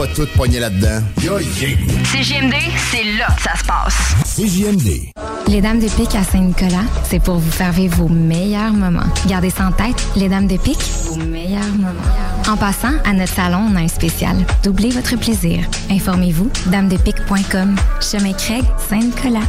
pas 0.00 0.06
tout 0.06 0.26
là-dedans. 0.58 1.02
CJMD, 1.18 2.54
c'est 2.90 3.04
là 3.18 3.26
que 3.36 3.42
ça 3.42 3.54
se 3.54 3.64
passe. 3.64 4.14
CJMD. 4.34 5.10
Les 5.46 5.60
Dames 5.60 5.78
de 5.78 5.88
Pique 5.88 6.14
à 6.14 6.24
Saint-Nicolas, 6.24 6.84
c'est 7.04 7.22
pour 7.22 7.36
vous 7.36 7.50
faire 7.50 7.70
vivre 7.72 7.96
vos 7.96 8.08
meilleurs 8.08 8.72
moments. 8.72 9.04
Gardez 9.26 9.50
ça 9.50 9.66
en 9.66 9.72
tête, 9.72 10.02
les 10.16 10.30
Dames 10.30 10.46
de 10.46 10.56
Pique, 10.56 10.80
vos 11.04 11.16
meilleurs 11.16 11.74
moments. 11.74 12.00
En 12.48 12.56
passant, 12.56 12.94
à 13.04 13.12
notre 13.12 13.34
salon, 13.34 13.68
on 13.70 13.76
a 13.76 13.80
un 13.80 13.88
spécial. 13.88 14.36
Doublez 14.62 14.88
votre 14.88 15.16
plaisir. 15.16 15.64
Informez-vous, 15.90 16.50
damesdepique.com. 16.66 17.76
Chemin 18.00 18.32
Craig, 18.32 18.64
Saint-Nicolas. 18.88 19.46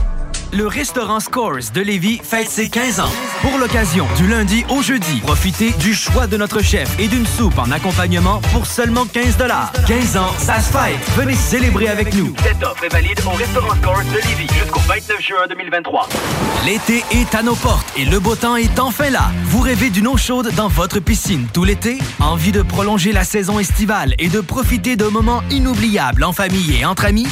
Le 0.51 0.67
restaurant 0.67 1.21
Scores 1.21 1.71
de 1.73 1.79
Lévis 1.79 2.19
fête 2.21 2.49
ses 2.49 2.67
15 2.67 2.99
ans. 2.99 3.30
Pour 3.41 3.57
l'occasion, 3.57 4.07
du 4.17 4.27
lundi 4.27 4.63
au 4.69 4.83
jeudi, 4.83 5.19
profitez 5.21 5.71
du 5.71 5.95
choix 5.95 6.27
de 6.27 6.37
notre 6.37 6.61
chef 6.61 6.87
et 6.99 7.07
d'une 7.07 7.25
soupe 7.25 7.57
en 7.57 7.71
accompagnement 7.71 8.39
pour 8.53 8.67
seulement 8.67 9.07
15 9.07 9.37
15 9.87 10.17
ans, 10.17 10.29
ça 10.37 10.59
se 10.59 10.71
fête. 10.71 10.99
Venez 11.17 11.33
célébrer 11.33 11.87
avec 11.87 12.13
nous. 12.13 12.35
Cette 12.43 12.61
offre 12.61 12.83
est 12.83 12.89
valide 12.89 13.19
au 13.25 13.31
restaurant 13.31 13.75
Scores 13.81 14.03
de 14.03 14.27
Lévis 14.27 14.47
jusqu'au 14.53 14.79
29 14.81 15.21
juin 15.21 15.47
2023. 15.49 16.09
L'été 16.65 17.03
est 17.09 17.33
à 17.33 17.41
nos 17.41 17.55
portes 17.55 17.91
et 17.97 18.05
le 18.05 18.19
beau 18.19 18.35
temps 18.35 18.57
est 18.57 18.79
enfin 18.79 19.09
là. 19.09 19.31
Vous 19.45 19.61
rêvez 19.61 19.89
d'une 19.89 20.07
eau 20.07 20.17
chaude 20.17 20.53
dans 20.55 20.67
votre 20.67 20.99
piscine 20.99 21.47
tout 21.51 21.63
l'été? 21.63 21.97
Envie 22.19 22.51
de 22.51 22.61
prolonger 22.61 23.11
la 23.11 23.23
saison 23.23 23.57
estivale 23.57 24.13
et 24.19 24.29
de 24.29 24.39
profiter 24.41 24.95
de 24.95 25.05
moments 25.05 25.41
inoubliables 25.49 26.23
en 26.23 26.33
famille 26.33 26.77
et 26.79 26.85
entre 26.85 27.05
amis? 27.05 27.25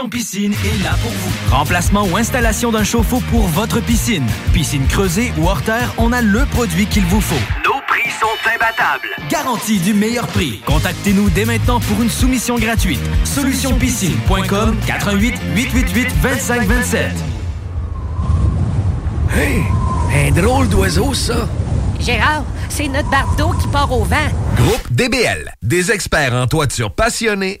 Solution 0.00 0.08
Piscine 0.08 0.52
est 0.52 0.82
là 0.82 0.92
pour 1.02 1.10
vous. 1.10 1.54
Remplacement 1.54 2.04
ou 2.04 2.16
installation 2.16 2.72
d'un 2.72 2.84
chauffe-eau 2.84 3.20
pour 3.30 3.46
votre 3.48 3.80
piscine. 3.80 4.24
Piscine 4.54 4.86
creusée 4.86 5.30
ou 5.36 5.46
hors 5.46 5.60
terre, 5.60 5.92
on 5.98 6.12
a 6.12 6.22
le 6.22 6.46
produit 6.46 6.86
qu'il 6.86 7.04
vous 7.04 7.20
faut. 7.20 7.34
Nos 7.66 7.80
prix 7.86 8.10
sont 8.18 8.48
imbattables. 8.48 9.08
Garantie 9.28 9.78
du 9.78 9.92
meilleur 9.92 10.26
prix. 10.28 10.62
Contactez-nous 10.64 11.28
dès 11.30 11.44
maintenant 11.44 11.80
pour 11.80 12.00
une 12.00 12.08
soumission 12.08 12.58
gratuite. 12.58 13.00
Solutionpiscine.com 13.24 14.76
88 14.86 15.34
888 15.54 16.08
2527. 16.22 17.10
Hey, 19.36 19.62
un 20.14 20.30
drôle 20.30 20.68
d'oiseau, 20.68 21.12
ça. 21.12 21.46
Gérard, 22.00 22.44
c'est 22.70 22.88
notre 22.88 23.10
barbe 23.10 23.36
d'eau 23.36 23.52
qui 23.60 23.68
part 23.68 23.92
au 23.92 24.04
vent. 24.04 24.16
Groupe 24.56 24.90
DBL, 24.92 25.52
des 25.62 25.90
experts 25.92 26.32
en 26.32 26.46
toiture 26.46 26.90
passionnés 26.90 27.60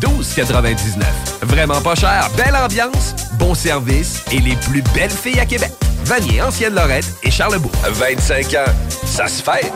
12,99. 0.00 1.04
Vraiment 1.42 1.80
pas 1.80 1.94
cher, 1.94 2.28
belle 2.36 2.56
ambiance, 2.56 3.14
bon 3.38 3.54
service 3.54 4.22
et 4.32 4.38
les 4.38 4.56
plus 4.56 4.82
belles 4.94 5.10
filles 5.10 5.40
à 5.40 5.46
Québec. 5.46 5.72
Vanier, 6.04 6.40
Ancienne-Lorette 6.42 7.06
et 7.22 7.30
Charlebourg. 7.30 7.72
25 7.84 8.54
ans, 8.54 8.72
ça 9.04 9.28
se 9.28 9.42
fête. 9.42 9.72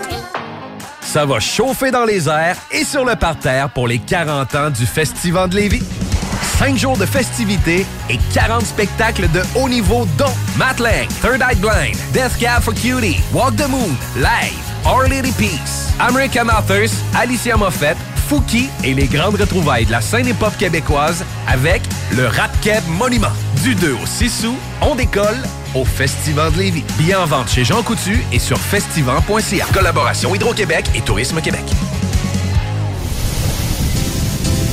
Ça 1.00 1.26
va 1.26 1.40
chauffer 1.40 1.90
dans 1.90 2.04
les 2.04 2.28
airs 2.28 2.56
et 2.70 2.84
sur 2.84 3.04
le 3.04 3.16
parterre 3.16 3.68
pour 3.70 3.86
les 3.86 3.98
40 3.98 4.54
ans 4.54 4.70
du 4.70 4.86
Festival 4.86 5.50
de 5.50 5.56
Lévis. 5.56 5.82
5 6.58 6.76
jours 6.78 6.96
de 6.96 7.06
festivités 7.06 7.84
et 8.08 8.18
40 8.32 8.64
spectacles 8.64 9.28
de 9.32 9.42
haut 9.56 9.68
niveau 9.68 10.06
dont 10.16 10.32
Matt 10.56 10.78
Lang, 10.78 11.08
Third 11.20 11.42
Eye 11.42 11.56
Blind, 11.56 11.96
Death 12.12 12.38
Cab 12.38 12.62
for 12.62 12.72
Cutie, 12.72 13.20
Walk 13.32 13.56
the 13.56 13.68
Moon, 13.68 13.96
Live, 14.16 14.62
Our 14.86 15.08
Lady 15.08 15.32
Peace, 15.32 15.92
American 15.98 16.48
Authors, 16.48 16.92
Alicia 17.14 17.56
Moffett, 17.56 17.96
Fouki 18.32 18.70
et 18.82 18.94
les 18.94 19.08
grandes 19.08 19.38
retrouvailles 19.38 19.84
de 19.84 19.90
la 19.90 20.00
scène 20.00 20.26
hip-hop 20.26 20.56
québécoise 20.56 21.22
avec 21.46 21.82
le 22.16 22.28
Rap 22.28 22.50
Monument. 22.88 23.28
Du 23.62 23.74
2 23.74 23.92
au 23.92 24.06
6 24.06 24.46
août, 24.46 24.56
on 24.80 24.94
décolle 24.94 25.36
au 25.74 25.84
Festival 25.84 26.50
de 26.52 26.60
Lévis. 26.60 26.82
Billets 26.96 27.14
en 27.14 27.26
vente 27.26 27.50
chez 27.50 27.62
Jean 27.62 27.82
Coutu 27.82 28.24
et 28.32 28.38
sur 28.38 28.56
festival.ca. 28.56 29.66
Collaboration 29.74 30.34
Hydro-Québec 30.34 30.86
et 30.94 31.02
Tourisme 31.02 31.42
Québec. 31.42 31.60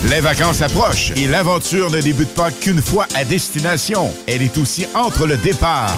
Les 0.09 0.21
vacances 0.21 0.61
approchent 0.61 1.11
et 1.17 1.27
l'aventure 1.27 1.91
ne 1.91 1.99
débute 1.99 2.33
pas 2.33 2.51
qu'une 2.51 2.81
fois 2.81 3.07
à 3.13 3.25
destination. 3.25 4.09
Elle 4.25 4.41
est 4.41 4.57
aussi 4.57 4.87
entre 4.95 5.27
le 5.27 5.35
départ 5.35 5.97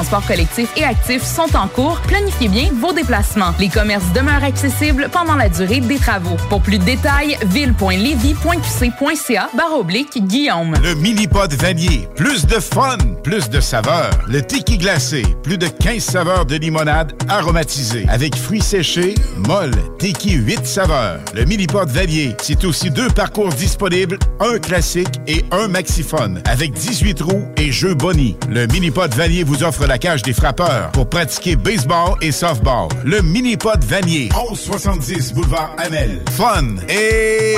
collectifs 0.09 0.71
et 0.75 0.83
actifs 0.83 1.23
sont 1.23 1.55
en 1.55 1.67
cours. 1.67 1.99
Planifiez 2.07 2.47
bien 2.47 2.69
vos 2.73 2.93
déplacements. 2.93 3.53
Les 3.59 3.69
commerces 3.69 4.11
demeurent 4.13 4.43
accessibles 4.43 5.09
pendant 5.11 5.35
la 5.35 5.49
durée 5.49 5.79
des 5.79 5.97
travaux. 5.97 6.37
Pour 6.49 6.61
plus 6.61 6.79
de 6.79 6.83
détails, 6.83 7.37
ville.levy.qc.ca 7.45 9.49
barre 9.55 9.77
oblique 9.77 10.25
Guillaume. 10.25 10.73
Le 10.83 10.95
mini-pod 10.95 11.53
vanier. 11.53 12.07
Plus 12.15 12.45
de 12.45 12.59
fun, 12.59 12.97
plus 13.23 13.49
de 13.49 13.59
saveurs. 13.59 14.11
Le 14.27 14.41
tiki 14.41 14.77
glacé. 14.77 15.23
Plus 15.43 15.57
de 15.57 15.67
15 15.67 16.03
saveurs 16.03 16.45
de 16.45 16.55
limonade 16.55 17.13
aromatisée. 17.29 18.05
Avec 18.09 18.35
fruits 18.35 18.61
séchés, 18.61 19.15
molle, 19.37 19.71
tiki 19.99 20.33
8 20.33 20.65
saveurs. 20.65 21.19
Le 21.33 21.45
mini-pod 21.45 21.89
vanier. 21.89 22.35
C'est 22.41 22.63
aussi 22.65 22.89
deux 22.89 23.09
parcours 23.09 23.49
disponibles, 23.49 24.17
un 24.39 24.57
classique 24.59 25.21
et 25.27 25.45
un 25.51 25.67
maxiphone. 25.67 26.41
Avec 26.45 26.73
18 26.73 27.21
roues 27.21 27.45
et 27.57 27.71
jeux 27.71 27.93
boni. 27.93 28.37
Le 28.49 28.67
mini-pod 28.67 29.13
vanier 29.13 29.43
vous 29.43 29.63
offre 29.63 29.85
la 29.91 29.97
cage 29.97 30.21
des 30.21 30.31
frappeurs 30.31 30.89
pour 30.93 31.09
pratiquer 31.09 31.57
baseball 31.57 32.15
et 32.21 32.31
softball. 32.31 32.87
Le 33.03 33.21
mini-pod 33.21 33.83
vanier. 33.83 34.29
1170 34.33 35.33
boulevard 35.33 35.75
Amel. 35.77 36.21
Fun 36.31 36.77
et... 36.87 37.57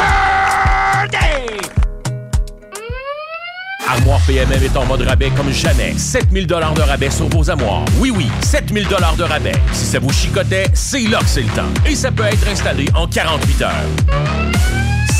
Armoire 3.87 4.19
PMM 4.25 4.63
est 4.63 4.75
en 4.75 4.83
mode 4.85 5.03
rabais 5.03 5.29
comme 5.37 5.51
jamais. 5.51 5.93
7000 5.95 6.47
dollars 6.47 6.73
de 6.73 6.81
rabais 6.81 7.11
sur 7.11 7.29
vos 7.29 7.47
armoires. 7.51 7.85
Oui, 7.99 8.09
oui, 8.09 8.27
7000 8.41 8.87
dollars 8.87 9.15
de 9.15 9.25
rabais. 9.25 9.53
Si 9.71 9.85
ça 9.85 9.99
vous 9.99 10.11
chicotait, 10.11 10.65
c'est 10.73 11.01
là 11.01 11.19
que 11.19 11.27
c'est 11.27 11.43
le 11.43 11.49
temps. 11.49 11.69
Et 11.85 11.93
ça 11.93 12.11
peut 12.11 12.23
être 12.23 12.47
installé 12.47 12.87
en 12.95 13.05
48 13.05 13.61
heures. 13.61 13.71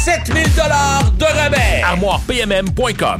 7000 0.03 0.52
dollars 0.56 1.11
de 1.19 1.26
rabais. 1.26 1.84
ArmoirePMM.com 1.84 3.19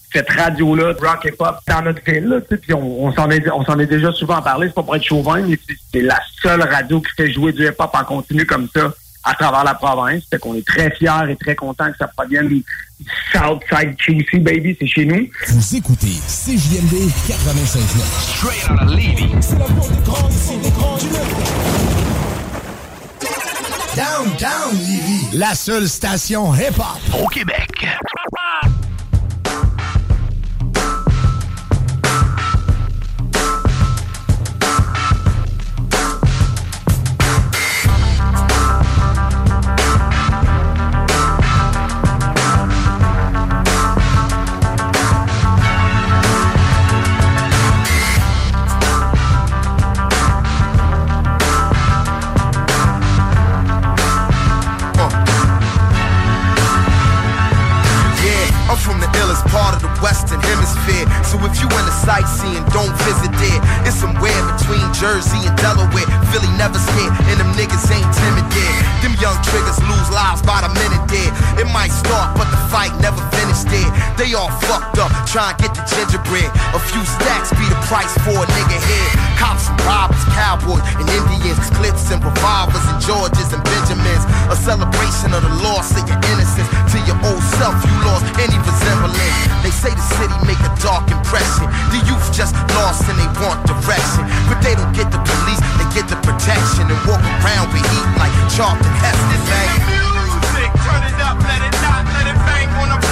cette 0.13 0.29
radio-là, 0.29 0.93
de 0.93 0.99
rock 0.99 1.25
et 1.25 1.31
pop, 1.31 1.57
dans 1.67 1.81
notre 1.83 2.01
ville. 2.03 2.25
Là, 2.25 2.41
tu 2.41 2.47
sais, 2.49 2.57
puis 2.57 2.73
on, 2.73 3.05
on 3.05 3.13
s'en 3.13 3.29
est, 3.29 3.49
on 3.51 3.63
s'en 3.63 3.79
est 3.79 3.85
déjà 3.85 4.11
souvent 4.11 4.41
parlé. 4.41 4.67
C'est 4.67 4.73
pas 4.75 4.83
pour 4.83 4.95
être 4.95 5.03
chauvin, 5.05 5.41
mais 5.41 5.57
c'est- 5.93 6.01
la 6.01 6.19
seule 6.41 6.61
radio 6.61 6.99
qui 7.01 7.11
fait 7.15 7.31
jouer 7.31 7.53
du 7.53 7.65
hip-hop 7.65 7.89
en 7.93 8.03
continu 8.03 8.45
comme 8.45 8.67
ça 8.75 8.91
à 9.23 9.33
travers 9.35 9.63
la 9.63 9.73
province. 9.75 10.23
Fait 10.29 10.39
qu'on 10.39 10.55
est 10.55 10.65
très 10.65 10.89
fiers 10.91 11.29
et 11.29 11.35
très 11.35 11.55
contents 11.55 11.91
que 11.91 11.97
ça 11.97 12.07
provienne 12.07 12.47
du 12.49 12.63
Southside 13.31 13.95
QC, 13.97 14.39
baby. 14.39 14.75
C'est 14.79 14.87
chez 14.87 15.05
nous. 15.05 15.27
Vous 15.47 15.75
écoutez 15.75 16.07
CJMD 16.27 17.09
96.9. 17.27 18.01
Straight 18.37 18.69
out 18.71 18.81
of 18.81 18.91
Levy. 18.95 19.29
C'est 19.41 19.57
la 19.59 19.65
voix 19.65 19.87
des 19.87 20.01
grands 20.03 20.29
ici, 20.29 20.57
des 20.63 20.69
grands 20.71 20.97
du 20.97 21.05
Downtown 23.95 24.73
Lévis, 24.73 25.37
la 25.37 25.53
seule 25.53 25.87
station 25.87 26.53
hip-hop 26.55 27.21
Au 27.21 27.27
Québec. 27.27 27.85
I'm 58.71 58.79
from 58.79 59.03
the 59.03 59.11
illest 59.19 59.43
part 59.51 59.75
of 59.75 59.83
the 59.83 59.91
Western 59.99 60.39
Hemisphere. 60.39 61.03
So 61.27 61.35
if 61.43 61.59
you 61.59 61.67
into 61.67 61.91
sightseeing, 62.07 62.63
don't 62.71 62.95
visit 63.03 63.27
there. 63.35 63.59
It's 63.83 63.99
somewhere 63.99 64.31
between 64.55 64.87
Jersey 64.95 65.43
and 65.43 65.51
Delaware. 65.59 66.07
Philly 66.31 66.47
never 66.55 66.79
scared, 66.79 67.11
and 67.27 67.35
them 67.35 67.51
niggas 67.59 67.83
ain't 67.91 68.07
timid 68.15 68.47
there. 68.47 68.75
Them 69.03 69.19
young 69.19 69.35
triggers 69.43 69.75
lose 69.83 70.07
lives 70.15 70.39
by 70.47 70.63
the 70.63 70.71
minute 70.71 71.03
there. 71.11 71.31
It 71.59 71.67
might 71.75 71.91
start, 71.91 72.31
but 72.39 72.47
the 72.47 72.55
fight 72.71 72.95
never 73.03 73.19
finished 73.35 73.67
there. 73.67 73.91
They 74.15 74.31
all 74.39 74.47
fucked 74.63 75.03
up, 75.03 75.11
trying 75.27 75.59
to 75.59 75.67
get 75.67 75.75
the 75.75 75.83
gingerbread. 75.91 76.47
A 76.71 76.79
few 76.79 77.03
stacks 77.03 77.51
be 77.51 77.67
the 77.67 77.79
price 77.91 78.15
for 78.23 78.39
a 78.39 78.47
nigga 78.55 78.79
head. 78.79 79.11
Cops 79.35 79.67
and 79.67 79.75
robbers, 79.83 80.23
cowboys 80.31 80.79
and 80.95 81.11
Indians, 81.11 81.59
clips 81.75 82.07
and 82.07 82.23
revolvers 82.23 82.87
and 82.87 83.03
Georges 83.03 83.51
and 83.51 83.59
Benjamins. 83.67 84.23
A 84.47 84.55
celebration 84.55 85.35
of 85.35 85.43
the 85.43 85.53
loss 85.59 85.91
of 85.99 86.07
your 86.07 86.21
innocence. 86.31 86.71
To 86.95 86.97
your 87.03 87.19
old 87.27 87.43
self, 87.59 87.75
you 87.83 87.95
lost 88.07 88.23
any 88.39 88.60
They 89.61 89.69
say 89.69 89.93
the 89.93 90.01
city 90.17 90.33
make 90.45 90.59
a 90.65 90.73
dark 90.81 91.05
impression. 91.11 91.69
The 91.93 92.01
youth 92.09 92.33
just 92.33 92.57
lost 92.73 93.05
and 93.05 93.17
they 93.17 93.29
want 93.37 93.61
direction. 93.69 94.25
But 94.49 94.57
they 94.65 94.73
don't 94.73 94.91
get 94.93 95.11
the 95.13 95.21
police, 95.21 95.61
they 95.77 95.87
get 95.93 96.09
the 96.09 96.17
protection. 96.25 96.89
And 96.89 96.97
walk 97.05 97.21
around 97.45 97.69
with 97.69 97.85
heat 97.85 98.07
like 98.17 98.33
Charlton 98.49 98.93
Heston, 98.99 99.41
man. 99.45 99.69
Music, 99.85 100.71
turn 100.81 101.03
it 101.05 101.17
up, 101.21 101.37
let 101.45 101.61
it 101.61 101.75
not, 101.85 102.03
let 102.09 102.25
it 102.25 102.37
bang 102.49 102.69
on 102.81 102.89
the 102.89 103.10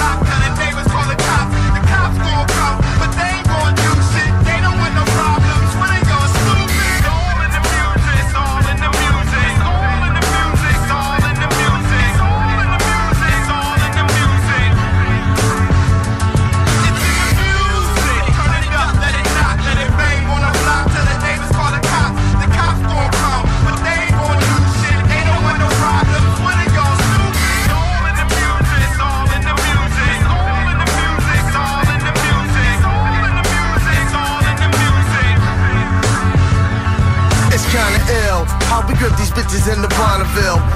bitches 39.50 39.72
in 39.72 39.82
the. 39.82 39.89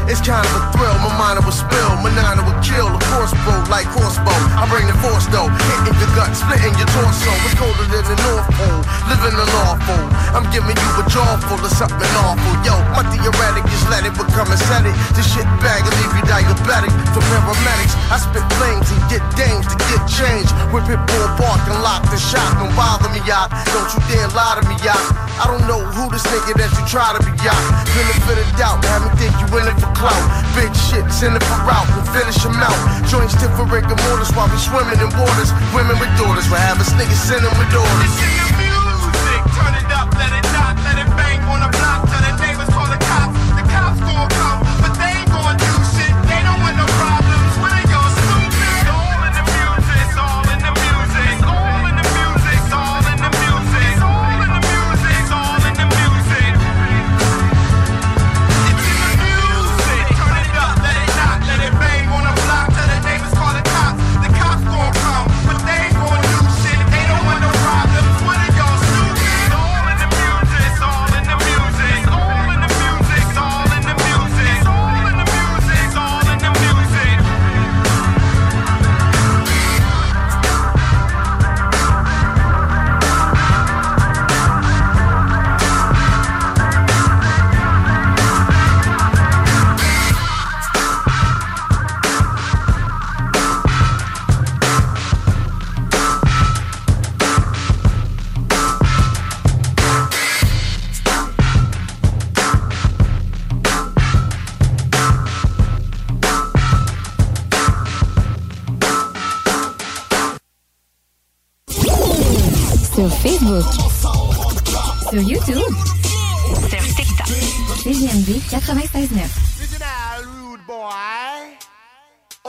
It's 0.05 0.21
kind 0.21 0.45
of 0.45 0.53
a 0.61 0.63
thrill. 0.77 0.97
My 1.01 1.13
mind 1.17 1.41
will 1.41 1.55
spill, 1.55 1.93
my 2.05 2.13
nine 2.13 2.37
will 2.45 2.59
kill. 2.61 2.93
A 2.93 3.01
crossbow 3.09 3.57
like 3.73 3.89
crossbow. 3.89 4.37
I 4.59 4.69
bring 4.69 4.85
the 4.85 4.97
force 5.01 5.25
though, 5.33 5.49
hitting 5.49 5.97
your 5.97 6.13
gut, 6.13 6.33
splitting 6.37 6.77
your 6.77 6.89
torso. 6.93 7.33
It's 7.49 7.57
colder 7.57 7.89
than 7.89 8.05
the 8.05 8.19
North 8.29 8.49
Pole, 8.53 8.83
living 9.09 9.33
an 9.33 9.51
awful. 9.65 10.05
I'm 10.37 10.45
giving 10.53 10.77
you 10.77 10.91
a 11.01 11.05
jaw 11.09 11.41
full 11.49 11.63
of 11.63 11.73
something 11.73 12.13
awful. 12.21 12.55
Yo, 12.67 12.77
my 12.93 13.07
theoretic 13.09 13.65
is 13.73 13.85
let 13.89 14.05
it 14.05 14.13
become 14.13 14.51
a 14.53 14.57
aesthetic. 14.61 14.93
This 15.17 15.25
shit 15.25 15.49
bag 15.65 15.81
and 15.85 15.95
leave 16.05 16.15
you 16.21 16.25
diabetic. 16.29 16.93
For 17.17 17.25
paramedics, 17.33 17.95
I 18.13 18.21
spit 18.21 18.45
flames 18.61 18.89
and 18.93 19.01
get 19.09 19.25
dames 19.41 19.65
to 19.73 19.77
get 19.89 20.03
change. 20.05 20.49
Whip 20.69 20.85
it, 20.93 21.01
bull, 21.09 21.29
bark 21.41 21.65
and 21.65 21.81
lock 21.81 22.05
the 22.13 22.21
shot. 22.21 22.45
Don't 22.61 22.73
bother 22.77 23.09
me, 23.09 23.25
yacht. 23.25 23.49
Don't 23.73 23.89
you 23.89 24.01
dare 24.13 24.29
lie 24.37 24.61
to 24.61 24.65
me, 24.69 24.77
yacht. 24.85 25.01
I 25.41 25.51
don't 25.51 25.67
know 25.67 25.83
who 25.83 26.13
this 26.13 26.23
nigga 26.31 26.55
that 26.61 26.71
you 26.77 26.85
try 26.87 27.11
to 27.17 27.21
be, 27.25 27.33
yacht. 27.43 27.65
Benefit 27.97 28.39
of 28.39 28.49
doubt, 28.55 28.85
have 28.87 29.03
me 29.03 29.11
think 29.19 29.35
you 29.43 29.49
in 29.59 29.67
it 29.67 29.77
for 29.83 29.91
clout. 30.05 30.29
Big 30.53 30.73
shits 30.77 31.25
in 31.25 31.33
the 31.33 31.41
out, 31.65 31.89
we'll 31.97 32.05
finish 32.13 32.37
them 32.45 32.61
out. 32.61 32.77
Joints 33.09 33.35
different 33.41 33.73
rigor 33.73 33.97
mortars 34.05 34.31
while 34.37 34.49
we 34.53 34.59
swimming 34.61 35.01
in 35.01 35.11
waters. 35.17 35.51
Women 35.73 35.97
with 35.99 36.13
daughters, 36.21 36.47
we'll 36.53 36.61
have 36.61 36.79
us 36.79 36.93
niggas 36.93 37.21
send 37.25 37.45
them 37.45 37.55
with 37.57 37.73
orders. 37.73 38.84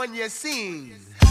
On 0.05 0.13
your 0.13 0.29
scene. 0.29 0.93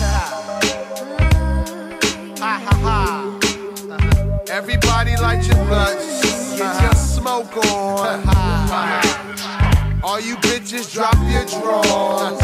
Ah, 2.47 2.59
ha 2.59 2.59
ha 2.59 2.75
ha. 2.83 4.43
Everybody 4.51 5.17
light 5.17 5.47
your 5.47 5.65
blunts. 5.67 6.51
Get 6.51 6.59
your 6.59 6.67
uh-huh. 6.67 6.95
smoke 6.95 7.57
on. 7.57 8.29
Uh-huh. 8.29 10.01
All 10.03 10.21
you 10.21 10.35
bitches 10.37 10.93
drop 10.93 11.15
your 11.31 11.47
drawers. 11.47 12.41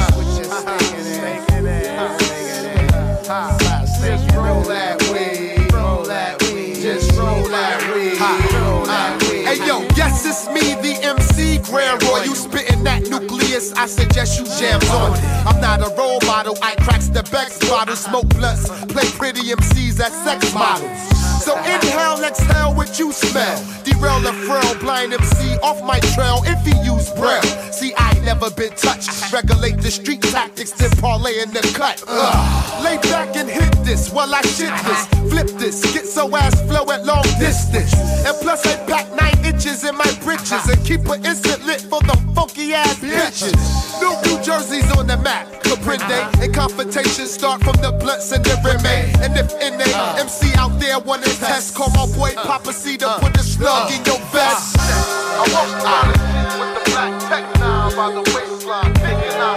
Just 4.00 4.30
roll 4.34 4.62
that 4.62 5.02
weed. 5.12 5.72
Roll 5.72 6.04
that 6.04 6.40
weed. 6.44 6.76
Just 6.76 7.12
roll 7.18 7.42
that 7.48 7.82
weed. 7.92 8.20
Roll 8.54 8.86
that 8.86 9.20
weed. 9.24 9.46
Hey 9.46 9.66
yo, 9.66 9.82
yes 9.96 10.24
it's 10.24 10.46
me, 10.48 10.74
the 10.80 10.94
MC 11.04 11.29
Grand 11.60 12.02
Roy. 12.04 12.24
You 12.24 12.34
spitting 12.34 12.82
that 12.84 13.02
nucleus? 13.08 13.72
I 13.74 13.86
suggest 13.86 14.38
you 14.38 14.46
jams 14.58 14.88
on. 14.90 15.12
it. 15.14 15.24
I'm 15.46 15.60
not 15.60 15.80
a 15.80 15.94
role 15.96 16.20
model. 16.26 16.56
I 16.62 16.74
cracks 16.76 17.08
the 17.08 17.22
Bex 17.30 17.58
bottle, 17.68 17.96
smoke 17.96 18.28
blunts, 18.30 18.68
play 18.86 19.08
pretty 19.12 19.42
MCs 19.50 20.00
as 20.00 20.12
sex 20.24 20.52
models. 20.54 21.19
So 21.40 21.56
inhale, 21.56 22.22
exhale 22.22 22.74
what 22.74 22.98
you 22.98 23.12
smell. 23.12 23.56
Derail 23.82 24.20
the 24.20 24.32
frail 24.44 24.74
blind 24.78 25.14
MC 25.14 25.56
off 25.62 25.82
my 25.82 25.98
trail 26.14 26.42
if 26.44 26.60
he 26.66 26.76
use 26.84 27.10
braille. 27.18 27.42
See, 27.72 27.94
I 27.96 28.12
never 28.24 28.50
been 28.50 28.74
touched. 28.76 29.32
Regulate 29.32 29.78
the 29.78 29.90
street 29.90 30.20
tactics, 30.20 30.72
then 30.72 30.90
parlay 31.00 31.40
in 31.40 31.50
the 31.50 31.62
cut. 31.74 32.04
Ugh. 32.06 32.84
Lay 32.84 32.98
back 33.10 33.34
and 33.36 33.48
hit 33.48 33.72
this 33.84 34.12
while 34.12 34.34
I 34.34 34.42
shit 34.42 34.74
this. 34.84 35.06
Flip 35.30 35.48
this, 35.58 35.80
get 35.94 36.06
so 36.06 36.36
ass 36.36 36.60
flow 36.68 36.84
at 36.92 37.06
long 37.06 37.24
distance. 37.38 37.94
And 38.26 38.36
plus, 38.42 38.66
I 38.66 38.76
pack 38.84 39.10
nine 39.16 39.42
inches 39.44 39.84
in 39.84 39.96
my 39.96 40.10
britches 40.22 40.68
and 40.68 40.84
keep 40.84 41.08
an 41.08 41.24
instant 41.24 41.64
lit 41.64 41.80
for 41.80 42.00
the 42.02 42.16
funky 42.34 42.74
ass 42.74 42.98
bitches. 43.00 43.56
New 44.00 44.12
New 44.28 44.42
Jersey's 44.42 44.90
on 44.96 45.06
the 45.06 45.16
map. 45.16 45.48
Comprende? 45.62 46.42
And 46.42 46.52
confrontations 46.54 47.30
start 47.30 47.62
from 47.62 47.76
the 47.80 47.92
blunts 47.92 48.32
and 48.32 48.44
the 48.44 48.56
remain. 48.64 49.08
And 49.22 49.36
if 49.36 49.48
NA 49.60 50.18
MC 50.18 50.52
out 50.56 50.78
there 50.80 50.98
wanna 50.98 51.29
test, 51.38 51.74
call 51.74 51.90
my 51.90 52.06
boy 52.16 52.34
Papa 52.34 52.72
C 52.72 52.96
to 52.98 53.08
put 53.20 53.34
the 53.34 53.42
slug 53.42 53.90
in 53.92 54.04
your 54.04 54.18
vest. 54.32 54.76
I 54.78 55.44
walk 55.54 55.70
around 55.80 56.12
with 56.60 56.72
the 56.76 56.82
black 56.90 57.12
tech 57.28 57.44
now 57.58 57.90
by 57.94 58.12
the 58.12 58.22
waistline, 58.34 58.92
picking 58.94 59.38
out 59.40 59.56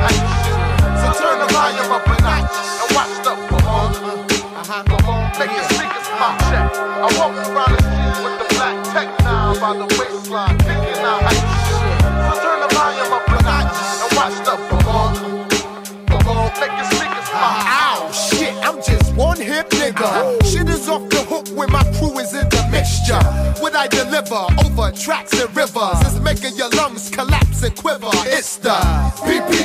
So 1.02 1.08
turn 1.20 1.40
the 1.40 1.48
volume 1.52 1.92
up 1.92 2.08
a 2.08 2.16
notch 2.22 2.56
and 2.82 2.90
watch 2.96 3.16
the 3.26 3.34
boom. 3.50 3.64
Uh-huh. 4.54 4.84
Boom, 4.88 5.24
make 5.40 5.52
your 5.52 5.68
speakers 5.76 6.08
pop. 6.16 6.40
Check. 6.48 6.72
I 6.78 7.08
walk 7.20 7.36
I 23.84 23.88
deliver 23.88 24.48
over 24.66 24.96
tracks 24.96 25.34
and 25.34 25.54
rivers 25.54 26.00
is 26.08 26.18
making 26.22 26.56
your 26.56 26.70
lungs 26.70 27.10
collapse 27.10 27.64
and 27.64 27.76
quiver. 27.76 28.08
It's 28.28 28.56
the 28.56 28.70
PPP 28.70 29.63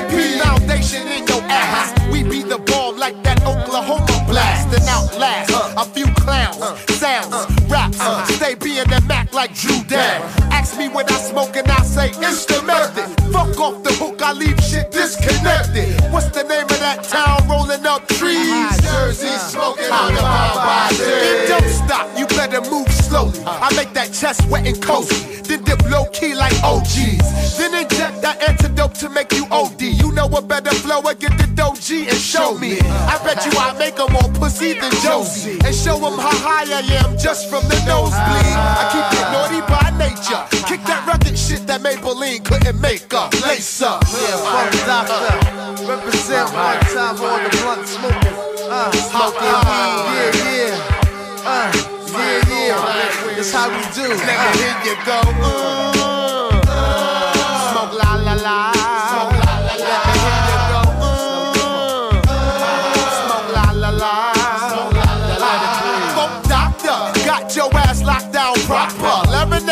slowly. 23.18 23.44
I 23.46 23.74
make 23.76 23.92
that 23.94 24.12
chest 24.12 24.48
wet 24.50 24.66
and 24.66 24.80
cozy. 24.82 25.42
Then 25.42 25.64
dip 25.64 25.82
low 25.90 26.04
key 26.12 26.34
like 26.34 26.54
OGs. 26.62 27.56
Then 27.58 27.74
inject 27.74 28.22
that 28.22 28.42
antidote 28.42 28.94
to 28.96 29.08
make 29.08 29.32
you 29.32 29.46
OD. 29.50 29.80
You 29.82 30.12
know 30.12 30.26
a 30.26 30.42
better 30.42 30.74
flower, 30.74 31.14
get 31.14 31.32
the 31.38 31.44
doji 31.44 32.08
and 32.08 32.18
show 32.18 32.56
me. 32.58 32.78
I 32.80 33.18
bet 33.24 33.44
you 33.46 33.52
I 33.58 33.72
make 33.72 33.88
make 33.88 33.98
'em 33.98 34.12
more 34.12 34.30
pussy 34.38 34.74
than 34.74 34.92
Josie. 35.02 35.58
And 35.64 35.74
show 35.74 35.96
'em 35.96 36.18
how 36.18 36.36
high 36.46 36.68
I 36.80 36.82
am 37.02 37.16
just 37.18 37.48
from 37.48 37.64
the 37.68 37.78
nosebleed. 37.86 38.56
I 38.80 38.84
keep 38.92 39.08
it 39.18 39.26
naughty 39.32 39.60
by 39.72 39.88
nature. 39.96 40.42
Kick 40.68 40.84
that 40.84 41.06
rugged 41.06 41.38
shit 41.38 41.66
that 41.66 41.80
Maybelline 41.82 42.44
couldn't 42.44 42.80
make 42.80 43.12
up. 43.14 43.32
Lace 43.42 43.80
up. 43.82 44.04
Yeah, 44.04 44.36
fuck 44.36 44.72
doctor. 44.86 45.86
Represent 45.86 46.52
one 46.52 46.80
time 46.92 47.16
on 47.30 47.44
the 47.44 47.50
blunt 47.56 47.88
smoking. 47.88 48.36
Uh, 48.70 48.92
smoking 48.92 49.37
how 53.58 53.68
we 53.70 53.82
do. 53.92 54.06
Let 54.06 54.38
me 54.38 54.60
hear 54.62 54.76
you 54.86 54.94
go. 55.04 55.18
Uh, 55.42 56.17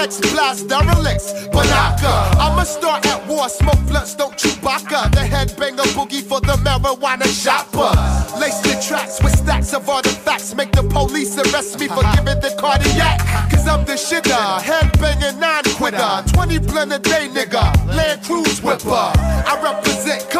Larynx 0.06 0.32
blast, 0.32 0.68
derelicts, 0.68 1.32
Banaka. 1.48 2.36
I'ma 2.38 2.62
start 2.62 3.04
at 3.06 3.26
war, 3.26 3.48
smoke 3.48 3.80
blunts, 3.88 4.14
don't 4.14 4.36
Chewbacca. 4.36 5.10
The 5.10 5.22
headbanger 5.22 5.82
boogie 5.96 6.22
for 6.22 6.40
the 6.40 6.54
marijuana 6.62 7.26
shopper. 7.26 7.90
Lace 8.38 8.60
the 8.60 8.80
tracks 8.86 9.20
with 9.20 9.36
stacks 9.36 9.74
of 9.74 9.88
artifacts. 9.88 10.54
Make 10.54 10.70
the 10.70 10.84
police 10.84 11.36
arrest 11.38 11.80
me 11.80 11.88
for 11.88 12.02
giving 12.14 12.40
the 12.40 12.54
cardiac. 12.56 13.18
Cause 13.50 13.66
I'm 13.66 13.84
the 13.84 13.94
shitter, 13.94 14.58
headbanging 14.60 15.40
non 15.40 15.64
quitter. 15.74 16.22
20 16.32 16.58
blend 16.60 16.92
a 16.92 17.00
day, 17.00 17.28
nigga. 17.28 17.64
Land 17.88 18.22
cruise 18.22 18.62
whipper. 18.62 19.10
I 19.18 19.58
represent, 19.60 20.30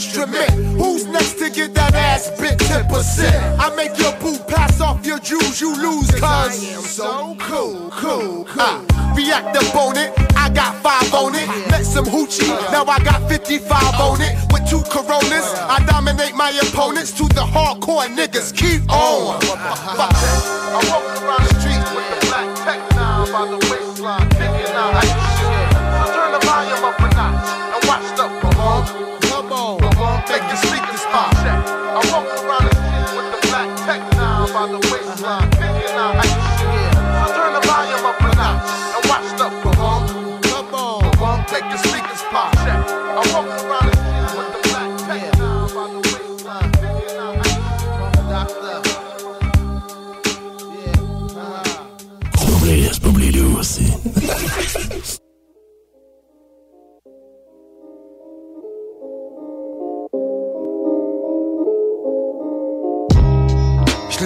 instrument. 0.00 0.50
Who's 0.80 1.04
next 1.06 1.34
to 1.40 1.50
get 1.50 1.74
that 1.74 1.94
ass 1.94 2.30
bit 2.40 2.58
10%? 2.58 3.58
I 3.58 3.74
make 3.76 3.98
your 3.98 4.12
boo 4.16 4.38
pass 4.48 4.80
off 4.80 5.04
your 5.04 5.18
jewels, 5.18 5.60
you 5.60 5.76
lose, 5.76 6.10
cuz. 6.10 6.22
I 6.22 6.46
am 6.72 6.80
so 6.80 7.36
cool, 7.38 7.90
cool, 7.90 8.44
cool. 8.46 8.60
Uh, 8.60 8.80
react 9.14 9.54
up 9.56 9.76
on 9.76 9.98
it, 9.98 10.10
I 10.36 10.48
got 10.48 10.72
five 10.82 11.12
on 11.12 11.34
it. 11.34 11.46
Met 11.70 11.84
some 11.84 12.06
hoochie, 12.06 12.48
now 12.72 12.84
I 12.84 12.98
got 13.04 13.28
55 13.28 14.00
on 14.00 14.22
it. 14.22 14.32
With 14.52 14.64
two 14.70 14.82
coronas, 14.88 15.52
I 15.68 15.84
dominate 15.86 16.34
my 16.34 16.50
opponents 16.64 17.12
to 17.18 17.24
the 17.36 17.44
hardcore 17.44 18.08
niggas. 18.08 18.56
Keep 18.56 18.88
on. 18.90 19.36
I 19.36 20.80
walk 20.88 21.04
around 21.20 21.44
the 21.44 21.60
with 21.94 22.08
the 22.08 22.26
black 22.26 22.48
tech 22.64 22.80
now 22.96 23.26
by 23.32 23.44
the 23.50 23.58
waistline, 23.68 23.79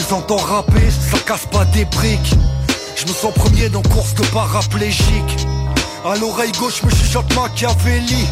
les 0.06 0.12
entends 0.12 0.36
rapper, 0.36 0.90
ça 0.90 1.18
casse 1.18 1.46
pas 1.46 1.64
des 1.66 1.84
briques. 1.84 2.34
Je 2.96 3.06
me 3.06 3.12
sens 3.12 3.32
premier 3.34 3.68
dans 3.68 3.82
course 3.82 4.14
de 4.14 4.24
paraplégique. 4.26 5.46
À 6.04 6.16
l'oreille 6.16 6.52
gauche, 6.52 6.82
me 6.82 6.90
chuchote 6.90 7.32
Machiavelli. 7.34 8.26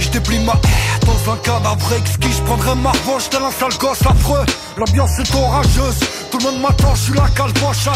Je 0.00 0.08
déplie 0.08 0.38
ma 0.40 0.52
haie 0.52 1.06
dans 1.06 1.32
un 1.32 1.36
cadavre 1.38 1.92
exquis. 1.92 2.32
Je 2.32 2.42
prendrai 2.42 2.74
ma 2.76 2.90
revanche 2.90 3.28
tel 3.30 3.42
un 3.42 3.50
sale 3.50 3.76
gosse 3.78 4.02
affreux. 4.06 4.44
L'ambiance 4.76 5.18
est 5.18 5.34
orageuse, 5.34 6.00
tout 6.30 6.38
le 6.38 6.44
monde 6.44 6.60
m'attend, 6.60 6.94
je 6.94 7.02
suis 7.02 7.14
la 7.14 7.28
calboche 7.28 7.86
à 7.86 7.94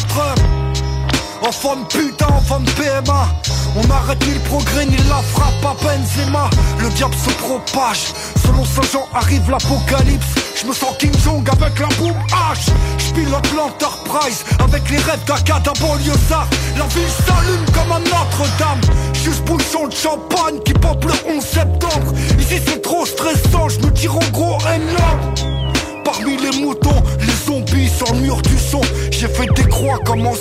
Enfant 1.43 1.77
de 1.77 1.85
putain, 1.87 2.27
enfant 2.29 2.61
de 2.61 2.71
PMA 2.73 3.29
On 3.77 3.91
arrête 3.91 4.27
ni 4.27 4.35
le 4.35 4.41
progrès 4.41 4.87
ni 4.87 4.97
la 5.09 5.23
frappe 5.33 5.65
à 5.65 5.75
Benzema. 5.83 6.51
Le 6.81 6.89
diable 6.91 7.15
se 7.15 7.31
propage. 7.43 8.12
Selon 8.45 8.65
Saint 8.65 8.83
Jean 8.93 9.09
arrive 9.15 9.51
l'apocalypse. 9.51 10.27
Je 10.61 10.67
me 10.67 10.73
sens 10.73 10.95
King 10.99 11.12
Jong 11.25 11.49
avec 11.51 11.79
la 11.79 11.89
boum 11.99 12.15
H. 12.31 12.71
Je 12.99 13.57
l'Enterprise 13.57 14.45
Avec 14.62 14.89
les 14.91 14.99
rêves 14.99 15.25
d'Akada 15.27 15.73
banlieusard 15.81 16.49
La 16.77 16.87
ville 16.87 17.09
s'allume 17.27 17.65
comme 17.75 17.93
un 17.93 18.01
Notre-Dame. 18.01 18.81
Juste 19.15 19.45
bouchon 19.45 19.89
de 19.89 19.95
champagne 19.95 20.61
qui 20.65 20.73
pop 20.75 21.05
le 21.05 21.37
11 21.37 21.45
septembre. 21.45 22.12
Ici 22.39 22.61
c'est 22.67 22.83
trop 22.83 23.05
stressant, 23.07 23.69
je 23.69 23.81
me 23.81 23.93
tire 23.93 24.15
en 24.15 24.31
gros 24.33 24.59
énorme. 24.61 25.35
Parmi 26.05 26.37
les 26.37 26.61
moutons, 26.61 27.03
les 27.21 27.47
zombies 27.47 27.89
sur 27.89 28.12
le 28.15 28.21
mur 28.21 28.41
vois 29.91 29.99
comment 30.05 30.35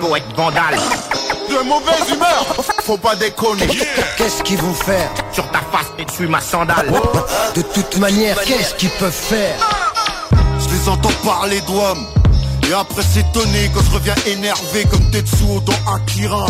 Poète 0.00 0.24
vandale. 0.36 0.78
De 1.48 1.64
mauvaise 1.64 2.14
humeur, 2.14 2.46
faut 2.82 2.96
pas 2.96 3.16
déconner. 3.16 3.66
Qu'est-ce 4.16 4.42
qu'ils 4.42 4.58
vont 4.58 4.74
faire? 4.74 5.10
Sur 5.32 5.50
ta 5.50 5.60
face, 5.72 5.86
et 5.98 6.04
dessus 6.04 6.28
ma 6.28 6.40
sandale. 6.40 6.92
De 7.54 7.62
toute 7.62 7.96
manière, 7.98 8.40
qu'est-ce 8.42 8.74
qu'ils 8.74 8.90
peuvent 8.90 9.10
faire? 9.12 9.56
Je 10.60 10.68
les 10.68 10.88
entends 10.88 11.08
parler 11.24 11.60
d'hommes. 11.62 12.06
Et 12.68 12.72
après 12.74 13.02
s'étonner 13.02 13.70
quand 13.74 13.80
je 13.82 13.94
reviens 13.94 14.14
énervé 14.26 14.84
comme 14.90 15.10
Tetsuo 15.10 15.60
dans 15.60 15.94
Akira 15.94 16.46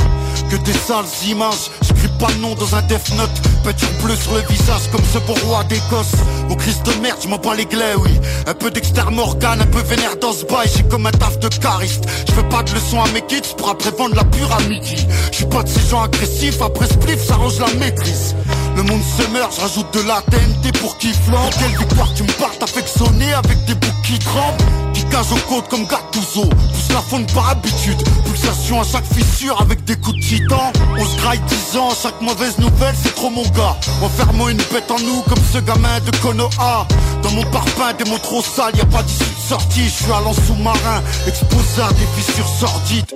Que 0.50 0.56
des 0.56 0.72
sales 0.72 1.04
images, 1.28 1.70
j'écris 1.98 2.18
pas 2.18 2.28
le 2.28 2.40
nom 2.40 2.54
dans 2.54 2.74
un 2.74 2.82
death 2.82 3.14
note. 3.16 3.30
Peinture 3.64 3.88
bleue 4.02 4.16
sur 4.16 4.34
le 4.34 4.40
visage 4.48 4.90
comme 4.90 5.04
ce 5.12 5.18
beau 5.18 5.34
roi 5.46 5.64
d'Écosse. 5.64 6.12
Au 6.50 6.56
Christ 6.56 6.84
de 6.86 7.00
merde, 7.00 7.18
je 7.22 7.28
m'en 7.28 7.38
bats 7.38 7.54
les 7.54 7.66
glaies, 7.66 7.94
oui. 7.98 8.10
Un 8.46 8.54
peu 8.54 8.70
d'externe 8.70 9.14
Morgan, 9.14 9.60
un 9.60 9.66
peu 9.66 9.80
vénère 9.80 10.16
dans 10.20 10.32
ce 10.32 10.44
bail. 10.44 10.68
J'ai 10.74 10.84
comme 10.84 11.06
un 11.06 11.10
taf 11.10 11.38
de 11.38 11.48
chariste 11.62 12.04
Je 12.26 12.32
fais 12.32 12.48
pas 12.48 12.62
de 12.62 12.74
leçons 12.74 13.02
à 13.02 13.08
mes 13.08 13.22
kids 13.22 13.54
pour 13.56 13.70
après 13.70 13.90
vendre 13.90 14.14
la 14.14 14.24
pure 14.24 14.52
à 14.52 14.60
midi. 14.68 15.06
Je 15.30 15.36
suis 15.36 15.46
pas 15.46 15.62
de 15.62 15.68
ces 15.68 15.88
gens 15.88 16.02
agressifs, 16.02 16.60
après 16.62 16.86
spliff 16.86 17.24
ça 17.24 17.36
range 17.36 17.58
la 17.58 17.72
maîtrise. 17.74 18.34
Le 18.76 18.82
monde 18.82 19.02
se 19.02 19.28
meurt, 19.32 19.54
je 19.54 19.60
rajoute 19.60 19.92
de 19.94 20.06
la 20.06 20.22
TNT 20.30 20.72
pour 20.78 20.96
qu'il 20.98 21.12
flambe 21.12 21.50
Quelle 21.58 21.76
victoire 21.76 22.12
tu 22.14 22.22
me 22.22 22.32
parles 22.32 22.52
affectionné 22.60 23.32
avec 23.32 23.64
des 23.64 23.74
boucs 23.74 24.02
qui 24.04 24.18
tremblent 24.18 24.87
Qui 24.98 25.04
cagent 25.04 25.30
aux 25.30 25.48
côtes 25.48 25.68
comme 25.68 25.86
Gattuso. 25.86 26.46
Pousse 26.46 26.92
la 26.92 27.00
fonte 27.00 27.32
par 27.32 27.50
habitude. 27.50 28.02
Pulsation 28.24 28.80
à 28.80 28.84
chaque 28.84 29.04
fissure 29.04 29.56
avec 29.60 29.84
des 29.84 29.94
coups 29.94 30.16
de 30.16 30.20
titan. 30.20 30.72
On 30.98 31.04
se 31.04 31.16
graille 31.18 31.40
10 31.72 31.78
ans, 31.78 31.90
chaque 32.02 32.20
mauvaise 32.20 32.58
nouvelle 32.58 32.96
c'est 33.00 33.14
trop 33.14 33.30
mon 33.30 33.44
gars. 33.44 33.76
Enfermons 34.02 34.48
une 34.48 34.56
bête 34.56 34.90
en 34.90 34.98
nous 34.98 35.22
comme 35.22 35.38
ce 35.52 35.58
gamin 35.58 36.00
de 36.00 36.10
Konoha. 36.16 36.88
Dans 37.22 37.30
mon 37.30 37.44
parpaing, 37.44 37.92
des 37.96 38.10
mots 38.10 38.18
trop 38.18 38.42
sales, 38.42 38.74
y 38.76 38.80
a 38.80 38.86
pas 38.86 39.04
d'issue 39.04 39.22
de 39.22 39.48
sortie. 39.48 39.84
Je 39.84 40.02
suis 40.02 40.12
allant 40.12 40.32
sous-marin, 40.32 41.02
exposé 41.28 41.82
à 41.82 41.92
des 41.92 42.20
fissures 42.20 42.48
sordides. 42.48 43.14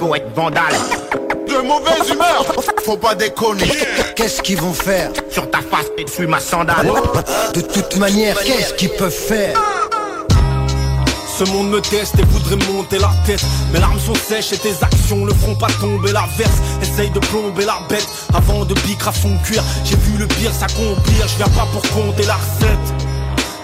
Poète 0.00 0.26
vandale. 0.34 0.74
De 1.46 1.66
mauvaise 1.66 2.08
humeur, 2.10 2.46
faut 2.86 2.96
pas 2.96 3.14
déconner. 3.14 3.70
Qu'est-ce 4.16 4.40
qu'ils 4.40 4.58
vont 4.58 4.72
faire? 4.72 5.10
Sur 5.30 5.50
ta 5.50 5.58
face, 5.58 5.90
et 5.98 6.04
dessus 6.04 6.26
ma 6.26 6.40
sandale. 6.40 6.90
De 7.52 7.60
toute 7.60 7.96
manière, 7.96 8.38
qu'est-ce 8.38 8.72
qu'ils 8.72 8.88
peuvent 8.88 9.10
faire? 9.10 9.54
Ce 11.44 11.50
monde 11.50 11.70
me 11.70 11.80
teste 11.80 12.16
et 12.20 12.24
voudrait 12.26 12.72
monter 12.72 13.00
la 13.00 13.10
tête. 13.26 13.44
Mes 13.72 13.80
larmes 13.80 13.98
sont 13.98 14.14
sèches 14.14 14.52
et 14.52 14.58
tes 14.58 14.74
actions 14.80 15.24
ne 15.24 15.32
feront 15.32 15.56
pas 15.56 15.66
tomber 15.80 16.12
la 16.12 16.28
verse. 16.36 16.60
Essaye 16.80 17.10
de 17.10 17.18
plomber 17.18 17.64
la 17.64 17.80
bête 17.88 18.06
avant 18.32 18.64
de 18.64 18.74
piquer 18.74 19.08
à 19.08 19.12
son 19.12 19.36
cuir 19.38 19.62
J'ai 19.84 19.96
vu 19.96 20.18
le 20.18 20.28
pire 20.28 20.52
s'accomplir, 20.52 21.26
je 21.26 21.36
viens 21.38 21.48
pas 21.48 21.66
pour 21.72 21.82
compter 21.90 22.24
la 22.26 22.34
recette 22.34 23.01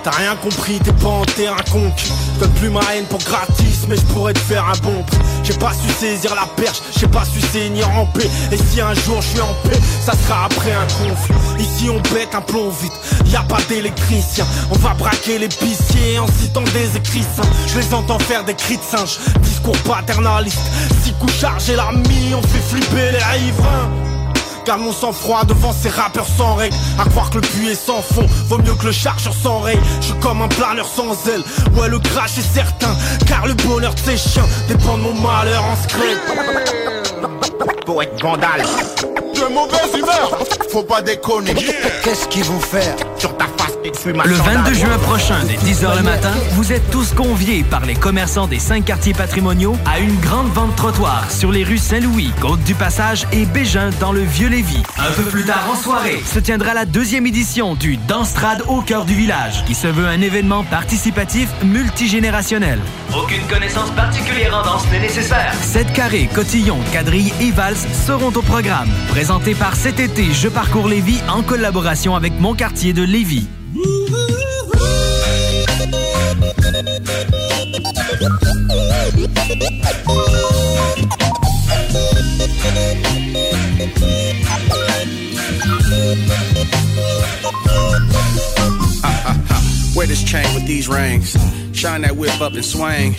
T'as 0.02 0.10
rien 0.10 0.36
compris, 0.36 0.78
t'es 0.78 0.92
pas 0.92 1.08
en 1.08 1.24
terrain 1.24 1.56
conquis 1.70 2.12
Donne 2.38 2.52
plus 2.52 2.70
ma 2.70 2.80
haine 2.94 3.04
pour 3.06 3.18
gratis, 3.18 3.86
mais 3.88 3.96
je 3.96 4.02
pourrais 4.02 4.32
te 4.32 4.38
faire 4.38 4.64
un 4.64 4.78
bon 4.78 5.02
prix. 5.02 5.18
J'ai 5.42 5.54
pas 5.54 5.72
su 5.72 5.90
saisir 5.98 6.34
la 6.34 6.46
perche, 6.62 6.80
j'ai 6.96 7.08
pas 7.08 7.24
su 7.24 7.40
saigner 7.40 7.84
en 7.84 8.06
paix. 8.06 8.28
Et 8.52 8.56
si 8.56 8.80
un 8.80 8.94
jour 8.94 9.20
je 9.20 9.28
suis 9.28 9.40
en 9.40 9.54
paix, 9.68 9.78
ça 10.04 10.12
sera 10.12 10.44
après 10.44 10.72
un 10.72 10.86
conflit. 11.04 11.34
Ici 11.58 11.90
on 11.90 12.00
bête 12.14 12.34
un 12.34 12.40
plomb 12.40 12.70
vite, 12.70 12.92
y 13.26 13.36
a 13.36 13.42
pas 13.42 13.60
d'électricien. 13.68 14.46
On 14.70 14.76
va 14.78 14.94
braquer 14.94 15.38
l'épicier 15.38 16.18
en 16.18 16.26
citant 16.26 16.62
des 16.62 16.96
écrits 16.96 17.22
saints 17.36 17.50
Je 17.66 17.78
les 17.78 17.94
entends 17.94 18.18
faire 18.18 18.44
des 18.44 18.54
cris 18.54 18.76
de 18.76 18.82
singe, 18.82 19.18
discours 19.40 19.78
paternaliste. 19.78 20.58
Six 21.02 21.12
coups 21.14 21.34
chargés 21.34 21.76
l'ami, 21.76 22.34
on 22.34 22.42
fait 22.42 22.60
flipper 22.60 23.12
les 23.12 23.24
riverains 23.24 24.07
Garde 24.68 24.82
mon 24.82 24.92
sang-froid 24.92 25.44
devant 25.46 25.72
ces 25.72 25.88
rappeurs 25.88 26.26
sans 26.26 26.54
règles. 26.54 26.76
À 26.98 27.08
croire 27.08 27.30
que 27.30 27.36
le 27.36 27.40
puits 27.40 27.68
est 27.68 27.74
sans 27.74 28.02
fond 28.02 28.26
Vaut 28.48 28.58
mieux 28.58 28.74
que 28.74 28.84
le 28.84 28.92
chargeur 28.92 29.32
s'enraye. 29.32 29.78
Je 30.02 30.08
suis 30.08 30.18
comme 30.20 30.42
un 30.42 30.48
planeur 30.48 30.86
sans 30.86 31.12
aile. 31.26 31.42
Ouais 31.74 31.88
le 31.88 31.98
crash 31.98 32.36
est 32.36 32.54
certain 32.54 32.94
Car 33.26 33.46
le 33.46 33.54
bonheur 33.54 33.94
de 33.94 33.98
ces 34.00 34.18
chiens 34.18 34.44
Dépend 34.68 34.98
de 34.98 35.04
mon 35.04 35.14
malheur 35.14 35.64
en 35.64 35.74
secret. 35.74 36.16
Poète 37.86 38.20
vandale. 38.20 38.62
De 39.34 39.54
mauvaise 39.54 39.96
humeur, 39.96 40.38
faut 40.70 40.82
pas 40.82 41.00
déconner. 41.00 41.54
Qu'est-ce 42.04 42.28
qu'ils 42.28 42.44
vont 42.44 42.60
faire? 42.60 42.94
Le 43.89 44.35
sandale. 44.35 44.65
22 44.65 44.74
juin 44.74 44.98
prochain, 44.98 45.39
dès 45.47 45.55
10h 45.55 45.97
le 45.97 46.02
matin, 46.02 46.32
vous 46.52 46.73
êtes 46.73 46.90
tous 46.90 47.15
conviés 47.15 47.65
par 47.65 47.86
les 47.86 47.94
commerçants 47.94 48.47
des 48.47 48.59
cinq 48.59 48.85
quartiers 48.85 49.15
patrimoniaux 49.15 49.77
à 49.86 49.98
une 49.98 50.15
grande 50.20 50.48
vente 50.48 50.77
trottoir 50.77 51.31
sur 51.31 51.51
les 51.51 51.65
rues 51.65 51.78
Saint-Louis, 51.78 52.31
Côte-du-Passage 52.40 53.27
et 53.32 53.47
Bégin 53.47 53.89
dans 53.98 54.12
le 54.12 54.20
Vieux-Lévis. 54.20 54.82
Un 54.98 55.12
peu 55.12 55.23
plus 55.23 55.44
tard 55.44 55.65
en 55.73 55.74
soirée, 55.74 56.23
se 56.27 56.39
tiendra 56.39 56.74
la 56.74 56.85
deuxième 56.85 57.27
édition 57.27 57.74
du 57.77 57.97
Danstrad 57.97 58.62
au 58.69 58.82
cœur 58.82 59.06
du 59.06 59.15
village, 59.15 59.65
qui 59.65 59.74
se 59.74 59.86
veut 59.86 60.06
un 60.06 60.20
événement 60.20 60.65
participatif 60.65 61.48
multigénérationnel. 61.65 62.81
Aucune 63.16 63.47
connaissance 63.47 63.90
particulière 63.93 64.55
en 64.55 64.65
danse 64.65 64.86
n'est 64.90 65.01
nécessaire. 65.01 65.55
7 65.62 65.93
carrés, 65.94 66.28
cotillons, 66.35 66.81
quadrilles 66.93 67.32
et 67.40 67.52
valses 67.52 67.86
seront 68.06 68.32
au 68.35 68.43
programme. 68.43 68.89
Présenté 69.09 69.55
par 69.55 69.77
cet 69.77 69.98
été 69.98 70.24
Je 70.35 70.48
parcours 70.48 70.89
Lévis 70.89 71.23
en 71.28 71.43
collaboration 71.43 72.15
avec 72.16 72.39
mon 72.39 72.55
quartier 72.55 72.93
de 72.93 73.02
Lévis. 73.02 73.48
Wear 73.78 73.86
this 90.06 90.22
chain 90.24 90.55
with 90.55 90.66
these 90.66 90.88
rings. 90.88 91.36
Shine 91.72 92.02
that 92.02 92.16
whip 92.16 92.40
up 92.40 92.55
and 92.55 92.64
swing. 92.64 93.12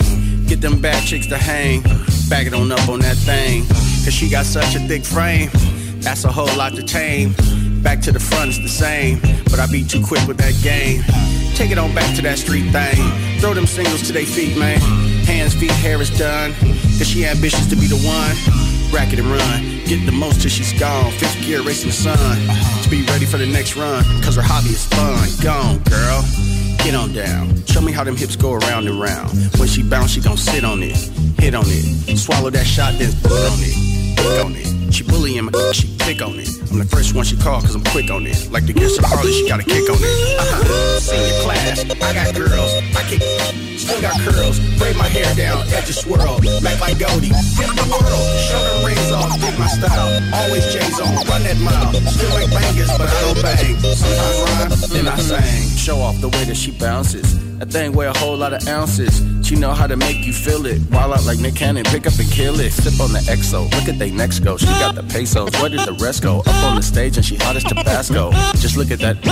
Get 0.48 0.60
them 0.60 0.82
bad 0.82 1.06
chicks 1.06 1.28
to 1.28 1.38
hang. 1.38 1.84
Back 2.30 2.48
it 2.48 2.54
on 2.54 2.70
up 2.72 2.90
on 2.90 3.00
that 3.00 3.16
thing. 3.18 3.66
Cause 4.04 4.14
she 4.14 4.30
got 4.30 4.46
such 4.46 4.76
a 4.76 4.80
thick 4.80 5.06
frame. 5.06 5.50
That's 6.02 6.26
a 6.26 6.32
whole 6.32 6.54
lot 6.58 6.76
to 6.76 6.84
tame. 6.84 7.34
Back 7.82 8.02
to 8.02 8.12
the 8.12 8.20
front, 8.20 8.50
it's 8.50 8.60
the 8.60 8.68
same. 8.68 9.20
But 9.46 9.60
I 9.60 9.68
be 9.68 9.84
too 9.84 10.04
quick 10.06 10.28
with 10.28 10.38
that 10.38 10.56
game. 10.62 11.04
Take 11.56 11.72
it 11.72 11.78
on 11.78 11.94
back 11.94 12.16
to 12.16 12.22
that 12.24 12.38
street 12.38 12.72
thing. 12.72 13.00
Throw 13.40 13.54
them 13.54 13.66
singles 13.66 14.06
to 14.08 14.14
their 14.14 14.26
feet, 14.26 14.58
man. 14.58 14.80
Hands, 15.26 15.54
feet, 15.54 15.72
hair 15.72 16.02
is 16.02 16.10
done. 16.18 16.54
Cause 16.98 17.08
she 17.08 17.26
ambitious 17.26 17.68
to 17.70 17.76
be 17.76 17.88
the 17.88 18.00
one. 18.04 18.36
Rack 18.94 19.14
it 19.14 19.20
and 19.20 19.28
run. 19.28 19.86
Get 19.86 20.06
the 20.06 20.12
most 20.12 20.42
till 20.42 20.52
she's 20.52 20.78
gone. 20.80 21.12
Fifth 21.14 21.42
gear 21.42 21.62
racing 21.62 21.90
the 21.90 21.96
sun. 21.96 22.18
To 22.84 22.90
be 22.90 23.04
ready 23.08 23.26
for 23.26 23.38
the 23.38 23.48
next 23.48 23.76
run. 23.76 24.04
Cause 24.24 24.36
her 24.36 24.42
hobby 24.42 24.70
is 24.70 24.86
fun. 24.86 25.28
Gone, 25.42 25.80
girl. 25.90 26.24
Get 26.84 26.96
on 26.96 27.14
down. 27.14 27.66
Show 27.66 27.82
me 27.82 27.92
how 27.92 28.04
them 28.04 28.16
hips 28.16 28.36
go 28.36 28.54
around 28.54 28.88
and 28.88 29.00
round. 29.00 29.32
When 29.58 29.68
she 29.68 29.84
bounce, 29.84 30.12
she 30.12 30.22
gon' 30.22 30.38
sit 30.38 30.64
on 30.64 30.84
it. 30.84 30.96
Hit 31.40 31.56
on 31.56 31.66
it. 31.68 32.18
Swallow 32.18 32.50
that 32.50 32.66
shot, 32.66 32.94
then 33.00 33.12
put 33.22 33.32
on 33.32 33.60
it. 33.62 33.89
Pick 34.20 34.46
on 34.46 34.56
it. 34.56 34.94
She 34.94 35.04
bullying 35.04 35.46
my 35.46 35.72
she 35.72 35.88
pick 36.00 36.22
on 36.22 36.36
it. 36.40 36.50
I'm 36.72 36.80
the 36.80 36.86
first 36.86 37.16
one 37.16 37.24
she 37.24 37.38
call 37.38 37.62
cause 37.62 37.76
I'm 37.76 37.84
quick 37.96 38.12
on 38.12 38.28
it. 38.28 38.52
Like 38.52 38.66
the 38.66 38.74
guest 38.74 39.00
of 39.00 39.06
Harley, 39.06 39.32
she 39.32 39.48
got 39.48 39.60
a 39.60 39.64
kick 39.64 39.88
on 39.90 39.96
it. 39.96 40.16
Uh-huh. 40.36 41.00
Senior 41.00 41.40
class, 41.42 41.88
I 41.88 42.12
got 42.12 42.36
girls. 42.36 42.72
I 43.00 43.02
kick, 43.08 43.24
still 43.80 44.02
got 44.02 44.20
curls. 44.20 44.60
Braid 44.76 44.98
my 44.98 45.08
hair 45.08 45.30
down, 45.36 45.64
edge 45.72 45.88
edges 45.88 46.04
swirl. 46.04 46.44
Back 46.60 46.82
like 46.82 47.00
Goldie. 47.00 47.32
Flip 47.56 47.72
the 47.80 47.86
world, 47.88 48.28
show 48.44 48.60
them 48.60 48.92
rings 48.92 49.12
off. 49.16 49.32
Dig 49.40 49.56
my 49.56 49.72
style. 49.72 50.12
Always 50.36 50.68
J's 50.68 51.00
on, 51.00 51.16
run 51.32 51.44
that 51.48 51.60
mile. 51.64 51.96
Still 52.12 52.34
like 52.36 52.52
bangers, 52.52 52.92
but 53.00 53.08
I 53.08 53.18
don't 53.24 53.40
bang. 53.40 53.80
Sometimes 53.80 54.84
rhyme, 54.84 54.92
then 54.92 55.08
I 55.08 55.16
sing. 55.16 55.78
Show 55.80 56.02
off 56.04 56.20
the 56.20 56.28
way 56.28 56.44
that 56.44 56.58
she 56.58 56.72
bounces. 56.72 57.39
That 57.60 57.72
thing 57.72 57.92
weigh 57.92 58.08
a 58.08 58.18
whole 58.18 58.38
lot 58.38 58.54
of 58.54 58.66
ounces. 58.70 59.22
She 59.46 59.56
know 59.56 59.72
how 59.72 59.86
to 59.86 59.98
make 59.98 60.26
you 60.26 60.32
feel 60.32 60.66
it. 60.66 60.80
While 60.90 61.14
out 61.14 61.26
like 61.26 61.40
Nick 61.40 61.56
Cannon, 61.56 61.84
pick 61.84 62.08
up 62.08 62.18
and 62.18 62.32
kill 62.32 62.58
it. 62.62 62.72
Sip 62.72 62.98
on 63.02 63.12
the 63.12 63.20
XO, 63.20 63.70
look 63.76 63.90
at 63.90 64.00
they 64.00 64.12
next 64.12 64.40
go. 64.40 64.56
She 64.56 64.66
got 64.66 64.96
the 64.96 65.04
pesos, 65.04 65.52
where 65.60 65.68
did 65.70 65.82
the 65.82 65.98
rest 66.02 66.24
go? 66.24 66.40
Up 66.40 66.64
on 66.64 66.78
the 66.78 66.82
stage 66.82 67.18
and 67.18 67.26
she 67.26 67.36
hot 67.36 67.58
as 67.58 67.66
Tabasco. 67.66 68.32
Just 68.56 68.78
look 68.78 68.92
at 68.92 69.00
that 69.00 69.22
go. 69.22 69.32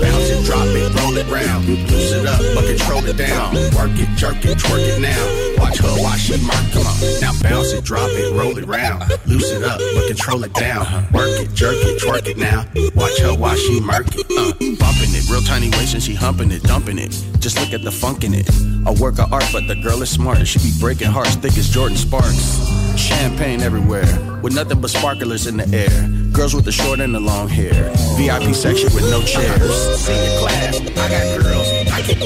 Bounce 0.00 0.28
it, 0.30 0.44
drop 0.44 0.66
it, 0.68 0.94
roll 1.00 1.16
it 1.16 1.26
round. 1.28 1.66
Loose 1.66 2.12
it 2.12 2.26
up, 2.26 2.40
but 2.54 2.66
control 2.66 3.04
it 3.06 3.16
down. 3.16 3.54
Work 3.74 3.98
it, 3.98 4.08
jerk 4.16 4.44
it, 4.44 4.58
twerk 4.58 4.84
it 4.84 5.00
now. 5.00 5.62
Watch 5.62 5.78
her 5.78 6.02
while 6.02 6.16
she 6.16 6.36
mark, 6.44 6.64
come 6.72 6.86
on. 6.86 6.96
Now 7.20 7.32
bounce 7.42 7.72
it, 7.72 7.84
drop 7.84 8.10
it, 8.12 8.32
roll 8.32 8.56
it 8.56 8.66
round. 8.66 9.10
Loose 9.26 9.50
it 9.50 9.62
up, 9.62 9.78
but 9.78 10.06
control 10.08 10.44
it 10.44 10.52
down. 10.54 10.86
Work 11.12 11.40
it, 11.40 11.52
jerk 11.54 11.76
it, 11.76 12.00
twerk 12.00 12.26
it 12.26 12.36
now. 12.36 12.64
Watch 12.94 13.18
her 13.20 13.34
while 13.34 13.56
she 13.56 13.80
mark 13.80 14.06
it. 14.12 14.26
Uh, 14.30 14.52
bumping 14.78 15.14
it, 15.14 15.28
real 15.30 15.42
tiny 15.42 15.70
waist 15.70 15.94
and 15.94 16.02
she 16.02 16.14
humping 16.14 16.50
it, 16.50 16.62
dumping 16.62 16.98
it. 16.98 17.10
Just 17.40 17.58
look 17.60 17.72
at 17.72 17.82
the 17.82 17.92
funk 17.92 18.24
in 18.24 18.34
it. 18.34 18.48
A 18.86 18.92
work 18.92 19.18
of 19.18 19.32
art, 19.32 19.46
but 19.52 19.66
the 19.66 19.76
girl 19.76 20.02
is 20.02 20.10
smart. 20.10 20.46
She 20.46 20.58
be 20.58 20.72
breaking 20.78 21.08
hearts 21.08 21.36
thick 21.36 21.56
as 21.56 21.68
Jordan 21.68 21.96
Sparks. 21.96 22.85
Champagne 22.96 23.60
everywhere, 23.60 24.06
with 24.42 24.54
nothing 24.54 24.80
but 24.80 24.90
sparklers 24.90 25.46
in 25.46 25.56
the 25.56 25.68
air. 25.76 26.08
Girls 26.32 26.54
with 26.54 26.64
the 26.64 26.72
short 26.72 27.00
and 27.00 27.14
the 27.14 27.20
long 27.20 27.48
hair. 27.48 27.92
VIP 28.16 28.54
section 28.54 28.92
with 28.94 29.04
no 29.10 29.22
chairs. 29.22 29.72
Senior 30.00 30.38
class, 30.40 30.80
I 30.80 31.08
got 31.08 31.42
girls. 31.42 31.68
I 31.92 32.00
can 32.02 32.16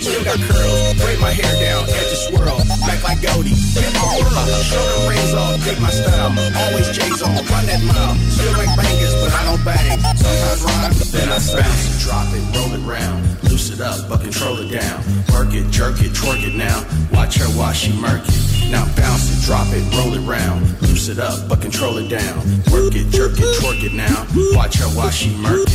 still 0.00 0.24
got 0.24 0.38
curls. 0.50 0.94
Braid 0.98 1.20
my 1.20 1.30
hair 1.30 1.54
down, 1.62 1.84
edges 1.90 2.26
swirl. 2.26 2.58
Back 2.86 3.02
like 3.02 3.22
Goldie. 3.22 3.50
Hit 3.50 3.90
the 3.90 4.02
world, 4.02 4.64
show 4.66 4.82
them 4.82 5.10
rings 5.10 5.34
off. 5.34 5.64
dig 5.64 5.80
my 5.80 5.90
style. 5.90 6.34
Always 6.58 6.90
J's 6.90 7.22
on, 7.22 7.34
run 7.50 7.66
that 7.66 7.82
mile. 7.82 8.14
Still 8.30 8.52
like 8.58 8.72
bangers, 8.78 9.14
but 9.22 9.32
I 9.34 9.42
don't 9.46 9.64
bang. 9.64 9.98
Sometimes 10.18 10.62
rhyme, 10.62 10.92
then 11.10 11.28
I 11.28 11.38
bounce 11.38 11.92
drop 12.02 12.26
it, 12.34 12.44
roll 12.54 12.72
it 12.74 12.82
round. 12.86 13.42
Loose 13.44 13.70
it 13.70 13.80
up, 13.80 14.08
but 14.08 14.22
control 14.22 14.58
it 14.58 14.70
down. 14.70 15.02
Work 15.32 15.54
it, 15.54 15.70
jerk 15.70 16.00
it, 16.00 16.12
twerk 16.12 16.42
it 16.42 16.54
now. 16.54 16.84
Watch 17.12 17.36
her 17.38 17.46
while 17.54 17.72
she 17.72 17.92
murk 17.92 18.22
it. 18.26 18.70
Now 18.70 18.84
bounce 18.96 19.30
it, 19.30 19.46
drop 19.46 19.68
it, 19.70 19.84
roll 19.96 20.11
it 20.14 20.20
round. 20.20 20.80
Loose 20.82 21.08
it 21.08 21.18
up, 21.18 21.48
but 21.48 21.60
control 21.60 21.98
it 21.98 22.08
down. 22.08 22.38
Work 22.70 22.94
it, 22.94 23.10
jerk 23.10 23.32
it, 23.32 23.60
twerk 23.60 23.82
it 23.82 23.92
now. 23.92 24.26
Watch 24.56 24.76
her 24.76 24.86
while 24.86 25.10
she 25.10 25.34
murk 25.36 25.68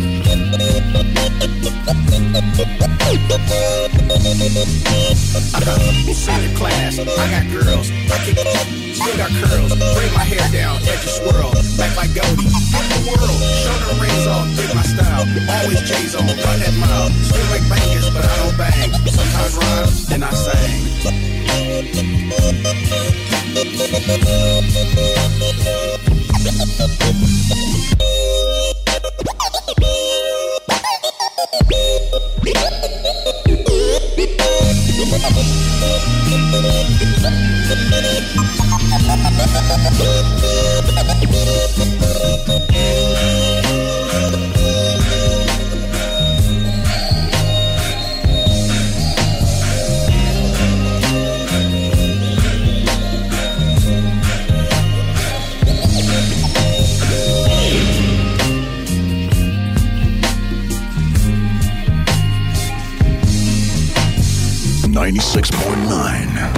Class, 6.56 6.98
I 6.98 7.04
got 7.04 7.44
girls. 7.52 7.90
I 7.90 8.18
still 8.94 9.16
got 9.16 9.30
curls. 9.44 9.72
My 10.14 10.24
hair 10.24 10.48
down, 10.52 10.80
swirl. 10.80 11.52
The 11.52 13.00
world. 13.08 13.40
Rings 14.00 14.26
off, 14.26 14.48
my 14.74 14.82
style. 14.82 15.26
Always 15.50 15.80
J's 15.82 16.14
on, 16.14 16.26
run 16.26 16.60
that 16.60 16.74
mile. 16.80 17.10
Still 17.28 17.44
but 18.14 18.24
I 18.24 18.36
don't 18.38 18.56
bang. 18.56 18.90
Sometimes 19.06 20.06
then 20.08 20.22
I 20.22 20.30
sing. 20.30 20.86
96.9. 65.18 66.50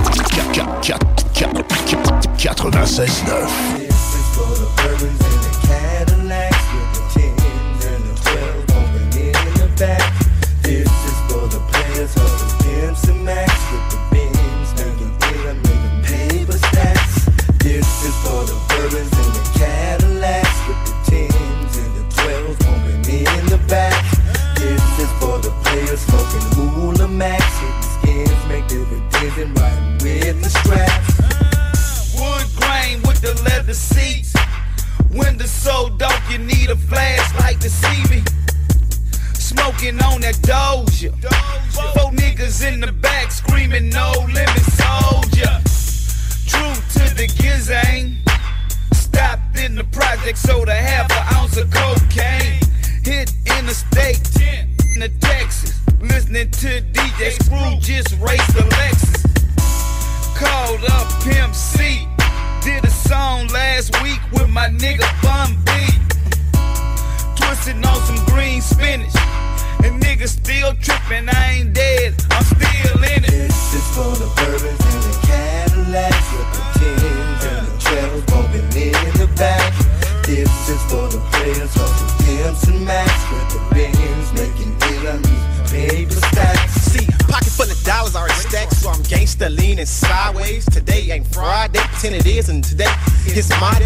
96.9. 2.36 3.77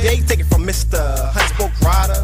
Take 0.02 0.40
it 0.40 0.46
from 0.46 0.64
Mr. 0.64 0.98
Huntspoke 1.30 1.80
Rider. 1.80 2.20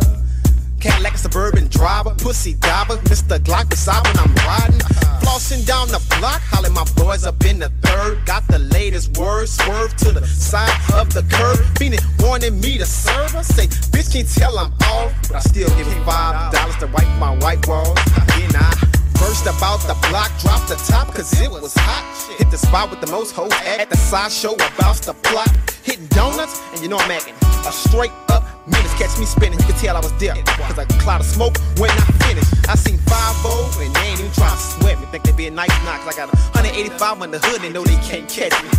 Cadillac 0.80 1.16
suburban 1.16 1.68
driver, 1.68 2.12
pussy 2.18 2.54
diver, 2.54 2.96
Mr. 3.06 3.38
Glock 3.38 3.70
beside 3.70 4.04
when 4.04 4.18
I'm 4.18 4.34
riding. 4.46 4.80
Flossing 5.22 5.64
down 5.64 5.86
the 5.86 6.02
block, 6.18 6.40
hollering 6.50 6.74
my 6.74 6.84
boys 6.96 7.24
up 7.24 7.44
in 7.44 7.60
the 7.60 7.68
third. 7.82 8.26
Got 8.26 8.48
the 8.48 8.58
latest 8.58 9.16
word, 9.16 9.48
swerve 9.48 9.96
to 9.98 10.10
the 10.10 10.26
side 10.26 10.74
of 10.92 11.14
the 11.14 11.22
curb. 11.30 11.58
Meaning 11.78 12.00
wanting 12.18 12.60
me 12.60 12.78
to 12.78 12.84
serve 12.84 13.30
her. 13.30 13.44
Say, 13.44 13.66
bitch 13.94 14.12
can't 14.12 14.28
tell 14.28 14.58
I'm 14.58 14.72
off, 14.90 15.12
but 15.28 15.36
I 15.36 15.40
still 15.40 15.68
give 15.76 15.86
him 15.86 16.04
five 16.04 16.52
dollars 16.52 16.76
to 16.78 16.88
wipe 16.88 17.06
my 17.20 17.36
white 17.38 17.64
walls. 17.68 17.94
Then 18.26 18.56
I 18.56 18.74
First 19.18 19.46
about 19.46 19.80
the 19.86 19.94
block, 20.08 20.30
drop 20.40 20.66
the 20.68 20.76
top, 20.88 21.14
cause 21.14 21.40
it 21.40 21.50
was 21.50 21.74
hot. 21.76 22.04
Hit 22.38 22.50
the 22.50 22.58
spot 22.58 22.90
with 22.90 23.00
the 23.00 23.08
most 23.08 23.34
hoes 23.34 23.52
at 23.52 23.88
the 23.88 23.96
side 23.96 24.32
show 24.32 24.54
about 24.54 24.96
the 24.96 25.14
plot. 25.22 25.50
Hitting 25.84 26.06
donuts, 26.06 26.60
and 26.72 26.82
you 26.82 26.88
know 26.88 26.98
I'm 26.98 27.10
acting 27.10 27.34
a 27.66 27.72
straight 27.72 28.12
up 28.28 28.44
minutes. 28.66 28.94
Catch 28.98 29.18
me 29.18 29.24
spinning, 29.24 29.58
you 29.58 29.66
can 29.66 29.76
tell 29.76 29.96
I 29.96 30.00
was 30.00 30.12
there. 30.18 30.34
Cause 30.34 30.78
a 30.78 30.86
cloud 31.00 31.20
of 31.20 31.26
smoke 31.26 31.56
when 31.78 31.90
I 31.90 32.06
finish. 32.26 32.46
I 32.68 32.74
seen 32.74 32.98
5 32.98 33.80
and 33.80 33.94
they 33.94 34.00
ain't 34.10 34.20
even 34.20 34.32
trying 34.32 34.56
to 34.56 34.62
sweat 34.62 34.98
me. 35.00 35.06
Think 35.06 35.24
they 35.24 35.32
be 35.32 35.46
a 35.46 35.50
nice 35.50 35.72
knock, 35.84 36.00
cause 36.02 36.18
I 36.18 36.26
got 36.26 36.34
185 36.54 37.22
on 37.22 37.30
the 37.30 37.38
hood, 37.38 37.62
they 37.62 37.70
know 37.70 37.84
they 37.84 37.96
can't 38.02 38.28
catch 38.28 38.52
me. 38.62 38.70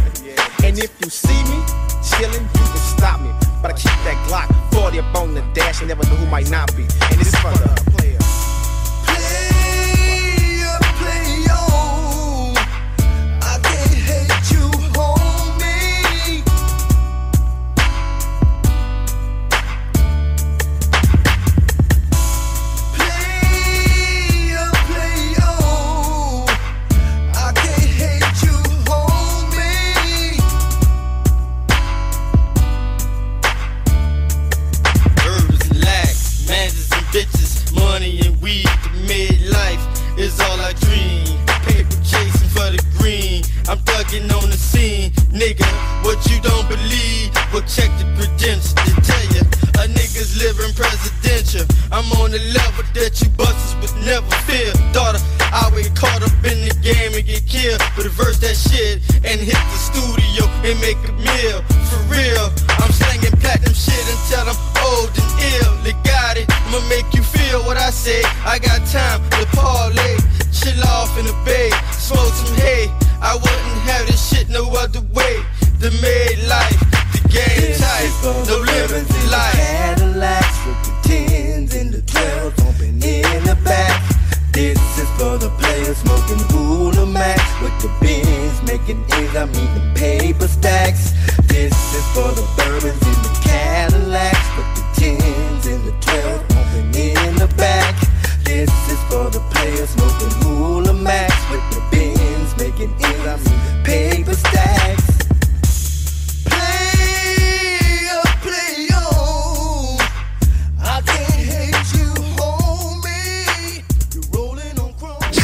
And 0.64 0.77
if 0.77 0.91
you 1.01 1.10
see 1.10 1.39
me 1.49 1.60
chilling, 2.03 2.43
you 2.43 2.65
can 2.68 2.84
stop 2.97 3.22
me. 3.22 3.31
But 3.61 3.72
I 3.72 3.76
keep 3.76 3.95
that 4.07 4.18
Glock 4.27 4.47
40 4.73 4.99
up 4.99 5.15
on 5.15 5.34
the 5.34 5.41
dash, 5.53 5.80
and 5.80 5.89
never 5.89 6.03
know 6.03 6.15
who 6.15 6.26
might 6.27 6.49
not 6.49 6.76
be. 6.76 6.84
And 6.84 7.19
it's 7.19 7.35
for 7.39 7.51
the 7.51 7.68
players. 7.97 8.39
I'm 44.10 44.26
on 44.41 44.49
the 44.49 44.57
scene, 44.57 45.11
nigga. 45.30 45.69
What 46.02 46.18
you 46.26 46.41
don't 46.41 46.65
believe? 46.65 47.30
Well, 47.53 47.61
check 47.69 47.94
the 48.02 48.10
credentials 48.18 48.73
to 48.73 48.90
tell 49.06 49.26
you. 49.38 49.45
A 49.77 49.86
nigga's 49.86 50.34
living 50.34 50.73
presidential. 50.73 51.61
I'm 51.94 52.10
on 52.18 52.34
the 52.34 52.41
level 52.49 52.90
that 52.98 53.22
you 53.22 53.30
busters 53.38 53.77
would 53.77 53.94
never 54.02 54.26
feel. 54.49 54.73
Daughter, 54.98 55.22
I 55.53 55.69
get 55.77 55.94
caught 55.94 56.26
up 56.26 56.34
in 56.41 56.57
the 56.65 56.73
game 56.81 57.14
and 57.14 57.22
get 57.22 57.45
killed. 57.45 57.86
But 57.94 58.10
reverse 58.10 58.41
that 58.41 58.57
shit 58.57 58.98
and 59.22 59.38
hit 59.38 59.53
the 59.53 59.77
studio 59.77 60.49
and 60.65 60.73
make 60.81 60.98
a 61.06 61.14
meal. 61.14 61.61
For 61.94 62.02
real, 62.10 62.49
I'm 62.81 62.90
slinging 62.90 63.38
platinum 63.38 63.77
shit 63.77 64.02
until 64.10 64.49
I'm 64.49 64.57
old 64.90 65.14
and 65.14 65.30
ill. 65.61 65.69
They 65.86 65.94
got 66.02 66.34
it. 66.34 66.49
I'ma 66.65 66.81
make 66.90 67.06
you 67.14 67.22
feel 67.22 67.61
what 67.61 67.77
I 67.77 67.94
say. 67.94 68.26
I 68.41 68.57
got 68.57 68.81
time 68.90 69.22
to 69.38 69.45
parlay, 69.53 70.18
chill 70.49 70.81
off 70.98 71.14
in 71.22 71.30
the 71.30 71.38
bay, 71.45 71.69
smoke 71.94 72.34
some 72.34 72.57
hay. 72.57 72.90
I 73.30 73.35
wouldn't 73.35 73.81
have 73.85 74.07
this 74.07 74.27
shit 74.27 74.49
no 74.49 74.65
other 74.73 75.01
way. 75.14 75.35
The 75.77 75.91
made 76.01 76.41
life, 76.49 76.80
the 77.14 77.22
game 77.30 77.77
tight, 77.77 78.10
no 78.23 78.57
living 78.57 79.06
life. 79.30 79.53
Cadillacs 79.53 80.57
with 80.65 80.81
the 80.81 80.93
tens 81.07 81.76
and 81.76 81.93
the 81.93 82.01
twelves 82.01 82.56
bumping 82.57 82.97
in 83.03 83.43
the 83.43 83.56
back. 83.64 84.01
This 84.51 84.80
is 84.97 85.07
for 85.22 85.38
the 85.38 85.51
players 85.61 85.97
smoking 85.97 86.41
Hula 86.49 87.06
Max 87.06 87.43
with 87.61 87.77
the 87.84 87.91
bins 88.01 88.64
making 88.64 89.06
ends. 89.14 89.35
I'm 89.35 89.49
eating 89.51 89.93
paper 89.93 90.47
stacks. 90.47 91.14
This 91.45 91.77
is 91.93 92.06
for 92.15 92.34
the 92.34 92.59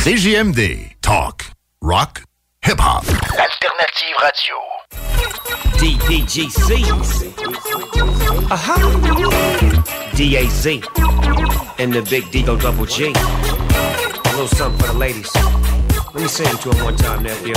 CJMD. 0.06 0.94
Talk. 1.02 1.48
Rock. 1.82 2.22
Hip-hop. 2.62 3.06
Alternative 3.42 4.14
Radio. 4.22 4.56
DPGC. 5.82 6.86
Uh-huh. 8.52 8.78
DAZ. 10.16 10.66
And 11.80 11.92
the 11.92 12.04
big 12.08 12.26
Digo 12.26 12.62
double 12.62 12.86
G. 12.86 13.14
A 13.16 14.30
little 14.34 14.48
something 14.48 14.80
for 14.80 14.94
the 14.94 15.00
ladies. 15.00 15.34
Let 15.34 16.22
me 16.22 16.28
sing 16.28 16.50
it 16.50 16.62
to 16.62 16.70
them 16.70 16.84
one 16.84 16.98
time, 16.98 17.24
nephew. 17.24 17.56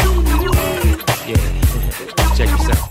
Yeah. 1.29 1.37
Check 2.35 2.49
this 2.49 2.71
out. 2.71 2.89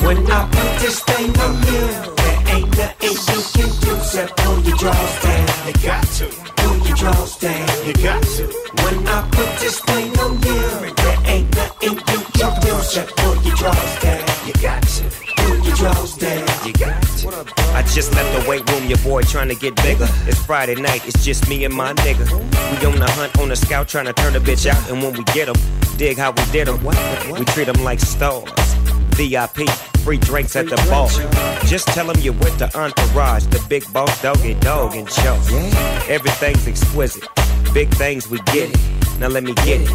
When 0.00 0.16
I 0.30 0.48
put 0.50 0.80
this 0.80 1.00
thing 1.04 1.38
on 1.40 1.56
you, 1.66 2.16
there 2.16 2.17
ain't 2.48 2.70
nothing 2.76 3.12
you 3.12 3.40
can 3.54 3.70
do 3.80 3.96
except 3.96 4.36
pull 4.38 4.60
your 4.60 4.76
drawers 4.76 5.22
down. 5.22 5.48
You 5.66 5.74
got 5.82 6.04
to 6.18 6.26
pull 6.56 6.78
your 6.86 6.96
drawers 6.96 7.36
down. 7.36 7.68
You 7.86 7.94
got 7.94 8.22
to. 8.22 8.44
When 8.82 9.06
I 9.08 9.28
put 9.30 9.50
this 9.60 9.80
thing 9.80 10.18
on 10.18 10.32
you, 10.42 10.94
there 11.02 11.18
ain't 11.24 11.54
nothing 11.56 11.94
you 11.94 12.20
can 12.28 12.60
do 12.60 12.76
except 12.76 13.16
pull 13.16 13.36
your 13.42 13.56
drawers 13.56 13.94
down. 14.00 14.24
You 14.46 14.54
got 14.62 14.82
to 14.82 15.04
pull 15.36 15.58
your 15.66 15.76
drawers 15.76 16.16
down. 16.16 16.46
You 16.66 16.72
got 16.72 17.02
to. 17.02 17.28
I 17.74 17.82
just 17.82 18.12
left 18.14 18.30
the 18.36 18.48
weight 18.48 18.68
room, 18.70 18.86
your 18.86 18.98
boy 18.98 19.22
trying 19.22 19.48
to 19.48 19.54
get 19.54 19.76
bigger. 19.76 20.08
It's 20.26 20.38
Friday 20.44 20.74
night, 20.74 21.06
it's 21.06 21.24
just 21.24 21.48
me 21.48 21.64
and 21.64 21.74
my 21.74 21.92
nigga. 21.94 22.26
We 22.70 22.86
on 22.86 22.98
the 22.98 23.10
hunt 23.12 23.38
on 23.38 23.48
the 23.48 23.56
scout 23.56 23.88
trying 23.88 24.06
to 24.06 24.12
turn 24.12 24.34
a 24.34 24.40
bitch 24.40 24.66
out, 24.66 24.90
and 24.90 25.02
when 25.02 25.12
we 25.12 25.22
get 25.24 25.48
'em, 25.48 25.56
dig 25.96 26.18
how 26.18 26.30
we 26.32 26.42
did 26.50 26.68
'em. 26.68 26.82
We 27.38 27.44
treat 27.44 27.68
'em 27.68 27.82
like 27.84 28.00
stars. 28.00 28.50
VIP, 29.18 29.68
free 30.04 30.16
drinks 30.16 30.54
at 30.54 30.68
the 30.68 30.76
bar. 30.88 31.08
Just 31.66 31.88
tell 31.88 32.08
'em 32.08 32.16
you're 32.20 32.32
with 32.34 32.56
the 32.56 32.66
entourage, 32.78 33.44
the 33.46 33.60
big 33.68 33.84
boss 33.92 34.22
doggy 34.22 34.54
dog 34.54 34.94
and 34.94 35.10
show. 35.10 35.34
Everything's 36.08 36.68
exquisite, 36.68 37.26
big 37.74 37.90
things 37.96 38.28
we 38.28 38.38
get 38.54 38.70
it. 38.70 38.78
Now 39.18 39.26
let 39.26 39.42
me 39.42 39.54
get 39.54 39.80
it. 39.80 39.90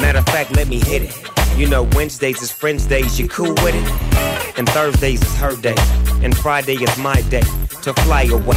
Matter 0.00 0.20
of 0.20 0.26
fact, 0.26 0.54
let 0.54 0.68
me 0.68 0.78
hit 0.78 1.02
it. 1.02 1.14
You 1.56 1.66
know 1.66 1.88
Wednesdays 1.96 2.40
is 2.40 2.52
friends 2.52 2.86
days, 2.86 3.18
you 3.18 3.28
cool 3.28 3.52
with 3.64 3.74
it? 3.74 4.56
And 4.56 4.68
Thursdays 4.68 5.22
is 5.22 5.34
her 5.38 5.56
day, 5.56 5.74
and 6.22 6.38
Friday 6.38 6.76
is 6.76 6.96
my 6.98 7.20
day 7.22 7.42
to 7.82 7.92
fly 8.04 8.22
away. 8.30 8.56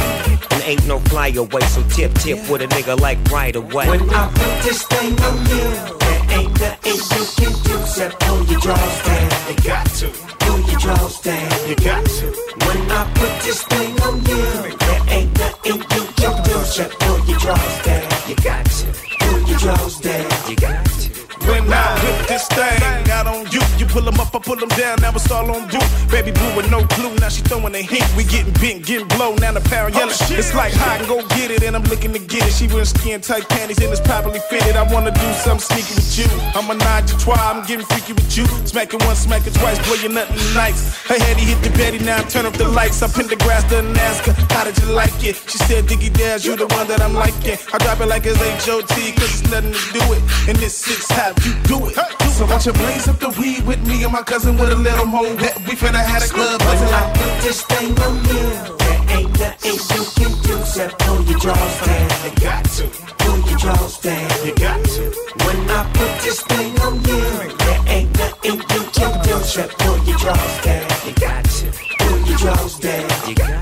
And 0.52 0.62
ain't 0.62 0.86
no 0.86 1.00
fly 1.10 1.32
away, 1.36 1.62
so 1.74 1.82
tip 1.88 2.14
tip 2.14 2.38
with 2.48 2.62
a 2.62 2.68
nigga 2.68 2.96
like 3.00 3.18
right 3.32 3.56
away. 3.56 3.88
When 3.88 4.08
I 4.10 4.28
put 4.28 4.62
this 4.62 4.84
thing 4.84 5.20
on 5.20 5.36
you, 5.50 6.11
ain't 6.32 6.60
nothing 6.60 6.98
you 7.14 7.24
can 7.36 7.52
do 7.64 7.74
except 7.80 8.20
pull 8.20 8.42
your 8.44 8.60
drawers 8.60 8.98
down. 9.02 9.30
You 9.48 9.56
got 9.64 9.86
to 10.00 10.06
pull 10.40 10.60
your 10.70 10.80
drawers 10.80 11.18
down. 11.20 11.68
You 11.68 11.76
got 11.76 12.04
to. 12.04 12.26
When 12.66 12.80
I 12.90 13.02
put 13.14 13.32
this 13.44 13.62
thing 13.64 14.00
on 14.02 14.16
you, 14.28 14.42
there 14.84 15.02
ain't 15.16 15.38
nothing 15.38 15.76
you 15.92 16.04
can 16.18 16.34
do 16.44 16.54
except 16.60 16.98
pull 17.00 17.18
your 17.26 17.38
drawers 17.38 17.78
down. 17.82 18.08
You 18.28 18.36
got 18.36 18.64
to 18.66 18.86
pull 19.20 19.40
your 19.48 19.58
drawers 19.58 19.98
down. 19.98 20.50
You 20.50 20.56
got 20.56 20.84
to. 20.86 21.01
When 21.46 21.72
I 21.72 21.98
whip 22.02 22.28
this 22.28 22.46
thing 22.48 23.10
out 23.10 23.26
on 23.26 23.46
you, 23.50 23.60
you 23.78 23.86
pull 23.86 24.02
them 24.02 24.18
up, 24.20 24.34
I 24.34 24.38
pull 24.38 24.56
them 24.56 24.68
down, 24.70 25.00
now 25.02 25.10
it's 25.10 25.30
all 25.30 25.50
on 25.50 25.68
you. 25.70 25.80
Baby 26.10 26.30
blue 26.30 26.54
with 26.56 26.70
no 26.70 26.86
clue, 26.86 27.14
now 27.16 27.28
she 27.28 27.42
throwing 27.42 27.74
a 27.74 27.82
hint. 27.82 28.06
We 28.16 28.24
getting 28.24 28.52
bent, 28.54 28.86
getting 28.86 29.08
blown, 29.08 29.36
now 29.36 29.52
the 29.52 29.60
pound 29.60 29.94
oh, 29.94 29.98
yelling. 29.98 30.14
it's 30.38 30.54
like 30.54 30.72
hot 30.72 31.00
and 31.00 31.08
go 31.08 31.26
get 31.34 31.50
it, 31.50 31.62
and 31.62 31.74
I'm 31.74 31.82
looking 31.84 32.12
to 32.12 32.18
get 32.18 32.46
it. 32.46 32.52
She 32.52 32.66
wearing 32.68 32.86
skin 32.86 33.20
tight 33.20 33.48
panties 33.48 33.78
and 33.82 33.90
it's 33.90 34.00
properly 34.00 34.40
fitted. 34.50 34.76
I 34.76 34.84
wanna 34.92 35.10
do 35.10 35.28
something 35.42 35.60
sneaky 35.60 35.94
with 35.94 36.18
you. 36.18 36.28
I'm 36.54 36.70
a 36.70 36.74
nine 36.74 37.06
to 37.06 37.18
try, 37.18 37.34
I'm 37.38 37.66
getting 37.66 37.86
freaky 37.86 38.12
with 38.12 38.36
you. 38.36 38.46
Smack 38.66 38.94
it 38.94 39.02
once, 39.04 39.20
smack 39.20 39.46
it 39.46 39.54
twice, 39.54 39.78
boy, 39.88 39.98
you're 40.02 40.12
nothing 40.12 40.38
nice. 40.54 40.96
Her 41.06 41.18
heady 41.18 41.42
hit 41.42 41.62
the 41.62 41.70
Betty, 41.76 41.98
now 41.98 42.18
I 42.18 42.22
turn 42.22 42.46
up 42.46 42.54
the 42.54 42.68
lights. 42.68 43.02
Up 43.02 43.18
in 43.18 43.26
the 43.26 43.36
grass, 43.36 43.64
ask 43.72 44.24
her, 44.26 44.34
how 44.54 44.64
did 44.64 44.78
you 44.78 44.92
like 44.92 45.24
it? 45.24 45.36
She 45.48 45.58
said, 45.58 45.86
Diggy 45.86 46.12
Dash, 46.12 46.44
you 46.44 46.56
the 46.56 46.66
one 46.66 46.86
that 46.88 47.00
I'm 47.00 47.14
liking. 47.14 47.58
I 47.72 47.78
drop 47.78 48.00
it 48.00 48.06
like 48.06 48.26
it's 48.26 48.40
H.O.T, 48.40 49.12
cause 49.12 49.40
it's 49.40 49.50
nothing 49.50 49.72
to 49.72 49.92
do 49.92 50.02
it. 50.12 50.22
And 50.48 50.56
this 50.58 50.76
six 50.76 51.06
how 51.32 51.48
you 51.48 51.54
do 51.64 51.86
it. 51.88 51.94
So 52.32 52.46
why 52.46 52.58
you 52.64 52.72
blaze 52.72 53.08
up 53.08 53.18
the 53.18 53.30
weed 53.38 53.64
with 53.66 53.86
me 53.86 54.04
and 54.04 54.12
my 54.12 54.22
cousin 54.22 54.56
with 54.56 54.70
a 54.70 54.76
little 54.76 55.06
more 55.06 55.28
that 55.36 55.56
we 55.60 55.74
finna 55.76 56.02
have 56.02 56.22
a 56.22 56.26
club 56.26 56.60
When 56.60 56.68
buzzing 56.68 56.88
I 56.88 57.02
like 57.02 57.14
put 57.14 57.42
this 57.42 57.62
thing 57.62 57.92
on 58.00 58.14
you, 58.24 58.44
there 58.78 59.02
ain't 59.16 59.38
nothing 59.38 59.78
you 59.92 60.02
can 60.16 60.32
do 60.42 60.58
except 60.58 60.98
pull 61.00 61.22
your 61.22 61.38
drawers 61.38 61.78
down. 61.86 62.08
You 62.24 62.32
got 62.40 62.64
to 62.64 62.84
pull 63.18 63.38
your 63.48 63.58
drawers 63.58 63.98
down. 63.98 64.46
You 64.46 64.54
got 64.54 64.84
to. 64.84 65.02
When 65.44 65.70
I 65.70 65.80
put 65.92 66.12
this 66.24 66.40
thing 66.42 66.80
on 66.80 66.94
you, 67.04 67.22
there 67.64 67.82
ain't 67.86 68.18
nothing 68.18 68.56
you 68.56 68.82
can 68.96 69.12
do 69.24 69.38
except 69.38 69.78
pull 69.78 69.98
your 70.04 70.18
drawers 70.18 70.56
down. 70.62 70.88
You 71.06 71.14
got 71.14 71.44
to 71.44 71.66
pull 71.98 72.18
your 72.26 72.38
drawers 72.38 72.78
down. 72.78 73.28
You 73.28 73.34
got 73.34 73.61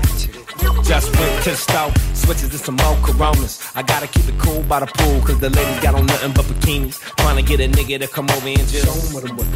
Just 0.91 1.17
went 1.17 1.43
to 1.45 1.51
the 1.51 1.55
store, 1.55 1.93
switches 2.13 2.49
to 2.49 2.57
some 2.57 2.75
more 2.75 2.97
Coronas. 3.01 3.61
I 3.75 3.81
gotta 3.81 4.07
keep 4.07 4.27
it 4.27 4.37
cool 4.37 4.61
by 4.63 4.81
the 4.81 4.87
pool, 4.87 5.21
cause 5.21 5.39
the 5.39 5.49
ladies 5.49 5.79
got 5.79 5.95
on 5.95 6.05
nothing 6.05 6.33
but 6.33 6.43
bikinis. 6.43 6.99
Trying 7.15 7.37
to 7.37 7.43
get 7.43 7.61
a 7.61 7.69
nigga 7.71 7.97
to 8.01 8.09
come 8.09 8.29
over 8.29 8.49
and 8.49 8.57
just 8.67 8.83
show 8.83 8.91
'em 8.91 9.13
what 9.13 9.23
I'm 9.23 9.37
with. 9.37 9.47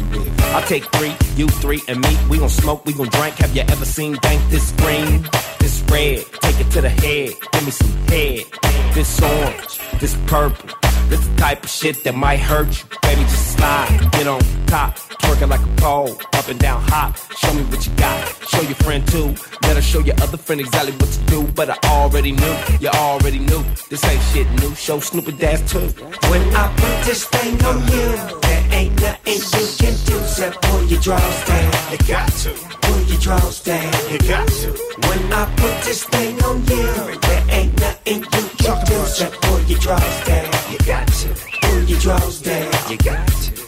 I'll 0.54 0.62
take 0.62 0.84
three, 0.96 1.14
you 1.36 1.46
three, 1.60 1.82
and 1.88 2.00
me. 2.00 2.16
We 2.30 2.38
gon' 2.38 2.48
smoke, 2.48 2.86
we 2.86 2.94
gon' 2.94 3.08
drink. 3.08 3.34
Have 3.36 3.54
you 3.54 3.64
ever 3.68 3.84
seen 3.84 4.16
Dank 4.22 4.40
this 4.48 4.72
green? 4.78 5.28
This 5.58 5.82
red, 5.92 6.24
take 6.40 6.58
it 6.58 6.70
to 6.70 6.80
the 6.80 6.88
head. 6.88 7.34
Give 7.52 7.64
me 7.66 7.70
some 7.70 7.94
head. 8.08 8.46
This 8.94 9.20
orange, 9.20 9.78
this 10.00 10.16
purple. 10.26 10.70
This 11.08 11.26
the 11.26 11.36
type 11.36 11.64
of 11.64 11.70
shit 11.70 12.02
that 12.04 12.14
might 12.14 12.40
hurt 12.40 12.66
you. 12.66 12.84
Baby, 13.02 13.22
just 13.22 13.56
slide, 13.56 14.08
get 14.12 14.26
on 14.26 14.40
top. 14.66 14.96
Twerking 15.22 15.48
like 15.48 15.60
a 15.60 15.80
pole, 15.80 16.18
up 16.32 16.48
and 16.48 16.58
down 16.58 16.82
hop. 16.82 17.16
Show 17.36 17.52
me 17.54 17.62
what 17.64 17.86
you 17.86 17.92
got. 17.94 18.18
Show 18.48 18.60
your 18.62 18.74
friend 18.76 19.06
too. 19.08 19.34
Let 19.62 19.76
her 19.76 19.82
show 19.82 20.00
your 20.00 20.16
other 20.22 20.36
friend 20.36 20.60
exactly 20.60 20.92
what 20.92 21.10
to 21.10 21.20
do. 21.26 21.42
But 21.54 21.70
I 21.70 21.78
already 21.90 22.32
knew, 22.32 22.56
you 22.80 22.88
already 22.88 23.38
knew. 23.38 23.64
This 23.88 24.04
ain't 24.04 24.22
shit 24.32 24.50
new. 24.60 24.74
Show 24.74 25.00
Snoop 25.00 25.28
a 25.28 25.32
dash 25.32 25.70
too. 25.70 25.86
When 26.30 26.42
I 26.54 26.68
put 26.74 27.04
this 27.06 27.24
thing 27.26 27.62
on 27.64 27.80
you, 27.88 28.40
there 28.42 28.66
ain't 28.72 29.00
nothing 29.00 29.34
you 29.34 29.66
can 29.78 29.94
do 30.06 30.18
except 30.18 30.62
pull 30.62 30.84
your 30.84 31.00
drawers 31.00 31.44
down. 31.44 31.72
You 31.92 31.98
got 32.06 32.28
to 32.42 32.85
your 33.04 33.18
drawers 33.18 33.60
down. 33.60 33.92
You 34.10 34.18
got 34.18 34.48
to. 34.48 34.68
When 35.08 35.32
I 35.32 35.44
put 35.56 35.84
this 35.84 36.04
thing 36.04 36.42
on 36.44 36.60
you, 36.66 37.18
there 37.20 37.44
ain't 37.50 37.80
nothing 37.80 38.22
you 38.22 38.48
can 38.58 38.84
do 38.86 39.00
except 39.02 39.40
pull 39.42 39.60
your 39.62 39.78
drawers 39.78 40.24
down. 40.24 40.52
You 40.70 40.78
got 40.86 41.06
to 41.06 41.28
pull 41.62 41.82
your 41.84 42.00
drawers 42.00 42.42
down. 42.42 42.72
You 42.90 42.98
got 42.98 43.26
to. 43.26 43.66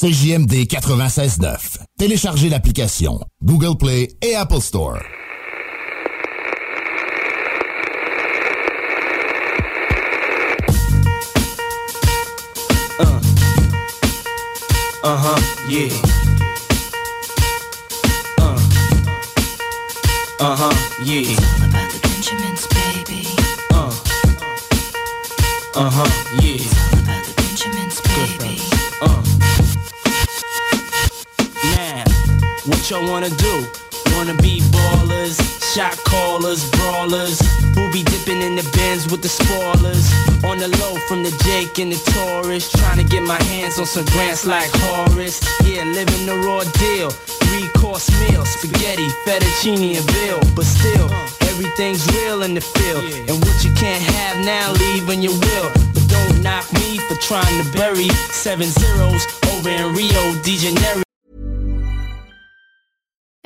CJMD 0.00 0.66
96.9. 0.66 1.78
Téléchargez 1.98 2.48
l'application 2.48 3.20
Google 3.44 3.76
Play 3.76 4.08
et 4.22 4.34
Apple 4.34 4.62
Store. 4.62 5.02
Uh 15.02 15.16
huh, 15.16 15.40
yeah. 15.66 15.88
Uh. 18.38 18.58
Uh 20.38 20.56
huh, 20.56 20.74
yeah. 21.02 21.22
It's 21.24 21.40
all 21.40 21.68
about 21.68 21.90
the 21.90 21.98
Benjamins, 22.02 22.66
baby. 22.68 23.24
Uh. 23.72 23.88
Uh 25.74 25.90
huh, 25.90 26.10
yeah. 26.42 26.60
It's 26.60 26.76
all 26.76 26.98
about 27.00 27.24
the 27.24 27.32
Benjamins, 27.40 28.00
baby. 28.12 28.60
Uh. 29.00 29.22
Now, 31.76 32.04
what 32.66 32.90
y'all 32.90 33.08
wanna 33.08 33.30
do? 33.30 33.66
Wanna 34.14 34.34
be 34.42 34.60
ballers, 34.68 35.38
Shot 35.74 35.96
callers, 36.02 36.68
brawlers, 36.72 37.38
who 37.76 37.92
be 37.92 38.02
dipping 38.02 38.42
in 38.42 38.56
the 38.56 38.68
bins 38.74 39.08
with 39.08 39.22
the 39.22 39.28
spoilers. 39.28 40.10
On 40.42 40.58
the 40.58 40.66
low 40.82 40.98
from 41.06 41.22
the 41.22 41.30
Jake 41.46 41.78
and 41.78 41.92
the 41.92 42.00
Taurus, 42.10 42.72
trying 42.72 42.98
to 42.98 43.04
get 43.04 43.22
my 43.22 43.40
hands 43.44 43.78
on 43.78 43.86
some 43.86 44.04
grants 44.06 44.44
like 44.44 44.68
Horace. 44.82 45.38
Yeah, 45.62 45.84
living 45.84 46.26
the 46.26 46.34
raw 46.42 46.64
deal. 46.74 47.10
Three 47.10 47.68
course 47.78 48.10
meal, 48.18 48.44
spaghetti, 48.44 49.06
fettuccine, 49.24 49.94
and 49.94 50.10
veal. 50.10 50.40
But 50.56 50.66
still, 50.66 51.08
everything's 51.46 52.04
real 52.18 52.42
in 52.42 52.54
the 52.54 52.62
field. 52.62 53.04
And 53.30 53.38
what 53.38 53.62
you 53.62 53.72
can't 53.74 54.02
have 54.02 54.44
now, 54.44 54.72
leave 54.72 55.06
when 55.06 55.22
you 55.22 55.30
will. 55.30 55.70
But 55.94 56.04
don't 56.08 56.42
knock 56.42 56.66
me 56.74 56.98
for 56.98 57.14
trying 57.22 57.62
to 57.62 57.72
bury 57.78 58.08
seven 58.34 58.66
zeros 58.66 59.22
over 59.54 59.68
in 59.70 59.94
Rio 59.94 60.34
de 60.42 60.56
Janeiro. 60.56 61.09